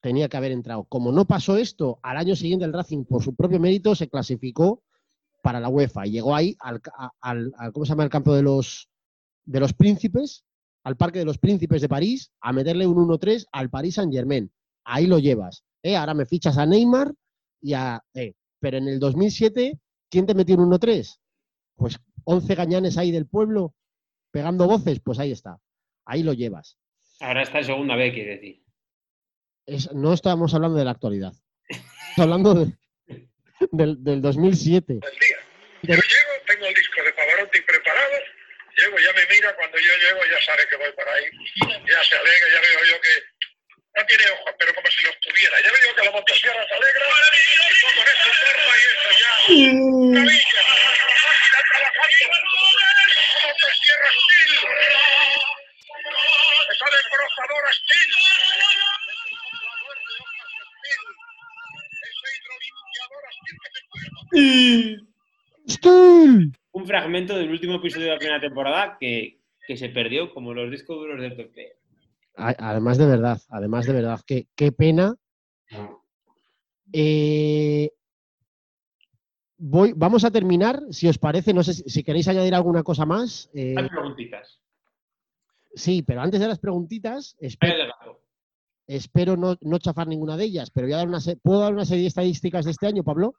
tenía 0.00 0.28
que 0.28 0.36
haber 0.36 0.52
entrado. 0.52 0.84
Como 0.84 1.12
no 1.12 1.26
pasó 1.26 1.56
esto, 1.56 2.00
al 2.02 2.16
año 2.16 2.34
siguiente 2.34 2.64
el 2.64 2.72
Racing, 2.72 3.04
por 3.04 3.22
su 3.22 3.34
propio 3.36 3.60
mérito, 3.60 3.94
se 3.94 4.08
clasificó 4.08 4.82
para 5.42 5.60
la 5.60 5.68
UEFA 5.68 6.06
y 6.06 6.12
llegó 6.12 6.34
ahí 6.34 6.56
al, 6.60 6.80
¿cómo 7.72 7.84
se 7.84 7.90
llama? 7.90 8.04
el 8.04 8.10
campo 8.10 8.34
de 8.34 8.42
los, 8.42 8.88
de 9.44 9.60
los 9.60 9.74
príncipes, 9.74 10.44
al 10.82 10.96
Parque 10.96 11.18
de 11.20 11.24
los 11.24 11.38
Príncipes 11.38 11.80
de 11.80 11.88
París, 11.88 12.32
a 12.40 12.52
meterle 12.52 12.86
un 12.86 12.96
1-3 13.08 13.46
al 13.52 13.70
Paris 13.70 13.94
Saint 13.94 14.12
Germain. 14.12 14.50
Ahí 14.84 15.06
lo 15.06 15.18
llevas. 15.18 15.64
¿eh? 15.82 15.96
Ahora 15.96 16.12
me 16.14 16.26
fichas 16.26 16.58
a 16.58 16.66
Neymar 16.66 17.14
y 17.62 17.72
a. 17.72 18.02
eh, 18.14 18.34
Pero 18.60 18.76
en 18.78 18.88
el 18.88 18.98
2007, 18.98 19.78
¿quién 20.10 20.26
te 20.26 20.34
metió 20.34 20.56
un 20.56 20.70
1-3? 20.70 21.18
Pues 21.76 21.98
11 22.24 22.54
gañanes 22.54 22.98
ahí 22.98 23.10
del 23.10 23.26
pueblo 23.26 23.74
pegando 24.34 24.66
voces, 24.66 24.98
pues 24.98 25.20
ahí 25.20 25.30
está. 25.30 25.58
Ahí 26.04 26.24
lo 26.24 26.32
llevas. 26.32 26.76
Ahora 27.20 27.42
está 27.42 27.58
en 27.58 27.64
segunda 27.70 27.94
B, 27.94 28.12
quiere 28.12 28.32
decir. 28.34 28.60
Es- 29.64 29.92
no 29.94 30.12
estamos 30.12 30.52
hablando 30.54 30.76
de 30.76 30.84
la 30.84 30.90
actualidad. 30.90 31.32
Estamos 31.70 32.18
hablando 32.18 32.54
de- 32.58 32.74
del, 33.70 34.02
del 34.02 34.20
2007. 34.20 34.98
Buen 34.98 35.18
día. 35.22 35.38
Yo 35.82 35.94
llego, 35.94 36.32
tengo 36.50 36.66
el 36.66 36.74
disco 36.74 36.98
de 37.04 37.12
Pavarotti 37.12 37.60
preparado, 37.62 38.16
llego, 38.76 38.96
ya 38.98 39.12
me 39.14 39.22
mira, 39.32 39.54
cuando 39.54 39.78
yo 39.78 39.92
llego 40.02 40.20
ya 40.26 40.40
sabe 40.44 40.66
que 40.68 40.76
voy 40.82 40.90
por 40.98 41.08
ahí, 41.08 41.24
ya 41.86 42.00
se 42.02 42.14
alegra, 42.18 42.46
ya 42.54 42.60
veo 42.60 42.80
yo 42.90 42.96
que 43.00 43.14
no 43.94 44.02
tiene 44.10 44.24
ojos, 44.34 44.52
pero 44.58 44.74
como 44.74 44.88
si 44.90 45.00
los 45.06 45.14
tuviera. 45.22 45.56
Ya 45.62 45.70
veo 45.70 45.94
que 45.94 46.04
la 46.04 46.10
motosierra 46.10 46.62
se 46.66 46.74
alegra, 46.74 47.04
y 47.06 47.50
esta 47.70 48.30
forma 48.42 48.74
y 48.74 48.82
eso 48.90 49.10
ya. 49.22 49.32
¡Maravilla! 50.18 50.62
La 51.54 51.90
Un 66.72 66.86
fragmento 66.86 67.36
del 67.36 67.50
último 67.50 67.76
episodio 67.76 68.06
de 68.06 68.12
la 68.12 68.18
primera 68.18 68.40
temporada 68.40 68.96
que, 68.98 69.40
que 69.66 69.76
se 69.76 69.88
perdió, 69.88 70.32
como 70.32 70.52
los 70.54 70.70
discos 70.70 70.96
duros 70.96 71.20
del 71.20 71.36
A- 72.36 72.56
Además 72.58 72.98
de 72.98 73.06
verdad, 73.06 73.40
además 73.48 73.86
de 73.86 73.92
verdad, 73.92 74.20
qué, 74.26 74.46
qué 74.56 74.72
pena. 74.72 75.14
Eh, 76.92 77.90
voy, 79.66 79.92
vamos 79.96 80.24
a 80.24 80.30
terminar, 80.30 80.82
si 80.90 81.08
os 81.08 81.16
parece, 81.18 81.54
no 81.54 81.62
sé 81.62 81.72
si, 81.74 81.82
si 81.88 82.02
queréis 82.04 82.28
añadir 82.28 82.54
alguna 82.54 82.82
cosa 82.82 83.06
más. 83.06 83.48
eh, 83.54 83.74
Hay 83.78 83.88
preguntitas. 83.88 84.60
sí, 85.74 86.02
pero 86.02 86.20
antes 86.20 86.38
de 86.40 86.48
las 86.48 86.58
preguntitas, 86.58 87.34
espero, 87.40 88.20
espero 88.86 89.36
no, 89.36 89.56
no 89.62 89.78
chafar 89.78 90.06
ninguna 90.06 90.36
de 90.36 90.44
ellas, 90.44 90.70
pero 90.70 90.86
voy 90.86 90.94
a 90.94 90.98
dar 90.98 91.08
una 91.08 91.18
¿puedo 91.42 91.60
dar 91.60 91.72
una 91.72 91.84
serie 91.86 92.02
de 92.02 92.08
estadísticas 92.08 92.64
de 92.66 92.72
este 92.72 92.86
año, 92.86 93.02
Pablo? 93.02 93.34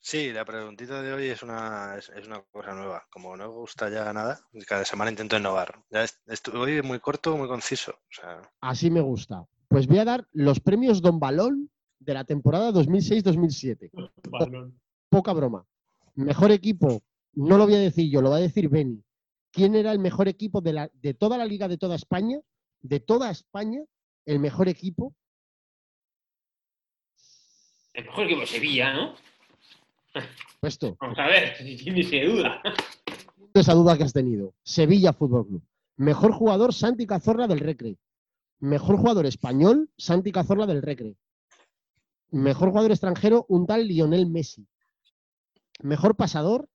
Sí, 0.00 0.32
la 0.34 0.44
preguntita 0.44 1.00
de 1.00 1.14
hoy 1.14 1.28
es 1.28 1.42
una, 1.42 1.96
es, 1.96 2.10
es 2.10 2.26
una 2.26 2.42
cosa 2.52 2.74
nueva. 2.74 3.06
Como 3.10 3.34
no 3.38 3.44
me 3.48 3.54
gusta 3.54 3.88
ya 3.88 4.12
nada, 4.12 4.38
cada 4.68 4.84
semana 4.84 5.10
intento 5.10 5.38
innovar. 5.38 5.80
Ya 5.88 6.04
estu- 6.04 6.52
hoy 6.60 6.72
es 6.72 6.84
muy 6.84 7.00
corto, 7.00 7.34
muy 7.38 7.48
conciso. 7.48 7.92
O 7.92 8.12
sea, 8.12 8.42
Así 8.60 8.90
me 8.90 9.00
gusta. 9.00 9.46
Pues 9.66 9.86
voy 9.86 9.98
a 10.00 10.04
dar 10.04 10.28
los 10.32 10.60
premios 10.60 11.00
Don 11.00 11.18
Balón 11.18 11.70
de 12.04 12.14
la 12.14 12.24
temporada 12.24 12.70
2006-2007. 12.72 13.90
Balón. 14.30 14.78
poca 15.08 15.32
broma. 15.32 15.66
Mejor 16.14 16.52
equipo, 16.52 17.02
no 17.32 17.58
lo 17.58 17.64
voy 17.64 17.74
a 17.74 17.80
decir 17.80 18.10
yo, 18.10 18.20
lo 18.20 18.30
va 18.30 18.36
a 18.36 18.40
decir 18.40 18.68
Beni. 18.68 19.02
¿Quién 19.50 19.74
era 19.74 19.92
el 19.92 19.98
mejor 19.98 20.28
equipo 20.28 20.60
de, 20.60 20.72
la, 20.72 20.90
de 20.94 21.14
toda 21.14 21.38
la 21.38 21.44
liga 21.44 21.68
de 21.68 21.78
toda 21.78 21.94
España? 21.94 22.40
De 22.82 23.00
toda 23.00 23.30
España, 23.30 23.80
el 24.26 24.38
mejor 24.40 24.68
equipo. 24.68 25.14
El 27.92 28.04
mejor 28.04 28.24
equipo 28.26 28.46
Sevilla, 28.46 28.92
¿no? 28.92 29.14
Puesto, 30.60 30.96
Vamos 31.00 31.18
a 31.18 31.26
ver, 31.26 31.56
ni 31.62 32.02
se 32.04 32.24
duda. 32.24 32.62
esa 33.52 33.74
duda 33.74 33.96
que 33.96 34.04
has 34.04 34.12
tenido. 34.12 34.54
Sevilla 34.62 35.12
Fútbol 35.12 35.46
Club. 35.46 35.62
Mejor 35.96 36.32
jugador, 36.32 36.72
Santi 36.72 37.06
Cazorla 37.06 37.46
del 37.46 37.60
Recre. 37.60 37.96
Mejor 38.60 38.96
jugador 38.96 39.26
español, 39.26 39.90
Santi 39.96 40.32
Cazorla 40.32 40.66
del 40.66 40.82
Recre. 40.82 41.16
Mejor 42.34 42.70
jugador 42.70 42.90
extranjero, 42.90 43.46
un 43.48 43.64
tal 43.64 43.86
Lionel 43.86 44.26
Messi. 44.26 44.66
Mejor 45.82 46.16
pasador, 46.16 46.68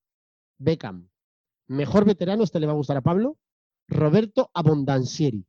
Beckham. 0.57 1.09
Mejor 1.67 2.05
veterano, 2.05 2.45
este 2.45 2.61
le 2.61 2.65
va 2.65 2.71
a 2.71 2.77
gustar 2.77 2.95
a 2.95 3.01
Pablo, 3.01 3.37
Roberto 3.89 4.49
Abondancieri. 4.53 5.45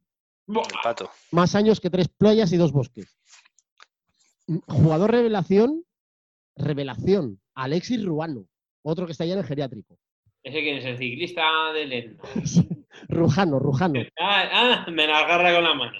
Buah, 0.48 0.64
el 0.64 0.78
pato. 0.82 1.10
Más 1.30 1.54
años 1.54 1.78
que 1.78 1.90
tres 1.90 2.08
playas 2.08 2.52
y 2.52 2.56
dos 2.56 2.72
bosques. 2.72 3.16
Mm, 4.48 4.58
Jugador 4.66 5.12
revelación, 5.12 5.84
revelación, 6.56 7.40
Alexis 7.54 8.04
Ruano, 8.04 8.48
otro 8.82 9.06
que 9.06 9.12
está 9.12 9.24
ya 9.24 9.34
en 9.34 9.38
el 9.38 9.46
geriátrico. 9.46 9.96
¿Ese 10.42 10.60
quién 10.60 10.78
es? 10.78 10.86
El 10.86 10.98
ciclista 10.98 11.72
del 11.72 11.92
Etna. 11.92 12.22
Rujano, 13.08 13.60
Rujano. 13.60 14.00
Ah, 14.20 14.48
ah, 14.52 14.90
me 14.90 15.06
la 15.06 15.20
agarra 15.20 15.54
con 15.54 15.62
la 15.62 15.74
mano. 15.74 15.98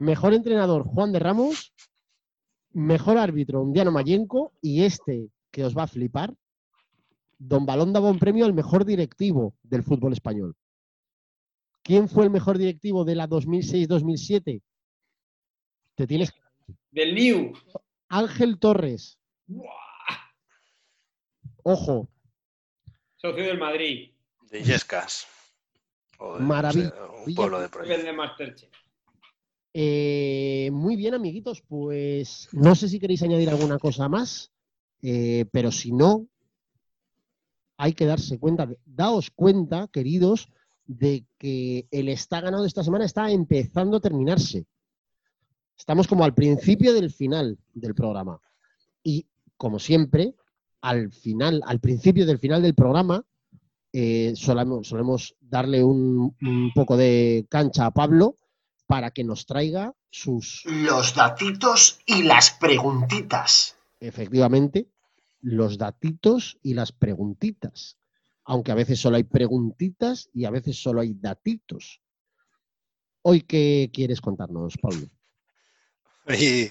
Mejor 0.00 0.34
entrenador, 0.34 0.84
Juan 0.84 1.12
de 1.12 1.18
Ramos. 1.18 1.72
Mejor 2.74 3.18
árbitro, 3.18 3.62
Undiano 3.62 3.90
Mayenco. 3.90 4.52
Y 4.60 4.82
este, 4.84 5.28
que 5.50 5.64
os 5.64 5.76
va 5.76 5.84
a 5.84 5.88
flipar, 5.88 6.34
Don 7.38 7.66
Balón 7.66 7.92
daba 7.92 8.10
un 8.10 8.18
premio 8.18 8.44
al 8.44 8.52
mejor 8.54 8.84
directivo 8.84 9.54
del 9.62 9.82
fútbol 9.82 10.12
español. 10.12 10.54
¿Quién 11.82 12.08
fue 12.08 12.24
el 12.24 12.30
mejor 12.30 12.56
directivo 12.58 13.04
de 13.04 13.14
la 13.14 13.28
2006-2007? 13.28 14.62
Te 15.96 16.06
tienes 16.06 16.32
Del 16.90 17.14
New. 17.14 17.52
Ángel 18.08 18.58
Torres. 18.58 19.18
Buah, 19.46 19.68
Ojo, 21.62 22.08
socio 23.16 23.44
del 23.44 23.58
Madrid. 23.58 24.12
De 24.50 24.60
Illescas. 24.60 25.26
O 26.18 26.34
de, 26.34 26.40
no 26.40 26.46
Maravilla. 26.46 26.90
sé, 26.90 26.94
un 27.26 27.34
pueblo 27.34 27.60
de 27.60 27.68
por 27.68 27.82
Socio 27.82 27.96
ahí. 27.96 28.02
del 28.02 28.16
Masterchef. 28.16 28.70
Eh, 29.76 30.70
muy 30.72 30.94
bien, 30.94 31.14
amiguitos, 31.14 31.60
pues 31.62 32.48
no 32.52 32.76
sé 32.76 32.88
si 32.88 33.00
queréis 33.00 33.24
añadir 33.24 33.50
alguna 33.50 33.80
cosa 33.80 34.08
más, 34.08 34.52
eh, 35.02 35.46
pero 35.50 35.72
si 35.72 35.90
no, 35.90 36.28
hay 37.76 37.92
que 37.92 38.06
darse 38.06 38.38
cuenta, 38.38 38.68
daos 38.84 39.32
cuenta, 39.32 39.88
queridos, 39.88 40.48
de 40.86 41.26
que 41.38 41.88
el 41.90 42.08
está 42.08 42.40
ganado 42.40 42.64
esta 42.64 42.84
semana 42.84 43.04
está 43.04 43.28
empezando 43.32 43.96
a 43.96 44.00
terminarse. 44.00 44.64
Estamos 45.76 46.06
como 46.06 46.22
al 46.22 46.34
principio 46.34 46.94
del 46.94 47.10
final 47.10 47.58
del 47.72 47.96
programa. 47.96 48.40
Y 49.02 49.26
como 49.56 49.80
siempre, 49.80 50.36
al 50.82 51.10
final, 51.10 51.62
al 51.66 51.80
principio 51.80 52.26
del 52.26 52.38
final 52.38 52.62
del 52.62 52.74
programa, 52.74 53.26
eh, 53.92 54.34
solemos, 54.36 55.36
darle 55.40 55.82
un 55.82 56.70
poco 56.76 56.96
de 56.96 57.46
cancha 57.48 57.86
a 57.86 57.90
Pablo 57.90 58.38
para 58.86 59.10
que 59.10 59.24
nos 59.24 59.46
traiga 59.46 59.94
sus, 60.10 60.62
Los 60.66 61.14
datitos 61.14 62.00
y 62.06 62.22
las 62.22 62.50
preguntitas. 62.50 63.76
efectivamente, 64.00 64.88
los 65.40 65.76
datitos 65.78 66.58
y 66.62 66.74
las 66.74 66.92
preguntitas. 66.92 67.98
Aunque 68.44 68.72
a 68.72 68.74
veces 68.74 69.00
solo 69.00 69.16
hay 69.16 69.24
preguntitas 69.24 70.28
y 70.34 70.44
a 70.44 70.50
veces 70.50 70.80
solo 70.80 71.00
hay 71.00 71.14
datitos. 71.14 72.00
Hoy, 73.22 73.40
¿qué 73.42 73.90
quieres 73.92 74.20
contarnos, 74.20 74.76
Pablo? 74.76 75.06
Y 76.28 76.70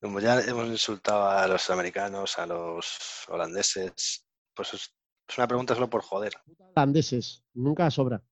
como 0.00 0.20
ya 0.20 0.40
hemos 0.40 0.68
insultado 0.68 1.28
a 1.28 1.46
los 1.46 1.68
americanos, 1.70 2.38
a 2.38 2.46
los 2.46 3.26
holandeses, 3.28 4.26
pues 4.54 4.74
es, 4.74 4.94
es 5.28 5.38
una 5.38 5.46
pregunta 5.46 5.74
solo 5.74 5.90
por 5.90 6.02
joder. 6.02 6.32
Holandeses, 6.74 7.42
nunca 7.54 7.90
sobra. 7.90 8.22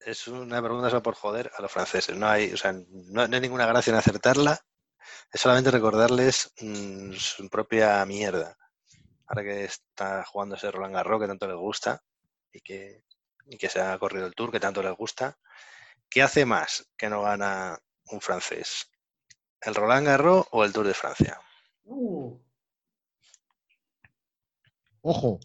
Es 0.00 0.28
una 0.28 0.62
pregunta 0.62 0.88
solo 0.88 1.02
por 1.02 1.14
joder 1.14 1.50
a 1.56 1.62
los 1.62 1.70
franceses. 1.70 2.16
No 2.16 2.26
hay, 2.26 2.52
o 2.52 2.56
sea, 2.56 2.72
no, 2.72 3.22
hay 3.22 3.40
ninguna 3.40 3.66
gracia 3.66 3.90
en 3.90 3.98
acertarla. 3.98 4.58
Es 5.32 5.40
solamente 5.40 5.70
recordarles 5.70 6.52
mm, 6.60 7.12
su 7.12 7.48
propia 7.48 8.04
mierda. 8.06 8.56
Ahora 9.26 9.42
que 9.42 9.64
está 9.64 10.24
jugando 10.24 10.56
ese 10.56 10.70
Roland 10.70 10.94
Garros 10.94 11.20
que 11.20 11.26
tanto 11.28 11.46
les 11.46 11.56
gusta 11.56 12.02
y 12.52 12.60
que, 12.60 13.04
y 13.46 13.56
que 13.58 13.68
se 13.68 13.80
ha 13.80 13.98
corrido 13.98 14.26
el 14.26 14.34
Tour 14.34 14.50
que 14.50 14.60
tanto 14.60 14.82
les 14.82 14.96
gusta. 14.96 15.38
¿Qué 16.08 16.22
hace 16.22 16.44
más 16.44 16.90
que 16.96 17.08
no 17.08 17.22
gana 17.22 17.78
un 18.06 18.20
francés? 18.20 18.90
¿El 19.60 19.74
Roland 19.74 20.06
Garros 20.06 20.46
o 20.50 20.64
el 20.64 20.72
Tour 20.72 20.86
de 20.86 20.94
Francia? 20.94 21.40
Uh, 21.84 22.38
Ojo, 25.02 25.40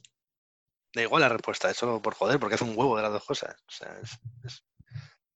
Da 0.96 1.02
igual 1.02 1.22
la 1.22 1.30
respuesta, 1.30 1.70
es 1.70 1.76
solo 1.78 2.02
por 2.02 2.16
joder, 2.16 2.40
porque 2.40 2.56
hace 2.56 2.64
un 2.64 2.78
huevo 2.78 2.96
de 2.96 3.04
las 3.04 3.12
dos 3.12 3.26
cosas. 3.26 3.54
O 3.68 3.72
sea, 3.72 4.00
es- 4.02 4.18
es- 4.46 4.64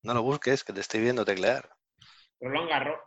No 0.01 0.13
lo 0.13 0.23
busques, 0.23 0.63
que 0.63 0.71
te 0.71 0.79
estoy 0.79 1.01
viendo 1.01 1.25
teclear. 1.25 1.69
Roland 2.39 2.69
Garros. 2.69 2.99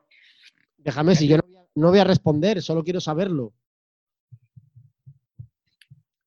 déjame, 0.77 1.15
si 1.15 1.27
yo 1.29 1.37
no 1.39 1.43
voy 1.47 1.57
a, 1.57 1.61
no 1.77 1.89
voy 1.91 1.99
a 2.01 2.05
responder, 2.05 2.61
solo 2.61 2.83
quiero 2.85 3.01
saberlo. 3.01 3.55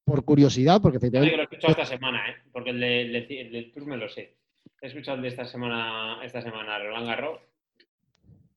Por 0.03 0.23
curiosidad, 0.25 0.81
porque 0.81 0.95
Yo 0.95 0.99
que 1.01 1.05
efectivamente 1.07 1.35
lo 1.37 1.41
he 1.43 1.45
escuchado 1.45 1.71
esta 1.71 1.85
semana, 1.85 2.29
¿eh? 2.29 2.35
Porque 2.51 2.69
el, 2.71 2.79
de- 2.79 3.01
el 3.01 3.11
de- 3.27 3.41
el 3.41 3.51
del 3.51 3.71
Tour 3.71 3.85
me 3.85 3.97
lo 3.97 4.09
sé. 4.09 4.37
He 4.81 4.87
escuchado 4.87 5.17
el 5.17 5.23
de 5.23 5.29
esta 5.29 5.45
semana, 5.45 6.23
esta 6.23 6.41
semana 6.41 6.79
Roland 6.79 7.05
Garros 7.07 7.41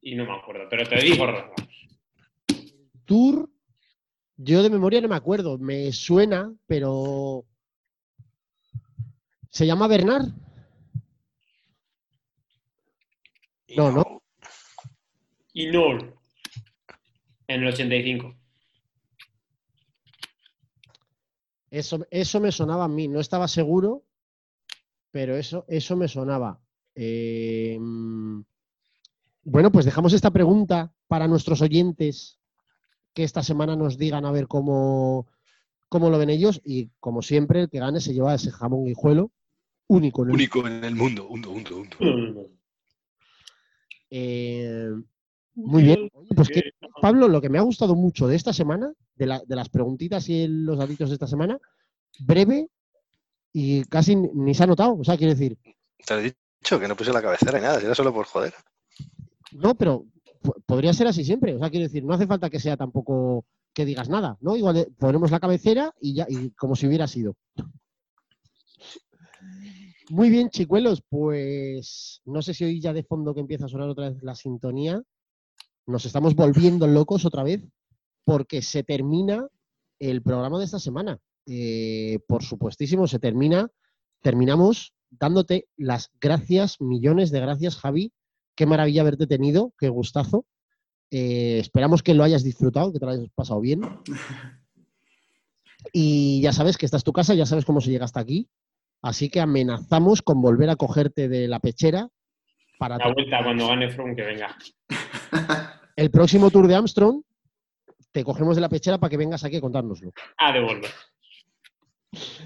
y 0.01 0.15
no 0.15 0.25
me 0.25 0.33
acuerdo, 0.35 0.67
pero 0.71 0.89
te 0.89 0.97
digo 1.03 1.27
Roland 1.27 1.51
Garros. 1.51 1.89
Tour, 3.05 3.51
yo 4.37 4.63
de 4.63 4.71
memoria 4.71 5.01
no 5.03 5.09
me 5.09 5.17
acuerdo, 5.17 5.59
me 5.59 5.93
suena, 5.93 6.51
pero 6.67 7.45
¿se 9.59 9.67
llama 9.67 9.89
Bernard? 9.89 10.29
No, 13.77 13.91
no. 13.91 14.23
Y 15.53 15.67
no. 15.67 15.99
En 17.49 17.63
el 17.63 17.67
85. 17.67 18.37
Eso, 21.71 22.07
eso 22.09 22.41
me 22.41 22.53
sonaba 22.53 22.85
a 22.85 22.89
mí, 22.89 23.09
no 23.09 23.19
estaba 23.19 23.49
seguro, 23.49 24.05
pero 25.11 25.37
eso, 25.37 25.65
eso 25.67 25.97
me 25.97 26.07
sonaba. 26.07 26.61
Eh, 26.95 27.77
mm, 27.81 28.43
bueno, 29.43 29.73
pues 29.73 29.85
dejamos 29.87 30.13
esta 30.13 30.31
pregunta 30.31 30.95
para 31.09 31.27
nuestros 31.27 31.63
oyentes 31.63 32.39
que 33.13 33.25
esta 33.25 33.43
semana 33.43 33.75
nos 33.75 33.99
digan 33.99 34.25
a 34.25 34.31
ver 34.31 34.47
cómo, 34.47 35.27
cómo 35.89 36.11
lo 36.11 36.19
ven 36.19 36.31
ellos 36.31 36.61
y 36.65 36.93
como 37.01 37.23
siempre 37.23 37.63
el 37.63 37.69
que 37.69 37.81
gane 37.81 38.01
se 38.01 38.15
lleva 38.15 38.37
ese 38.37 38.53
jamón 38.53 38.85
guijuelo 38.85 39.33
único 39.89 40.23
en 40.23 40.29
el 40.29 40.35
Único 40.35 40.67
en 40.67 40.85
el 40.85 40.95
mundo. 40.95 41.27
Undo, 41.29 41.51
undo, 41.51 41.77
undo. 41.79 42.49
Eh, 44.11 44.91
muy 45.55 45.83
bien. 45.83 46.09
Oye, 46.13 46.29
pues 46.35 46.49
que, 46.49 46.71
Pablo, 47.01 47.29
lo 47.29 47.41
que 47.41 47.49
me 47.49 47.59
ha 47.59 47.63
gustado 47.63 47.95
mucho 47.95 48.27
de 48.29 48.37
esta 48.37 48.53
semana, 48.53 48.93
de, 49.17 49.27
la- 49.27 49.43
de 49.47 49.57
las 49.57 49.69
preguntitas 49.69 50.29
y 50.29 50.43
el- 50.43 50.65
los 50.65 50.79
daditos 50.79 51.11
de 51.11 51.15
esta 51.15 51.27
semana, 51.27 51.59
breve 52.21 52.69
y 53.53 53.83
casi 53.85 54.17
ni- 54.17 54.55
se 54.55 54.63
ha 54.63 54.67
notado. 54.67 54.97
O 54.97 55.05
sea, 55.05 55.17
quiero 55.17 55.33
decir, 55.35 55.59
Te 56.07 56.15
he 56.15 56.23
dicho 56.23 56.79
que 56.81 56.87
no 56.89 56.97
puse 56.97 57.13
la 57.13 57.21
cabecera 57.23 57.59
ni 57.59 57.65
nada, 57.65 57.81
si 57.81 57.87
era 57.87 57.95
solo 57.95 58.13
por 58.15 58.27
joder. 58.27 58.55
no, 59.53 59.75
pero 59.75 60.05
po- 60.43 60.57
podría 60.65 60.93
ser 60.93 61.07
así 61.09 61.25
siempre. 61.25 61.55
O 61.55 61.59
sea, 61.59 61.71
quiero 61.71 61.85
decir, 61.87 62.05
no 62.05 62.15
hace 62.15 62.27
falta 62.27 62.51
que 62.51 62.61
sea 62.61 62.77
tampoco 62.77 63.45
que 63.75 63.85
digas 63.85 64.09
nada, 64.09 64.37
¿no? 64.41 64.57
Igual 64.57 64.89
ponemos 64.99 65.31
la 65.31 65.41
cabecera 65.41 65.93
y 66.01 66.15
ya, 66.15 66.27
y 66.29 66.51
como 66.53 66.77
si 66.77 66.87
hubiera 66.87 67.07
sido. 67.07 67.37
Muy 70.11 70.31
bien, 70.31 70.49
chicuelos, 70.49 71.03
pues 71.07 72.23
no 72.25 72.41
sé 72.41 72.55
si 72.55 72.65
oí 72.65 72.81
ya 72.81 72.95
de 72.95 73.03
fondo 73.03 73.35
que 73.35 73.41
empieza 73.41 73.67
a 73.67 73.69
sonar 73.69 73.91
otra 73.91 74.09
vez 74.09 74.23
la 74.23 74.35
sintonía. 74.35 75.03
Nos 75.87 76.07
estamos 76.07 76.35
volviendo 76.35 76.87
locos 76.87 77.27
otra 77.27 77.43
vez 77.43 77.63
porque 78.25 78.63
se 78.63 78.83
termina 78.83 79.49
el 79.99 80.23
programa 80.23 80.59
de 80.59 80.65
esta 80.65 80.79
semana. 80.79 81.19
Eh, 81.47 82.21
por 82.27 82.43
supuestísimo, 82.43 83.07
se 83.07 83.19
termina. 83.19 83.71
Terminamos 84.23 84.95
dándote 85.11 85.69
las 85.77 86.11
gracias, 86.21 86.81
millones 86.81 87.31
de 87.31 87.41
gracias, 87.41 87.77
Javi. 87.77 88.13
Qué 88.55 88.65
maravilla 88.65 89.03
haberte 89.03 89.27
tenido, 89.27 89.75
qué 89.79 89.91
gustazo. 89.91 90.47
Eh, 91.11 91.59
esperamos 91.59 92.03
que 92.03 92.15
lo 92.15 92.25
hayas 92.25 92.45
disfrutado, 92.45 92.93
que 92.93 92.99
te 92.99 93.05
lo 93.05 93.13
hayas 93.13 93.31
pasado 93.35 93.61
bien. 93.61 93.83
Y 95.93 96.41
ya 96.43 96.53
sabes 96.53 96.77
que 96.77 96.87
esta 96.87 96.97
es 96.97 97.05
tu 97.05 97.13
casa, 97.13 97.35
ya 97.35 97.47
sabes 97.47 97.65
cómo 97.65 97.81
se 97.81 97.91
llega 97.91 98.05
hasta 98.05 98.19
aquí. 98.21 98.49
Así 99.03 99.31
que 99.31 99.41
amenazamos 99.41 100.23
con 100.23 100.41
volver 100.41 100.71
a 100.71 100.77
cogerte 100.77 101.29
de 101.29 101.47
la 101.49 101.61
pechera 101.61 102.09
para 102.79 102.97
La 102.99 103.13
vuelta 103.13 103.43
cuando 103.43 103.69
gane 103.69 103.91
Froome 103.91 104.17
que 104.17 104.23
venga. 104.23 104.57
el 105.97 106.11
próximo 106.11 106.51
Tour 106.51 106.67
de 106.67 106.75
Armstrong. 106.77 107.23
Te 108.11 108.25
cogemos 108.25 108.57
de 108.57 108.63
la 108.63 108.69
pechera 108.69 108.99
para 108.99 109.11
que 109.11 109.17
vengas 109.17 109.45
aquí 109.45 109.57
a 109.57 109.61
contárnoslo. 109.61 110.13
A 110.39 110.53
devolver. 110.53 110.91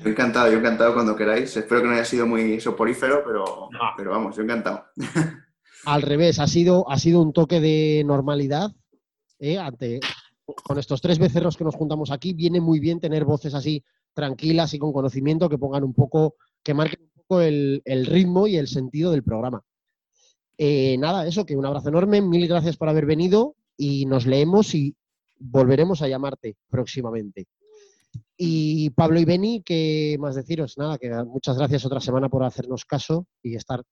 Yo 0.02 0.08
encantado, 0.10 0.50
yo 0.50 0.58
encantado 0.58 0.92
cuando 0.92 1.14
queráis. 1.14 1.56
Espero 1.56 1.82
que 1.82 1.86
no 1.88 1.94
haya 1.94 2.04
sido 2.04 2.26
muy 2.26 2.60
soporífero, 2.60 3.22
pero, 3.24 3.68
No. 3.70 3.78
pero 3.96 4.10
vamos, 4.10 4.36
yo 4.36 4.42
encantado. 4.42 4.84
Al 5.84 6.02
revés, 6.02 6.38
ha 6.40 6.46
sido, 6.46 6.88
ha 6.90 6.98
sido 6.98 7.22
un 7.22 7.32
toque 7.32 7.60
de 7.60 8.02
normalidad. 8.04 8.70
¿eh? 9.38 9.58
Ante, 9.58 10.00
con 10.44 10.78
estos 10.78 11.00
tres 11.00 11.18
becerros 11.18 11.56
que 11.56 11.64
nos 11.64 11.74
juntamos 11.74 12.10
aquí, 12.10 12.34
viene 12.34 12.60
muy 12.60 12.80
bien 12.80 13.00
tener 13.00 13.24
voces 13.24 13.54
así 13.54 13.84
tranquilas 14.14 14.74
y 14.74 14.78
con 14.78 14.92
conocimiento 14.92 15.48
que 15.48 15.58
pongan 15.58 15.84
un 15.84 15.94
poco, 15.94 16.36
que 16.62 16.74
marquen 16.74 17.02
un 17.02 17.22
poco 17.22 17.40
el, 17.40 17.82
el 17.84 18.06
ritmo 18.06 18.46
y 18.46 18.56
el 18.56 18.68
sentido 18.68 19.10
del 19.10 19.22
programa. 19.22 19.62
Eh, 20.58 20.96
nada, 20.98 21.26
eso, 21.26 21.44
que 21.44 21.56
un 21.56 21.66
abrazo 21.66 21.88
enorme, 21.88 22.20
mil 22.20 22.46
gracias 22.46 22.76
por 22.76 22.88
haber 22.88 23.06
venido 23.06 23.56
y 23.76 24.06
nos 24.06 24.26
leemos 24.26 24.74
y 24.74 24.94
volveremos 25.38 26.02
a 26.02 26.08
llamarte 26.08 26.56
próximamente. 26.68 27.46
Y 28.36 28.90
Pablo 28.90 29.20
y 29.20 29.24
Beni, 29.24 29.62
¿qué 29.62 30.16
más 30.18 30.34
deciros? 30.34 30.76
Nada, 30.76 30.98
que 30.98 31.10
muchas 31.24 31.56
gracias 31.56 31.84
otra 31.84 32.00
semana 32.00 32.28
por 32.28 32.44
hacernos 32.44 32.84
caso 32.84 33.26
y 33.42 33.54
estar 33.54 33.82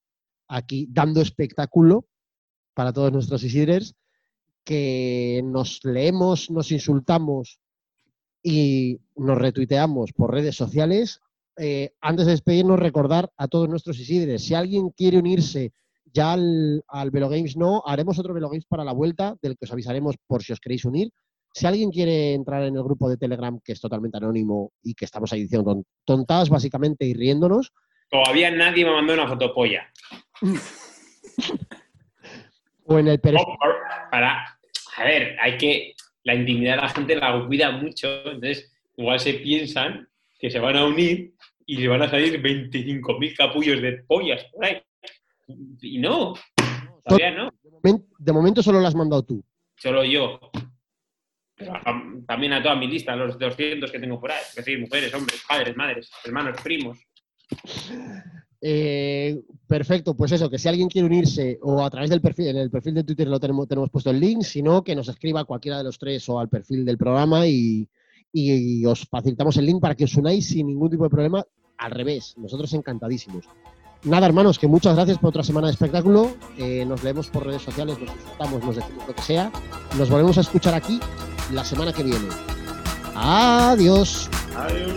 aquí 0.48 0.86
dando 0.90 1.20
espectáculo 1.20 2.06
para 2.74 2.92
todos 2.92 3.12
nuestros 3.12 3.42
Isidres, 3.42 3.94
que 4.64 5.40
nos 5.44 5.84
leemos, 5.84 6.50
nos 6.50 6.70
insultamos 6.72 7.60
y 8.42 8.98
nos 9.16 9.38
retuiteamos 9.38 10.12
por 10.12 10.32
redes 10.32 10.56
sociales. 10.56 11.20
Eh, 11.58 11.92
antes 12.00 12.26
de 12.26 12.32
despedirnos, 12.32 12.78
recordar 12.78 13.30
a 13.36 13.48
todos 13.48 13.68
nuestros 13.68 13.98
Isidres, 13.98 14.44
si 14.44 14.54
alguien 14.54 14.90
quiere 14.90 15.18
unirse 15.18 15.72
ya 16.12 16.32
al, 16.32 16.82
al 16.88 17.10
Velo 17.10 17.28
Games, 17.28 17.56
no, 17.56 17.82
haremos 17.86 18.18
otro 18.18 18.32
Velo 18.34 18.48
Games 18.48 18.64
para 18.66 18.82
la 18.84 18.92
vuelta, 18.92 19.36
del 19.42 19.56
que 19.56 19.64
os 19.66 19.72
avisaremos 19.72 20.16
por 20.26 20.42
si 20.42 20.52
os 20.52 20.60
queréis 20.60 20.84
unir. 20.84 21.10
Si 21.52 21.66
alguien 21.66 21.90
quiere 21.90 22.32
entrar 22.34 22.62
en 22.62 22.76
el 22.76 22.82
grupo 22.82 23.08
de 23.08 23.16
Telegram, 23.16 23.58
que 23.62 23.72
es 23.72 23.80
totalmente 23.80 24.16
anónimo 24.18 24.72
y 24.82 24.94
que 24.94 25.04
estamos 25.04 25.32
ahí 25.32 25.42
diciendo 25.42 25.72
ton- 25.72 25.84
tontadas 26.04 26.48
básicamente 26.48 27.04
y 27.04 27.14
riéndonos, 27.14 27.72
Todavía 28.08 28.50
nadie 28.50 28.84
me 28.84 28.90
mandó 28.92 29.14
una 29.14 29.28
fotopolla. 29.28 29.82
o 32.84 32.98
en 32.98 33.08
el 33.08 33.20
perfil 33.20 33.44
Oh, 33.46 33.56
Para, 34.10 34.58
a 34.96 35.04
ver, 35.04 35.36
hay 35.40 35.56
que. 35.56 35.94
La 36.24 36.34
intimidad 36.34 36.76
de 36.76 36.82
la 36.82 36.88
gente 36.88 37.16
la 37.16 37.44
cuida 37.46 37.70
mucho, 37.70 38.08
entonces 38.30 38.72
igual 38.96 39.18
se 39.20 39.34
piensan 39.34 40.08
que 40.38 40.50
se 40.50 40.58
van 40.58 40.76
a 40.76 40.84
unir 40.86 41.32
y 41.66 41.76
le 41.78 41.88
van 41.88 42.02
a 42.02 42.08
salir 42.10 42.40
25.000 42.42 43.36
capullos 43.36 43.80
de 43.80 44.02
pollas 44.06 44.44
por 44.52 44.64
ahí. 44.64 44.82
Y 45.80 45.98
no, 45.98 46.34
todavía 47.04 47.30
no, 47.32 47.52
de 48.18 48.32
momento 48.32 48.62
solo 48.62 48.80
lo 48.80 48.86
has 48.86 48.94
mandado 48.94 49.22
tú. 49.24 49.42
solo 49.76 50.04
yo. 50.04 50.38
Pero 51.56 51.74
a- 51.74 52.02
también 52.26 52.52
a 52.54 52.62
toda 52.62 52.74
mi 52.76 52.86
lista, 52.86 53.14
los 53.16 53.38
200 53.38 53.90
que 53.90 53.98
tengo 53.98 54.20
por 54.20 54.30
ahí. 54.32 54.38
Es 54.48 54.56
decir, 54.56 54.78
mujeres, 54.80 55.12
hombres, 55.14 55.42
padres, 55.48 55.76
madres, 55.76 56.10
hermanos, 56.24 56.60
primos. 56.62 56.98
Eh, 58.62 59.40
perfecto, 59.66 60.14
pues 60.14 60.32
eso, 60.32 60.50
que 60.50 60.58
si 60.58 60.68
alguien 60.68 60.88
quiere 60.88 61.06
unirse 61.06 61.58
o 61.62 61.82
a 61.82 61.90
través 61.90 62.10
del 62.10 62.20
perfil, 62.20 62.48
en 62.48 62.56
el 62.58 62.70
perfil 62.70 62.94
de 62.94 63.04
Twitter 63.04 63.26
lo 63.26 63.40
tenemos, 63.40 63.66
tenemos 63.66 63.90
puesto 63.90 64.10
el 64.10 64.20
link, 64.20 64.42
sino 64.42 64.84
que 64.84 64.94
nos 64.94 65.08
escriba 65.08 65.40
a 65.40 65.44
cualquiera 65.44 65.78
de 65.78 65.84
los 65.84 65.98
tres 65.98 66.28
o 66.28 66.38
al 66.38 66.48
perfil 66.48 66.84
del 66.84 66.98
programa 66.98 67.46
y, 67.46 67.88
y 68.32 68.84
os 68.84 69.06
facilitamos 69.06 69.56
el 69.56 69.66
link 69.66 69.80
para 69.80 69.94
que 69.94 70.04
os 70.04 70.14
unáis 70.16 70.48
sin 70.48 70.66
ningún 70.66 70.90
tipo 70.90 71.04
de 71.04 71.10
problema. 71.10 71.44
Al 71.78 71.90
revés, 71.90 72.34
nosotros 72.36 72.72
encantadísimos. 72.74 73.46
Nada, 74.04 74.26
hermanos, 74.26 74.58
que 74.58 74.66
muchas 74.66 74.94
gracias 74.94 75.18
por 75.18 75.28
otra 75.28 75.42
semana 75.42 75.66
de 75.66 75.74
espectáculo. 75.74 76.34
Eh, 76.56 76.84
nos 76.86 77.02
leemos 77.04 77.28
por 77.28 77.46
redes 77.46 77.62
sociales, 77.62 77.98
nos 77.98 78.10
insultamos, 78.10 78.64
nos 78.64 78.76
decimos 78.76 79.06
lo 79.06 79.14
que 79.14 79.22
sea. 79.22 79.52
Nos 79.98 80.08
volvemos 80.08 80.38
a 80.38 80.40
escuchar 80.40 80.74
aquí 80.74 80.98
la 81.52 81.64
semana 81.64 81.92
que 81.92 82.02
viene. 82.02 82.28
Adiós. 83.14 84.30
Adiós. 84.56 84.92